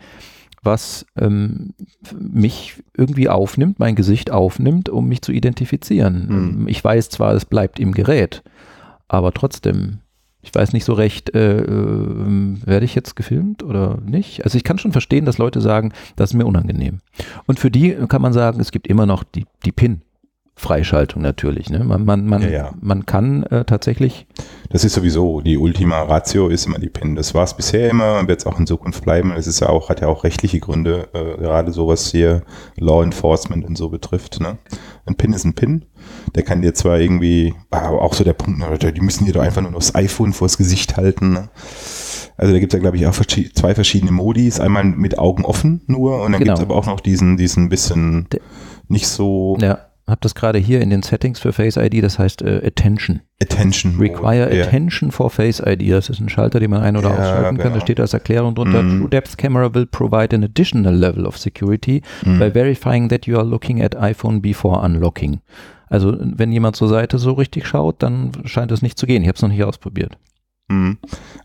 was 0.64 1.06
ähm, 1.18 1.74
mich 2.20 2.84
irgendwie 2.96 3.30
aufnimmt, 3.30 3.80
mein 3.80 3.96
Gesicht 3.96 4.32
aufnimmt, 4.32 4.90
um 4.90 5.08
mich 5.08 5.22
zu 5.22 5.32
identifizieren. 5.32 6.28
Hm. 6.30 6.68
Ich 6.68 6.84
weiß 6.84 7.10
zwar, 7.10 7.34
es 7.34 7.46
bleibt 7.46 7.80
im 7.80 7.94
Gerät, 7.94 8.44
aber 9.08 9.34
trotzdem, 9.34 10.00
ich 10.42 10.54
weiß 10.54 10.74
nicht 10.74 10.86
so 10.86 10.94
recht, 10.94 11.34
äh, 11.34 11.62
äh, 11.62 12.66
werde 12.66 12.86
ich 12.86 12.94
jetzt 12.94 13.16
gefilmt 13.16 13.64
oder 13.64 13.98
nicht? 14.06 14.44
Also 14.44 14.58
ich 14.58 14.64
kann 14.64 14.78
schon 14.78 14.92
verstehen, 14.92 15.26
dass 15.26 15.40
Leute 15.40 15.62
sagen, 15.62 15.94
das 16.16 16.32
ist 16.32 16.36
mir 16.36 16.46
unangenehm. 16.46 17.00
Und 17.48 17.60
für 17.60 17.72
die 17.72 17.94
kann 18.08 18.22
man 18.22 18.34
sagen, 18.34 18.60
es 18.60 18.72
gibt 18.72 18.88
immer 18.88 19.06
noch 19.06 19.24
die, 19.24 19.46
die 19.66 19.72
PIN. 19.72 20.02
Freischaltung 20.56 21.22
natürlich. 21.24 21.70
Ne? 21.70 21.84
Man, 21.84 22.06
man, 22.06 22.28
man, 22.28 22.42
Ja, 22.44 22.50
ja. 22.50 22.74
man 22.80 23.06
kann 23.06 23.44
äh, 23.44 23.66
tatsächlich, 23.66 24.28
Das 24.70 24.84
ist 24.84 24.94
sowieso, 24.94 25.42
die 25.42 25.58
Ultima 25.58 26.02
Ratio 26.04 26.50
ist 26.50 26.68
immer 26.68 26.78
die 26.78 26.90
PIN. 26.90 27.16
Das 27.16 27.34
war 27.34 27.44
es 27.44 27.56
bisher 27.56 27.90
immer 27.90 28.20
und 28.20 28.28
wird 28.28 28.42
es 28.42 28.46
auch 28.46 28.60
in 28.60 28.68
Zukunft 28.68 29.04
bleiben. 29.04 29.34
Das 29.36 29.48
ist 29.48 29.60
ja 29.62 29.70
auch, 29.70 29.90
hat 29.90 30.02
ja 30.02 30.08
auch 30.08 30.24
rechtliche 30.24 30.60
Gründe, 30.60 31.08
äh, 31.14 31.42
gerade 31.42 31.72
so 31.72 31.88
was 31.88 32.12
hier 32.12 32.44
Law 32.78 33.04
Enforcement 33.04 33.66
und 33.66 33.78
so 33.78 33.90
betrifft. 33.90 34.40
Ne? 34.40 34.58
Ein 35.06 35.16
PIN 35.16 35.34
ist 35.34 35.46
ein 35.46 35.56
PIN. 35.56 35.86
Der 36.36 36.44
kann 36.44 36.62
dir 36.62 36.74
zwar 36.74 37.00
irgendwie, 37.00 37.54
aber 37.72 38.02
auch 38.02 38.14
so 38.14 38.24
der 38.24 38.34
Punkt, 38.34 38.62
die 38.96 39.02
müssen 39.02 39.26
dir 39.26 39.34
doch 39.34 39.42
einfach 39.42 39.62
nur 39.62 39.72
noch 39.72 39.80
das 39.80 39.96
iPhone 39.96 40.34
vors 40.34 40.58
Gesicht 40.58 40.98
halten. 40.98 41.34
Ne? 41.34 41.50
Also 42.38 42.54
da 42.54 42.60
gibt 42.60 42.74
es 42.74 42.78
ja, 42.78 42.82
glaube 42.82 42.98
ich, 42.98 43.06
auch 43.08 43.16
zwei 43.16 43.74
verschiedene 43.76 44.12
Modis. 44.12 44.60
Einmal 44.60 44.84
mit 44.84 45.18
Augen 45.18 45.46
offen 45.46 45.82
nur 45.88 46.24
und 46.24 46.32
dann 46.34 46.42
Genau. 46.42 46.54
gibt 46.54 46.60
es 46.60 46.64
aber 46.66 46.76
auch 46.76 46.86
noch 46.88 47.00
diesen, 47.00 47.38
diesen 47.38 47.70
bisschen 47.70 48.28
nicht 48.88 49.08
so 49.08 49.58
ja, 49.62 49.80
habe 50.08 50.20
das 50.22 50.36
gerade 50.36 50.58
hier 50.60 50.82
in 50.82 50.90
den 50.90 51.04
Settings 51.04 51.40
für 51.40 51.54
Face 51.54 51.78
ID, 51.78 52.04
das 52.04 52.20
heißt 52.20 52.42
äh, 52.42 52.62
Attention. 52.66 53.22
Attention. 53.42 53.98
Require 54.00 54.54
ja. 54.56 54.64
Attention 54.66 55.12
for 55.12 55.30
Face 55.30 55.62
ID. 55.66 55.92
Das 55.92 56.10
ist 56.10 56.20
ein 56.20 56.30
Schalter, 56.30 56.60
den 56.60 56.70
man 56.72 56.82
ein- 56.82 56.98
oder 56.98 57.10
Ja, 57.10 57.16
ausschalten 57.16 57.58
kann. 57.58 57.68
Da 57.68 57.70
genau. 57.70 57.80
steht 57.82 58.00
als 58.00 58.14
Erklärung 58.14 58.56
drunter, 58.56 58.84
Mhm. 58.84 59.00
True 59.02 59.10
Depth 59.10 59.38
Camera 59.38 59.74
will 59.74 59.86
provide 59.86 60.36
an 60.36 60.44
additional 60.44 60.94
level 60.96 61.26
of 61.26 61.38
security 61.38 62.02
Mhm. 62.26 62.40
by 62.40 62.52
verifying 62.52 63.10
that 63.10 63.26
you 63.26 63.38
are 63.38 63.46
looking 63.48 63.82
at 63.82 63.96
iPhone 63.96 64.42
before 64.42 64.82
unlocking. 64.86 65.40
Also 65.88 66.16
wenn 66.20 66.52
jemand 66.52 66.76
zur 66.76 66.88
Seite 66.88 67.18
so 67.18 67.34
richtig 67.34 67.66
schaut, 67.68 68.02
dann 68.04 68.32
scheint 68.46 68.72
es 68.72 68.82
nicht 68.82 68.98
zu 68.98 69.06
gehen. 69.06 69.22
Ich 69.24 69.28
habe 69.28 69.36
es 69.36 69.42
noch 69.42 69.50
nicht 69.50 69.64
ausprobiert. 69.64 70.18
Mhm. 70.72 70.98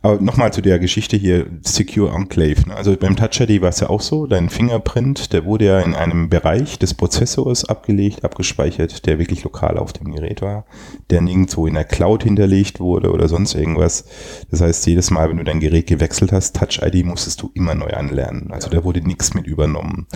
Aber 0.03 0.21
nochmal 0.21 0.53
zu 0.53 0.61
der 0.61 0.79
Geschichte 0.79 1.17
hier, 1.17 1.47
Secure 1.63 2.15
Enclave. 2.15 2.69
Ne? 2.69 2.77
Also 2.77 2.97
beim 2.97 3.17
Touch 3.17 3.41
ID 3.41 3.61
war 3.61 3.71
es 3.71 3.81
ja 3.81 3.91
auch 3.91 4.01
so, 4.01 4.27
dein 4.27 4.51
Fingerprint, 4.51 5.33
der 5.33 5.45
wurde 5.45 5.65
ja 5.65 5.81
in 5.81 5.95
einem 5.95 6.29
Bereich 6.29 6.79
des 6.79 6.95
Prozessors 6.95 7.65
abgelegt, 7.65 8.25
abgespeichert, 8.25 9.07
der 9.07 9.19
wirklich 9.19 9.43
lokal 9.43 9.79
auf 9.79 9.93
dem 9.93 10.13
Gerät 10.13 10.43
war, 10.43 10.65
der 11.11 11.23
nirgendwo 11.23 11.67
in 11.67 11.75
der 11.75 11.85
Cloud 11.85 12.23
hinterlegt 12.23 12.79
wurde 12.79 13.11
oder 13.11 13.29
sonst 13.29 13.55
irgendwas. 13.55 14.05
Das 14.51 14.61
heißt, 14.61 14.87
jedes 14.87 15.11
Mal, 15.11 15.29
wenn 15.29 15.39
du 15.39 15.45
dein 15.45 15.61
Gerät 15.61 15.89
gewechselt 15.89 16.31
hast, 16.31 16.55
Touch 16.55 16.81
ID 16.83 17.05
musstest 17.05 17.43
du 17.43 17.51
immer 17.55 17.75
neu 17.75 17.91
anlernen. 17.91 18.53
Also 18.53 18.71
da 18.71 18.85
wurde 18.85 19.01
nichts 19.01 19.35
mit 19.35 19.47
übernommen. 19.47 20.07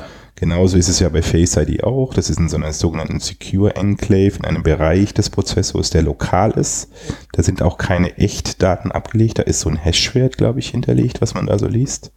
Genauso 0.40 0.78
ist 0.78 0.88
es 0.88 1.00
ja 1.00 1.10
bei 1.10 1.20
Face 1.20 1.58
ID 1.58 1.84
auch. 1.84 2.14
Das 2.14 2.30
ist 2.30 2.38
in 2.38 2.48
so 2.48 2.56
einer 2.56 2.72
sogenannten 2.72 3.20
Secure 3.20 3.76
Enclave, 3.76 4.38
in 4.38 4.46
einem 4.46 4.62
Bereich 4.62 5.12
des 5.12 5.28
Prozessors, 5.28 5.90
der 5.90 6.00
lokal 6.00 6.52
ist. 6.52 6.88
Da 7.34 7.42
sind 7.42 7.60
auch 7.60 7.76
keine 7.76 8.16
Echtdaten 8.16 8.90
abgelegt. 8.90 9.38
Da 9.38 9.42
ist 9.42 9.60
so 9.60 9.68
ein 9.68 9.76
Hashwert, 9.76 10.38
glaube 10.38 10.58
ich, 10.58 10.70
hinterlegt, 10.70 11.20
was 11.20 11.34
man 11.34 11.44
da 11.44 11.58
so 11.58 11.66
liest. 11.66 12.12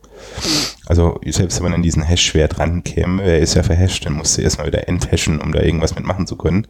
Also 0.85 1.19
selbst 1.25 1.57
wenn 1.57 1.65
man 1.65 1.73
an 1.73 1.83
diesen 1.83 2.01
Hashwert 2.01 2.59
rankäme, 2.59 3.23
er 3.23 3.39
ist 3.39 3.55
ja 3.55 3.63
verhasht, 3.63 4.05
dann 4.05 4.13
musst 4.13 4.37
du 4.37 4.41
erstmal 4.41 4.67
wieder 4.67 4.87
enthashen, 4.87 5.41
um 5.41 5.51
da 5.51 5.61
irgendwas 5.61 5.95
mitmachen 5.95 6.25
zu 6.25 6.37
können. 6.37 6.65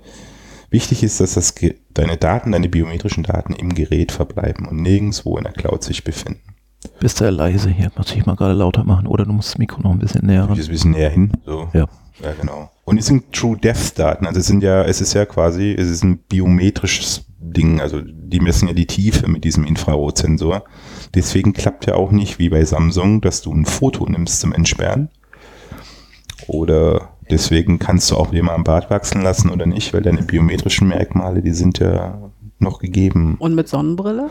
Wichtig 0.72 1.04
ist, 1.04 1.20
dass 1.20 1.36
das 1.36 1.54
deine 1.94 2.18
Daten, 2.18 2.52
deine 2.52 2.68
biometrischen 2.68 3.22
Daten 3.22 3.54
im 3.54 3.76
Gerät 3.76 4.12
verbleiben 4.12 4.68
und 4.68 4.82
nirgendwo 4.82 5.38
in 5.38 5.44
der 5.44 5.54
Cloud 5.54 5.84
sich 5.84 6.04
befinden. 6.04 6.53
Bist 7.00 7.18
sehr 7.18 7.32
leise 7.32 7.70
hier. 7.70 7.92
Muss 7.98 8.14
ich 8.14 8.26
mal 8.26 8.36
gerade 8.36 8.54
lauter 8.54 8.84
machen 8.84 9.08
oder 9.08 9.26
du 9.26 9.34
musst 9.34 9.50
das 9.50 9.58
Mikro 9.58 9.82
noch 9.82 9.92
ein 9.92 10.00
bisschen 10.00 10.26
näher 10.26 10.44
ran. 10.44 10.60
ein 10.60 10.68
bisschen 10.68 10.92
näher 10.92 11.10
hin. 11.10 11.32
So. 11.46 11.70
Ja. 11.74 11.88
Ja, 12.22 12.32
genau. 12.40 12.70
Und 12.86 12.98
es 12.98 13.08
sind 13.08 13.32
True 13.34 13.58
Depth 13.58 13.98
Daten, 13.98 14.28
also 14.28 14.40
es 14.40 14.46
sind 14.46 14.62
ja, 14.62 14.84
es 14.84 15.02
ist 15.02 15.14
ja 15.14 15.26
quasi, 15.26 15.74
es 15.78 15.90
ist 15.90 16.04
ein 16.04 16.18
biometrisches 16.20 17.26
Ding, 17.40 17.82
also 17.82 18.02
die 18.02 18.40
messen 18.40 18.68
ja 18.68 18.74
die 18.74 18.88
Tiefe 18.88 19.28
mit 19.28 19.44
diesem 19.44 19.64
Infrarotsensor. 19.64 20.64
Deswegen 21.14 21.54
klappt 21.54 21.88
ja 21.88 21.96
auch 21.96 22.12
nicht 22.12 22.40
wie 22.40 22.50
bei 22.50 22.64
Samsung, 22.66 23.22
dass 23.22 23.42
du 23.42 23.54
ein 23.54 23.66
Foto 23.66 24.06
nimmst 24.06 24.40
zum 24.42 24.54
Entsperren. 24.54 25.10
Oder 26.48 27.10
deswegen 27.30 27.80
kannst 27.80 28.12
du 28.12 28.18
auch 28.18 28.32
dir 28.32 28.44
mal 28.44 28.56
am 28.56 28.64
Bart 28.64 28.90
wachsen 28.90 29.22
lassen 29.22 29.50
oder 29.50 29.66
nicht, 29.66 29.94
weil 29.94 30.02
deine 30.02 30.24
biometrischen 30.24 30.88
Merkmale, 30.88 31.42
die 31.42 31.54
sind 31.54 31.80
ja 31.80 32.32
noch 32.60 32.80
gegeben. 32.80 33.36
Und 33.40 33.56
mit 33.56 33.68
Sonnenbrille? 33.68 34.30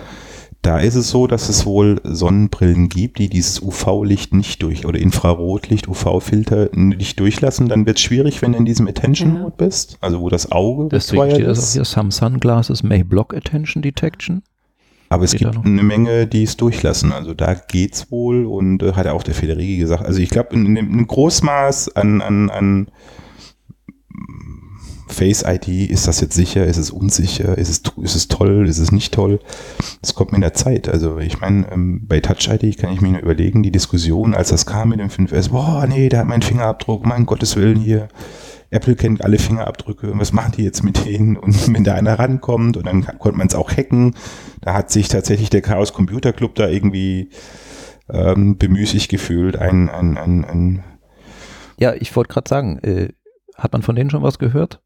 Da 0.63 0.79
ist 0.79 0.95
es 0.95 1.11
so, 1.11 1.27
dass 1.27 1.49
es 1.49 1.67
wohl 1.67 2.01
Sonnenbrillen 2.05 2.89
gibt, 2.89 3.19
die 3.19 3.29
dieses 3.29 3.61
UV-Licht 3.61 4.33
nicht 4.33 4.63
durch 4.63 4.87
oder 4.87 5.01
Infrarotlicht, 5.01 5.89
UV-Filter 5.89 6.71
nicht 6.73 7.19
durchlassen. 7.19 7.69
Dann 7.69 7.85
wird 7.85 7.97
es 7.97 8.03
schwierig, 8.03 8.43
wenn 8.43 8.53
du 8.53 8.59
in 8.59 8.65
diesem 8.65 8.87
Attention-Mode 8.87 9.55
bist, 9.59 9.99
also 10.01 10.21
wo 10.21 10.29
das 10.29 10.53
Auge 10.53 10.89
Deswegen 10.89 11.31
steht 11.33 11.47
das 11.49 11.59
auch 11.59 11.63
ist. 11.63 11.73
hier. 11.73 11.85
Some 11.85 12.13
sunglasses 12.13 12.85
may 12.85 13.03
block 13.03 13.35
attention 13.35 13.83
detection. 13.83 14.45
Aber 15.09 15.25
es 15.25 15.33
gibt 15.33 15.57
eine 15.57 15.83
Menge, 15.83 16.29
die 16.29 16.45
es 16.45 16.57
durchlassen. 16.57 17.13
Also 17.13 17.35
da 17.35 17.55
geht's 17.55 18.11
wohl 18.13 18.47
und 18.47 18.83
äh, 18.83 18.93
hat 18.93 19.09
auch 19.09 19.25
der 19.25 19.35
Federigi 19.35 19.77
gesagt. 19.77 20.05
Also 20.07 20.21
ich 20.21 20.31
glaube, 20.31 20.55
in 20.55 20.79
einem 20.79 21.07
Großmaß 21.07 21.97
an, 21.97 22.23
an, 22.23 22.51
an 22.51 22.89
Face 25.13 25.45
ID, 25.47 25.91
ist 25.91 26.09
das 26.09 26.21
jetzt 26.21 26.35
sicher, 26.35 26.65
ist 26.67 26.77
es 26.79 26.91
unsicher, 26.91 27.57
ist 27.57 27.69
es, 27.69 27.83
ist 28.03 28.17
es 28.17 28.29
toll, 28.29 28.67
ist 28.69 28.79
es 28.79 28.91
nicht 28.93 29.15
toll? 29.15 29.39
Das 30.01 30.15
kommt 30.15 30.33
mit 30.33 30.43
der 30.43 30.55
Zeit. 30.55 30.89
Also 30.89 31.19
ich 31.19 31.41
meine, 31.41 31.71
ähm, 31.71 32.03
bei 32.07 32.21
Touch 32.21 32.49
ID 32.49 32.77
kann 32.79 32.93
ich 32.93 33.01
mir 33.01 33.13
nur 33.13 33.21
überlegen, 33.23 33.63
die 33.63 33.71
Diskussion, 33.71 34.35
als 34.35 34.49
das 34.49 34.67
kam 34.67 34.89
mit 34.91 35.01
dem 35.01 35.09
5S, 35.09 35.51
boah, 35.51 35.87
nee, 35.89 36.09
der 36.09 36.21
hat 36.21 36.27
meinen 36.27 36.43
Fingerabdruck, 36.43 37.07
mein 37.07 37.27
Gottes 37.27 37.57
Willen 37.57 37.79
hier. 37.79 38.09
Apple 38.71 38.97
kennt 38.97 39.23
alle 39.23 39.39
Fingerabdrücke 39.39 40.11
und 40.11 40.19
was 40.19 40.33
machen 40.33 40.55
die 40.57 40.65
jetzt 40.65 40.83
mit 40.83 41.05
denen? 41.05 41.37
Und 41.37 41.73
wenn 41.75 41.85
da 41.85 41.95
einer 41.95 42.19
rankommt 42.19 42.77
und 42.77 42.87
dann 42.87 43.05
kann- 43.05 43.19
konnte 43.19 43.39
man 43.39 43.47
es 43.47 43.55
auch 43.55 43.71
hacken, 43.71 44.15
da 44.61 44.75
hat 44.75 44.91
sich 44.91 45.09
tatsächlich 45.09 45.51
der 45.51 45.61
Chaos 45.63 45.93
Computer 45.93 46.33
Club 46.33 46.55
da 46.55 46.69
irgendwie 46.69 47.31
ähm, 48.11 48.57
bemüßigt 48.59 49.09
gefühlt, 49.11 49.57
ein, 49.57 49.89
ein, 49.89 50.17
ein, 50.19 50.45
ein 50.45 50.85
Ja, 51.79 51.95
ich 51.95 52.15
wollte 52.17 52.33
gerade 52.33 52.49
sagen, 52.49 52.79
äh, 52.79 53.09
hat 53.57 53.73
man 53.73 53.83
von 53.83 53.95
denen 53.95 54.11
schon 54.11 54.23
was 54.23 54.39
gehört 54.39 54.82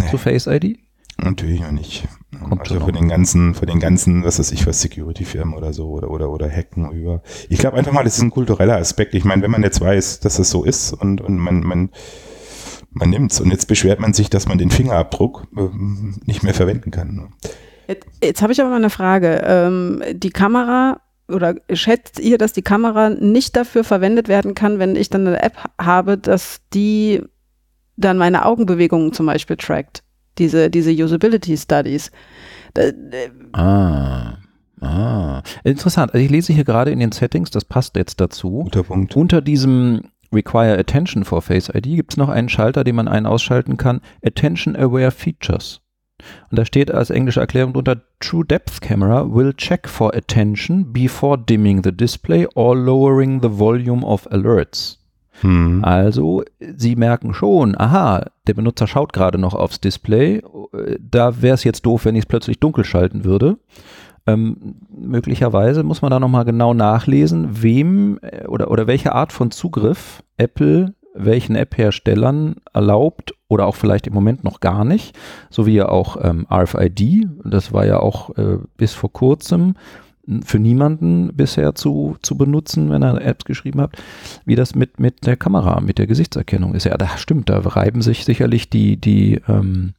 Nee. 0.00 0.10
zu 0.10 0.18
Face 0.18 0.46
ID? 0.46 0.78
Natürlich 1.18 1.60
noch 1.60 1.70
nicht. 1.70 2.06
Kommt 2.46 2.60
also 2.60 2.74
noch. 2.74 2.90
den 2.90 3.08
ganzen, 3.08 3.54
von 3.54 3.66
den 3.66 3.80
ganzen, 3.80 4.22
was 4.24 4.38
weiß 4.38 4.52
ich, 4.52 4.66
was 4.66 4.82
Security-Firmen 4.82 5.54
oder 5.54 5.72
so 5.72 5.88
oder 5.88 6.10
oder 6.10 6.30
oder 6.30 6.50
Hacken 6.50 6.90
über. 6.92 7.22
Ich 7.48 7.58
glaube 7.58 7.78
einfach 7.78 7.92
mal, 7.92 8.04
das 8.04 8.18
ist 8.18 8.22
ein 8.22 8.30
kultureller 8.30 8.76
Aspekt. 8.76 9.14
Ich 9.14 9.24
meine, 9.24 9.42
wenn 9.42 9.50
man 9.50 9.62
jetzt 9.62 9.80
weiß, 9.80 10.20
dass 10.20 10.38
es 10.38 10.50
so 10.50 10.64
ist 10.64 10.92
und, 10.92 11.22
und 11.22 11.38
man, 11.38 11.60
man, 11.60 11.90
man 12.90 13.10
nimmt's 13.10 13.40
und 13.40 13.50
jetzt 13.50 13.66
beschwert 13.66 13.98
man 13.98 14.12
sich, 14.12 14.28
dass 14.28 14.46
man 14.46 14.58
den 14.58 14.70
Fingerabdruck 14.70 15.46
ähm, 15.56 16.16
nicht 16.26 16.42
mehr 16.42 16.54
verwenden 16.54 16.90
kann. 16.90 17.14
ne? 17.14 17.28
Jetzt, 17.88 18.06
jetzt 18.22 18.42
habe 18.42 18.52
ich 18.52 18.60
aber 18.60 18.70
mal 18.70 18.76
eine 18.76 18.90
Frage. 18.90 19.42
Ähm, 19.44 20.02
die 20.12 20.30
Kamera 20.30 21.00
oder 21.28 21.54
schätzt 21.72 22.20
ihr, 22.20 22.38
dass 22.38 22.52
die 22.52 22.62
Kamera 22.62 23.10
nicht 23.10 23.56
dafür 23.56 23.84
verwendet 23.84 24.28
werden 24.28 24.54
kann, 24.54 24.78
wenn 24.78 24.96
ich 24.96 25.10
dann 25.10 25.26
eine 25.26 25.42
App 25.42 25.56
habe, 25.80 26.18
dass 26.18 26.60
die 26.72 27.22
dann 27.96 28.18
meine 28.18 28.44
Augenbewegungen 28.44 29.12
zum 29.12 29.26
Beispiel 29.26 29.56
trackt? 29.56 30.02
Diese, 30.38 30.68
diese 30.70 30.90
Usability 30.92 31.56
Studies. 31.56 32.10
Da, 32.74 32.82
äh, 32.82 33.30
Ah. 33.52 34.38
Ah. 34.80 35.42
Interessant. 35.64 36.12
Also 36.12 36.22
ich 36.24 36.30
lese 36.30 36.52
hier 36.52 36.64
gerade 36.64 36.90
in 36.90 36.98
den 36.98 37.12
Settings, 37.12 37.50
das 37.50 37.64
passt 37.64 37.96
jetzt 37.96 38.20
dazu. 38.20 38.64
Guter 38.64 38.82
Punkt. 38.82 39.16
Unter 39.16 39.40
diesem 39.40 40.02
Require 40.32 40.78
Attention 40.78 41.24
for 41.24 41.40
Face 41.40 41.70
ID 41.70 41.84
gibt 41.96 42.12
es 42.12 42.16
noch 42.18 42.28
einen 42.28 42.48
Schalter, 42.50 42.84
den 42.84 42.96
man 42.96 43.08
ein- 43.08 43.24
ausschalten 43.26 43.76
kann. 43.78 44.00
Attention 44.24 44.76
Aware 44.76 45.10
Features. 45.10 45.80
Und 46.50 46.58
da 46.58 46.64
steht 46.64 46.90
als 46.90 47.10
englische 47.10 47.40
Erklärung 47.40 47.72
drunter, 47.72 48.02
True 48.20 48.44
Depth 48.44 48.80
Camera 48.80 49.26
will 49.32 49.54
check 49.54 49.88
for 49.88 50.14
attention 50.14 50.92
before 50.92 51.38
dimming 51.38 51.82
the 51.84 51.92
display 51.92 52.46
or 52.54 52.74
lowering 52.76 53.40
the 53.42 53.50
volume 53.50 54.04
of 54.04 54.26
alerts. 54.30 54.98
Hm. 55.40 55.84
Also, 55.84 56.42
Sie 56.76 56.96
merken 56.96 57.34
schon, 57.34 57.78
aha, 57.78 58.26
der 58.46 58.54
Benutzer 58.54 58.86
schaut 58.86 59.12
gerade 59.12 59.38
noch 59.38 59.54
aufs 59.54 59.80
Display. 59.80 60.42
Da 61.00 61.42
wäre 61.42 61.54
es 61.54 61.64
jetzt 61.64 61.84
doof, 61.84 62.04
wenn 62.04 62.14
ich 62.14 62.22
es 62.22 62.26
plötzlich 62.26 62.60
dunkel 62.60 62.84
schalten 62.84 63.24
würde. 63.24 63.58
Ähm, 64.26 64.76
möglicherweise 64.90 65.84
muss 65.84 66.02
man 66.02 66.10
da 66.10 66.18
nochmal 66.18 66.44
genau 66.44 66.74
nachlesen, 66.74 67.62
wem 67.62 68.18
äh, 68.22 68.46
oder, 68.46 68.70
oder 68.72 68.88
welche 68.88 69.12
Art 69.12 69.32
von 69.32 69.52
Zugriff 69.52 70.22
Apple 70.36 70.94
welchen 71.16 71.56
App-Herstellern 71.56 72.56
erlaubt 72.72 73.34
oder 73.48 73.66
auch 73.66 73.74
vielleicht 73.74 74.06
im 74.06 74.14
Moment 74.14 74.44
noch 74.44 74.60
gar 74.60 74.84
nicht, 74.84 75.16
so 75.50 75.66
wie 75.66 75.74
ja 75.74 75.88
auch 75.88 76.18
ähm, 76.22 76.46
RFID, 76.50 77.26
das 77.44 77.72
war 77.72 77.86
ja 77.86 78.00
auch 78.00 78.36
äh, 78.36 78.58
bis 78.76 78.92
vor 78.92 79.12
kurzem 79.12 79.74
für 80.44 80.58
niemanden 80.58 81.32
bisher 81.34 81.74
zu, 81.74 82.16
zu 82.22 82.36
benutzen, 82.36 82.90
wenn 82.90 83.02
er 83.02 83.20
Apps 83.20 83.44
geschrieben 83.44 83.80
hat, 83.80 83.96
wie 84.44 84.56
das 84.56 84.74
mit, 84.74 84.98
mit 84.98 85.26
der 85.26 85.36
Kamera, 85.36 85.80
mit 85.80 85.98
der 85.98 86.06
Gesichtserkennung 86.06 86.74
ist. 86.74 86.84
Ja, 86.84 86.96
das 86.96 87.20
stimmt, 87.20 87.48
da 87.48 87.58
reiben 87.58 88.02
sich 88.02 88.24
sicherlich 88.24 88.68
die, 88.68 88.96
die, 88.96 89.40
ähm, 89.48 89.94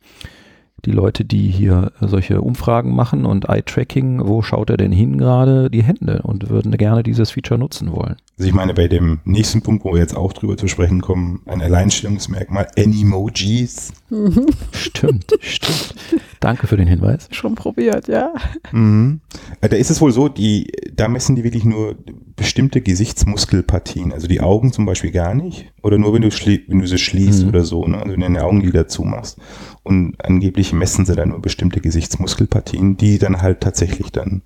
die 0.86 0.92
Leute, 0.92 1.26
die 1.26 1.50
hier 1.50 1.92
solche 2.02 2.42
Umfragen 2.42 2.94
machen 2.94 3.26
und 3.26 3.50
Eye-Tracking, 3.50 4.28
wo 4.28 4.42
schaut 4.42 4.70
er 4.70 4.78
denn 4.78 4.92
hin 4.92 5.18
gerade, 5.18 5.70
die 5.70 5.84
Hände 5.84 6.22
und 6.24 6.50
würden 6.50 6.72
gerne 6.74 7.04
dieses 7.04 7.32
Feature 7.32 7.60
nutzen 7.60 7.92
wollen. 7.92 8.18
Also 8.38 8.50
ich 8.50 8.54
meine, 8.54 8.76
bei 8.76 8.88
dem 8.88 9.20
nächsten 9.26 9.64
Punkt, 9.64 9.84
wo 9.84 9.94
wir 9.94 10.00
jetzt 10.00 10.16
auch 10.16 10.32
drüber 10.32 10.58
zu 10.58 10.68
sprechen 10.68 11.02
kommen, 11.02 11.42
ein 11.48 11.60
Alleinstellungsmerkmal, 11.60 12.68
Animojis. 12.78 13.92
Stimmt, 14.72 15.34
stimmt. 15.42 15.96
Danke 16.40 16.68
für 16.68 16.78
den 16.78 16.88
Hinweis. 16.88 17.28
schon 17.32 17.56
probiert, 17.56 18.08
ja. 18.08 18.32
Mhm. 18.72 19.22
Äh, 19.62 19.70
Da 19.70 19.76
ist 19.76 19.90
es 19.90 20.00
wohl 20.02 20.12
so, 20.12 20.30
die, 20.30 20.72
da 20.96 21.08
messen 21.08 21.36
die 21.36 21.44
wirklich 21.44 21.66
nur 21.66 21.96
bestimmte 22.36 22.82
Gesichtsmuskelpartien, 22.82 24.14
also 24.14 24.28
die 24.28 24.40
Augen 24.42 24.72
zum 24.72 24.86
Beispiel 24.86 25.12
gar 25.12 25.34
nicht, 25.34 25.72
oder 25.82 25.98
nur 25.98 26.14
wenn 26.14 26.22
du, 26.22 26.30
wenn 26.30 26.80
du 26.80 26.88
sie 26.88 27.00
schließt 27.00 27.44
Mhm. 27.44 27.50
oder 27.50 27.64
so, 27.66 27.88
ne? 27.88 27.98
also 27.98 28.12
wenn 28.12 28.20
du 28.20 28.26
deine 28.28 28.44
Augenlider 28.44 28.88
zumachst. 28.88 29.40
Und 29.84 30.16
angeblich 30.24 30.74
messen 30.74 31.06
sie 31.06 31.16
dann 31.16 31.30
nur 31.30 31.42
bestimmte 31.42 31.82
Gesichtsmuskelpartien, 31.82 32.98
die 32.98 33.18
dann 33.18 33.42
halt 33.42 33.62
tatsächlich 33.62 34.12
dann 34.12 34.44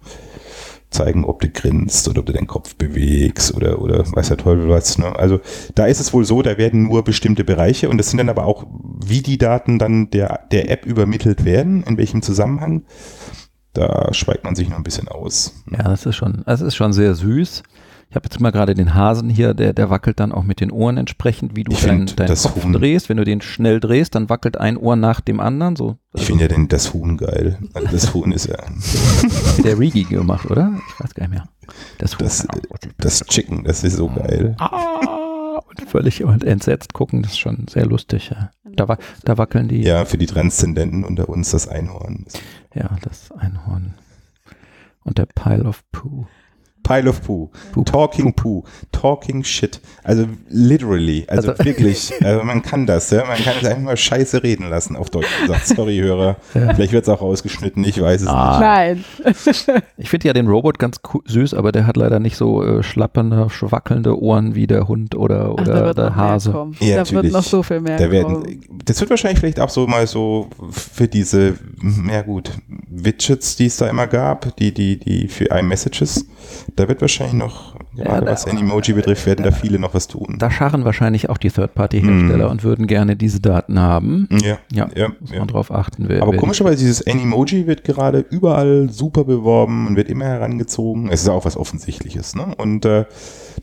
zeigen, 0.92 1.26
ob 1.26 1.42
du 1.42 1.50
grinst 1.50 2.08
oder 2.08 2.20
ob 2.20 2.26
du 2.28 2.34
deinen 2.34 2.48
Kopf 2.48 2.76
bewegst 2.76 3.56
oder, 3.56 3.82
oder 3.82 4.00
weiß 4.12 4.28
der 4.28 4.38
Teufel 4.38 4.70
was. 4.70 4.98
Ne? 4.98 5.16
Also 5.18 5.40
da 5.74 5.86
ist 5.86 6.00
es 6.00 6.14
wohl 6.14 6.26
so, 6.26 6.42
da 6.42 6.58
werden 6.58 6.84
nur 6.84 7.04
bestimmte 7.04 7.44
Bereiche 7.44 7.90
und 7.90 7.98
das 7.98 8.10
sind 8.10 8.18
dann 8.18 8.30
aber 8.30 8.46
auch, 8.46 8.66
wie 9.04 9.22
die 9.22 9.38
Daten 9.38 9.80
dann 9.80 10.10
der, 10.12 10.42
der 10.52 10.70
App 10.70 10.86
übermittelt 10.86 11.46
werden, 11.46 11.84
in 11.84 11.98
welchem 11.98 12.22
Zusammenhang, 12.22 12.84
da 13.74 14.14
schweigt 14.14 14.44
man 14.44 14.56
sich 14.56 14.70
noch 14.70 14.78
ein 14.78 14.84
bisschen 14.84 15.08
aus. 15.08 15.64
Ja, 15.72 15.84
das 15.84 16.06
ist 16.06 16.18
schon, 16.18 16.44
das 16.46 16.62
ist 16.62 16.76
schon 16.76 16.92
sehr 16.92 17.16
süß. 17.16 17.64
Ich 18.12 18.16
habe 18.16 18.26
jetzt 18.26 18.42
mal 18.42 18.52
gerade 18.52 18.74
den 18.76 18.94
Hasen 18.94 19.30
hier, 19.30 19.54
der, 19.54 19.72
der 19.72 19.90
wackelt 19.90 20.20
dann 20.20 20.34
auch 20.34 20.44
mit 20.44 20.60
den 20.60 20.70
Ohren 20.70 20.98
entsprechend, 20.98 21.56
wie 21.56 21.64
du 21.64 21.72
Ich 21.72 21.84
deinen 21.84 22.08
dein 22.08 22.28
das 22.28 22.44
Kopf 22.44 22.62
Huhn- 22.66 22.74
drehst. 22.74 23.08
Wenn 23.08 23.16
du 23.16 23.24
den 23.24 23.40
schnell 23.40 23.80
drehst, 23.80 24.16
dann 24.16 24.30
wackelt 24.30 24.58
ein 24.58 24.76
Ohr 24.76 24.98
nach 24.98 25.22
dem 25.22 25.40
anderen. 25.40 25.78
So 25.78 25.96
Ich 26.14 26.26
finde 26.26 26.44
ja 26.44 26.48
den, 26.50 26.68
das 26.68 26.94
Huhn 26.94 27.16
geil. 27.16 27.58
Also 27.74 27.88
Das 27.90 28.14
Huhn 28.14 28.34
ist 28.34 28.48
ja, 28.48 28.58
der 29.64 29.80
Rigi 29.80 30.04
gemacht, 30.04 30.52
oder? 30.52 30.74
Ich 30.90 31.00
weiß 31.02 31.14
gar 31.14 31.24
nicht 31.30 31.36
mehr. 31.36 31.46
Das, 32.00 32.20
Huhn, 32.20 32.26
das, 32.28 32.46
das 32.98 33.22
Chicken, 33.28 33.64
das 33.64 33.82
ist 33.86 33.96
so 33.96 34.10
geil. 34.10 34.58
Ah, 34.60 35.62
und 35.70 35.82
völlig 35.90 36.22
und 36.26 36.44
entsetzt 36.44 36.92
gucken, 36.92 37.22
das 37.22 37.32
ist 37.32 37.40
schon 37.40 37.66
sehr 37.70 37.86
lustig. 37.86 38.30
Ja. 38.32 38.52
Da, 38.76 38.98
da 39.24 39.38
wackeln 39.38 39.70
die. 39.70 39.84
Ja, 39.84 40.04
für 40.04 40.18
die 40.18 40.26
Transzendenten 40.26 41.06
unter 41.06 41.30
uns 41.30 41.52
das 41.52 41.70
Einhorn. 41.70 42.26
Ja, 42.76 42.90
das 43.04 43.32
Einhorn. 43.32 43.94
Und 45.06 45.18
der 45.18 45.28
Pile 45.28 45.64
of 45.64 45.82
Poo. 45.94 46.26
Pile 46.84 47.10
of 47.10 47.22
Poo. 47.22 47.50
Poo. 47.72 47.84
Talking 47.84 48.34
Poo. 48.34 48.64
Talking 48.92 49.44
Shit. 49.44 49.80
Also 50.04 50.26
literally. 50.50 51.26
Also, 51.28 51.52
Also- 51.52 51.64
wirklich. 51.66 52.12
Also 52.24 52.44
man 52.44 52.62
kann 52.62 52.86
das, 52.86 53.10
ja. 53.12 53.26
Man 53.26 53.38
kann 53.38 53.54
es 53.62 53.68
einfach 53.68 53.82
mal 53.82 53.98
scheiße 53.98 54.44
reden 54.44 54.70
lassen, 54.70 54.96
auf 54.96 55.10
Deutsch 55.10 55.28
gesagt. 55.42 55.68
Sorry, 55.68 55.98
Hörer. 55.98 56.38
Ja. 56.54 56.74
Vielleicht 56.74 56.92
wird 56.94 57.04
es 57.04 57.10
auch 57.10 57.22
rausgeschnitten, 57.22 57.84
ich 57.84 58.02
weiß 58.02 58.22
es 58.22 58.28
Ah. 58.28 58.60
Nein. 58.60 59.04
Ich 59.98 60.10
finde 60.10 60.28
ja 60.28 60.34
den 60.34 60.48
Robot 60.48 60.80
ganz 60.80 60.98
süß, 61.26 61.54
aber 61.54 61.72
der 61.72 61.86
hat 61.88 61.98
leider 61.98 62.20
nicht 62.20 62.36
so 62.36 62.64
äh, 62.64 62.84
schlappende, 62.84 63.50
schwackelnde 63.50 64.20
Ohren 64.22 64.56
wie 64.56 64.68
der 64.68 64.88
Hund 64.88 65.16
oder, 65.16 65.54
Ach, 65.58 65.62
oder 65.62 65.86
wird 65.86 65.98
der 65.98 66.16
Hase. 66.16 66.50
Ja, 66.52 66.58
da 66.58 66.96
natürlich. 66.98 67.12
wird 67.12 67.34
noch 67.34 67.44
so 67.44 67.64
viel 67.64 67.80
mehr 67.82 67.98
Da 67.98 68.06
kommen. 68.08 68.12
werden, 68.46 68.62
das 68.86 69.00
wird 69.00 69.10
wahrscheinlich 69.10 69.40
vielleicht 69.40 69.60
auch 69.60 69.70
so 69.70 69.88
mal 69.88 70.08
so 70.08 70.48
für 70.72 71.08
diese, 71.08 71.56
ja 72.10 72.22
gut, 72.24 72.52
Widgets, 72.90 73.56
die 73.56 73.68
es 73.68 73.78
da 73.78 73.88
immer 73.88 74.08
gab, 74.08 74.56
die, 74.58 74.74
die, 74.74 74.98
die 74.98 75.28
für 75.28 75.46
iMessages, 75.46 76.26
da 76.76 76.88
wird 76.88 77.02
wahrscheinlich 77.02 77.36
noch, 77.36 77.76
gerade 77.96 78.26
da- 78.26 78.32
was 78.32 78.46
Animoji 78.48 78.94
betrifft, 78.94 79.26
werden 79.26 79.44
da 79.44 79.52
viele 79.52 79.80
noch 79.80 79.94
was 79.94 80.08
tun. 80.08 80.36
Da 80.40 80.50
scharren 80.52 80.86
wahrscheinlich 80.86 81.30
auch 81.30 81.38
die 81.38 81.50
Third-Party-Hersteller 81.50 82.46
Mhm. 82.46 82.52
und 82.52 82.64
würden 82.64 82.88
gerne 82.88 83.16
diese 83.16 83.40
Daten 83.40 83.80
haben. 83.80 84.28
Ja, 84.32 84.58
Ja, 84.72 84.90
ja, 84.96 85.10
muss 85.20 85.32
ja. 85.32 85.40
man 85.40 85.48
drauf 85.48 85.72
achten. 85.72 86.06
Wer, 86.08 86.22
Aber 86.22 86.36
komischerweise, 86.38 86.78
dieses 86.78 87.06
Animoji 87.06 87.68
wird 87.68 87.84
gerade 87.84 88.20
überall 88.30 88.90
super 88.90 89.24
beworben 89.24 89.88
und 89.88 89.96
wird 89.96 90.10
immer 90.10 90.26
herangezogen. 90.26 91.10
Es 91.10 91.22
ist 91.22 91.28
ja 91.28 91.34
auch 91.34 91.46
was 91.46 91.58
Offensichtliches. 91.58 92.36
Ne? 92.36 92.56
Und 92.58 92.86
äh, 92.86 93.06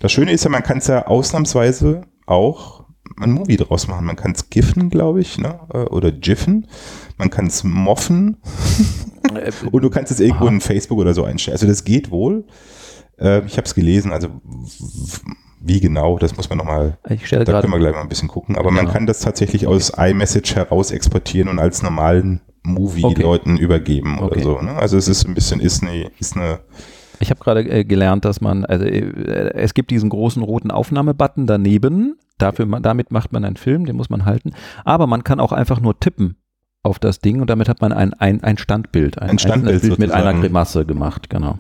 das 0.01 0.13
Schöne 0.13 0.33
ist 0.33 0.45
ja, 0.45 0.51
man 0.51 0.63
kann 0.63 0.79
es 0.79 0.87
ja 0.87 1.07
ausnahmsweise 1.07 2.03
auch 2.27 2.85
ein 3.21 3.33
Movie 3.33 3.57
draus 3.57 3.89
machen. 3.89 4.05
Man 4.05 4.17
kann 4.17 4.33
es 4.33 4.51
giffen, 4.51 4.91
glaube 4.91 5.21
ich, 5.21 5.39
ne? 5.39 5.59
äh, 5.73 5.79
oder 5.79 6.13
giffen. 6.13 6.67
Man 7.17 7.31
kann 7.31 7.47
es 7.47 7.65
moffen 7.65 8.37
Äh, 9.35 9.51
und 9.73 9.83
du 9.83 9.91
kannst 9.91 10.13
es 10.13 10.21
irgendwo 10.21 10.45
Aha. 10.45 10.53
in 10.55 10.61
Facebook 10.61 10.99
oder 10.99 11.15
so 11.15 11.25
einstellen. 11.25 11.55
Also 11.55 11.67
das 11.67 11.85
geht 11.85 12.11
wohl. 12.11 12.45
Äh, 13.21 13.45
ich 13.47 13.57
habe 13.57 13.65
es 13.67 13.75
gelesen, 13.75 14.13
also 14.13 14.29
wie 15.61 15.81
genau, 15.81 16.19
das 16.19 16.37
muss 16.37 16.49
man 16.49 16.59
nochmal 16.59 16.99
ich 17.09 17.27
stelle 17.27 17.45
da 17.45 17.61
können 17.61 17.73
wir 17.73 17.79
gleich 17.81 17.95
mal 17.95 18.03
ein 18.03 18.09
bisschen 18.09 18.29
gucken. 18.29 18.57
Aber 18.57 18.71
man 18.71 18.83
Genau. 18.87 18.93
kann 18.93 19.07
das 19.07 19.21
tatsächlich 19.21 19.67
aus 19.67 19.93
iMessage 19.97 20.55
heraus 20.55 20.91
exportieren 20.93 21.49
und 21.49 21.59
als 21.59 21.83
normalen 21.83 22.41
Movie 22.63 23.05
Okay. 23.05 23.23
Leuten 23.23 23.57
übergeben 23.57 24.19
oder 24.19 24.33
Okay. 24.33 24.43
so. 24.43 24.61
Ne? 24.61 24.73
Also 24.77 24.97
es 24.97 25.09
ist 25.09 25.27
ein 25.27 25.35
bisschen, 25.35 25.61
ist 25.61 25.83
eine, 25.83 26.11
ist 26.19 26.37
eine 26.37 26.61
Ich 27.21 27.31
habe 27.31 27.41
gerade 27.41 27.69
äh, 27.69 27.85
gelernt, 27.85 28.25
dass 28.25 28.41
man, 28.41 28.65
also 28.65 28.85
äh, 28.85 29.53
es 29.55 29.75
gibt 29.75 29.91
diesen 29.91 30.11
großen 30.11 30.43
roten 30.43 30.71
Aufnahmebutton 30.71 31.47
daneben. 31.47 32.17
Dafür, 32.37 32.67
ma- 32.67 32.79
damit 32.81 33.11
macht 33.11 33.33
man 33.33 33.45
einen 33.45 33.57
Film, 33.57 33.85
den 33.85 33.97
muss 33.97 34.11
man 34.11 34.25
halten. 34.25 34.53
Aber 34.85 35.09
man 35.09 35.25
kann 35.25 35.41
auch 35.41 35.51
einfach 35.53 35.81
nur 35.81 35.99
tippen 35.99 36.37
auf 36.85 37.01
das 37.01 37.19
Ding 37.19 37.41
und 37.41 37.51
damit 37.51 37.69
hat 37.69 37.81
man 37.81 37.93
ein, 37.93 38.15
ein, 38.15 38.45
ein 38.45 38.59
Standbild, 38.59 39.19
ein, 39.19 39.31
Ein 39.31 39.39
Standbild 39.41 39.99
mit 39.99 40.13
einer. 40.13 40.35
Grimasse 40.35 40.87
gemacht, 40.87 41.29
genau. 41.29 41.59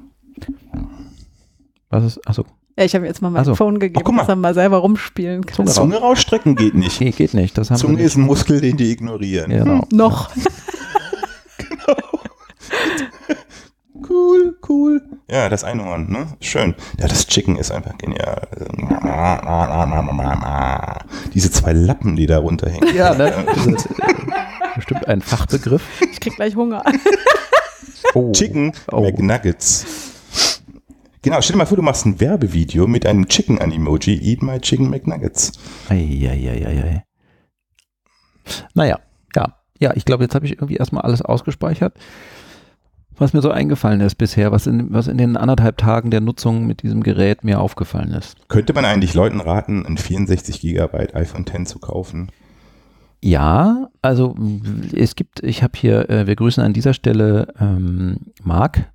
Was 1.90 2.04
ist, 2.04 2.28
achso, 2.28 2.44
Ja, 2.78 2.84
ich 2.84 2.94
habe 2.94 3.06
jetzt 3.06 3.22
mal 3.22 3.30
mein 3.30 3.42
Ach 3.42 3.46
so. 3.46 3.54
Phone 3.54 3.78
gegeben, 3.78 4.02
guck 4.04 4.14
mal. 4.14 4.22
dass 4.22 4.28
er 4.28 4.36
mal 4.36 4.54
selber 4.54 4.78
rumspielen 4.78 5.44
kann. 5.46 5.56
Zunge. 5.66 5.70
Zunge 5.70 5.96
rausstrecken 5.98 6.54
geht 6.56 6.74
nicht. 6.74 7.00
nee, 7.00 7.10
geht 7.10 7.34
nicht, 7.34 7.56
das 7.56 7.70
haben 7.70 7.78
Zunge 7.78 7.98
wir 7.98 8.04
ist 8.04 8.16
ein 8.16 8.22
Muskel, 8.22 8.60
den 8.60 8.76
die 8.76 8.90
ignorieren. 8.90 9.50
nicht. 9.50 9.64
Genau. 9.64 9.84
Noch. 9.92 10.30
Cool, 14.10 14.56
cool. 14.68 15.02
Ja, 15.30 15.48
das 15.50 15.64
Einhorn, 15.64 16.10
ne? 16.10 16.28
Schön. 16.40 16.74
Ja, 16.98 17.08
das 17.08 17.26
Chicken 17.26 17.56
ist 17.56 17.70
einfach 17.70 17.98
genial. 17.98 18.48
Diese 21.34 21.50
zwei 21.50 21.72
Lappen, 21.72 22.16
die 22.16 22.26
da 22.26 22.38
runterhängen. 22.38 22.94
Ja, 22.96 23.14
ne? 23.14 23.44
Das 23.46 23.66
ist, 23.66 23.88
bestimmt 24.76 25.06
ein 25.08 25.20
Fachbegriff. 25.20 25.82
Ich 26.10 26.20
krieg 26.20 26.36
gleich 26.36 26.56
Hunger. 26.56 26.82
Oh. 28.14 28.32
Chicken 28.32 28.72
Oh. 28.90 29.02
McNuggets. 29.02 30.07
Genau, 31.28 31.42
stell 31.42 31.52
dir 31.52 31.58
mal 31.58 31.66
vor, 31.66 31.76
du 31.76 31.82
machst 31.82 32.06
ein 32.06 32.20
Werbevideo 32.20 32.86
mit 32.86 33.04
einem 33.04 33.28
Chicken-Emoji, 33.28 34.18
Eat 34.18 34.42
my 34.42 34.58
Chicken 34.58 34.88
McNuggets. 34.88 35.52
Eieieiei. 35.90 37.04
Naja, 38.72 38.98
ja. 39.36 39.54
Ja, 39.78 39.92
ich 39.94 40.06
glaube, 40.06 40.24
jetzt 40.24 40.34
habe 40.34 40.46
ich 40.46 40.52
irgendwie 40.52 40.76
erstmal 40.76 41.02
alles 41.02 41.20
ausgespeichert, 41.20 41.92
was 43.18 43.34
mir 43.34 43.42
so 43.42 43.50
eingefallen 43.50 44.00
ist 44.00 44.14
bisher, 44.14 44.52
was 44.52 44.66
in, 44.66 44.90
was 44.90 45.06
in 45.06 45.18
den 45.18 45.36
anderthalb 45.36 45.76
Tagen 45.76 46.10
der 46.10 46.22
Nutzung 46.22 46.66
mit 46.66 46.82
diesem 46.82 47.02
Gerät 47.02 47.44
mir 47.44 47.60
aufgefallen 47.60 48.14
ist. 48.14 48.48
Könnte 48.48 48.72
man 48.72 48.86
eigentlich 48.86 49.12
Leuten 49.12 49.42
raten, 49.42 49.84
ein 49.84 49.98
64 49.98 50.62
Gigabyte 50.62 51.14
iPhone 51.14 51.44
X 51.46 51.68
zu 51.68 51.78
kaufen? 51.78 52.32
Ja, 53.20 53.90
also 54.00 54.34
es 54.94 55.14
gibt, 55.14 55.44
ich 55.44 55.62
habe 55.62 55.74
hier, 55.76 56.08
äh, 56.08 56.26
wir 56.26 56.36
grüßen 56.36 56.64
an 56.64 56.72
dieser 56.72 56.94
Stelle 56.94 57.52
ähm, 57.60 58.32
Marc, 58.42 58.90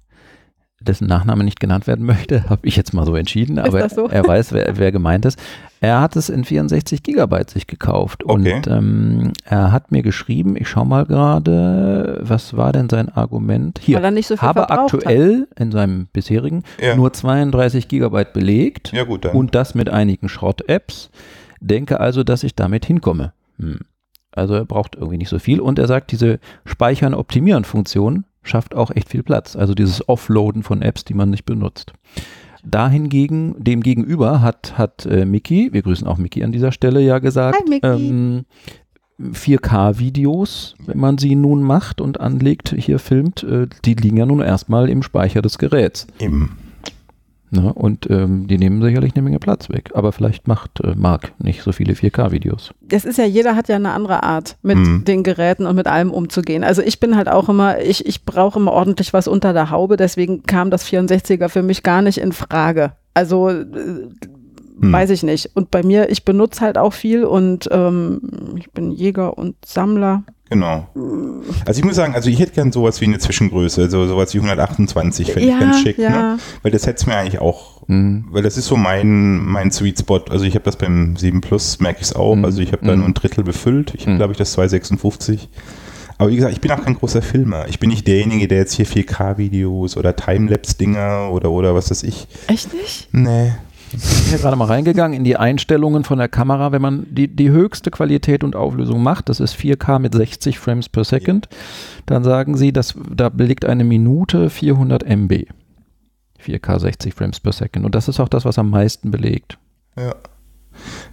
dessen 0.84 1.08
Nachname 1.08 1.44
nicht 1.44 1.60
genannt 1.60 1.88
werden 1.88 2.06
möchte, 2.06 2.44
habe 2.50 2.66
ich 2.68 2.76
jetzt 2.76 2.94
mal 2.94 3.06
so 3.06 3.16
entschieden, 3.16 3.58
Ist 3.58 3.66
aber 3.68 3.80
das 3.80 3.96
so? 3.96 4.08
er 4.08 4.28
weiß, 4.28 4.52
wer, 4.54 4.78
wer 4.78 4.92
gemeint 4.92 5.26
ist. 5.26 5.40
Er 5.82 6.00
hat 6.00 6.16
es 6.16 6.30
in 6.30 6.44
64 6.46 7.04
Gigabyte 7.04 7.50
sich 7.50 7.68
gekauft 7.68 8.24
Okay. 8.26 8.54
und 8.56 8.68
ähm, 8.68 9.34
er 9.44 9.72
hat 9.72 9.92
mir 9.92 10.02
geschrieben, 10.02 10.56
ich 10.58 10.70
schau 10.70 10.86
mal 10.86 11.06
gerade, 11.06 12.20
was 12.22 12.56
war 12.56 12.72
denn 12.72 12.88
sein 12.90 13.10
Argument? 13.10 13.80
Hier, 13.84 13.98
Weil 13.98 14.06
er 14.06 14.12
nicht 14.12 14.28
so 14.28 14.36
viel 14.38 14.48
habe 14.48 14.70
aktuell 14.70 15.48
in 15.58 15.72
seinem 15.72 16.08
bisherigen 16.14 16.64
Ja. 16.82 16.96
nur 16.96 17.12
32 17.12 17.88
Gigabyte 17.88 18.32
belegt 18.34 18.92
Ja, 18.94 19.04
gut, 19.04 19.26
und 19.26 19.56
das 19.56 19.76
mit 19.76 19.90
einigen 19.90 20.30
Schrott-Apps. 20.30 21.10
Denke 21.60 22.00
also, 22.00 22.24
dass 22.24 22.44
ich 22.44 22.56
damit 22.56 22.86
hinkomme. 22.86 23.34
Hm. 23.60 23.80
Also 24.32 24.56
er 24.56 24.66
braucht 24.66 24.96
irgendwie 24.96 25.18
nicht 25.18 25.30
so 25.30 25.38
viel 25.38 25.60
und 25.60 25.78
er 25.80 25.88
sagt, 25.88 26.12
diese 26.12 26.40
Speichern-Optimieren-Funktion 26.66 28.26
schafft 28.44 28.76
auch 28.76 28.92
echt 28.92 29.10
viel 29.10 29.24
Platz. 29.24 29.56
Also 29.56 29.74
dieses 29.74 30.08
Offloaden 30.08 30.64
von 30.64 30.82
Apps, 30.82 31.04
die 31.06 31.14
man 31.14 31.30
nicht 31.30 31.46
benutzt. 31.46 31.94
Dahingegen, 32.66 33.56
dem 33.58 33.82
gegenüber 33.82 34.42
hat, 34.42 34.78
hat 34.78 35.06
äh, 35.06 35.26
Miki, 35.26 35.74
wir 35.74 35.82
grüßen 35.82 36.08
auch 36.08 36.18
Miki 36.18 36.44
an 36.44 36.54
dieser 36.54 36.72
Stelle, 36.72 37.02
ja 37.02 37.20
gesagt, 37.20 37.60
Hi, 37.70 37.80
ähm, 37.84 38.46
4K-Videos, 39.20 40.76
wenn 40.86 40.98
man 40.98 41.18
sie 41.18 41.36
nun 41.36 41.62
macht 41.62 42.02
und 42.02 42.20
anlegt, 42.20 42.74
hier 42.78 43.00
filmt, 43.00 43.44
äh, 43.44 43.68
die 43.86 43.96
liegen 43.96 44.18
ja 44.18 44.26
nun 44.26 44.42
erstmal 44.42 44.90
im 44.90 45.04
Speicher 45.04 45.42
des 45.42 45.58
Geräts. 45.58 46.08
Eben. 46.20 46.58
Ne? 47.54 47.72
Und 47.74 48.10
ähm, 48.10 48.48
die 48.48 48.58
nehmen 48.58 48.82
sicherlich 48.82 49.14
eine 49.16 49.22
Menge 49.22 49.38
Platz 49.40 49.70
weg. 49.70 49.92
Aber 49.94 50.12
vielleicht 50.12 50.48
macht 50.48 50.80
äh, 50.84 50.96
Marc 50.96 51.34
nicht 51.40 51.62
so 51.62 51.72
viele 51.72 51.94
4K-Videos. 51.94 52.74
Das 52.82 53.06
ist 53.06 53.18
ja, 53.18 53.26
jeder 53.26 53.56
hat 53.56 53.68
ja 53.70 53.76
eine 53.76 53.92
andere 53.92 54.24
Art, 54.24 54.58
mit 54.64 54.78
Mhm. 54.78 55.06
den 55.06 55.24
Geräten 55.24 55.66
und 55.68 55.76
mit 55.76 55.86
allem 55.88 56.10
umzugehen. 56.12 56.64
Also 56.64 56.82
ich 56.82 57.00
bin 57.00 57.16
halt 57.16 57.30
auch 57.30 57.50
immer, 57.50 57.80
ich, 57.80 58.06
ich 58.08 58.26
brauche 58.26 58.58
immer 58.60 58.72
ordentlich 58.72 59.14
was 59.14 59.28
unter 59.28 59.54
der 59.54 59.70
Haube, 59.70 59.98
deswegen 59.98 60.44
kam 60.44 60.72
das 60.72 60.84
64er 60.86 61.48
für 61.50 61.62
mich 61.62 61.84
gar 61.84 62.02
nicht 62.02 62.18
in 62.18 62.32
Frage. 62.32 62.94
Also 63.14 63.50
äh, 63.50 63.66
Hm. 64.84 64.94
weiß 64.94 65.10
ich 65.12 65.24
nicht. 65.24 65.52
Und 65.56 65.72
bei 65.72 65.84
mir, 65.84 66.10
ich 66.10 66.26
benutze 66.26 66.62
halt 66.62 66.78
auch 66.78 66.94
viel 66.94 67.24
und 67.26 67.68
ähm, 67.72 68.22
ich 68.58 68.72
bin 68.72 68.92
Jäger 68.92 69.38
und 69.38 69.56
Sammler. 69.66 70.24
Genau. 70.50 70.88
Also 71.66 71.80
ich 71.80 71.86
muss 71.86 71.96
sagen, 71.96 72.14
also 72.14 72.30
ich 72.30 72.38
hätte 72.40 72.52
gern 72.54 72.72
sowas 72.72 73.02
wie 73.02 73.06
eine 73.06 73.18
Zwischengröße, 73.18 73.90
so 73.90 74.06
sowas 74.06 74.34
wie 74.36 74.38
128, 74.38 75.32
fände 75.32 75.50
ich 75.50 75.60
ganz 75.60 75.80
schick, 75.82 75.98
ja. 75.98 76.10
ne? 76.36 76.40
Weil 76.62 76.72
das 76.72 76.86
hätte 76.86 76.98
es 76.98 77.06
mir 77.08 77.16
eigentlich 77.16 77.40
auch, 77.42 77.74
Mhm. 77.88 78.26
weil 78.32 78.44
das 78.44 78.56
ist 78.58 78.68
so 78.68 78.78
mein, 78.78 79.38
mein 79.40 79.72
Sweet 79.72 80.00
Spot. 80.00 80.22
Also 80.30 80.46
ich 80.46 80.54
habe 80.56 80.64
das 80.64 80.76
beim 80.78 81.16
7 81.18 81.42
Plus, 81.42 81.80
merke 81.80 82.00
ich 82.02 82.08
es 82.08 82.16
auch. 82.16 82.36
Mhm. 82.36 82.46
Also 82.46 82.62
ich 82.62 82.72
habe 82.72 82.86
da 82.86 82.92
Mhm. 82.94 83.00
nur 83.00 83.08
ein 83.10 83.14
Drittel 83.16 83.44
befüllt. 83.44 83.94
Ich 83.96 84.02
habe, 84.04 84.12
Mhm. 84.12 84.18
glaube 84.18 84.34
ich, 84.34 84.38
das 84.38 84.52
256. 84.54 85.50
Aber 86.20 86.30
wie 86.30 86.36
gesagt, 86.36 86.54
ich 86.54 86.62
bin 86.62 86.72
auch 86.72 86.84
kein 86.84 86.96
großer 86.96 87.22
Filmer. 87.24 87.68
Ich 87.68 87.80
bin 87.80 87.90
nicht 87.90 88.08
derjenige, 88.08 88.48
der 88.48 88.60
jetzt 88.60 88.74
hier 88.74 88.86
4K-Videos 88.86 89.98
oder 89.98 90.16
Timelapse-Dinger 90.16 91.32
oder, 91.32 91.50
oder 91.50 91.74
was 91.74 91.90
weiß 91.90 92.04
ich. 92.04 92.28
Echt 92.48 92.72
nicht? 92.74 93.10
Nee. 93.12 93.54
Ich 93.94 94.02
bin 94.02 94.30
hier 94.30 94.38
gerade 94.40 94.56
mal 94.56 94.66
reingegangen 94.66 95.16
in 95.16 95.24
die 95.24 95.38
Einstellungen 95.38 96.04
von 96.04 96.18
der 96.18 96.28
Kamera. 96.28 96.72
Wenn 96.72 96.82
man 96.82 97.06
die, 97.10 97.28
die 97.28 97.50
höchste 97.50 97.92
Qualität 97.92 98.44
und 98.44 98.56
Auflösung 98.56 99.04
macht, 99.04 99.30
das 99.30 99.40
ist 99.40 99.56
4K 99.56 100.00
mit 100.00 100.14
60 100.14 100.60
Frames 100.60 100.90
per 100.90 101.04
Second, 101.04 101.48
dann 102.06 102.24
sagen 102.24 102.58
sie, 102.58 102.74
dass 102.74 102.96
da 103.10 103.30
belegt 103.30 103.66
eine 103.66 103.84
Minute 103.84 104.50
400 104.50 105.04
MB. 105.04 105.46
4K 106.44 106.80
60 106.80 107.14
Frames 107.14 107.40
per 107.40 107.54
Second. 107.54 107.86
Und 107.86 107.96
das 107.96 108.08
ist 108.08 108.20
auch 108.20 108.30
das, 108.30 108.46
was 108.46 108.58
am 108.58 108.70
meisten 108.70 109.12
belegt. 109.12 109.58
Ja. 109.98 110.16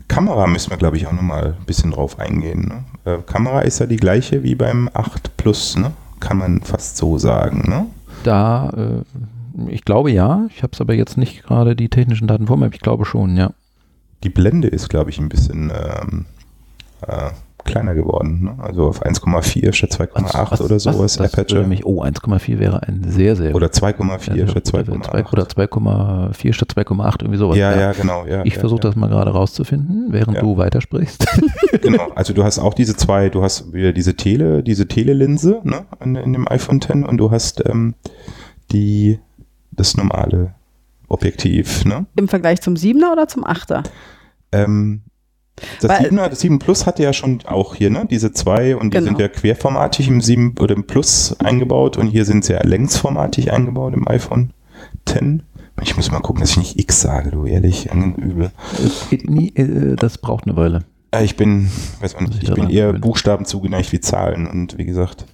Kamera 0.09 0.47
müssen 0.47 0.70
wir, 0.70 0.78
glaube 0.78 0.97
ich, 0.97 1.07
auch 1.07 1.12
nochmal 1.12 1.55
ein 1.59 1.66
bisschen 1.66 1.91
drauf 1.91 2.18
eingehen. 2.18 2.85
Ne? 3.05 3.12
Äh, 3.12 3.18
Kamera 3.22 3.61
ist 3.61 3.78
ja 3.78 3.87
die 3.87 3.97
gleiche 3.97 4.43
wie 4.43 4.55
beim 4.55 4.89
8 4.93 5.37
Plus, 5.37 5.76
ne? 5.76 5.93
Kann 6.18 6.39
man 6.39 6.61
fast 6.62 6.97
so 6.97 7.18
sagen, 7.18 7.68
ne? 7.68 7.87
Da, 8.24 8.70
äh, 8.70 9.03
ich 9.69 9.85
glaube 9.85 10.11
ja. 10.11 10.47
Ich 10.55 10.63
habe 10.63 10.71
es 10.73 10.81
aber 10.81 10.95
jetzt 10.95 11.17
nicht 11.17 11.43
gerade 11.45 11.77
die 11.77 11.89
technischen 11.89 12.27
Daten 12.29 12.47
vor 12.47 12.57
mir. 12.57 12.71
Ich 12.73 12.81
glaube 12.81 13.05
schon, 13.05 13.37
ja. 13.37 13.51
Die 14.23 14.31
Blende 14.31 14.69
ist, 14.69 14.89
glaube 14.89 15.11
ich, 15.11 15.19
ein 15.19 15.29
bisschen 15.29 15.71
ähm, 15.75 16.27
äh, 17.07 17.31
kleiner 17.65 17.95
geworden. 17.95 18.45
Ne? 18.45 18.55
Also 18.59 18.87
auf 18.89 19.05
1,4 19.05 19.73
statt 19.73 19.91
2,8 19.93 20.63
oder 20.63 20.79
sowas. 20.79 21.17
Das 21.17 21.35
würde 21.37 21.67
mich, 21.67 21.85
oh, 21.87 22.03
1,4 22.03 22.59
wäre 22.59 22.83
ein 22.83 23.05
sehr, 23.07 23.37
sehr. 23.37 23.55
Oder 23.55 23.69
2,4 23.69 24.35
ja, 24.35 24.49
statt 24.49 24.67
zwei- 24.67 24.81
2,8. 24.81 25.33
Oder 25.33 25.45
2,4 25.45 26.53
statt 26.53 26.73
2,8, 26.75 27.23
irgendwie 27.23 27.39
sowas. 27.39 27.57
Ja, 27.57 27.79
ja, 27.79 27.93
genau. 27.93 28.25
Ja, 28.27 28.45
Ich 28.45 28.55
ja, 28.55 28.61
versuche 28.61 28.81
ja. 28.81 28.89
das 28.89 28.97
mal 28.97 29.09
gerade 29.09 29.31
rauszufinden, 29.31 30.07
während 30.11 30.37
Ja. 30.37 30.43
du 30.43 30.57
weitersprichst. 30.57 31.27
Genau, 31.83 32.11
also 32.15 32.35
du 32.35 32.45
hast 32.45 32.59
auch 32.59 32.75
diese 32.75 32.95
zwei, 32.97 33.31
du 33.31 33.43
hast 33.43 33.73
wieder 33.73 33.93
diese 33.95 34.15
Tele, 34.15 34.63
diese 34.63 34.87
Telelinse 34.87 35.61
ne, 35.65 35.87
in, 36.05 36.15
in 36.17 36.33
dem 36.35 36.47
iPhone 36.49 36.77
X 36.79 36.91
und 36.91 37.17
du 37.17 37.31
hast 37.31 37.63
ähm, 37.67 37.95
die, 38.73 39.19
das 39.81 39.97
normale 39.97 40.55
Objektiv, 41.09 41.85
ne? 41.85 42.07
Im 42.16 42.28
Vergleich 42.28 42.61
zum 42.61 42.74
7er 42.74 43.12
oder 43.12 43.26
zum 43.26 43.45
8er? 43.45 43.83
Ähm, 44.53 45.03
das, 45.81 45.91
Weil- 45.91 46.07
7er, 46.11 46.28
das 46.28 46.41
7 46.41 46.59
Plus 46.59 46.87
hatte 46.87 47.03
ja 47.03 47.12
schon 47.12 47.41
auch 47.47 47.74
hier, 47.74 47.91
ne? 47.91 48.07
Diese 48.09 48.33
zwei 48.33 48.76
und 48.76 48.95
die 48.95 48.99
Genau. 48.99 49.09
sind 49.09 49.18
ja 49.18 49.28
querformatig 49.28 50.09
im 50.09 50.20
7 50.20 50.55
oder 50.61 50.74
im 50.76 50.87
Plus 50.87 51.37
eingebaut 51.41 51.97
und 51.97 52.07
hier 52.09 52.24
sind 52.24 52.45
sie 52.45 52.53
ja 52.55 52.62
längsformatig 52.64 53.53
eingebaut 53.53 53.95
im 53.95 54.07
iPhone 54.09 54.53
X. 55.09 55.18
Ich 55.83 55.97
muss 55.97 56.11
mal 56.11 56.20
gucken, 56.20 56.41
dass 56.43 56.51
ich 56.51 56.57
nicht 56.59 56.78
X 56.78 57.01
sage, 57.01 57.31
du 57.31 57.47
ehrlich, 57.47 57.91
übel. 57.91 58.51
Es 58.85 59.09
geht 59.11 59.28
nie, 59.28 59.49
äh, 59.57 59.97
das 59.97 60.18
braucht 60.18 60.47
eine 60.47 60.57
Weile. 60.57 60.85
Äh, 61.11 61.24
Ich 61.24 61.37
bin, 61.37 61.70
weiß 62.01 62.14
man 62.14 62.24
nicht, 62.24 62.43
ich 62.43 62.55
bin 62.55 62.68
eher. 62.70 62.93
Buchstaben 62.93 63.45
zugeneigt 63.47 63.91
wie 63.93 64.01
Zahlen 64.01 64.47
und 64.47 64.78
wie 64.78 64.85
gesagt, 64.85 65.24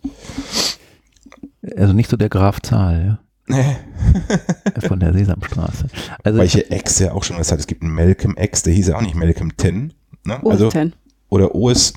Also 1.76 1.92
nicht 1.92 2.08
so 2.10 2.16
der 2.16 2.28
Graf 2.28 2.60
Zahl, 2.62 3.04
ja, 3.06 3.18
von 4.86 5.00
der 5.00 5.12
Sesamstraße. 5.12 5.86
Also 6.24 6.38
Weil 6.38 6.46
ich, 6.46 6.52
hier 6.52 6.70
X 6.70 6.98
ja 6.98 7.12
auch 7.12 7.22
schon 7.24 7.38
was 7.38 7.52
hat. 7.52 7.58
Es 7.60 7.66
gibt 7.66 7.82
einen 7.82 7.92
Malcolm 7.94 8.34
X, 8.38 8.62
der 8.62 8.72
hieß 8.72 8.88
ja 8.88 8.96
auch 8.96 9.02
nicht 9.02 9.14
Malcolm 9.14 9.52
10. 9.56 9.92
Ne? 10.24 10.38
OS 10.42 10.52
Also, 10.52 10.68
10. 10.70 10.92
oder 11.28 11.54
OS 11.54 11.92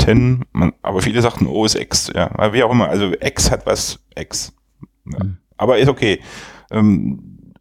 10, 0.00 0.44
man, 0.52 0.72
aber 0.82 1.00
viele 1.02 1.20
sagten 1.22 1.46
OS 1.46 1.74
X, 1.74 2.10
ja. 2.14 2.52
Wie 2.52 2.62
auch 2.62 2.72
immer, 2.72 2.88
also 2.88 3.12
X 3.20 3.50
hat 3.50 3.66
was 3.66 4.00
X. 4.16 4.52
Ja. 5.10 5.20
Hm. 5.20 5.36
Aber 5.56 5.78
ist 5.78 5.88
okay. 5.88 6.20
Ähm, 6.70 7.52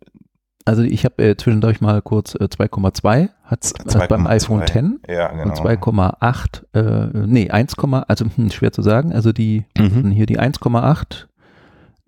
also 0.66 0.84
ich 0.84 1.04
habe 1.06 1.24
äh, 1.24 1.36
zwischendurch 1.38 1.82
mal 1.82 2.02
kurz 2.02 2.36
äh, 2.36 2.44
2,2 2.46 3.30
hat 3.44 3.64
Z- 3.64 3.80
also 3.86 4.00
beim 4.08 4.28
2,2. 4.28 4.30
iPhone 4.30 4.62
X 4.62 4.74
ja, 5.08 5.28
genau. 5.32 5.44
und 5.44 5.54
2,8, 5.54 6.64
äh, 6.74 7.26
nee, 7.28 7.50
1, 7.50 7.74
also 8.08 8.26
hm, 8.36 8.52
schwer 8.52 8.72
zu 8.72 8.82
sagen, 8.84 9.12
also 9.12 9.32
die 9.34 9.66
Mhm. 9.78 10.12
hier 10.12 10.26
die 10.28 10.40
1,8 10.40 11.26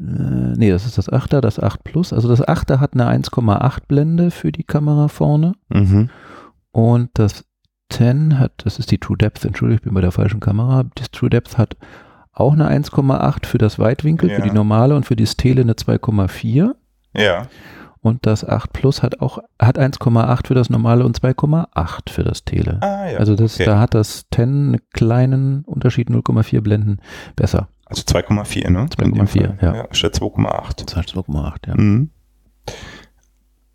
äh, 0.02 0.58
nee, 0.58 0.70
das 0.72 0.86
ist 0.86 0.98
das 0.98 1.10
8er, 1.12 1.42
das 1.42 1.60
8 1.60 1.84
Plus. 1.84 2.12
Also 2.14 2.28
das 2.28 2.42
8er 2.42 2.80
hat 2.80 2.94
eine 2.94 3.08
1,8 3.08 3.82
Blende 3.88 4.32
für 4.32 4.52
die 4.52 4.64
Kamera 4.64 5.08
vorne 5.08 5.54
Mhm. 5.70 6.10
und 6.72 7.10
das 7.14 7.46
10 7.90 8.40
hat, 8.40 8.54
das 8.64 8.80
ist 8.80 8.92
die 8.92 8.98
True 9.00 9.18
Depth, 9.18 9.44
Entschuldigung, 9.46 9.78
ich 9.80 9.84
bin 9.84 9.94
bei 9.94 10.02
der 10.02 10.12
falschen 10.14 10.40
Kamera. 10.40 10.86
Das 10.96 11.12
True 11.12 11.30
Depth 11.30 11.58
hat 11.58 11.76
auch 12.34 12.54
eine 12.54 12.68
1,8 12.70 13.46
für 13.46 13.58
das 13.58 13.78
Weitwinkel, 13.80 14.30
für 14.30 14.38
Ja. 14.40 14.44
die 14.44 14.52
normale 14.52 14.96
und 14.96 15.06
für 15.06 15.16
die 15.18 15.28
Stele 15.28 15.62
eine 15.62 15.74
2,4. 15.76 16.74
Ja. 17.16 17.48
Und 18.00 18.26
das 18.26 18.48
8 18.48 18.72
Plus 18.74 19.04
hat 19.04 19.20
auch 19.22 19.40
hat 19.62 19.78
1,8 19.78 20.48
für 20.48 20.56
das 20.56 20.70
normale 20.72 21.06
und 21.06 21.20
2,8 21.20 22.10
für 22.10 22.24
das 22.24 22.46
Tele. 22.46 22.78
Ah, 22.82 23.10
ja. 23.12 23.18
also 23.20 23.36
das, 23.36 23.56
okay. 23.56 23.66
da 23.66 23.80
hat 23.80 23.94
das 23.94 24.26
10 24.34 24.42
einen 24.50 24.78
kleinen 24.94 25.64
Unterschied, 25.66 26.10
0,4 26.10 26.62
Blenden 26.62 27.00
besser. 27.36 27.68
Also 27.92 28.02
2,4, 28.04 28.70
ne? 28.72 28.88
In 29.04 29.14
dem 29.14 29.26
2,4, 29.26 29.28
Fall. 29.28 29.58
ja. 29.62 29.88
Statt 29.92 30.16
2,8. 30.16 30.86
2,8, 30.88 31.68
ja. 31.68 31.76
Mhm. 31.76 32.10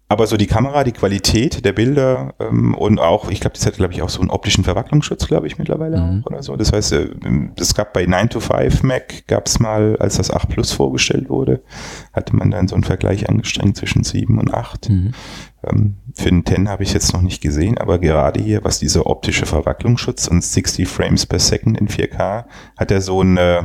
Aber 0.08 0.28
so 0.28 0.36
die 0.36 0.46
Kamera, 0.46 0.84
die 0.84 0.92
Qualität 0.92 1.64
der 1.64 1.72
Bilder 1.72 2.34
ähm, 2.38 2.76
und 2.76 3.00
auch, 3.00 3.28
ich 3.28 3.40
glaube, 3.40 3.54
das 3.56 3.66
hat, 3.66 3.74
glaube 3.74 3.92
ich, 3.92 4.02
auch 4.02 4.08
so 4.08 4.20
einen 4.20 4.30
optischen 4.30 4.62
Verwacklungsschutz, 4.62 5.26
glaube 5.26 5.48
ich, 5.48 5.58
mittlerweile 5.58 6.00
Mhm. 6.00 6.22
oder 6.26 6.44
so. 6.44 6.54
Das 6.54 6.72
heißt, 6.72 6.92
äh, 6.92 7.08
es 7.58 7.74
gab 7.74 7.92
bei 7.92 8.06
9 8.06 8.28
to 8.28 8.38
5 8.38 8.84
Mac, 8.84 9.26
gab 9.26 9.48
es 9.48 9.58
mal, 9.58 9.96
als 9.96 10.18
das 10.18 10.30
8 10.30 10.48
Plus 10.48 10.70
vorgestellt 10.70 11.28
wurde, 11.28 11.60
hatte 12.12 12.36
man 12.36 12.52
dann 12.52 12.68
so 12.68 12.76
einen 12.76 12.84
Vergleich 12.84 13.28
angestrengt 13.28 13.76
zwischen 13.78 14.04
7 14.04 14.38
und 14.38 14.54
8. 14.54 14.90
Mhm. 14.90 15.10
Ähm, 15.64 15.96
für 16.14 16.28
den 16.30 16.46
10 16.46 16.68
habe 16.68 16.84
ich 16.84 16.92
jetzt 16.92 17.12
noch 17.12 17.22
nicht 17.22 17.42
gesehen, 17.42 17.76
aber 17.76 17.98
gerade 17.98 18.40
hier, 18.40 18.62
was 18.62 18.78
dieser 18.78 19.06
optische 19.06 19.44
Verwacklungsschutz 19.44 20.28
und 20.28 20.44
60 20.44 20.86
Frames 20.86 21.26
per 21.26 21.40
Second 21.40 21.76
in 21.80 21.88
4K, 21.88 22.44
hat 22.78 22.92
er 22.92 23.00
so 23.00 23.22
ein 23.22 23.36
äh, 23.38 23.64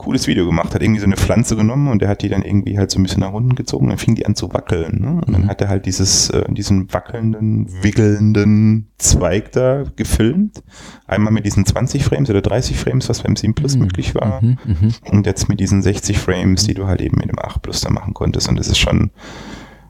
cooles 0.00 0.26
Video 0.26 0.46
gemacht, 0.46 0.74
hat 0.74 0.82
irgendwie 0.82 1.00
so 1.00 1.06
eine 1.06 1.16
Pflanze 1.16 1.56
genommen 1.56 1.88
und 1.88 2.02
er 2.02 2.08
hat 2.08 2.22
die 2.22 2.28
dann 2.28 2.42
irgendwie 2.42 2.78
halt 2.78 2.90
so 2.90 2.98
ein 2.98 3.02
bisschen 3.02 3.20
nach 3.20 3.32
unten 3.32 3.54
gezogen, 3.54 3.88
dann 3.88 3.98
fing 3.98 4.14
die 4.14 4.26
an 4.26 4.34
zu 4.34 4.52
wackeln. 4.52 5.00
Ne? 5.00 5.20
Und 5.24 5.32
dann 5.32 5.42
Mhm. 5.42 5.48
hat 5.48 5.60
er 5.60 5.68
halt 5.68 5.86
dieses, 5.86 6.30
äh, 6.30 6.44
diesen 6.52 6.92
wackelnden, 6.92 7.68
wiggelnden 7.82 8.88
Zweig 8.98 9.52
da 9.52 9.84
gefilmt. 9.96 10.62
Einmal 11.06 11.32
mit 11.32 11.44
diesen 11.46 11.64
20 11.64 12.04
Frames 12.04 12.28
oder 12.30 12.42
30 12.42 12.76
Frames, 12.76 13.08
was 13.08 13.22
beim 13.22 13.36
7 13.36 13.54
Plus 13.54 13.74
Mhm. 13.76 13.82
möglich 13.82 14.14
war. 14.14 14.42
Mhm, 14.42 14.58
mhm. 14.66 14.94
Und 15.10 15.26
jetzt 15.26 15.48
mit 15.48 15.60
diesen 15.60 15.82
60 15.82 16.18
Frames, 16.18 16.64
die 16.64 16.74
du 16.74 16.86
halt 16.86 17.00
eben 17.00 17.16
mit 17.18 17.30
dem 17.30 17.38
8 17.38 17.62
Plus 17.62 17.80
da 17.80 17.90
machen 17.90 18.14
konntest. 18.14 18.48
Und 18.48 18.58
das 18.58 18.68
ist 18.68 18.78
schon, 18.78 19.10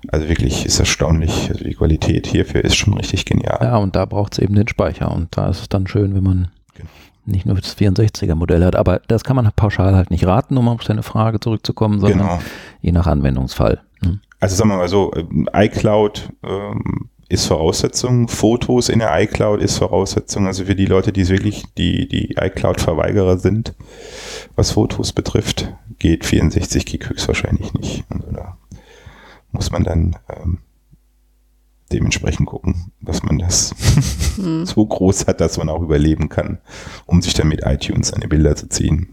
also 0.09 0.29
wirklich 0.29 0.67
ist 0.67 0.79
erstaunlich. 0.79 1.49
Also 1.51 1.65
die 1.65 1.75
Qualität 1.75 2.27
hierfür 2.27 2.65
ist 2.65 2.77
schon 2.77 2.95
richtig 2.95 3.25
genial. 3.25 3.59
Ja, 3.63 3.77
und 3.77 3.97
da 3.97 4.05
braucht 4.05 4.35
es 4.35 4.39
eben 4.39 4.55
den 4.55 4.69
Speicher. 4.69 5.11
Und 5.13 5.37
da 5.37 5.49
ist 5.49 5.61
es 5.61 5.69
dann 5.69 5.87
schön, 5.87 6.15
wenn 6.15 6.25
man 6.25 6.49
Genau. 6.75 6.89
Nicht 7.31 7.47
nur 7.47 7.57
das 7.57 7.77
64er-Modell 7.77 8.65
hat. 8.65 8.77
Aber 8.77 9.01
das 9.09 9.25
kann 9.25 9.37
man 9.37 9.49
pauschal 9.55 9.95
halt 9.95 10.11
nicht 10.11 10.27
raten, 10.27 10.57
um 10.57 10.69
auf 10.69 10.83
seine 10.83 11.03
Frage 11.03 11.41
zurückzukommen, 11.41 12.01
sondern 12.01 12.19
Genau. 12.19 12.39
je 12.81 12.93
nach 12.93 13.07
Anwendungsfall. 13.07 13.81
ne? 14.03 14.21
Also 14.41 14.57
sagen 14.57 14.71
wir 14.71 14.77
mal 14.79 14.89
so, 14.89 15.13
ähm, 15.15 15.49
iCloud 15.53 16.31
ähm, 16.45 17.09
ist 17.29 17.47
Voraussetzung, 17.47 18.27
Fotos 18.29 18.89
in 18.89 18.99
der 18.99 19.21
iCloud 19.23 19.61
ist 19.63 19.79
Voraussetzung. 19.79 20.47
Also 20.47 20.65
für 20.65 20.75
die 20.75 20.87
Leute, 20.87 21.13
die 21.13 21.29
wirklich 21.29 21.65
die, 21.79 22.09
die 22.09 22.35
iCloud-Verweigerer 22.41 23.39
sind, 23.39 23.75
was 24.57 24.73
Fotos 24.73 25.13
betrifft, 25.13 25.73
geht 25.99 26.25
64 26.25 26.87
Gig 26.87 27.09
höchstwahrscheinlich 27.09 27.73
nicht. 27.75 28.05
Also 28.09 28.27
da 28.33 28.57
muss 29.53 29.71
man 29.71 29.85
dann 29.85 30.17
ähm, 30.29 30.59
dementsprechend 31.93 32.47
gucken, 32.47 32.93
dass 33.01 33.23
man 33.23 33.39
das 33.39 33.75
Hm. 34.37 34.65
so 34.67 34.85
groß 34.87 35.27
hat, 35.27 35.41
dass 35.41 35.59
man 35.59 35.69
auch 35.69 35.83
überleben 35.83 36.29
kann, 36.29 36.59
um 37.07 37.21
sich 37.23 37.35
dann 37.35 37.49
mit 37.49 37.63
iTunes 37.65 38.09
seine 38.09 38.29
Bilder 38.29 38.57
zu 38.57 38.69
ziehen. 38.69 39.09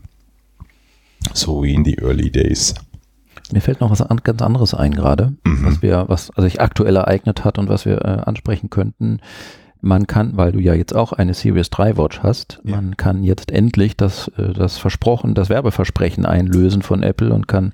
So 1.33 1.63
wie 1.63 1.73
in 1.73 1.83
die 1.83 1.97
Early 1.97 2.31
Days. 2.31 2.73
Mir 3.51 3.61
fällt 3.61 3.79
noch 3.81 3.89
was 3.91 4.01
an, 4.01 4.17
ganz 4.23 4.41
anderes 4.41 4.73
ein 4.73 4.93
gerade, 4.93 5.33
Mhm. 5.45 5.65
was 5.65 5.81
wir, 5.81 6.05
was 6.07 6.29
also 6.31 6.41
sich 6.43 6.59
aktuell 6.61 6.95
ereignet 6.97 7.45
hat 7.45 7.57
und 7.57 7.69
was 7.69 7.85
wir 7.85 8.03
äh, 8.03 8.21
ansprechen 8.25 8.69
könnten. 8.69 9.19
Man 9.87 10.05
kann, 10.05 10.35
weil 10.35 10.51
du 10.51 10.59
ja 10.59 10.73
jetzt 10.73 10.93
auch 10.93 11.13
eine 11.13 11.33
Series 11.33 11.69
3 11.69 11.95
Watch 11.97 12.19
hast, 12.21 12.59
Ja. 12.65 12.75
man 12.75 12.97
kann 12.97 13.23
jetzt 13.23 13.51
endlich 13.51 13.95
das, 13.95 14.27
äh, 14.37 14.51
das 14.51 14.77
Versprochen, 14.77 15.33
das 15.33 15.47
Werbeversprechen 15.49 16.25
einlösen 16.25 16.81
von 16.81 17.03
Apple 17.03 17.33
und 17.33 17.47
kann 17.47 17.73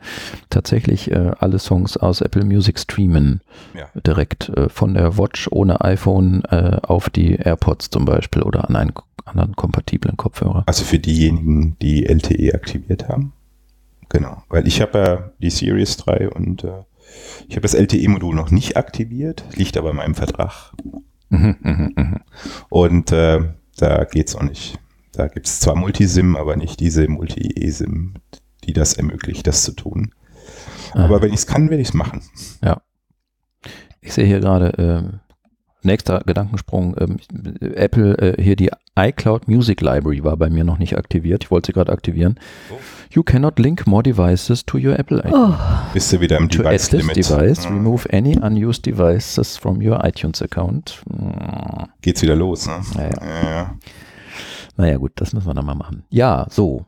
tatsächlich 0.51 1.09
äh, 1.09 1.31
alle 1.39 1.57
Songs 1.57 1.97
aus 1.97 2.21
Apple 2.21 2.45
Music 2.45 2.77
streamen. 2.77 3.41
Ja. 3.73 3.87
Direkt 3.99 4.49
äh, 4.49 4.69
von 4.69 4.93
der 4.93 5.17
Watch 5.17 5.47
ohne 5.51 5.81
iPhone 5.81 6.43
äh, 6.45 6.77
auf 6.83 7.09
die 7.09 7.33
AirPods 7.35 7.89
zum 7.89 8.05
Beispiel 8.05 8.43
oder 8.43 8.69
an 8.69 8.75
einen 8.75 8.93
anderen 9.25 9.55
kompatiblen 9.55 10.15
Kopfhörer. 10.15 10.63
Also 10.67 10.83
für 10.83 10.99
diejenigen, 10.99 11.77
die 11.81 12.05
LTE 12.05 12.53
aktiviert 12.53 13.09
haben. 13.09 13.33
Genau, 14.09 14.43
weil 14.49 14.67
ich 14.67 14.81
habe 14.81 14.99
ja 14.99 15.31
die 15.39 15.49
Series 15.49 15.97
3 15.97 16.29
und 16.29 16.63
ich 17.47 17.55
habe 17.55 17.61
das 17.61 17.73
LTE-Modul 17.73 18.35
noch 18.35 18.51
nicht 18.51 18.77
aktiviert, 18.77 19.43
liegt 19.55 19.77
aber 19.77 19.89
in 19.91 19.95
meinem 19.95 20.13
Vertrag. 20.15 20.73
Mhm, 21.33 21.55
mhm, 21.61 21.93
mhm. 21.95 22.19
Und 22.69 23.11
äh, 23.11 23.39
da 23.77 24.03
geht's 24.05 24.35
auch 24.35 24.43
nicht. 24.43 24.79
Da 25.13 25.27
gibt's 25.27 25.59
zwar 25.59 25.75
Multisim, 25.75 26.35
aber 26.35 26.55
nicht 26.55 26.79
diese 26.79 27.07
Multi-eSIM, 27.07 28.13
die 28.65 28.73
das 28.73 28.93
ermöglicht, 28.93 29.45
das 29.47 29.63
zu 29.63 29.71
tun. 29.73 30.13
Aber 30.93 31.17
Ah. 31.17 31.21
wenn 31.21 31.29
ich 31.29 31.39
es 31.39 31.47
kann, 31.47 31.69
werde 31.69 31.81
ich 31.81 31.89
es 31.89 31.93
machen. 31.93 32.21
Ich 34.01 34.13
sehe 34.13 34.25
hier 34.25 34.39
gerade, 34.39 34.73
ähm, 34.77 35.19
nächster 35.85 36.21
Gedankensprung. 36.25 36.95
Ähm, 36.99 37.17
Apple, 37.75 38.17
äh, 38.17 38.41
hier 38.41 38.55
die 38.55 38.69
iCloud 38.97 39.47
Music 39.47 39.81
Library 39.81 40.23
war 40.23 40.37
bei 40.37 40.49
mir 40.49 40.63
noch 40.63 40.77
nicht 40.77 40.97
aktiviert. 40.97 41.43
Ich 41.45 41.51
wollte 41.51 41.67
sie 41.67 41.73
gerade 41.73 41.91
aktivieren. 41.91 42.39
Oh. 42.71 42.75
You 43.11 43.23
cannot 43.23 43.59
link 43.59 43.85
more 43.87 44.01
devices 44.03 44.65
to 44.65 44.77
your 44.77 44.97
Apple 44.97 45.19
iTunes. 45.19 45.55
Bist 45.93 46.13
du 46.13 46.19
wieder 46.21 46.37
im 46.37 46.49
To 46.49 46.63
add 46.63 46.75
this 46.77 46.89
Device-Limit. 46.89 47.17
device, 47.17 47.69
Mhm. 47.69 47.75
remove 47.77 48.09
any 48.13 48.37
unused 48.37 48.85
devices 48.85 49.57
from 49.57 49.81
your 49.85 50.03
iTunes 50.03 50.41
account. 50.41 51.01
Mm, 51.09 51.83
Geht's 52.01 52.21
wieder 52.21 52.35
los, 52.35 52.67
ne? 52.67 52.81
Ja, 52.95 53.01
ja. 53.03 53.09
Ja, 53.43 53.49
ja. 53.51 53.75
Naja, 54.77 54.97
gut, 54.97 55.11
das 55.15 55.33
müssen 55.33 55.47
wir 55.47 55.53
dann 55.53 55.65
mal 55.65 55.75
machen. 55.75 56.03
Ja, 56.09 56.47
so. 56.49 56.85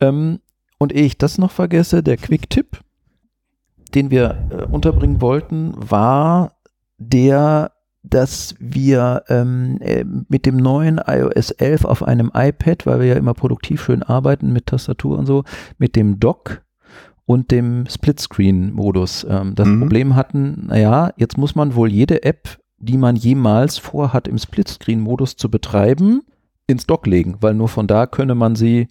Ähm, 0.00 0.40
und 0.78 0.92
ehe 0.94 1.04
ich 1.04 1.18
das 1.18 1.36
noch 1.38 1.50
vergesse, 1.50 2.02
der 2.02 2.16
Quick-Tipp, 2.16 2.80
den 3.94 4.10
wir 4.10 4.48
äh, 4.50 4.62
unterbringen 4.72 5.20
wollten, 5.20 5.74
war 5.76 6.52
der, 6.98 7.72
dass 8.04 8.54
wir 8.60 9.24
ähm, 9.28 9.78
äh, 9.80 10.04
mit 10.28 10.44
dem 10.44 10.58
neuen 10.58 11.00
iOS 11.04 11.50
11 11.52 11.84
auf 11.86 12.02
einem 12.02 12.30
iPad, 12.34 12.84
weil 12.86 13.00
wir 13.00 13.06
ja 13.06 13.14
immer 13.14 13.32
produktiv 13.34 13.82
schön 13.82 14.02
arbeiten 14.02 14.52
mit 14.52 14.66
Tastatur 14.66 15.18
und 15.18 15.26
so, 15.26 15.42
mit 15.78 15.96
dem 15.96 16.20
Dock 16.20 16.62
und 17.24 17.50
dem 17.50 17.86
Splitscreen-Modus 17.88 19.26
ähm, 19.28 19.54
das 19.54 19.66
Mhm. 19.66 19.80
Problem 19.80 20.14
hatten, 20.16 20.66
naja, 20.66 21.12
jetzt 21.16 21.38
muss 21.38 21.54
man 21.54 21.74
wohl 21.74 21.90
jede 21.90 22.22
App, 22.24 22.58
die 22.78 22.98
man 22.98 23.16
jemals 23.16 23.78
vorhat, 23.78 24.28
im 24.28 24.36
Splitscreen-Modus 24.36 25.36
zu 25.36 25.50
betreiben, 25.50 26.22
ins 26.66 26.86
Dock 26.86 27.06
legen, 27.06 27.36
weil 27.40 27.54
nur 27.54 27.68
von 27.68 27.86
da 27.86 28.06
könne 28.06 28.34
man 28.34 28.54
sie 28.54 28.88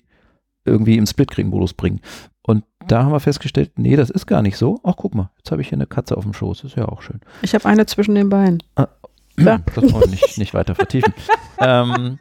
irgendwie 0.66 0.98
im 0.98 1.06
Splitscreen-Modus 1.06 1.74
bringen. 1.76 2.02
Und 2.42 2.64
da 2.88 3.04
haben 3.04 3.12
wir 3.12 3.20
festgestellt, 3.20 3.74
nee, 3.78 3.96
das 3.96 4.10
ist 4.10 4.26
gar 4.26 4.42
nicht 4.42 4.58
so. 4.58 4.80
Ach, 4.84 4.96
guck 4.98 5.16
mal, 5.16 5.30
jetzt 5.38 5.52
habe 5.52 5.62
ich 5.62 5.70
hier 5.70 5.78
eine 5.78 5.88
Katze 5.88 6.18
auf 6.18 6.24
dem 6.24 6.34
Schoß, 6.34 6.64
ist 6.64 6.76
ja 6.76 6.88
auch 6.88 7.02
schön. 7.02 7.22
Ich 7.42 7.54
habe 7.54 7.66
eine 7.66 7.86
zwischen 7.86 8.16
den 8.16 8.30
Beinen. 8.30 8.62
Ja. 9.38 9.60
Das 9.74 9.92
wollen 9.92 10.04
wir 10.04 10.10
nicht, 10.10 10.38
nicht 10.38 10.54
weiter 10.54 10.76
vertiefen. 10.76 11.14
ähm, 11.60 12.18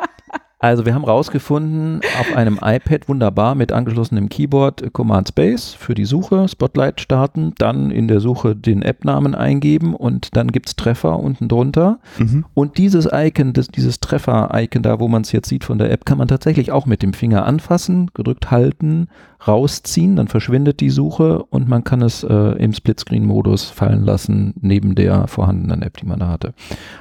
also 0.62 0.86
wir 0.86 0.94
haben 0.94 1.04
rausgefunden, 1.04 2.02
auf 2.20 2.36
einem 2.36 2.60
iPad 2.62 3.08
wunderbar 3.08 3.56
mit 3.56 3.72
angeschlossenem 3.72 4.28
Keyboard 4.28 4.80
äh, 4.80 4.90
Command 4.90 5.26
Space 5.26 5.74
für 5.76 5.94
die 5.94 6.04
Suche, 6.04 6.46
Spotlight 6.46 7.00
starten, 7.00 7.52
dann 7.58 7.90
in 7.90 8.06
der 8.06 8.20
Suche 8.20 8.54
den 8.54 8.82
App-Namen 8.82 9.34
eingeben 9.34 9.96
und 9.96 10.36
dann 10.36 10.52
gibt 10.52 10.68
es 10.68 10.76
Treffer 10.76 11.18
unten 11.18 11.48
drunter. 11.48 11.98
Mhm. 12.16 12.44
Und 12.54 12.78
dieses 12.78 13.08
Icon, 13.12 13.54
das, 13.54 13.68
dieses 13.68 13.98
Treffer-Icon 13.98 14.84
da, 14.84 15.00
wo 15.00 15.08
man 15.08 15.22
es 15.22 15.32
jetzt 15.32 15.48
sieht 15.48 15.64
von 15.64 15.78
der 15.78 15.90
App, 15.90 16.04
kann 16.04 16.18
man 16.18 16.28
tatsächlich 16.28 16.70
auch 16.70 16.86
mit 16.86 17.02
dem 17.02 17.12
Finger 17.12 17.44
anfassen, 17.44 18.12
gedrückt 18.14 18.52
halten, 18.52 19.08
rausziehen, 19.46 20.16
dann 20.16 20.28
verschwindet 20.28 20.80
die 20.80 20.90
Suche 20.90 21.42
und 21.44 21.68
man 21.68 21.84
kann 21.84 22.02
es 22.02 22.22
äh, 22.22 22.34
im 22.34 22.72
Splitscreen-Modus 22.72 23.64
fallen 23.64 24.04
lassen, 24.04 24.54
neben 24.60 24.94
der 24.94 25.26
vorhandenen 25.26 25.82
App, 25.82 25.96
die 25.96 26.06
man 26.06 26.20
da 26.20 26.28
hatte. 26.28 26.54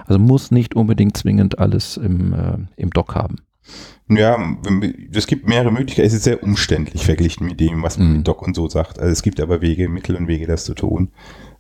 Also 0.06 0.20
muss 0.20 0.52
nicht 0.52 0.76
unbedingt 0.76 1.18
zwingend 1.18 1.60
alles 1.60 1.98
im, 1.98 2.34
äh, 2.34 2.58
im 2.78 2.90
Dock 2.90 3.16
haben. 3.16 3.38
Ja, 4.10 4.38
es 5.14 5.28
gibt 5.28 5.48
mehrere 5.48 5.72
Möglichkeiten. 5.72 6.08
Es 6.08 6.14
ist 6.14 6.24
sehr 6.24 6.44
umständlich 6.44 7.06
verglichen 7.06 7.48
mit 7.48 7.60
dem, 7.60 7.82
was 7.84 7.98
man 7.98 8.08
Mhm. 8.10 8.18
mit 8.18 8.28
Doc 8.28 8.42
und 8.42 8.56
so 8.56 8.68
sagt. 8.68 9.00
Also 9.00 9.12
es 9.12 9.22
gibt 9.24 9.40
aber 9.40 9.62
Wege, 9.62 9.88
Mittel 9.88 10.16
und 10.16 10.28
Wege, 10.28 10.48
das 10.48 10.66
zu 10.66 10.74
tun. 10.74 11.12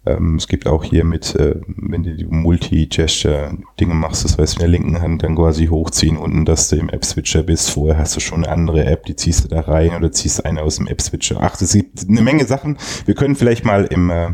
Ähm, 0.05 0.35
es 0.35 0.47
gibt 0.47 0.65
auch 0.67 0.83
hier 0.83 1.03
mit, 1.03 1.35
äh, 1.35 1.55
wenn 1.67 2.03
du 2.03 2.15
die 2.15 2.25
Multi-Gesture-Dinge 2.25 3.93
machst, 3.93 4.25
das 4.25 4.37
heißt, 4.37 4.55
mit 4.55 4.61
der 4.63 4.69
linken 4.69 5.01
Hand 5.01 5.21
dann 5.23 5.35
quasi 5.35 5.67
hochziehen 5.67 6.17
unten, 6.17 6.43
dass 6.45 6.69
du 6.69 6.77
im 6.77 6.89
App-Switcher 6.89 7.43
bist. 7.43 7.69
Vorher 7.69 7.99
hast 7.99 8.15
du 8.15 8.19
schon 8.19 8.43
eine 8.43 8.51
andere 8.51 8.85
App, 8.85 9.05
die 9.05 9.15
ziehst 9.15 9.43
du 9.43 9.47
da 9.47 9.61
rein 9.61 9.95
oder 9.95 10.11
ziehst 10.11 10.43
eine 10.43 10.63
aus 10.63 10.77
dem 10.77 10.87
App-Switcher. 10.87 11.37
Ach, 11.39 11.59
es 11.61 11.73
gibt 11.73 12.09
eine 12.09 12.21
Menge 12.21 12.45
Sachen. 12.45 12.77
Wir 13.05 13.13
können 13.13 13.35
vielleicht 13.35 13.63
mal 13.63 13.85
im, 13.85 14.09
äh, 14.09 14.31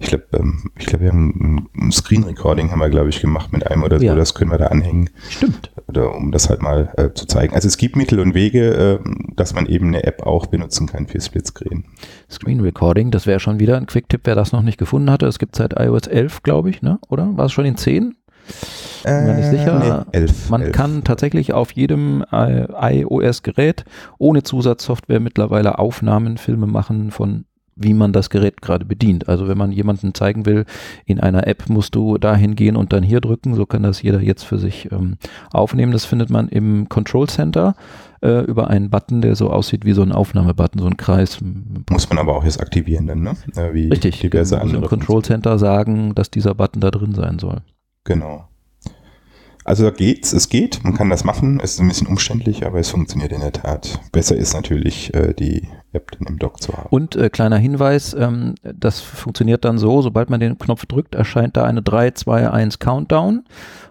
ich 0.00 0.08
glaube, 0.08 0.24
ähm, 0.34 0.70
ich 0.78 0.86
glaube, 0.86 1.04
wir 1.04 1.12
haben 1.12 1.68
ein, 1.76 1.84
ein 1.86 1.92
Screen-Recording 1.92 2.70
haben 2.70 2.78
wir, 2.78 2.88
glaube 2.88 3.08
ich, 3.08 3.20
gemacht 3.20 3.52
mit 3.52 3.66
einem 3.66 3.82
oder 3.82 3.98
so. 3.98 4.04
Ja. 4.04 4.14
Das 4.14 4.34
können 4.34 4.50
wir 4.50 4.58
da 4.58 4.66
anhängen 4.66 5.10
Stimmt. 5.28 5.72
oder 5.88 6.14
um 6.14 6.30
das 6.30 6.48
halt 6.48 6.62
mal 6.62 6.92
äh, 6.96 7.10
zu 7.12 7.26
zeigen. 7.26 7.54
Also 7.54 7.66
es 7.66 7.76
gibt 7.76 7.96
Mittel 7.96 8.20
und 8.20 8.34
Wege, 8.34 9.00
äh, 9.04 9.10
dass 9.34 9.54
man 9.54 9.66
eben 9.66 9.88
eine 9.88 10.04
App 10.04 10.22
auch 10.22 10.46
benutzen 10.46 10.86
kann 10.86 11.08
für 11.08 11.20
Splitscreen. 11.20 11.84
Screen 12.30 12.60
Recording, 12.60 13.10
das 13.10 13.26
wäre 13.26 13.40
schon 13.40 13.58
wieder 13.58 13.76
ein 13.76 13.86
Quick-Tipp, 13.86 14.20
wer 14.24 14.34
das 14.36 14.52
noch 14.52 14.62
nicht 14.62 14.78
gefunden 14.78 15.10
hatte. 15.10 15.26
Es 15.26 15.38
gibt 15.38 15.56
seit 15.56 15.78
iOS 15.78 16.06
11, 16.06 16.42
glaube 16.42 16.70
ich, 16.70 16.80
ne? 16.80 16.98
oder? 17.08 17.36
War 17.36 17.46
es 17.46 17.52
schon 17.52 17.64
in 17.64 17.76
10? 17.76 18.14
Bin 19.04 19.26
mir 19.26 19.34
nicht 19.34 19.50
sicher. 19.50 20.06
Nee, 20.12 20.18
elf, 20.18 20.50
Man 20.50 20.62
elf. 20.62 20.72
kann 20.72 21.04
tatsächlich 21.04 21.52
auf 21.52 21.72
jedem 21.72 22.24
äh, 22.32 22.66
iOS-Gerät 23.00 23.84
ohne 24.18 24.42
Zusatzsoftware 24.42 25.20
mittlerweile 25.20 25.78
Aufnahmen, 25.78 26.38
Filme 26.38 26.66
machen 26.66 27.10
von 27.10 27.44
wie 27.78 27.94
man 27.94 28.12
das 28.12 28.30
Gerät 28.30 28.60
gerade 28.60 28.84
bedient. 28.84 29.28
Also 29.28 29.48
wenn 29.48 29.58
man 29.58 29.72
jemandem 29.72 30.14
zeigen 30.14 30.46
will, 30.46 30.64
in 31.06 31.20
einer 31.20 31.46
App 31.46 31.68
musst 31.68 31.94
du 31.94 32.18
dahin 32.18 32.54
gehen 32.56 32.76
und 32.76 32.92
dann 32.92 33.02
hier 33.02 33.20
drücken, 33.20 33.54
so 33.54 33.66
kann 33.66 33.82
das 33.82 34.02
jeder 34.02 34.20
jetzt 34.20 34.44
für 34.44 34.58
sich 34.58 34.90
ähm, 34.92 35.16
aufnehmen. 35.52 35.92
Das 35.92 36.04
findet 36.04 36.30
man 36.30 36.48
im 36.48 36.88
Control 36.88 37.28
Center 37.28 37.74
äh, 38.20 38.44
über 38.44 38.68
einen 38.68 38.90
Button, 38.90 39.20
der 39.20 39.36
so 39.36 39.50
aussieht 39.50 39.84
wie 39.84 39.92
so 39.92 40.02
ein 40.02 40.12
Aufnahmebutton, 40.12 40.80
so 40.80 40.86
ein 40.86 40.96
Kreis. 40.96 41.38
Muss 41.90 42.08
man 42.08 42.18
aber 42.18 42.36
auch 42.36 42.44
jetzt 42.44 42.60
aktivieren 42.60 43.06
dann, 43.06 43.22
ne? 43.22 43.36
Äh, 43.54 43.72
wie 43.74 43.88
Richtig, 43.88 44.20
diverse 44.20 44.56
musst 44.56 44.70
im 44.70 44.76
andere. 44.76 44.88
Control 44.88 45.22
Center 45.22 45.58
sagen, 45.58 46.14
dass 46.14 46.30
dieser 46.30 46.54
Button 46.54 46.80
da 46.80 46.90
drin 46.90 47.14
sein 47.14 47.38
soll. 47.38 47.58
Genau. 48.04 48.47
Also 49.68 49.84
da 49.84 49.90
geht's, 49.90 50.32
es 50.32 50.48
geht, 50.48 50.82
man 50.82 50.94
kann 50.94 51.10
das 51.10 51.24
machen, 51.24 51.60
es 51.62 51.74
ist 51.74 51.80
ein 51.80 51.88
bisschen 51.88 52.06
umständlich, 52.06 52.64
aber 52.64 52.78
es 52.78 52.88
funktioniert 52.88 53.32
in 53.32 53.42
der 53.42 53.52
Tat. 53.52 54.00
Besser 54.12 54.34
ist 54.34 54.54
natürlich, 54.54 55.12
äh, 55.12 55.34
die 55.34 55.68
App 55.92 56.10
dann 56.12 56.26
im 56.26 56.38
Dock 56.38 56.62
zu 56.62 56.72
haben. 56.72 56.88
Und 56.88 57.16
äh, 57.16 57.28
kleiner 57.28 57.58
Hinweis, 57.58 58.14
ähm, 58.18 58.54
das 58.62 59.00
funktioniert 59.00 59.66
dann 59.66 59.76
so, 59.76 60.00
sobald 60.00 60.30
man 60.30 60.40
den 60.40 60.56
Knopf 60.56 60.86
drückt, 60.86 61.14
erscheint 61.14 61.58
da 61.58 61.64
eine 61.64 61.82
3, 61.82 62.12
2, 62.12 62.50
1 62.50 62.78
Countdown. 62.78 63.44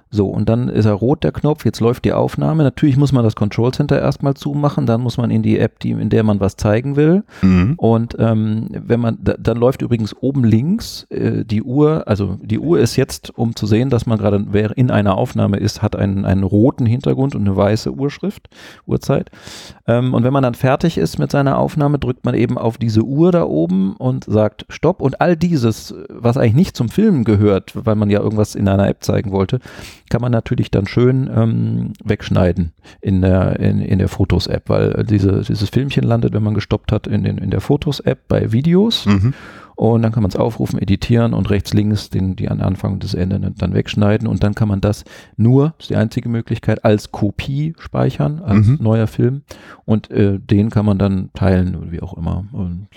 So, 0.09 0.27
und 0.27 0.47
dann 0.47 0.69
ist 0.69 0.85
er 0.85 0.93
rot, 0.93 1.23
der 1.23 1.31
Knopf, 1.31 1.65
jetzt 1.65 1.81
läuft 1.81 2.05
die 2.05 2.13
Aufnahme. 2.13 2.63
Natürlich 2.63 2.97
muss 2.97 3.11
man 3.11 3.23
das 3.23 3.35
Control 3.35 3.73
Center 3.73 3.99
erstmal 3.99 4.35
zumachen, 4.35 4.85
dann 4.85 5.01
muss 5.01 5.17
man 5.17 5.31
in 5.31 5.41
die 5.41 5.59
App, 5.59 5.79
die, 5.79 5.91
in 5.91 6.09
der 6.09 6.23
man 6.23 6.39
was 6.39 6.55
zeigen 6.55 6.95
will. 6.95 7.23
Mhm. 7.41 7.73
Und 7.77 8.15
ähm, 8.19 8.67
wenn 8.71 8.99
man, 8.99 9.17
da, 9.21 9.35
dann 9.37 9.57
läuft 9.57 9.81
übrigens 9.81 10.15
oben 10.15 10.43
links 10.43 11.03
äh, 11.09 11.43
die 11.43 11.61
Uhr, 11.61 12.07
also 12.07 12.37
die 12.41 12.59
Uhr 12.59 12.79
ist 12.79 12.95
jetzt, 12.95 13.37
um 13.37 13.55
zu 13.55 13.67
sehen, 13.67 13.89
dass 13.89 14.05
man 14.05 14.17
gerade 14.17 14.45
wer 14.49 14.77
in 14.77 14.91
einer 14.91 15.17
Aufnahme 15.17 15.57
ist, 15.57 15.81
hat 15.81 15.95
einen, 15.95 16.25
einen 16.25 16.43
roten 16.43 16.85
Hintergrund 16.85 17.35
und 17.35 17.41
eine 17.41 17.55
weiße 17.55 17.91
Urschrift, 17.91 18.49
Uhrzeit. 18.85 19.29
Ähm, 19.87 20.13
und 20.13 20.23
wenn 20.23 20.33
man 20.33 20.43
dann 20.43 20.55
fertig 20.55 20.97
ist 20.97 21.19
mit 21.19 21.31
seiner 21.31 21.57
Aufnahme, 21.57 21.99
drückt 21.99 22.23
man 22.23 22.35
eben 22.35 22.57
auf 22.57 22.77
diese 22.77 23.03
Uhr 23.03 23.31
da 23.31 23.43
oben 23.43 23.95
und 23.97 24.23
sagt 24.23 24.65
Stopp. 24.69 25.01
Und 25.01 25.19
all 25.19 25.35
dieses, 25.35 25.93
was 26.09 26.37
eigentlich 26.37 26.55
nicht 26.55 26.77
zum 26.77 26.89
Filmen 26.89 27.25
gehört, 27.25 27.73
weil 27.75 27.95
man 27.95 28.09
ja 28.09 28.21
irgendwas 28.21 28.55
in 28.55 28.67
einer 28.67 28.87
App 28.87 29.03
zeigen 29.03 29.31
wollte, 29.31 29.59
kann 30.09 30.21
man 30.21 30.31
natürlich 30.31 30.71
dann 30.71 30.87
schön 30.87 31.29
ähm, 31.33 31.93
wegschneiden 32.03 32.73
in 33.01 33.21
der, 33.21 33.59
in, 33.59 33.79
in 33.79 33.99
der 33.99 34.07
Fotos-App, 34.07 34.69
weil 34.69 35.05
diese, 35.07 35.41
dieses 35.41 35.69
Filmchen 35.69 36.03
landet, 36.03 36.33
wenn 36.33 36.43
man 36.43 36.53
gestoppt 36.53 36.91
hat, 36.91 37.07
in, 37.07 37.23
den, 37.23 37.37
in 37.37 37.51
der 37.51 37.61
Fotos-App 37.61 38.27
bei 38.27 38.51
Videos. 38.51 39.05
Mhm. 39.05 39.33
Und 39.75 40.01
dann 40.01 40.11
kann 40.11 40.23
man 40.23 40.31
es 40.31 40.35
aufrufen, 40.35 40.81
editieren 40.81 41.35
und 41.35 41.51
rechts, 41.51 41.71
links 41.71 42.09
den, 42.09 42.35
die 42.35 42.49
an 42.49 42.61
Anfang 42.61 42.93
und 42.93 43.03
das 43.03 43.13
Ende 43.13 43.39
dann 43.55 43.75
wegschneiden. 43.75 44.27
Und 44.27 44.41
dann 44.43 44.55
kann 44.55 44.67
man 44.67 44.81
das 44.81 45.03
nur, 45.35 45.75
das 45.77 45.85
ist 45.85 45.89
die 45.91 45.95
einzige 45.97 46.29
Möglichkeit, 46.29 46.83
als 46.83 47.11
Kopie 47.11 47.75
speichern, 47.77 48.41
als 48.43 48.65
Mhm. 48.65 48.79
neuer 48.81 49.05
Film. 49.05 49.43
Und 49.85 50.09
äh, 50.09 50.39
den 50.39 50.71
kann 50.71 50.85
man 50.85 50.97
dann 50.97 51.29
teilen 51.35 51.75
oder 51.75 51.91
wie 51.91 52.01
auch 52.01 52.17
immer. 52.17 52.45
Und 52.53 52.87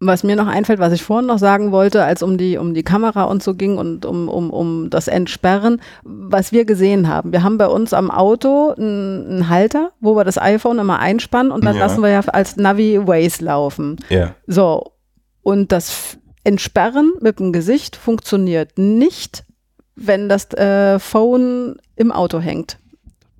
Was 0.00 0.22
mir 0.22 0.36
noch 0.36 0.46
einfällt, 0.46 0.78
was 0.78 0.92
ich 0.92 1.02
vorhin 1.02 1.26
noch 1.26 1.38
sagen 1.38 1.72
wollte, 1.72 2.04
als 2.04 2.22
um 2.22 2.38
die, 2.38 2.56
um 2.56 2.72
die 2.72 2.84
Kamera 2.84 3.24
und 3.24 3.42
so 3.42 3.54
ging 3.56 3.78
und 3.78 4.06
um, 4.06 4.28
um, 4.28 4.50
um 4.50 4.90
das 4.90 5.08
Entsperren, 5.08 5.80
was 6.04 6.52
wir 6.52 6.64
gesehen 6.64 7.08
haben. 7.08 7.32
Wir 7.32 7.42
haben 7.42 7.58
bei 7.58 7.66
uns 7.66 7.92
am 7.92 8.08
Auto 8.08 8.74
einen, 8.78 9.48
Halter, 9.48 9.90
wo 10.00 10.14
wir 10.14 10.22
das 10.22 10.38
iPhone 10.38 10.78
immer 10.78 11.00
einspannen 11.00 11.50
und 11.50 11.64
dann 11.64 11.74
Ja. 11.74 11.82
lassen 11.82 12.00
wir 12.02 12.10
ja 12.10 12.20
als 12.20 12.56
Navi 12.56 13.08
Waze 13.08 13.44
laufen. 13.44 13.96
Ja. 14.08 14.34
So, 14.46 14.92
und 15.42 15.72
das 15.72 16.18
Entsperren 16.44 17.12
mit 17.20 17.40
dem 17.40 17.52
Gesicht 17.52 17.96
funktioniert 17.96 18.78
nicht, 18.78 19.44
wenn 19.96 20.28
das 20.28 20.52
äh, 20.54 21.00
Phone 21.00 21.76
im 21.96 22.12
Auto 22.12 22.38
hängt. 22.38 22.78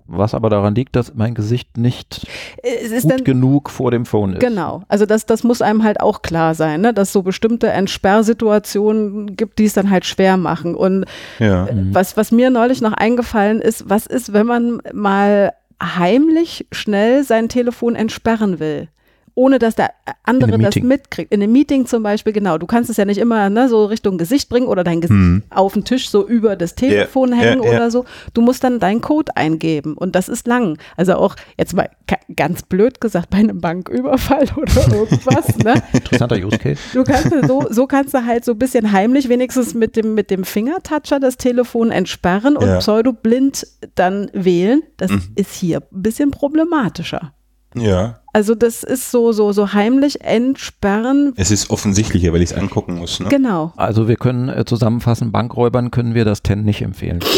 Was 0.09 0.35
aber 0.35 0.49
daran 0.49 0.75
liegt, 0.75 0.97
dass 0.97 1.15
mein 1.15 1.35
Gesicht 1.35 1.77
nicht 1.77 2.27
Es 2.63 2.91
ist 2.91 3.03
gut 3.03 3.13
dann, 3.13 3.25
genug 3.25 3.71
vor 3.71 3.91
dem 3.91 4.07
Phone 4.07 4.33
ist. 4.33 4.41
Genau, 4.41 4.83
also 4.89 5.07
das, 5.07 5.27
das 5.27 5.45
muss 5.45 5.63
einem 5.63 5.85
halt 5.85 6.01
auch 6.01 6.23
klar 6.23 6.55
sein, 6.55 6.81
ne? 6.81 6.95
dass 6.95 7.13
so 7.13 7.23
bestimmte 7.23 7.69
Entsperrsituationen 7.69 9.37
gibt, 9.37 9.59
die 9.59 9.67
es 9.67 9.75
dann 9.75 9.91
halt 9.91 10.05
schwer 10.07 10.37
machen. 10.37 10.75
Und 10.75 11.05
Ja. 11.39 11.69
Mhm. 11.73 11.95
was, 11.95 12.17
was 12.17 12.33
mir 12.33 12.51
neulich 12.51 12.81
noch 12.81 12.95
eingefallen 12.95 13.61
ist, 13.61 13.89
was 13.89 14.07
ist, 14.07 14.33
wenn 14.33 14.47
man 14.47 14.81
mal 14.93 15.53
heimlich 15.83 16.67
schnell 16.73 17.23
sein 17.23 17.49
Telefon 17.49 17.95
entsperren 17.95 18.59
will? 18.59 18.89
Ohne 19.39 19.61
dass 19.61 19.77
der 19.77 19.91
andere 20.25 20.51
In 20.51 20.55
einem 20.57 20.65
das 20.65 20.75
mitkriegt. 20.83 21.33
In 21.33 21.41
einem 21.43 21.53
Meeting 21.53 21.87
zum 21.87 22.03
Beispiel, 22.03 22.33
genau. 22.33 22.59
Du 22.59 22.67
kannst 22.67 22.91
es 22.91 22.97
ja 22.97 23.05
nicht 23.05 23.19
immer 23.19 23.49
ne, 23.51 23.69
so 23.69 23.85
Richtung 23.85 24.19
Gesicht 24.19 24.49
bringen 24.49 24.67
oder 24.67 24.83
dein 24.83 25.01
Gesicht 25.01 25.09
Hm. 25.19 25.43
auf 25.51 25.75
den 25.75 25.85
Tisch 25.85 26.11
so 26.11 26.27
über 26.27 26.57
das 26.57 26.75
Telefon 26.75 27.31
Ja, 27.31 27.37
hängen 27.37 27.63
ja. 27.63 27.71
oder 27.71 27.91
so. 27.91 28.05
Du 28.35 28.41
musst 28.41 28.65
dann 28.65 28.81
deinen 28.81 29.01
Code 29.01 29.37
eingeben 29.37 29.95
und 29.97 30.17
das 30.17 30.29
ist 30.29 30.47
lang. 30.49 30.77
Also 30.97 31.15
auch 31.15 31.37
jetzt 31.57 31.73
mal 31.75 31.89
ganz 32.37 32.63
blöd 32.63 33.01
gesagt 33.01 33.31
bei 33.31 33.39
einem 33.39 33.61
Banküberfall 33.61 34.47
oder 34.57 34.93
irgendwas. 34.93 35.57
ne? 35.59 35.75
Interessanter 35.93 36.37
Use 36.37 36.59
Case. 36.59 36.81
Du 36.93 37.05
kannst 37.05 37.31
so, 37.47 37.67
so 37.71 37.87
kannst 37.87 38.15
du 38.15 38.25
halt 38.27 38.45
so 38.45 38.53
ein 38.53 38.59
bisschen 38.59 38.91
heimlich 38.93 39.29
wenigstens 39.29 39.73
mit 39.75 39.95
dem, 39.97 40.15
mit 40.15 40.31
dem 40.31 40.43
Fingertoucher 40.45 41.21
das 41.21 41.37
Telefon 41.37 41.91
entsperren 41.93 42.57
und 42.57 42.67
Ja. 42.67 42.79
pseudoblind 42.79 43.67
dann 43.95 44.31
wählen. 44.33 44.83
Das 44.97 45.11
Mhm. 45.13 45.23
ist 45.37 45.55
hier 45.55 45.79
ein 45.79 46.03
bisschen 46.03 46.31
problematischer. 46.33 47.33
Ja. 47.75 48.21
Also 48.33 48.55
das 48.55 48.83
ist 48.83 49.11
so, 49.11 49.33
so, 49.33 49.53
so 49.53 49.73
heimlich 49.73 50.21
entsperren. 50.23 51.33
Es 51.37 51.51
ist 51.51 51.71
offensichtlicher, 51.71 52.33
weil 52.33 52.43
ich 52.43 52.53
es 52.53 52.57
angucken 52.57 52.95
muss. 52.97 53.21
Ne? 53.21 53.29
Genau. 53.29 53.73
Also 53.77 54.09
wir 54.09 54.17
können 54.17 54.49
äh, 54.49 54.65
zusammenfassen, 54.65 55.33
Bankräubern 55.33 55.91
können 55.91 56.15
wir 56.15 56.25
das 56.25 56.43
TEN 56.43 56.65
nicht 56.65 56.83
empfehlen. 56.83 57.21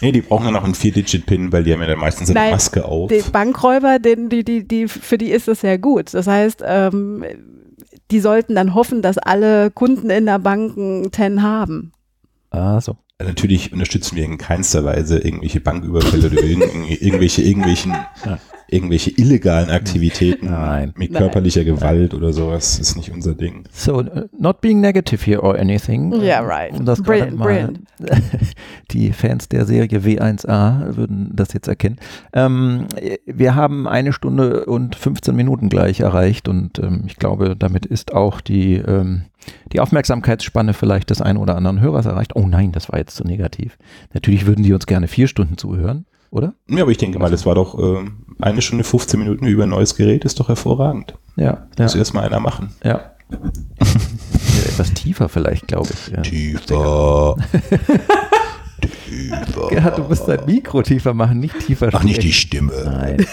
Nee, 0.00 0.12
die 0.12 0.20
brauchen 0.20 0.44
dann 0.44 0.56
auch 0.56 0.64
einen 0.64 0.74
4-Digit-Pin, 0.74 1.50
weil 1.50 1.64
die 1.64 1.72
haben 1.72 1.80
ja 1.80 1.86
dann 1.86 1.98
meistens 1.98 2.28
eine 2.28 2.38
Nein, 2.38 2.50
Maske 2.50 2.84
auf. 2.84 3.08
Die 3.08 3.22
Bankräuber, 3.22 3.98
den, 3.98 4.28
die, 4.28 4.44
die, 4.44 4.66
die, 4.66 4.86
für 4.86 5.16
die 5.16 5.30
ist 5.30 5.48
das 5.48 5.60
sehr 5.60 5.78
gut. 5.78 6.12
Das 6.12 6.26
heißt, 6.26 6.62
ähm, 6.66 7.24
die 8.10 8.20
sollten 8.20 8.54
dann 8.54 8.74
hoffen, 8.74 9.00
dass 9.00 9.16
alle 9.16 9.70
Kunden 9.70 10.10
in 10.10 10.26
der 10.26 10.38
Bank 10.40 10.76
einen 10.76 11.10
TEN 11.10 11.42
haben. 11.42 11.92
Ah, 12.50 12.82
so. 12.82 12.96
Natürlich 13.22 13.72
unterstützen 13.72 14.16
wir 14.16 14.24
in 14.24 14.38
keinster 14.38 14.84
Weise 14.84 15.18
irgendwelche 15.18 15.60
Banküberfälle 15.60 16.26
oder 16.26 16.42
irgend- 16.42 17.00
irgendwelche, 17.00 17.42
irgendwelchen, 17.42 17.94
irgendwelche 18.68 19.10
illegalen 19.12 19.70
Aktivitäten 19.70 20.46
Nein. 20.46 20.92
mit 20.96 21.12
Nein. 21.12 21.22
körperlicher 21.22 21.62
Gewalt 21.62 22.12
oder 22.12 22.32
sowas. 22.32 22.76
ist 22.80 22.96
nicht 22.96 23.12
unser 23.12 23.36
Ding. 23.36 23.66
So, 23.70 24.00
äh, 24.00 24.26
not 24.36 24.60
being 24.60 24.80
negative 24.80 25.24
here 25.24 25.42
or 25.42 25.56
anything. 25.56 26.12
Yeah, 26.12 26.40
Ähm, 26.40 26.46
right. 26.46 26.72
Um 26.72 26.84
das 26.86 27.02
Brilliant, 27.02 27.38
mal, 27.38 27.74
die 28.90 29.12
Fans 29.12 29.48
der 29.48 29.64
Serie 29.64 30.00
W1A 30.00 30.96
würden 30.96 31.30
das 31.34 31.52
jetzt 31.52 31.68
erkennen. 31.68 31.98
Ähm, 32.32 32.86
wir 33.26 33.54
haben 33.54 33.86
eine 33.86 34.12
Stunde 34.12 34.66
und 34.66 34.96
15 34.96 35.36
Minuten 35.36 35.68
gleich 35.68 36.00
erreicht 36.00 36.48
und 36.48 36.80
ähm, 36.80 37.04
ich 37.06 37.14
glaube, 37.14 37.54
damit 37.56 37.86
ist 37.86 38.12
auch 38.12 38.40
die, 38.40 38.74
ähm, 38.74 39.22
die 39.72 39.80
Aufmerksamkeitsspanne 39.80 40.74
vielleicht 40.74 41.10
des 41.10 41.20
einen 41.20 41.38
oder 41.38 41.56
anderen 41.56 41.80
Hörers 41.80 42.06
erreicht. 42.06 42.36
Oh 42.36 42.46
nein, 42.46 42.72
das 42.72 42.90
war 42.90 42.98
jetzt 42.98 43.16
zu 43.16 43.24
negativ. 43.24 43.76
Natürlich 44.12 44.46
würden 44.46 44.62
die 44.62 44.72
uns 44.72 44.86
gerne 44.86 45.08
vier 45.08 45.28
Stunden 45.28 45.58
zuhören, 45.58 46.06
oder? 46.30 46.54
Ja, 46.68 46.82
aber 46.82 46.90
ich 46.90 46.98
denke 46.98 47.18
mal, 47.18 47.30
das 47.30 47.46
war 47.46 47.54
doch 47.54 47.78
ähm, 47.78 48.24
eine 48.40 48.62
Stunde 48.62 48.84
15 48.84 49.18
Minuten 49.18 49.46
über 49.46 49.64
ein 49.64 49.68
neues 49.70 49.96
Gerät, 49.96 50.24
ist 50.24 50.40
doch 50.40 50.48
hervorragend. 50.48 51.14
Ja, 51.36 51.66
ja, 51.78 51.84
Muss 51.84 51.94
erstmal 51.94 52.24
einer 52.24 52.40
machen. 52.40 52.70
ja. 52.84 53.10
Ja, 53.80 54.70
Etwas 54.70 54.92
tiefer 54.94 55.28
vielleicht, 55.28 55.66
glaube 55.66 55.88
ich. 55.92 56.08
Ja. 56.14 56.20
Tiefer. 56.22 57.36
Tiefer. 58.88 59.68
Gerhard, 59.68 59.98
du 59.98 60.02
musst 60.04 60.26
dein 60.28 60.44
Mikro 60.46 60.82
tiefer 60.82 61.14
machen, 61.14 61.40
nicht 61.40 61.58
tiefer 61.60 61.88
Ach, 61.92 62.02
nicht 62.02 62.22
die 62.22 62.32
sprechen. 62.32 62.70
Stimme. 62.70 62.72
Nein. 62.84 63.26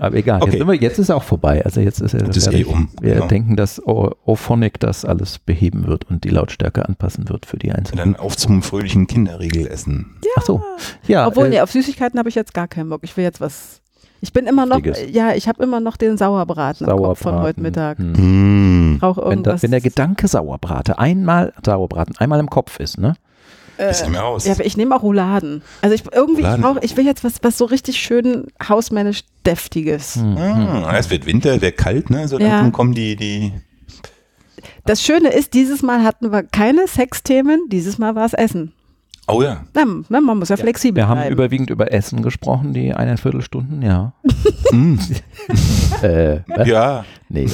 Aber 0.00 0.16
egal, 0.16 0.42
Okay. 0.42 0.50
jetzt, 0.52 0.58
sind 0.58 0.66
wir, 0.68 0.74
jetzt 0.74 0.98
ist 0.98 1.10
auch 1.10 1.22
vorbei. 1.22 1.64
Also 1.64 1.80
jetzt 1.80 2.00
ist 2.00 2.14
er 2.14 2.24
Jetzt 2.24 2.36
ist 2.36 2.52
eh 2.52 2.64
um, 2.64 2.88
Wir 3.00 3.14
genau. 3.14 3.26
denken, 3.28 3.56
dass 3.56 3.80
Ophonic 3.86 4.80
das 4.80 5.04
alles 5.04 5.38
beheben 5.38 5.86
wird 5.86 6.04
und 6.10 6.24
die 6.24 6.30
Lautstärke 6.30 6.84
anpassen 6.88 7.28
wird 7.28 7.46
für 7.46 7.56
die 7.56 7.68
Und 7.68 7.76
Einzelnen. 7.76 8.14
dann 8.14 8.16
auf 8.16 8.36
zum 8.36 8.62
fröhlichen 8.62 9.06
Kinderriegel 9.06 9.66
essen. 9.68 10.16
Ach 10.36 10.42
so. 10.42 10.62
Ja, 11.06 11.26
Obwohl, 11.28 11.46
äh, 11.46 11.50
nee, 11.50 11.60
auf 11.60 11.70
Süßigkeiten 11.70 12.18
habe 12.18 12.28
ich 12.28 12.34
jetzt 12.34 12.52
gar 12.54 12.66
keinen 12.66 12.88
Bock. 12.88 13.00
Ich 13.04 13.16
will 13.16 13.24
jetzt 13.24 13.40
was. 13.40 13.80
Ich 14.24 14.32
bin 14.32 14.46
immer 14.46 14.66
noch, 14.66 14.76
Richtiges. 14.76 15.12
ja, 15.12 15.34
ich 15.34 15.48
habe 15.48 15.62
immer 15.62 15.80
noch 15.80 15.96
den 15.96 16.16
Sauerbraten, 16.16 16.86
im 16.86 16.96
Kopf 16.96 17.18
von 17.18 17.32
Sauerbraten. 17.32 17.42
heute 17.42 17.60
Mittag. 17.60 17.98
Hm. 17.98 18.92
Mmh. 18.94 18.98
Brauche 19.00 19.20
Wenn, 19.22 19.30
irgendwas. 19.30 19.60
da, 19.60 19.62
wenn 19.64 19.70
der 19.72 19.80
Gedanke 19.80 20.28
Sauerbrate 20.28 20.98
einmal 20.98 21.52
Sauerbraten 21.64 22.16
einmal 22.18 22.38
im 22.40 22.48
Kopf 22.50 22.78
ist, 22.80 22.98
ne? 22.98 23.14
Ist 23.90 24.02
nicht 24.02 24.10
mehr 24.12 24.24
aus. 24.24 24.46
Äh, 24.46 24.50
ja, 24.50 24.56
ich 24.64 24.76
nehme 24.76 24.94
auch 24.96 25.02
Rouladen. 25.02 25.62
Also 25.80 25.94
ich 25.94 26.02
irgendwie, 26.12 26.40
ich, 26.42 26.46
Rouladen. 26.46 26.62
brauch, 26.62 26.76
ich 26.82 26.96
will 26.96 27.04
jetzt 27.06 27.24
was, 27.24 27.34
was 27.42 27.58
so 27.58 27.64
richtig 27.64 27.98
schön 27.98 28.46
hausmännisch 28.66 29.24
deftiges. 29.46 30.16
Hm. 30.16 30.36
Ah, 30.38 30.96
es 30.96 31.10
wird 31.10 31.26
Winter, 31.26 31.60
wird 31.60 31.76
kalt, 31.76 32.10
ne? 32.10 32.28
So 32.28 32.38
Ja. 32.38 32.48
langsam 32.48 32.72
kommen 32.72 32.94
die, 32.94 33.16
die. 33.16 33.52
Das 34.84 35.02
Schöne 35.02 35.28
ist, 35.28 35.54
dieses 35.54 35.82
Mal 35.82 36.02
hatten 36.04 36.32
wir 36.32 36.42
keine 36.42 36.86
Sexthemen, 36.86 37.68
dieses 37.68 37.98
Mal 37.98 38.14
war 38.14 38.26
es 38.26 38.32
Essen. 38.32 38.72
Oh 39.28 39.40
ja. 39.40 39.62
Na, 39.72 40.20
man 40.20 40.38
muss 40.38 40.48
ja 40.48 40.56
flexibel 40.56 40.96
Wir 41.02 41.08
haben 41.08 41.18
bleiben. 41.18 41.32
überwiegend 41.32 41.70
über 41.70 41.92
Essen 41.92 42.22
gesprochen, 42.22 42.72
die 42.72 42.92
eineinviertel 42.92 43.40
Stunden, 43.40 43.80
ja. 43.80 44.12
Mm. 44.72 44.98
äh? 46.02 46.40
Ja. 46.68 47.04
Nee. 47.28 47.46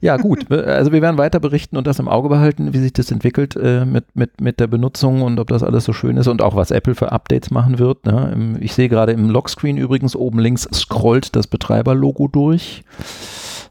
Ja, 0.00 0.16
gut. 0.16 0.50
Also 0.50 0.92
wir 0.92 1.00
werden 1.00 1.16
weiter 1.16 1.38
berichten 1.38 1.76
und 1.76 1.86
das 1.86 2.00
im 2.00 2.08
Auge 2.08 2.28
behalten, 2.28 2.74
wie 2.74 2.78
sich 2.78 2.92
das 2.92 3.10
entwickelt 3.10 3.56
äh, 3.56 3.84
mit, 3.84 4.04
mit, 4.14 4.40
mit 4.40 4.58
der 4.60 4.66
Benutzung 4.66 5.22
und 5.22 5.38
ob 5.38 5.48
das 5.48 5.62
alles 5.62 5.84
so 5.84 5.92
schön 5.92 6.16
ist 6.16 6.26
und 6.26 6.42
auch 6.42 6.56
was 6.56 6.70
Apple 6.70 6.94
für 6.94 7.12
Updates 7.12 7.50
machen 7.50 7.78
wird. 7.78 8.04
Ne? 8.04 8.56
Ich 8.60 8.74
sehe 8.74 8.88
gerade 8.88 9.12
im 9.12 9.30
Lockscreen 9.30 9.76
übrigens 9.76 10.16
oben 10.16 10.38
links 10.40 10.68
scrollt 10.74 11.34
das 11.36 11.46
Betreiberlogo 11.46 12.28
durch, 12.28 12.82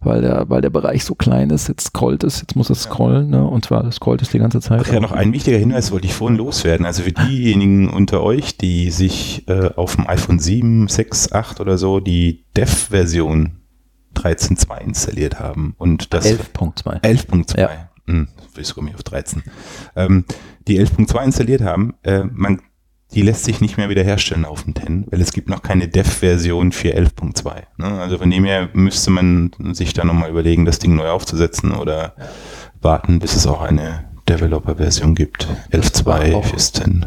weil 0.03 0.21
der, 0.21 0.49
weil 0.49 0.61
der 0.61 0.69
Bereich 0.69 1.05
so 1.05 1.15
klein 1.15 1.49
ist. 1.49 1.67
Jetzt 1.67 1.88
scrollt 1.88 2.23
es, 2.23 2.41
jetzt 2.41 2.55
muss 2.55 2.69
es 2.69 2.84
scrollen 2.84 3.30
ne? 3.30 3.45
und 3.45 3.65
zwar 3.65 3.91
scrollt 3.91 4.21
es 4.21 4.30
die 4.30 4.39
ganze 4.39 4.61
Zeit. 4.61 4.81
Ach 4.85 4.93
ja, 4.93 4.99
noch 4.99 5.11
ein 5.11 5.34
wichtiger 5.34 5.57
Hinweis 5.57 5.91
wollte 5.91 6.07
ich 6.07 6.13
vorhin 6.13 6.38
loswerden. 6.38 6.85
Also 6.85 7.03
für 7.03 7.11
diejenigen 7.11 7.89
unter 7.89 8.21
euch, 8.21 8.57
die 8.57 8.91
sich 8.91 9.47
äh, 9.47 9.69
auf 9.75 9.95
dem 9.95 10.07
iPhone 10.07 10.39
7, 10.39 10.88
6, 10.88 11.31
8 11.31 11.59
oder 11.59 11.77
so 11.77 11.99
die 11.99 12.45
Dev-Version 12.55 13.59
13.2 14.15 14.81
installiert 14.81 15.39
haben 15.39 15.75
und 15.77 16.13
das 16.13 16.25
11.2. 16.25 17.01
11.2. 17.01 17.59
Ja. 17.59 17.69
Hm, 18.07 18.27
ich 18.57 18.73
komme 18.73 18.93
auf 18.93 19.03
13. 19.03 19.43
Ähm, 19.95 20.25
die 20.67 20.80
11.2 20.80 21.23
installiert 21.23 21.61
haben, 21.61 21.95
äh, 22.03 22.23
man, 22.23 22.61
die 23.14 23.22
lässt 23.22 23.44
sich 23.45 23.61
nicht 23.61 23.77
mehr 23.77 23.90
wiederherstellen 23.90 24.45
auf 24.45 24.64
dem 24.64 24.76
10, 24.76 25.06
weil 25.10 25.22
es 25.22 25.31
gibt 25.34 25.49
noch 25.49 25.61
keine 25.61 25.88
Dev-Version 25.88 26.72
für 26.72 26.90
11.2. 26.95 27.53
Ne? 27.77 27.85
Also 28.02 28.18
von 28.18 28.30
dem 28.30 28.44
her 28.45 28.69
müsste 28.73 29.11
man 29.11 29.52
sich 29.73 29.94
da 29.94 30.03
nochmal 30.03 30.30
überlegen, 30.30 30.65
das 30.65 30.80
Ding 30.80 30.95
neu 30.95 31.10
aufzusetzen 31.10 31.72
oder 31.73 32.14
warten, 32.81 33.19
bis 33.19 33.35
es 33.35 33.48
auch 33.48 33.61
eine 33.61 34.06
Developer-Version 34.30 35.15
gibt. 35.15 35.48
war 36.06 36.19
11.2 36.22 36.35
auch- 36.35 36.45
fürs 36.45 36.72
10. 36.73 37.06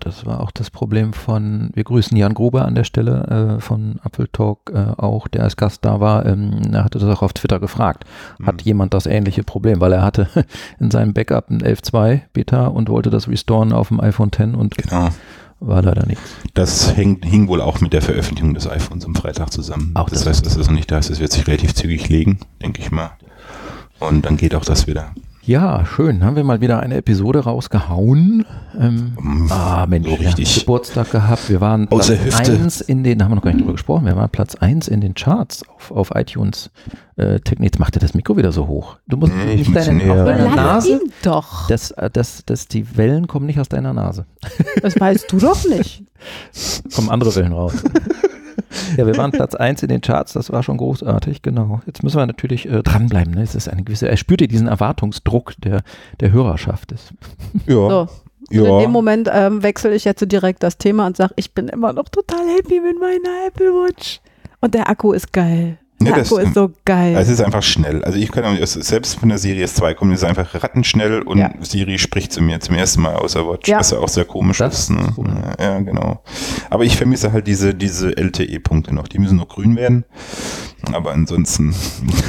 Das 0.00 0.24
war 0.24 0.40
auch 0.40 0.52
das 0.52 0.70
Problem 0.70 1.12
von, 1.12 1.70
wir 1.74 1.82
grüßen 1.82 2.16
Jan 2.16 2.32
Gruber 2.32 2.64
an 2.64 2.76
der 2.76 2.84
Stelle 2.84 3.56
äh, 3.58 3.60
von 3.60 3.98
Apple 4.04 4.30
Talk 4.30 4.70
äh, 4.72 4.92
auch, 4.96 5.26
der 5.26 5.42
als 5.42 5.56
Gast 5.56 5.84
da 5.84 5.98
war. 5.98 6.24
Ähm, 6.24 6.60
er 6.72 6.84
hatte 6.84 7.00
das 7.00 7.08
auch 7.18 7.20
auf 7.22 7.32
Twitter 7.32 7.58
gefragt. 7.58 8.04
Hat 8.44 8.54
Mhm. 8.54 8.60
jemand 8.64 8.94
das 8.94 9.06
ähnliche 9.06 9.42
Problem? 9.42 9.80
Weil 9.80 9.92
er 9.92 10.02
hatte 10.02 10.28
in 10.78 10.92
seinem 10.92 11.14
Backup 11.14 11.50
ein 11.50 11.60
11.2 11.60 12.20
Beta 12.32 12.68
und 12.68 12.88
wollte 12.88 13.10
das 13.10 13.26
restoren 13.28 13.72
auf 13.72 13.88
dem 13.88 14.00
iPhone 14.00 14.28
X 14.28 14.38
und 14.56 14.76
Genau. 14.76 15.08
War 15.60 15.82
leider 15.82 16.06
nichts. 16.06 16.22
Das 16.54 16.96
hängt, 16.96 17.24
hing 17.24 17.48
wohl 17.48 17.60
auch 17.60 17.80
mit 17.80 17.92
der 17.92 18.02
Veröffentlichung 18.02 18.54
des 18.54 18.68
iPhones 18.68 19.04
am 19.04 19.14
Freitag 19.14 19.52
zusammen. 19.52 19.92
Auch 19.94 20.08
das 20.08 20.20
das 20.20 20.28
heißt, 20.28 20.46
das 20.46 20.56
ist 20.56 20.66
noch 20.68 20.74
nicht 20.74 20.90
da. 20.90 20.98
ist. 20.98 21.10
Es 21.10 21.20
wird 21.20 21.32
sich 21.32 21.46
relativ 21.46 21.74
zügig 21.74 22.08
legen, 22.08 22.38
denke 22.62 22.80
ich 22.80 22.90
mal. 22.90 23.10
Und 23.98 24.24
dann 24.26 24.36
geht 24.36 24.54
auch 24.54 24.64
das 24.64 24.86
wieder. 24.86 25.12
Ja, 25.48 25.86
schön. 25.86 26.22
Haben 26.24 26.36
wir 26.36 26.44
mal 26.44 26.60
wieder 26.60 26.80
eine 26.80 26.96
Episode 26.96 27.38
rausgehauen. 27.44 28.44
Ähm, 28.78 29.16
Mm, 29.18 29.50
ah, 29.50 29.86
Mensch, 29.88 30.06
so 30.06 30.20
wir 30.20 30.28
haben 30.28 30.34
richtig. 30.36 30.60
Geburtstag 30.60 31.10
gehabt. 31.10 31.48
Wir 31.48 31.62
waren 31.62 31.88
Aus 31.88 31.88
Platz 31.88 32.06
der 32.08 32.24
Hüfte. 32.26 32.52
1 32.52 32.80
in 32.82 33.02
den, 33.02 33.24
haben 33.24 33.30
wir 33.30 33.36
noch 33.36 33.42
gar 33.42 33.52
nicht 33.52 33.62
drüber 33.62 33.72
gesprochen, 33.72 34.04
wir 34.04 34.14
waren 34.14 34.28
Platz 34.28 34.56
1 34.56 34.88
in 34.88 35.00
den 35.00 35.14
Charts 35.14 35.62
auf, 35.74 35.90
auf 35.90 36.10
iTunes. 36.14 36.70
Äh, 37.16 37.40
Technik. 37.40 37.70
Jetzt 37.72 37.78
macht 37.78 37.96
er 37.96 38.00
das 38.00 38.12
Mikro 38.12 38.36
wieder 38.36 38.52
so 38.52 38.66
hoch. 38.68 38.98
Du 39.08 39.16
musst 39.16 39.32
Nee, 39.34 39.54
ich 39.54 39.68
nicht 39.70 39.74
deine, 39.74 40.12
auf 40.12 40.26
deiner 40.26 40.54
Nase. 40.54 41.00
doch. 41.22 41.66
Das, 41.68 41.92
äh, 41.92 42.10
das, 42.12 42.42
das, 42.44 42.68
die 42.68 42.98
Wellen 42.98 43.26
kommen 43.26 43.46
nicht 43.46 43.58
aus 43.58 43.70
deiner 43.70 43.94
Nase. 43.94 44.26
Das 44.82 45.00
weißt 45.00 45.32
du 45.32 45.38
doch 45.38 45.64
nicht. 45.66 46.04
Kommen 46.94 47.08
andere 47.08 47.34
Wellen 47.34 47.52
raus. 47.52 47.72
ja, 48.96 49.06
wir 49.06 49.16
waren 49.16 49.32
Platz 49.32 49.54
1 49.54 49.82
in 49.82 49.88
den 49.88 50.00
Charts, 50.00 50.32
das 50.32 50.50
war 50.50 50.62
schon 50.62 50.76
großartig, 50.76 51.42
genau. 51.42 51.80
Jetzt 51.86 52.02
müssen 52.02 52.18
wir 52.18 52.26
natürlich 52.26 52.68
äh, 52.68 52.82
dranbleiben. 52.82 53.34
Ne? 53.34 53.42
Es 53.42 53.54
ist 53.54 53.68
eine 53.68 53.82
gewisse, 53.82 54.08
er 54.08 54.16
spürte 54.16 54.48
diesen 54.48 54.68
Erwartungsdruck 54.68 55.54
der, 55.58 55.82
der 56.20 56.32
Hörerschaft. 56.32 56.92
Das, 56.92 57.12
Ja. 57.66 57.88
So. 57.88 58.08
Und 58.50 58.56
in 58.56 58.64
ja. 58.64 58.80
dem 58.80 58.90
Moment 58.92 59.28
ähm, 59.30 59.62
wechsle 59.62 59.94
ich 59.94 60.04
jetzt 60.04 60.20
so 60.20 60.26
direkt 60.26 60.62
das 60.62 60.78
Thema 60.78 61.06
und 61.06 61.16
sage, 61.16 61.34
ich 61.36 61.52
bin 61.52 61.68
immer 61.68 61.92
noch 61.92 62.08
total 62.08 62.46
happy 62.56 62.80
mit 62.80 62.98
meiner 62.98 63.46
Apple 63.46 63.72
Watch. 63.72 64.20
Und 64.60 64.74
der 64.74 64.88
Akku 64.88 65.12
ist 65.12 65.32
geil. 65.32 65.78
Ja, 66.00 66.14
das- 66.16 66.30
ist 66.30 66.54
so 66.54 66.70
geil. 66.84 67.16
Es 67.16 67.28
ist 67.28 67.40
einfach 67.40 67.62
schnell. 67.62 68.04
Also 68.04 68.18
ich 68.18 68.30
kann 68.30 68.56
selbst 68.64 69.18
von 69.18 69.28
der 69.30 69.38
Series 69.38 69.74
2 69.74 69.94
kommt 69.94 70.14
es 70.14 70.22
einfach 70.22 70.54
rattenschnell 70.54 71.22
und 71.22 71.38
Ja. 71.38 71.50
Siri 71.60 71.98
spricht 71.98 72.32
zu 72.32 72.40
mir 72.40 72.60
zum 72.60 72.76
ersten 72.76 73.02
Mal 73.02 73.16
außer 73.16 73.46
Watch, 73.48 73.68
Ja. 73.68 73.80
was 73.80 73.90
ja 73.90 73.98
auch 73.98 74.08
sehr 74.08 74.24
komisch 74.24 74.58
Das 74.58 74.78
ist. 74.78 74.90
Ne? 74.90 75.08
ist. 75.08 75.18
Ja, 75.58 75.64
ja, 75.72 75.78
genau. 75.80 76.22
Aber 76.70 76.84
ich 76.84 76.96
vermisse 76.96 77.32
halt 77.32 77.46
diese, 77.48 77.74
diese 77.74 78.16
LTE-Punkte 78.16 78.94
noch. 78.94 79.08
Die 79.08 79.18
müssen 79.18 79.36
noch 79.38 79.48
grün 79.48 79.74
werden. 79.76 80.04
Aber 80.92 81.10
ansonsten 81.12 81.74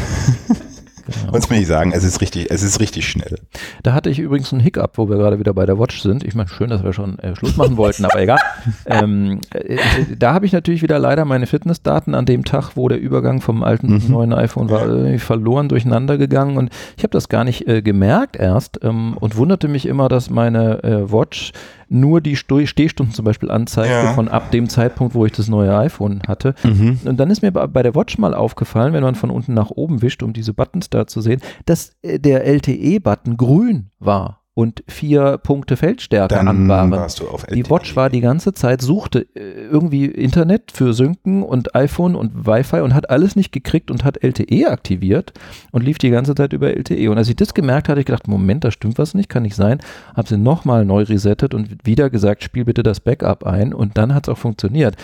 Genau. 1.10 1.34
Muss 1.34 1.49
man 1.49 1.60
nicht 1.60 1.68
sagen, 1.68 1.91
es 1.94 2.03
ist 2.03 2.22
richtig, 2.22 2.49
es 2.49 2.64
ist 2.64 2.80
richtig 2.80 3.07
schnell. 3.07 3.40
Da 3.84 3.94
hatte 3.94 4.10
ich 4.10 4.19
übrigens 4.19 4.52
einen 4.52 4.61
Hiccup, 4.61 4.98
wo 4.98 5.10
wir 5.10 5.18
gerade 5.18 5.40
wieder 5.40 5.53
bei 5.53 5.65
der 5.65 5.80
Watch 5.80 6.02
sind. 6.02 6.23
Ich 6.23 6.36
meine, 6.36 6.49
schön, 6.49 6.69
dass 6.69 6.84
wir 6.84 6.94
schon 6.94 7.19
äh, 7.19 7.36
Schluss 7.36 7.57
machen 7.57 7.77
wollten, 7.77 8.06
aber 8.06 8.22
egal. 8.22 8.40
Ähm, 8.86 9.41
äh, 9.53 9.77
da 10.18 10.34
habe 10.34 10.45
ich 10.45 10.52
natürlich 10.52 10.81
wieder 10.81 10.99
leider 10.99 11.26
meine 11.26 11.48
Fitnessdaten 11.48 12.15
an 12.15 12.26
dem 12.26 12.44
Tag, 12.44 12.72
wo 12.76 12.88
der 12.88 12.99
Übergang 12.99 13.41
vom 13.41 13.64
alten 13.64 13.94
mhm. 13.94 14.02
neuen 14.07 14.34
iPhone 14.34 14.69
war, 14.69 14.88
irgendwie 14.88 15.19
verloren, 15.19 15.69
durcheinander 15.69 16.18
gegangen 16.18 16.57
und 16.57 16.69
ich 16.98 17.03
habe 17.03 17.11
das 17.11 17.30
gar 17.30 17.44
nicht 17.44 17.68
äh, 17.68 17.81
gemerkt 17.81 18.36
erst 18.36 18.80
ähm, 18.84 19.15
und 19.18 19.38
wunderte 19.38 19.68
mich 19.68 19.86
immer, 19.86 20.10
dass 20.10 20.30
meine 20.30 20.84
äh, 20.84 21.11
Watch 21.11 21.52
nur 21.90 22.22
die 22.22 22.36
Sto 22.36 22.66
Stehstunden 22.66 23.14
zum 23.14 23.26
Beispiel 23.26 23.52
anzeigte 23.52 23.91
ja. 23.91 24.14
von 24.14 24.28
ab 24.28 24.52
dem 24.52 24.70
Zeitpunkt, 24.70 25.16
wo 25.16 25.26
ich 25.26 25.32
das 25.32 25.48
neue 25.48 25.76
iPhone 25.78 26.22
hatte. 26.28 26.56
Mhm. 26.64 26.99
Und 27.06 27.18
dann 27.20 27.30
ist 27.30 27.41
mir 27.41 27.52
bei 27.52 27.84
der 27.84 27.95
Watch 27.95 28.18
mal 28.18 28.34
aufgefallen, 28.34 28.94
wenn 28.94 29.03
man 29.03 29.16
von 29.16 29.30
unten 29.30 29.53
nach 29.53 29.72
oben 29.72 30.02
wischt, 30.02 30.24
um 30.24 30.34
diese 30.34 30.53
Buttons 30.53 30.90
da 30.90 31.07
zu 31.07 31.22
sehen, 31.22 31.41
dass 31.66 31.95
äh, 32.02 32.20
der 32.20 32.45
LTE-Button 32.45 33.38
grün 33.38 33.91
war 33.99 34.41
und 34.60 34.84
vier 34.90 35.38
Punkte 35.38 35.77
Feldstärke 35.77 36.36
Dann 36.36 36.49
an 36.49 36.68
waren. 36.68 36.91
Warst 36.91 37.22
du 37.22 37.30
auf 37.30 37.44
LTE. 37.44 37.56
Die 37.56 37.69
Watch 37.69 37.95
war 37.95 38.10
die 38.10 38.19
ganze 38.19 38.52
Zeit, 38.52 38.81
suchte 38.81 39.26
äh, 39.34 39.68
irgendwie 39.72 40.03
Internet 40.03 40.73
für 40.73 40.91
Synken 40.91 41.44
und 41.44 41.76
iPhone 41.76 42.14
und 42.14 42.45
Wi-Fi 42.45 42.81
und 42.81 42.94
hat 42.94 43.10
alles 43.10 43.38
nicht 43.38 43.53
gekriegt 43.53 43.90
und 43.90 44.03
hat 44.03 44.22
LTE 44.22 44.69
aktiviert 44.69 45.31
und 45.72 45.86
lief 45.86 45.98
die 45.98 46.10
ganze 46.10 46.36
Zeit 46.36 46.52
über 46.52 46.76
LTE. 46.76 47.10
Und 47.10 47.18
als 47.18 47.30
ich 47.30 47.38
das 47.38 47.53
gemerkt 47.53 47.88
hatte, 47.88 48.02
ich 48.02 48.06
gedacht, 48.06 48.27
Moment, 48.27 48.65
da 48.65 48.72
stimmt 48.72 48.98
was 48.98 49.14
nicht, 49.14 49.30
kann 49.30 49.44
nicht 49.44 49.56
sein. 49.56 49.80
Habe 50.14 50.27
sie 50.27 50.38
nochmal 50.38 50.84
neu 50.84 51.03
resettet 51.03 51.53
und 51.53 51.77
wieder 51.86 52.10
gesagt, 52.10 52.44
spiel 52.44 52.65
bitte 52.65 52.84
das 52.84 52.99
Backup 52.99 53.45
ein 53.45 53.73
und 53.73 53.98
dann 53.98 54.14
hat 54.14 54.27
es 54.27 54.30
auch 54.30 54.38
funktioniert. 54.38 54.98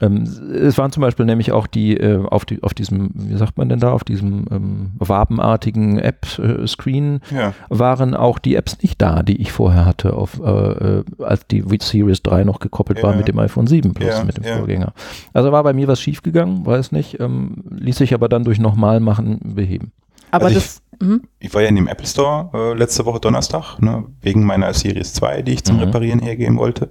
Ähm, 0.00 0.22
es 0.52 0.78
waren 0.78 0.92
zum 0.92 1.00
Beispiel 1.00 1.26
nämlich 1.26 1.52
auch 1.52 1.66
die, 1.66 1.96
äh, 1.96 2.24
auf, 2.24 2.44
die, 2.44 2.62
auf 2.62 2.74
diesem, 2.74 3.10
wie 3.14 3.36
sagt 3.36 3.58
man 3.58 3.68
denn 3.68 3.80
da, 3.80 3.92
auf 3.92 4.04
diesem 4.04 4.46
ähm, 4.50 4.90
wabenartigen 4.98 5.98
App-Screen 5.98 7.20
ja. 7.34 7.52
waren 7.68 8.14
auch 8.14 8.38
die 8.38 8.54
Apps 8.54 8.80
nicht 8.82 9.00
da, 9.02 9.22
die 9.22 9.40
ich 9.40 9.52
vorher 9.52 9.84
hatte, 9.84 10.14
auf, 10.14 10.40
äh, 10.40 10.98
äh 10.98 11.04
als 11.18 11.46
die 11.46 11.64
Series 11.80 12.22
3 12.22 12.44
noch 12.44 12.60
gekoppelt 12.60 12.98
ja. 12.98 13.04
war 13.04 13.16
mit 13.16 13.28
dem 13.28 13.38
iPhone 13.38 13.66
7 13.66 13.94
Plus, 13.94 14.08
ja. 14.08 14.24
mit 14.24 14.36
dem 14.36 14.44
Vorgänger. 14.44 14.92
Also 15.32 15.52
war 15.52 15.62
bei 15.62 15.72
mir 15.72 15.88
was 15.88 16.00
schiefgegangen, 16.00 16.64
weiß 16.64 16.92
nicht, 16.92 17.18
ähm, 17.20 17.64
ließ 17.70 17.96
sich 17.96 18.14
aber 18.14 18.28
dann 18.28 18.44
durch 18.44 18.60
nochmal 18.60 19.00
machen 19.00 19.40
beheben. 19.54 19.92
Aber 20.30 20.46
also 20.46 20.58
das. 20.58 20.82
Ich, 21.00 21.06
mhm. 21.06 21.22
ich, 21.38 21.54
war 21.54 21.62
ja 21.62 21.68
in 21.68 21.76
dem 21.76 21.88
Apple 21.88 22.06
Store 22.06 22.50
äh, 22.52 22.78
letzte 22.78 23.04
Woche 23.04 23.20
Donnerstag, 23.20 23.78
ne, 23.80 24.04
wegen 24.20 24.44
meiner 24.44 24.72
Series 24.74 25.14
2, 25.14 25.42
die 25.42 25.54
ich 25.54 25.64
zum 25.64 25.76
mhm. 25.76 25.82
Reparieren 25.82 26.20
hergeben 26.20 26.58
wollte. 26.58 26.90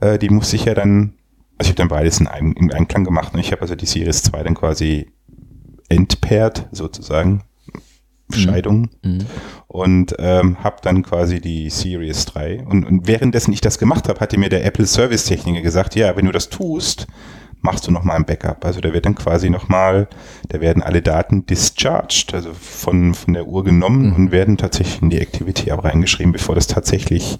Äh, 0.00 0.18
die 0.18 0.28
musste 0.30 0.56
ich 0.56 0.64
ja 0.64 0.74
dann 0.74 1.14
also 1.62 1.68
ich 1.68 1.78
habe 1.78 1.88
dann 1.88 1.96
beides 1.96 2.18
in, 2.18 2.26
einem, 2.26 2.54
in 2.54 2.72
Einklang 2.72 3.04
gemacht 3.04 3.34
und 3.34 3.38
ich 3.38 3.52
habe 3.52 3.62
also 3.62 3.76
die 3.76 3.86
Series 3.86 4.24
2 4.24 4.42
dann 4.42 4.54
quasi 4.54 5.12
entpaired 5.88 6.68
sozusagen. 6.72 7.44
Mhm. 8.28 8.34
Scheidung 8.34 8.90
mhm. 9.02 9.26
und 9.68 10.16
ähm, 10.18 10.56
habe 10.64 10.76
dann 10.82 11.02
quasi 11.02 11.40
die 11.40 11.68
Series 11.70 12.24
3 12.24 12.64
und, 12.64 12.84
und 12.84 13.06
währenddessen 13.06 13.52
ich 13.52 13.60
das 13.60 13.78
gemacht 13.78 14.08
habe, 14.08 14.20
hatte 14.20 14.38
mir 14.38 14.48
der 14.48 14.64
Apple 14.64 14.86
Service 14.86 15.26
Techniker 15.26 15.60
gesagt, 15.60 15.94
ja, 15.96 16.16
wenn 16.16 16.24
du 16.24 16.32
das 16.32 16.48
tust, 16.48 17.06
machst 17.60 17.86
du 17.86 17.92
nochmal 17.92 18.16
ein 18.16 18.24
Backup. 18.24 18.64
Also 18.64 18.80
da 18.80 18.92
wird 18.92 19.04
dann 19.04 19.14
quasi 19.14 19.50
nochmal, 19.50 20.08
da 20.48 20.60
werden 20.60 20.82
alle 20.82 21.02
Daten 21.02 21.44
discharged, 21.46 22.32
also 22.32 22.54
von, 22.54 23.12
von 23.12 23.34
der 23.34 23.46
Uhr 23.46 23.64
genommen 23.64 24.10
mhm. 24.10 24.16
und 24.16 24.32
werden 24.32 24.56
tatsächlich 24.56 25.02
in 25.02 25.10
die 25.10 25.20
Activity 25.20 25.70
auch 25.70 25.84
reingeschrieben, 25.84 26.32
bevor 26.32 26.54
das 26.54 26.66
tatsächlich 26.66 27.38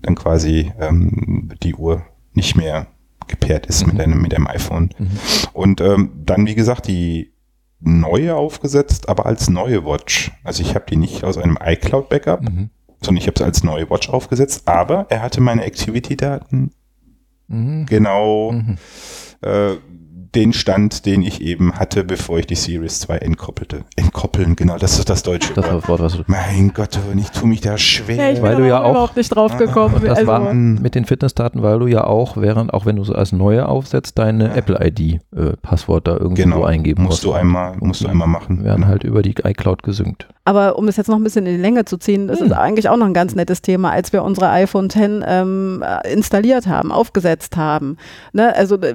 dann 0.00 0.14
quasi 0.14 0.72
ähm, 0.80 1.50
die 1.62 1.74
Uhr 1.74 2.04
nicht 2.34 2.56
mehr 2.56 2.86
gepaart 3.28 3.66
ist 3.66 3.86
mhm. 3.86 3.92
mit, 3.92 4.02
einem, 4.02 4.22
mit 4.22 4.34
einem 4.34 4.46
iPhone. 4.46 4.90
Mhm. 4.98 5.10
Und 5.52 5.80
ähm, 5.80 6.12
dann, 6.24 6.46
wie 6.46 6.54
gesagt, 6.54 6.86
die 6.86 7.32
neue 7.80 8.34
aufgesetzt, 8.34 9.08
aber 9.08 9.26
als 9.26 9.50
neue 9.50 9.84
Watch. 9.84 10.32
Also 10.42 10.62
ich 10.62 10.74
habe 10.74 10.86
die 10.88 10.96
nicht 10.96 11.24
aus 11.24 11.36
einem 11.36 11.58
iCloud-Backup, 11.62 12.42
mhm. 12.42 12.70
sondern 13.02 13.20
ich 13.20 13.26
habe 13.26 13.38
sie 13.38 13.44
als 13.44 13.62
neue 13.62 13.88
Watch 13.90 14.08
aufgesetzt, 14.08 14.66
aber 14.66 15.06
er 15.10 15.22
hatte 15.22 15.40
meine 15.40 15.64
Activity-Daten 15.64 16.70
mhm. 17.48 17.86
genau 17.86 18.52
mhm. 18.52 18.78
äh, 19.42 19.74
den 20.34 20.52
Stand, 20.52 21.06
den 21.06 21.22
ich 21.22 21.40
eben 21.40 21.74
hatte, 21.74 22.04
bevor 22.04 22.38
ich 22.38 22.46
die 22.46 22.54
Series 22.54 23.00
2 23.00 23.18
entkoppelte. 23.18 23.84
Entkoppeln, 23.96 24.56
genau, 24.56 24.78
das 24.78 24.98
ist 24.98 25.08
das 25.08 25.22
deutsche 25.22 25.54
das 25.54 25.70
Wort. 25.70 25.88
Wort 25.88 26.00
was 26.00 26.16
du 26.16 26.24
mein 26.26 26.72
Gott, 26.74 26.98
ich 27.16 27.30
tue 27.30 27.48
mich 27.48 27.60
da 27.60 27.78
schwer. 27.78 28.16
Ja, 28.16 28.30
ich 28.30 28.42
weil 28.42 28.56
du 28.56 28.66
ja 28.66 28.82
auch 28.82 28.90
überhaupt 28.90 29.16
nicht 29.16 29.34
drauf 29.34 29.56
gekommen. 29.56 30.00
Das 30.04 30.18
also, 30.18 30.26
war 30.26 30.54
mit 30.54 30.94
den 30.94 31.04
Fitnessdaten, 31.04 31.62
weil 31.62 31.78
du 31.78 31.86
ja 31.86 32.04
auch, 32.04 32.36
während, 32.36 32.74
auch 32.74 32.86
wenn 32.86 32.96
du 32.96 33.04
so 33.04 33.14
als 33.14 33.32
neue 33.32 33.68
aufsetzt, 33.68 34.18
deine 34.18 34.48
ja. 34.48 34.54
Apple-ID-Passwort 34.54 36.08
äh, 36.08 36.10
da 36.10 36.16
irgendwo 36.16 36.42
genau. 36.42 36.64
eingeben 36.64 37.04
musst. 37.04 37.24
Musst 37.24 37.24
du 37.24 37.32
einmal, 37.32 37.76
musst 37.78 38.02
du 38.02 38.08
einmal 38.08 38.28
machen. 38.28 38.64
Werden 38.64 38.86
halt 38.86 39.04
über 39.04 39.22
die 39.22 39.34
iCloud 39.42 39.82
gesynkt. 39.82 40.28
Aber 40.44 40.76
um 40.76 40.88
es 40.88 40.96
jetzt 40.96 41.08
noch 41.08 41.16
ein 41.16 41.24
bisschen 41.24 41.46
in 41.46 41.56
die 41.56 41.62
Länge 41.62 41.84
zu 41.84 41.96
ziehen, 41.96 42.28
das 42.28 42.40
hm. 42.40 42.46
ist 42.46 42.52
eigentlich 42.52 42.88
auch 42.88 42.96
noch 42.96 43.06
ein 43.06 43.14
ganz 43.14 43.34
nettes 43.34 43.62
Thema, 43.62 43.90
als 43.90 44.12
wir 44.12 44.22
unsere 44.22 44.50
iPhone 44.50 44.90
10 44.90 45.24
ähm, 45.26 45.84
installiert 46.10 46.66
haben, 46.66 46.92
aufgesetzt 46.92 47.56
haben. 47.56 47.96
Ne? 48.32 48.54
Also 48.54 48.76
äh, 48.76 48.94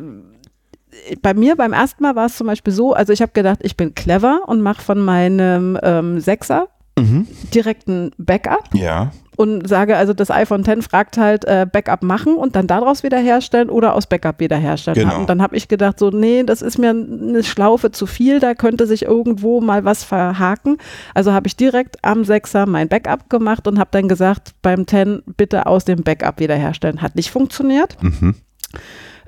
bei 1.22 1.34
mir 1.34 1.56
beim 1.56 1.74
ersten 1.74 2.04
Mal 2.04 2.16
war 2.16 2.26
es 2.26 2.38
zum 2.38 2.48
Beispiel 2.48 2.74
so, 2.74 2.94
also 2.94 3.14
ich 3.14 3.22
habe 3.22 3.32
gedacht, 3.32 3.60
ich 3.64 3.78
bin 3.78 3.96
clever 3.96 4.42
und 4.48 4.62
mache 4.62 4.82
von 4.82 5.00
meinem 5.00 5.78
ähm, 5.84 6.20
Sechser 6.20 6.68
mhm. 6.98 7.28
direkt 7.54 7.88
ein 7.88 8.12
Backup. 8.18 8.70
Ja. 8.74 9.12
Und 9.36 9.70
sage 9.70 9.96
also, 9.96 10.14
das 10.14 10.32
iPhone 10.32 10.66
X 10.66 10.88
fragt 10.88 11.18
halt 11.18 11.46
äh, 11.46 11.66
Backup 11.72 12.04
machen 12.04 12.36
und 12.36 12.58
dann 12.58 12.68
daraus 12.68 13.04
wiederherstellen 13.04 13.70
oder 13.70 13.96
aus 13.96 14.06
Backup 14.06 14.42
wiederherstellen. 14.42 15.00
Genau. 15.00 15.22
Und 15.22 15.30
dann 15.30 15.42
habe 15.42 15.56
ich 15.56 15.70
gedacht, 15.70 15.98
so, 15.98 16.10
nee, 16.10 16.44
das 16.44 16.62
ist 16.62 16.78
mir 16.78 16.90
eine 16.90 17.42
Schlaufe 17.44 17.92
zu 17.92 18.06
viel, 18.06 18.42
da 18.42 18.54
könnte 18.54 18.86
sich 18.86 19.04
irgendwo 19.04 19.62
mal 19.62 19.86
was 19.86 20.04
verhaken. 20.04 20.76
Also 21.14 21.32
habe 21.32 21.48
ich 21.48 21.56
direkt 21.56 22.04
am 22.04 22.26
Sechser 22.26 22.66
mein 22.66 22.90
Backup 22.90 23.30
gemacht 23.30 23.66
und 23.66 23.80
habe 23.80 23.92
dann 23.94 24.10
gesagt, 24.10 24.56
beim 24.62 24.86
10 24.86 25.24
bitte 25.38 25.68
aus 25.68 25.86
dem 25.86 26.04
Backup 26.04 26.42
wiederherstellen. 26.42 27.02
Hat 27.02 27.16
nicht 27.16 27.32
funktioniert. 27.32 27.96
Mhm. 28.04 28.36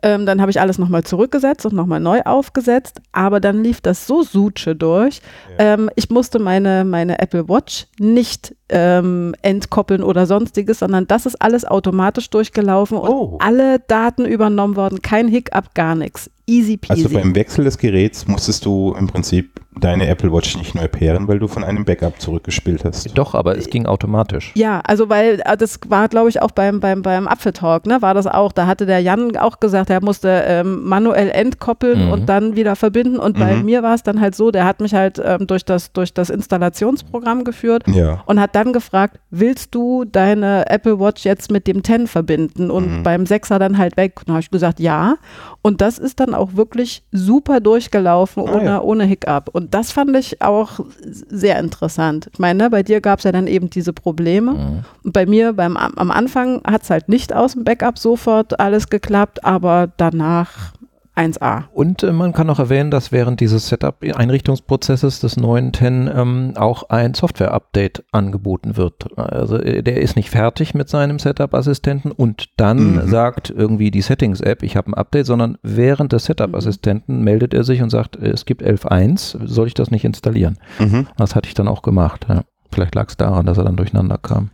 Ähm, 0.04 0.26
dann 0.26 0.42
habe 0.42 0.50
ich 0.50 0.60
alles 0.60 0.78
nochmal 0.80 1.04
zurückgesetzt 1.04 1.66
und 1.66 1.74
nochmal 1.74 2.00
neu 2.00 2.22
aufgesetzt, 2.22 3.02
aber 3.12 3.40
dann 3.40 3.64
lief 3.64 3.82
das 3.82 4.08
so 4.08 4.24
suche 4.24 4.76
durch. 4.76 5.22
Ja. 5.60 5.74
Ähm, 5.74 5.90
ich 5.96 6.10
musste 6.10 6.40
meine, 6.40 6.86
meine 6.86 7.20
Apple 7.20 7.48
Watch 7.48 7.88
nicht 8.00 8.56
ähm, 8.70 9.36
entkoppeln 9.42 10.02
oder 10.02 10.26
sonstiges, 10.26 10.80
sondern 10.80 11.08
das 11.08 11.26
ist 11.26 11.42
alles 11.42 11.66
automatisch 11.66 12.30
durchgelaufen 12.30 12.98
und 12.98 13.10
oh. 13.10 13.38
alle 13.40 13.80
Daten 13.80 14.26
übernommen 14.26 14.76
worden. 14.76 15.02
Kein 15.02 15.28
Hiccup, 15.28 15.76
gar 15.76 15.96
nichts. 15.96 16.32
Easy 16.48 16.78
peasy. 16.78 17.04
Also 17.04 17.10
beim 17.10 17.36
Wechsel 17.36 17.66
des 17.66 17.78
Geräts 17.78 18.28
musstest 18.28 18.66
du 18.66 18.96
im 18.98 19.08
Prinzip 19.08 19.62
deine 19.80 20.08
Apple 20.08 20.32
Watch 20.34 20.58
nicht 20.58 20.76
neu 20.76 20.88
pairen, 20.88 21.28
weil 21.28 21.40
du 21.40 21.48
von 21.48 21.64
einem 21.64 21.86
Backup 21.86 22.20
zurückgespielt 22.20 22.84
hast. 22.84 23.18
Doch, 23.18 23.34
aber 23.36 23.58
es 23.58 23.70
ging 23.70 23.86
automatisch. 23.86 24.52
Ja, 24.56 24.82
also 24.82 25.08
weil 25.08 25.42
äh, 25.46 25.56
das 25.56 25.80
war, 25.88 26.10
glaube 26.10 26.30
ich, 26.30 26.42
auch 26.42 26.52
beim, 26.52 26.82
beim, 26.82 27.02
beim 27.02 27.28
Apfeltalk, 27.28 27.86
ne, 27.86 28.02
war 28.02 28.14
das 28.14 28.28
auch. 28.28 28.52
Da 28.52 28.68
hatte 28.68 28.86
der 28.86 29.00
Jan 29.00 29.36
auch 29.38 29.60
gesagt, 29.62 29.90
er 29.90 30.04
musste 30.04 30.44
ähm, 30.46 30.84
manuell 30.84 31.30
entkoppeln 31.30 32.08
mhm. 32.08 32.12
und 32.12 32.26
dann 32.28 32.56
wieder 32.56 32.76
verbinden. 32.76 33.18
Und 33.18 33.38
mhm. 33.38 33.42
bei 33.42 33.56
mir 33.56 33.82
war 33.82 33.96
es 33.96 34.04
dann 34.04 34.20
halt 34.20 34.36
so, 34.36 34.52
der 34.52 34.66
hat 34.66 34.82
mich 34.82 34.94
halt 34.94 35.22
ähm, 35.24 35.48
durch, 35.48 35.64
das, 35.64 35.94
durch 35.94 36.14
das 36.14 36.30
Installationsprogramm 36.30 37.46
geführt 37.46 37.84
ja. 37.88 38.24
und 38.26 38.42
hat 38.42 38.56
dann 38.56 38.74
gefragt, 38.74 39.20
willst 39.30 39.74
du 39.74 40.04
deine 40.04 40.70
Apple 40.70 41.00
Watch 41.00 41.24
jetzt 41.24 41.50
mit 41.50 41.68
dem 41.68 41.84
10 41.84 42.08
verbinden? 42.08 42.72
Und 42.72 43.00
mhm. 43.00 43.04
beim 43.04 43.24
6er 43.24 43.58
dann 43.58 43.78
halt 43.78 43.96
weg. 43.96 44.16
Und 44.20 44.30
da 44.30 44.34
habe 44.34 44.42
ich 44.42 44.52
gesagt, 44.52 44.82
ja. 44.82 45.16
Und 45.64 45.82
das 45.82 46.00
ist 46.00 46.20
dann 46.20 46.34
auch 46.34 46.56
wirklich 46.56 47.04
super 47.12 47.60
durchgelaufen, 47.60 48.48
ah, 48.48 48.54
ohne, 48.54 48.66
ja. 48.66 48.82
ohne 48.82 49.04
Hiccup. 49.06 49.50
Und 49.54 49.74
das 49.74 49.92
fand 49.92 50.16
ich 50.18 50.42
auch 50.42 50.80
sehr 51.02 51.60
interessant. 51.60 52.30
Ich 52.34 52.40
meine, 52.40 52.64
ne, 52.64 52.70
bei 52.70 52.82
dir 52.82 53.00
gab 53.00 53.20
es 53.20 53.26
ja 53.26 53.32
dann 53.32 53.48
eben 53.48 53.70
diese 53.70 53.94
Probleme. 53.94 54.54
Mhm. 54.54 54.84
Und 55.04 55.14
bei 55.14 55.26
mir 55.26 55.54
beim, 55.54 55.78
am 55.78 56.12
Anfang 56.12 56.62
hat 56.66 56.84
es 56.84 56.90
halt 56.90 57.10
nicht 57.10 57.34
aus 57.34 57.54
dem 57.54 57.64
Backup 57.64 58.00
sofort 58.00 58.60
alles 58.60 58.90
geklappt, 58.90 59.44
aber 59.44 59.90
danach 59.98 60.74
1A. 61.16 61.66
Und 61.74 62.04
äh, 62.04 62.14
man 62.14 62.32
kann 62.32 62.50
auch 62.50 62.60
erwähnen, 62.60 62.90
dass 62.90 63.12
während 63.12 63.40
dieses 63.42 63.68
Setup-Einrichtungsprozesses 63.68 65.20
des 65.20 65.38
neuen 65.38 65.74
10 65.74 66.10
ähm, 66.14 66.54
auch 66.56 66.90
ein 66.90 67.14
Software-Update 67.14 68.06
angeboten 68.12 68.78
wird. 68.78 69.18
Also 69.18 69.58
äh, 69.58 69.84
der 69.84 70.02
ist 70.02 70.16
nicht 70.16 70.30
fertig 70.30 70.74
mit 70.74 70.88
seinem 70.88 71.20
Setup-Assistenten 71.20 72.12
und 72.12 72.50
dann 72.58 72.96
mhm. 72.96 73.10
sagt 73.10 73.50
irgendwie 73.50 73.92
die 73.92 74.02
Settings-App, 74.02 74.64
ich 74.64 74.78
habe 74.78 74.92
ein 74.92 74.94
Update, 74.94 75.26
sondern 75.26 75.58
während 75.64 76.14
des 76.14 76.26
Setup-Assistenten 76.26 77.18
mhm. 77.18 77.24
meldet 77.24 77.54
er 77.54 77.66
sich 77.66 77.82
und 77.82 77.90
sagt, 77.90 78.16
äh, 78.16 78.30
es 78.30 78.46
gibt 78.46 78.64
11.1, 78.64 79.48
soll 79.48 79.68
ich 79.68 79.74
das 79.74 79.92
nicht 79.92 80.06
installieren? 80.06 80.58
Mhm. 80.80 81.08
Das 81.18 81.36
hatte 81.36 81.48
ich 81.48 81.54
dann 81.54 81.68
auch 81.68 81.82
gemacht. 81.82 82.26
Ja. 82.30 82.44
Vielleicht 82.72 82.96
lag 82.96 83.10
es 83.10 83.18
daran, 83.18 83.46
dass 83.46 83.58
er 83.58 83.66
dann 83.66 83.76
durcheinander 83.76 84.18
kam. 84.18 84.50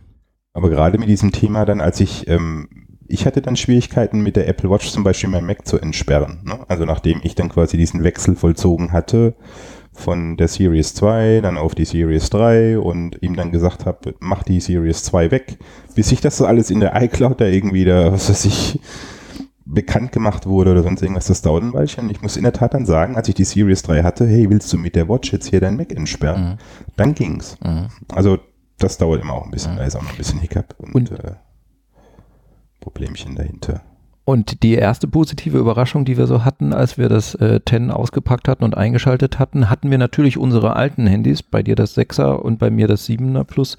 Aber 0.54 0.70
gerade 0.70 0.98
mit 0.98 1.08
diesem 1.08 1.30
Thema 1.30 1.64
dann, 1.64 1.80
als 1.80 2.00
ich 2.00 2.26
ähm, 2.26 2.87
ich 3.08 3.26
hatte 3.26 3.40
dann 3.42 3.56
Schwierigkeiten 3.56 4.20
mit 4.20 4.36
der 4.36 4.46
Apple 4.48 4.70
Watch 4.70 4.90
zum 4.90 5.02
Beispiel 5.04 5.30
mein 5.30 5.44
Mac 5.46 5.66
zu 5.66 5.78
entsperren. 5.78 6.40
Ne? 6.44 6.58
Also 6.68 6.84
nachdem 6.84 7.20
ich 7.22 7.34
dann 7.34 7.48
quasi 7.48 7.76
diesen 7.76 8.04
Wechsel 8.04 8.36
vollzogen 8.36 8.92
hatte 8.92 9.34
von 9.92 10.36
der 10.36 10.46
Series 10.48 10.94
2 10.94 11.40
dann 11.42 11.56
auf 11.56 11.74
die 11.74 11.84
Series 11.84 12.30
3 12.30 12.78
und 12.78 13.20
ihm 13.22 13.34
dann 13.34 13.50
gesagt 13.50 13.84
habe, 13.86 14.14
mach 14.20 14.42
die 14.44 14.60
Series 14.60 15.02
2 15.02 15.30
weg, 15.32 15.58
bis 15.96 16.12
ich 16.12 16.20
das 16.20 16.36
so 16.36 16.46
alles 16.46 16.70
in 16.70 16.78
der 16.80 16.94
iCloud 17.02 17.40
da 17.40 17.46
irgendwie 17.46 17.84
da, 17.84 18.12
was 18.12 18.28
weiß 18.30 18.44
ich, 18.44 18.78
bekannt 19.64 20.12
gemacht 20.12 20.46
wurde 20.46 20.70
oder 20.70 20.82
sonst 20.82 21.02
irgendwas, 21.02 21.26
das 21.26 21.42
dauert 21.42 21.62
ein 21.62 21.74
Weilchen. 21.74 22.08
Ich 22.10 22.22
muss 22.22 22.36
in 22.36 22.44
der 22.44 22.52
Tat 22.52 22.74
dann 22.74 22.86
sagen, 22.86 23.16
als 23.16 23.28
ich 23.28 23.34
die 23.34 23.44
Series 23.44 23.82
3 23.82 24.02
hatte, 24.02 24.26
hey, 24.26 24.48
willst 24.48 24.72
du 24.72 24.78
mit 24.78 24.94
der 24.96 25.08
Watch 25.08 25.32
jetzt 25.32 25.48
hier 25.48 25.60
dein 25.60 25.76
Mac 25.76 25.92
entsperren? 25.92 26.50
Mhm. 26.52 26.56
Dann 26.96 27.14
ging's. 27.14 27.56
Mhm. 27.62 27.88
Also 28.08 28.38
das 28.78 28.96
dauert 28.98 29.20
immer 29.20 29.34
auch 29.34 29.44
ein 29.44 29.50
bisschen, 29.50 29.72
Mhm. 29.72 29.78
da 29.78 29.84
ist 29.84 29.96
auch 29.96 30.02
noch 30.02 30.10
ein 30.12 30.16
bisschen 30.16 30.38
Hiccup 30.40 30.74
und, 30.78 30.94
Und- 30.94 31.10
äh, 31.12 31.32
Problemchen 32.80 33.36
dahinter. 33.36 33.82
Und 34.24 34.62
die 34.62 34.74
erste 34.74 35.08
positive 35.08 35.56
Überraschung, 35.56 36.04
die 36.04 36.18
wir 36.18 36.26
so 36.26 36.44
hatten, 36.44 36.74
als 36.74 36.98
wir 36.98 37.08
das 37.08 37.34
äh, 37.36 37.60
10 37.66 37.90
ausgepackt 37.90 38.46
hatten 38.46 38.62
und 38.62 38.76
eingeschaltet 38.76 39.38
hatten, 39.38 39.70
hatten 39.70 39.90
wir 39.90 39.96
natürlich 39.96 40.36
unsere 40.36 40.76
alten 40.76 41.06
Handys, 41.06 41.42
bei 41.42 41.62
dir 41.62 41.76
das 41.76 41.96
6er 41.96 42.34
und 42.34 42.58
bei 42.58 42.68
mir 42.68 42.88
das 42.88 43.08
7er 43.08 43.44
Plus, 43.44 43.78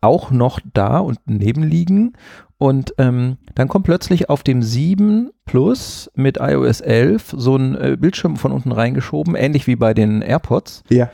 auch 0.00 0.30
noch 0.30 0.60
da 0.72 0.98
und 0.98 1.18
nebenliegen. 1.26 2.12
Und 2.58 2.94
ähm, 2.98 3.38
dann 3.56 3.66
kommt 3.66 3.84
plötzlich 3.84 4.30
auf 4.30 4.44
dem 4.44 4.62
7 4.62 5.30
Plus 5.46 6.08
mit 6.14 6.38
iOS 6.40 6.80
11 6.80 7.34
so 7.36 7.56
ein 7.56 7.74
äh, 7.74 7.96
Bildschirm 7.98 8.36
von 8.36 8.52
unten 8.52 8.70
reingeschoben, 8.70 9.34
ähnlich 9.34 9.66
wie 9.66 9.74
bei 9.74 9.94
den 9.94 10.22
AirPods. 10.22 10.84
Ja. 10.90 11.10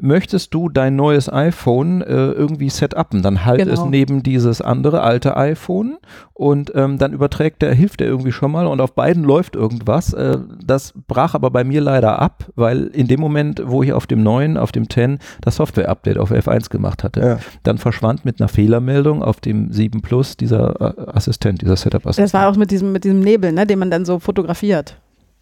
Möchtest 0.00 0.54
du 0.54 0.70
dein 0.70 0.96
neues 0.96 1.30
iPhone 1.30 2.00
äh, 2.00 2.06
irgendwie 2.32 2.70
setupen, 2.70 3.20
dann 3.22 3.44
halt 3.44 3.58
Genau. 3.58 3.72
es 3.74 3.84
neben 3.84 4.22
dieses 4.22 4.62
andere 4.62 5.02
alte 5.02 5.36
iPhone 5.36 5.98
und 6.32 6.72
ähm, 6.74 6.96
dann 6.96 7.12
überträgt 7.12 7.60
der, 7.60 7.74
hilft 7.74 8.00
der 8.00 8.06
irgendwie 8.06 8.32
schon 8.32 8.50
mal 8.52 8.66
und 8.66 8.80
auf 8.80 8.94
beiden 8.94 9.22
läuft 9.22 9.54
irgendwas. 9.54 10.14
Äh, 10.14 10.38
das 10.64 10.94
brach 11.06 11.34
aber 11.34 11.50
bei 11.50 11.62
mir 11.62 11.82
leider 11.82 12.18
ab, 12.18 12.46
weil 12.56 12.84
in 12.86 13.06
dem 13.06 13.20
Moment, 13.20 13.62
wo 13.66 13.82
ich 13.82 13.92
auf 13.92 14.06
dem 14.06 14.22
neuen, 14.22 14.56
auf 14.56 14.72
dem 14.72 14.88
10 14.88 15.18
das 15.42 15.56
Software-Update 15.56 16.16
auf 16.16 16.32
F1 16.32 16.70
gemacht 16.70 17.04
hatte, 17.04 17.20
Ja. 17.20 17.38
dann 17.62 17.76
verschwand 17.76 18.24
mit 18.24 18.40
einer 18.40 18.48
Fehlermeldung 18.48 19.22
auf 19.22 19.40
dem 19.40 19.72
7 19.72 20.00
Plus 20.00 20.38
dieser 20.38 20.80
äh, 20.80 21.10
Assistent, 21.12 21.60
dieser 21.60 21.76
Setup-Assistent. 21.76 22.24
Das 22.24 22.32
war 22.34 22.48
auch 22.48 22.56
mit 22.56 22.70
diesem, 22.70 22.92
mit 22.92 23.04
diesem 23.04 23.20
Nebel, 23.20 23.52
ne, 23.52 23.66
den 23.66 23.78
man 23.78 23.90
dann 23.90 24.06
so 24.06 24.18
fotografiert. 24.18 24.96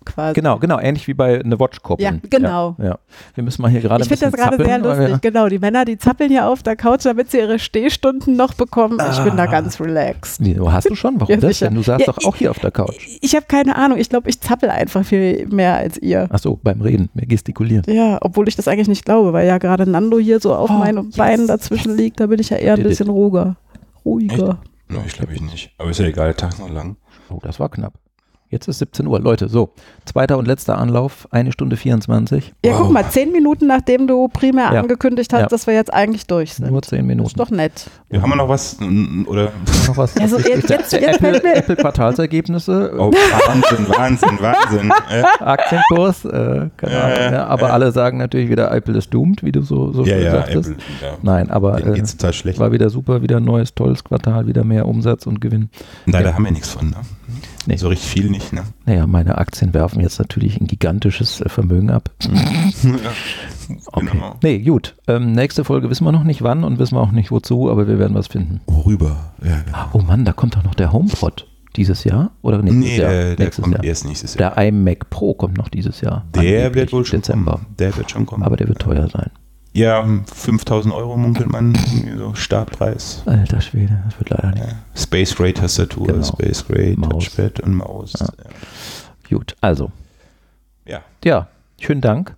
Quasi. 0.05 0.35
Genau, 0.35 0.59
genau, 0.59 0.79
ähnlich 0.79 1.07
wie 1.09 1.15
bei 1.15 1.41
eine 1.41 1.61
Watch 1.61 1.83
koppeln. 1.83 2.21
Ja, 2.23 2.29
genau. 2.31 2.75
Ja, 2.79 2.85
ja. 2.85 2.99
Wir 3.35 3.45
müssen 3.45 3.61
mal 3.61 3.71
hier 3.71 3.81
gerade 3.81 4.03
Ich 4.03 4.09
finde 4.09 4.31
das 4.31 4.35
gerade 4.35 4.65
sehr 4.65 4.79
lustig. 4.79 5.21
Genau, 5.21 5.49
die 5.49 5.59
Männer, 5.59 5.85
die 5.85 5.99
zappeln 5.99 6.31
hier 6.31 6.47
auf 6.47 6.63
der 6.63 6.75
Couch, 6.77 7.05
damit 7.05 7.31
sie 7.31 7.39
ihre 7.39 7.59
Stehstunden 7.59 8.35
noch 8.37 8.55
bekommen. 8.55 8.99
Ich 9.13 9.21
bin 9.21 9.37
da 9.37 9.47
ganz 9.47 9.81
relaxed. 9.81 10.43
Wie, 10.45 10.59
hast 10.59 10.89
du 10.89 10.95
schon? 10.95 11.21
Warum 11.21 11.35
Ja, 11.35 11.41
das 11.41 11.59
denn? 11.59 11.75
Du 11.75 11.83
saßt 11.83 12.07
Ja, 12.07 12.13
doch 12.13 12.25
auch 12.25 12.37
hier 12.37 12.51
auf 12.51 12.59
der 12.59 12.71
Couch. 12.71 13.19
Ich 13.21 13.35
habe 13.37 13.45
keine 13.47 13.77
Ahnung. 13.77 13.99
Ich 13.99 14.09
glaube, 14.09 14.31
ich 14.31 14.41
zappel 14.41 14.71
einfach 14.71 15.05
viel 15.05 15.47
mehr 15.49 15.77
als 15.77 15.99
ihr. 15.99 16.29
Ach 16.31 16.39
so, 16.39 16.59
beim 16.63 16.81
Reden, 16.81 17.11
mehr 17.15 17.27
gestikulieren. 17.27 17.85
Ja, 17.87 18.19
obwohl 18.23 18.49
ich 18.49 18.57
das 18.57 18.69
eigentlich 18.69 18.89
nicht 18.89 19.05
glaube, 19.05 19.33
weil 19.33 19.47
ja 19.47 19.59
gerade 19.59 19.89
Nando 19.89 20.19
hier 20.19 20.41
so 20.41 20.55
auf 20.55 20.71
Oh, 20.71 20.75
meinen 20.75 21.07
yes. 21.07 21.17
Beinen 21.17 21.47
dazwischen 21.47 21.97
liegt. 21.97 22.21
Da 22.21 22.27
bin 22.27 22.39
ich 22.41 22.51
ja 22.51 22.57
eher 22.57 22.75
ein 22.75 22.83
bisschen 22.83 23.09
ruhiger. 23.09 23.57
Ruhiger. 24.05 24.59
No, 24.89 25.03
ich 25.07 25.13
glaube 25.15 25.35
ich 25.35 25.41
nicht. 25.41 25.73
Aber 25.79 25.91
ist 25.91 26.01
ja 26.01 26.07
egal, 26.07 26.29
der 26.29 26.37
Tag 26.37 26.59
noch 26.59 26.71
lang. 26.71 26.97
Oh, 27.29 27.39
das 27.43 27.61
war 27.61 27.69
knapp. 27.69 27.95
Jetzt 28.51 28.67
ist 28.67 28.81
17 28.81 29.07
Uhr. 29.07 29.21
Leute, 29.21 29.49
so, 29.49 29.71
zweiter 30.05 30.37
und 30.37 30.47
letzter 30.49 30.77
Anlauf, 30.77 31.29
eine 31.31 31.53
Stunde 31.53 31.77
24, 31.77 32.53
Ja, 32.65 32.73
Wow. 32.73 32.79
guck 32.81 32.91
mal, 32.93 33.09
zehn 33.09 33.31
Minuten 33.31 33.69
nachdem 33.69 34.09
du 34.09 34.27
primär 34.27 34.73
Ja. 34.73 34.81
angekündigt 34.81 35.33
hast, 35.33 35.41
Ja. 35.43 35.47
dass 35.47 35.69
wir 35.69 35.75
jetzt 35.75 35.95
eigentlich 35.95 36.27
durch 36.27 36.55
sind. 36.55 36.69
nur 36.71 36.83
10 36.83 37.01
ist 37.01 37.07
Minuten. 37.07 37.39
doch 37.39 37.51
nett. 37.51 37.89
Ja, 38.11 38.21
haben 38.23 38.31
wir 38.31 38.37
noch 38.37 38.49
was? 38.49 38.77
Oder? 38.81 39.53
noch 39.87 39.97
was? 39.97 40.17
Also 40.17 40.39
jetzt- 40.39 40.69
jetzt- 40.69 40.93
jetzt 40.93 40.95
Apple, 40.95 41.19
fällt 41.31 41.45
mir- 41.45 41.55
Apple 41.55 41.77
Quartalsergebnisse, 41.77 42.93
Oh, 42.99 43.13
Wahnsinn, 43.13 43.89
Wahnsinn, 43.89 44.39
Wahnsinn. 44.41 44.93
Aktienkurs, 45.41 46.25
äh, 46.25 46.69
keine 46.77 47.01
Ahnung. 47.03 47.41
aber 47.49 47.73
alle 47.73 47.93
sagen 47.93 48.19
natürlich 48.19 48.51
wieder, 48.51 48.73
Apple 48.73 48.99
ist 48.99 49.15
doomed, 49.15 49.45
wie 49.45 49.53
du 49.53 49.63
so, 49.63 49.93
so 49.93 50.03
ja, 50.05 50.15
schön 50.15 50.23
ja, 50.25 50.31
sagtest. 50.33 50.71
Apple. 50.71 50.83
Ja. 51.03 51.09
Nein, 51.23 51.51
aber 51.51 51.79
äh, 51.87 51.93
geht's 51.93 52.17
total 52.17 52.33
schlecht. 52.33 52.59
war 52.59 52.73
wieder 52.73 52.91
super, 52.91 53.23
wieder 53.23 53.37
ein 53.37 53.45
neues, 53.45 53.75
tolles 53.75 54.03
Quartal, 54.03 54.47
wieder 54.49 54.65
mehr 54.65 54.87
Umsatz 54.89 55.27
und 55.27 55.41
Gewinn. 55.41 55.71
Leider 56.07 56.31
Ja. 56.31 56.35
haben 56.35 56.45
wir 56.45 56.51
nichts 56.53 56.71
von, 56.71 56.91
ne? 56.91 56.97
Nee. 57.67 57.77
So 57.77 57.89
richtig 57.89 58.09
viel 58.09 58.31
nicht, 58.31 58.53
ne? 58.53 58.63
Naja, 58.87 59.07
meine 59.07 59.37
Aktien 59.39 59.75
werfen 59.75 60.01
jetzt 60.01 60.19
natürlich 60.19 60.61
ein 60.61 60.67
gigantisches 60.67 61.41
äh, 61.41 61.49
Vermögen 61.49 61.91
ab. 61.91 62.11
Okay. 63.93 64.09
Genau. 64.13 64.35
Nee, 64.43 64.59
gut. 64.61 64.97
Ähm, 65.07 65.31
nächste 65.33 65.65
Folge 65.65 65.89
wissen 65.91 66.05
wir 66.05 66.11
noch 66.11 66.25
nicht 66.25 66.43
wann 66.43 66.65
und 66.65 66.79
wissen 66.81 66.97
wir 66.97 67.01
auch 67.01 67.13
nicht 67.13 67.31
wozu, 67.31 67.71
aber 67.71 67.87
wir 67.87 68.01
werden 68.01 68.15
was 68.17 68.27
finden. 68.27 68.61
Worüber? 68.67 69.33
Ja, 69.45 69.61
genau. 69.65 69.79
Oh 69.93 69.99
Mann, 70.01 70.25
da 70.25 70.33
kommt 70.33 70.57
doch 70.57 70.65
noch 70.65 70.75
der 70.75 70.93
HomePod 70.93 71.47
dieses 71.77 72.03
Jahr 72.03 72.33
oder 72.43 72.63
nächstes 72.63 72.85
Nee, 72.85 72.99
Jahr? 72.99 73.11
der, 73.11 73.37
der 73.37 73.45
nächstes 73.47 73.63
kommt 73.63 73.77
Jahr. 73.77 73.85
erst 73.85 74.05
nächstes 74.07 74.35
Jahr. 74.35 74.55
Der 74.57 74.67
iMac 74.69 75.09
Pro 75.11 75.35
kommt 75.35 75.57
noch 75.57 75.69
dieses 75.69 76.01
Jahr. 76.01 76.25
Der 76.35 76.75
wird 76.75 76.93
wohl 76.93 77.05
schon 77.05 77.21
Dezember. 77.21 77.53
kommen. 77.53 77.67
Der 77.79 77.97
wird 77.97 78.11
schon 78.11 78.27
kommen. 78.27 78.43
Aber 78.43 78.57
der 78.57 78.67
wird 78.67 78.81
teuer 78.81 79.09
sein. 79.09 79.31
Ja, 79.73 80.05
5000 80.35 80.93
Euro 80.93 81.17
munkelt 81.17 81.51
man, 81.51 81.79
so 82.19 82.35
Startpreis. 82.35 83.23
Alter 83.27 83.61
Schwede, 83.61 84.03
das 84.05 84.19
wird 84.19 84.31
leider 84.31 84.51
nicht. 84.51 84.65
Ja. 84.67 84.73
Space 85.01 85.35
Gray 85.37 85.53
Tastatur, 85.53 86.09
Genau. 86.09 86.23
Space 86.25 86.67
Gray. 86.67 86.97
Touchpad 86.97 87.61
und 87.61 87.77
Maus. 87.77 88.15
Ja. 88.19 88.27
Gut, 89.29 89.55
also, 89.61 89.93
Ja. 90.87 91.03
ja, 91.25 91.47
schönen 91.79 92.01
Dank, 92.01 92.35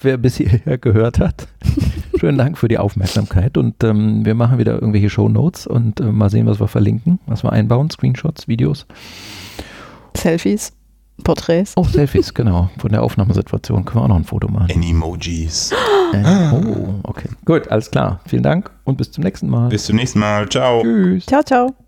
wer 0.00 0.18
bis 0.18 0.36
hierher 0.36 0.76
gehört 0.76 1.18
hat. 1.20 1.48
schönen 2.20 2.36
Dank 2.36 2.58
für 2.58 2.68
die 2.68 2.76
Aufmerksamkeit 2.76 3.56
und 3.56 3.82
ähm, 3.82 4.26
wir 4.26 4.34
machen 4.34 4.58
wieder 4.58 4.74
irgendwelche 4.74 5.08
Show 5.08 5.30
Notes 5.30 5.66
und 5.66 6.00
äh, 6.00 6.04
mal 6.12 6.28
sehen, 6.28 6.46
was 6.46 6.60
wir 6.60 6.68
verlinken, 6.68 7.18
was 7.26 7.44
wir 7.44 7.52
einbauen, 7.52 7.88
Screenshots, 7.90 8.46
Videos. 8.46 8.86
Selfies, 10.14 10.72
Porträts. 11.24 11.72
Oh, 11.76 11.84
Selfies, 11.84 12.34
genau. 12.34 12.68
Von 12.78 12.90
der 12.92 13.02
Aufnahmesituation 13.02 13.84
können 13.86 14.00
wir 14.00 14.04
auch 14.04 14.08
noch 14.08 14.16
ein 14.16 14.24
Foto 14.24 14.48
machen. 14.48 14.70
Animojis. 14.70 15.72
Äh, 16.12 16.52
oh, 16.52 17.00
okay. 17.02 17.28
Gut, 17.44 17.68
alles 17.68 17.90
klar. 17.90 18.20
Vielen 18.26 18.42
Dank 18.42 18.70
und 18.84 18.96
bis 18.96 19.10
zum 19.12 19.24
nächsten 19.24 19.48
Mal. 19.48 19.68
Bis 19.68 19.84
zum 19.84 19.96
nächsten 19.96 20.18
Mal. 20.18 20.48
Ciao. 20.48 20.82
Tschüss. 20.82 21.26
Ciao, 21.26 21.42
ciao. 21.42 21.87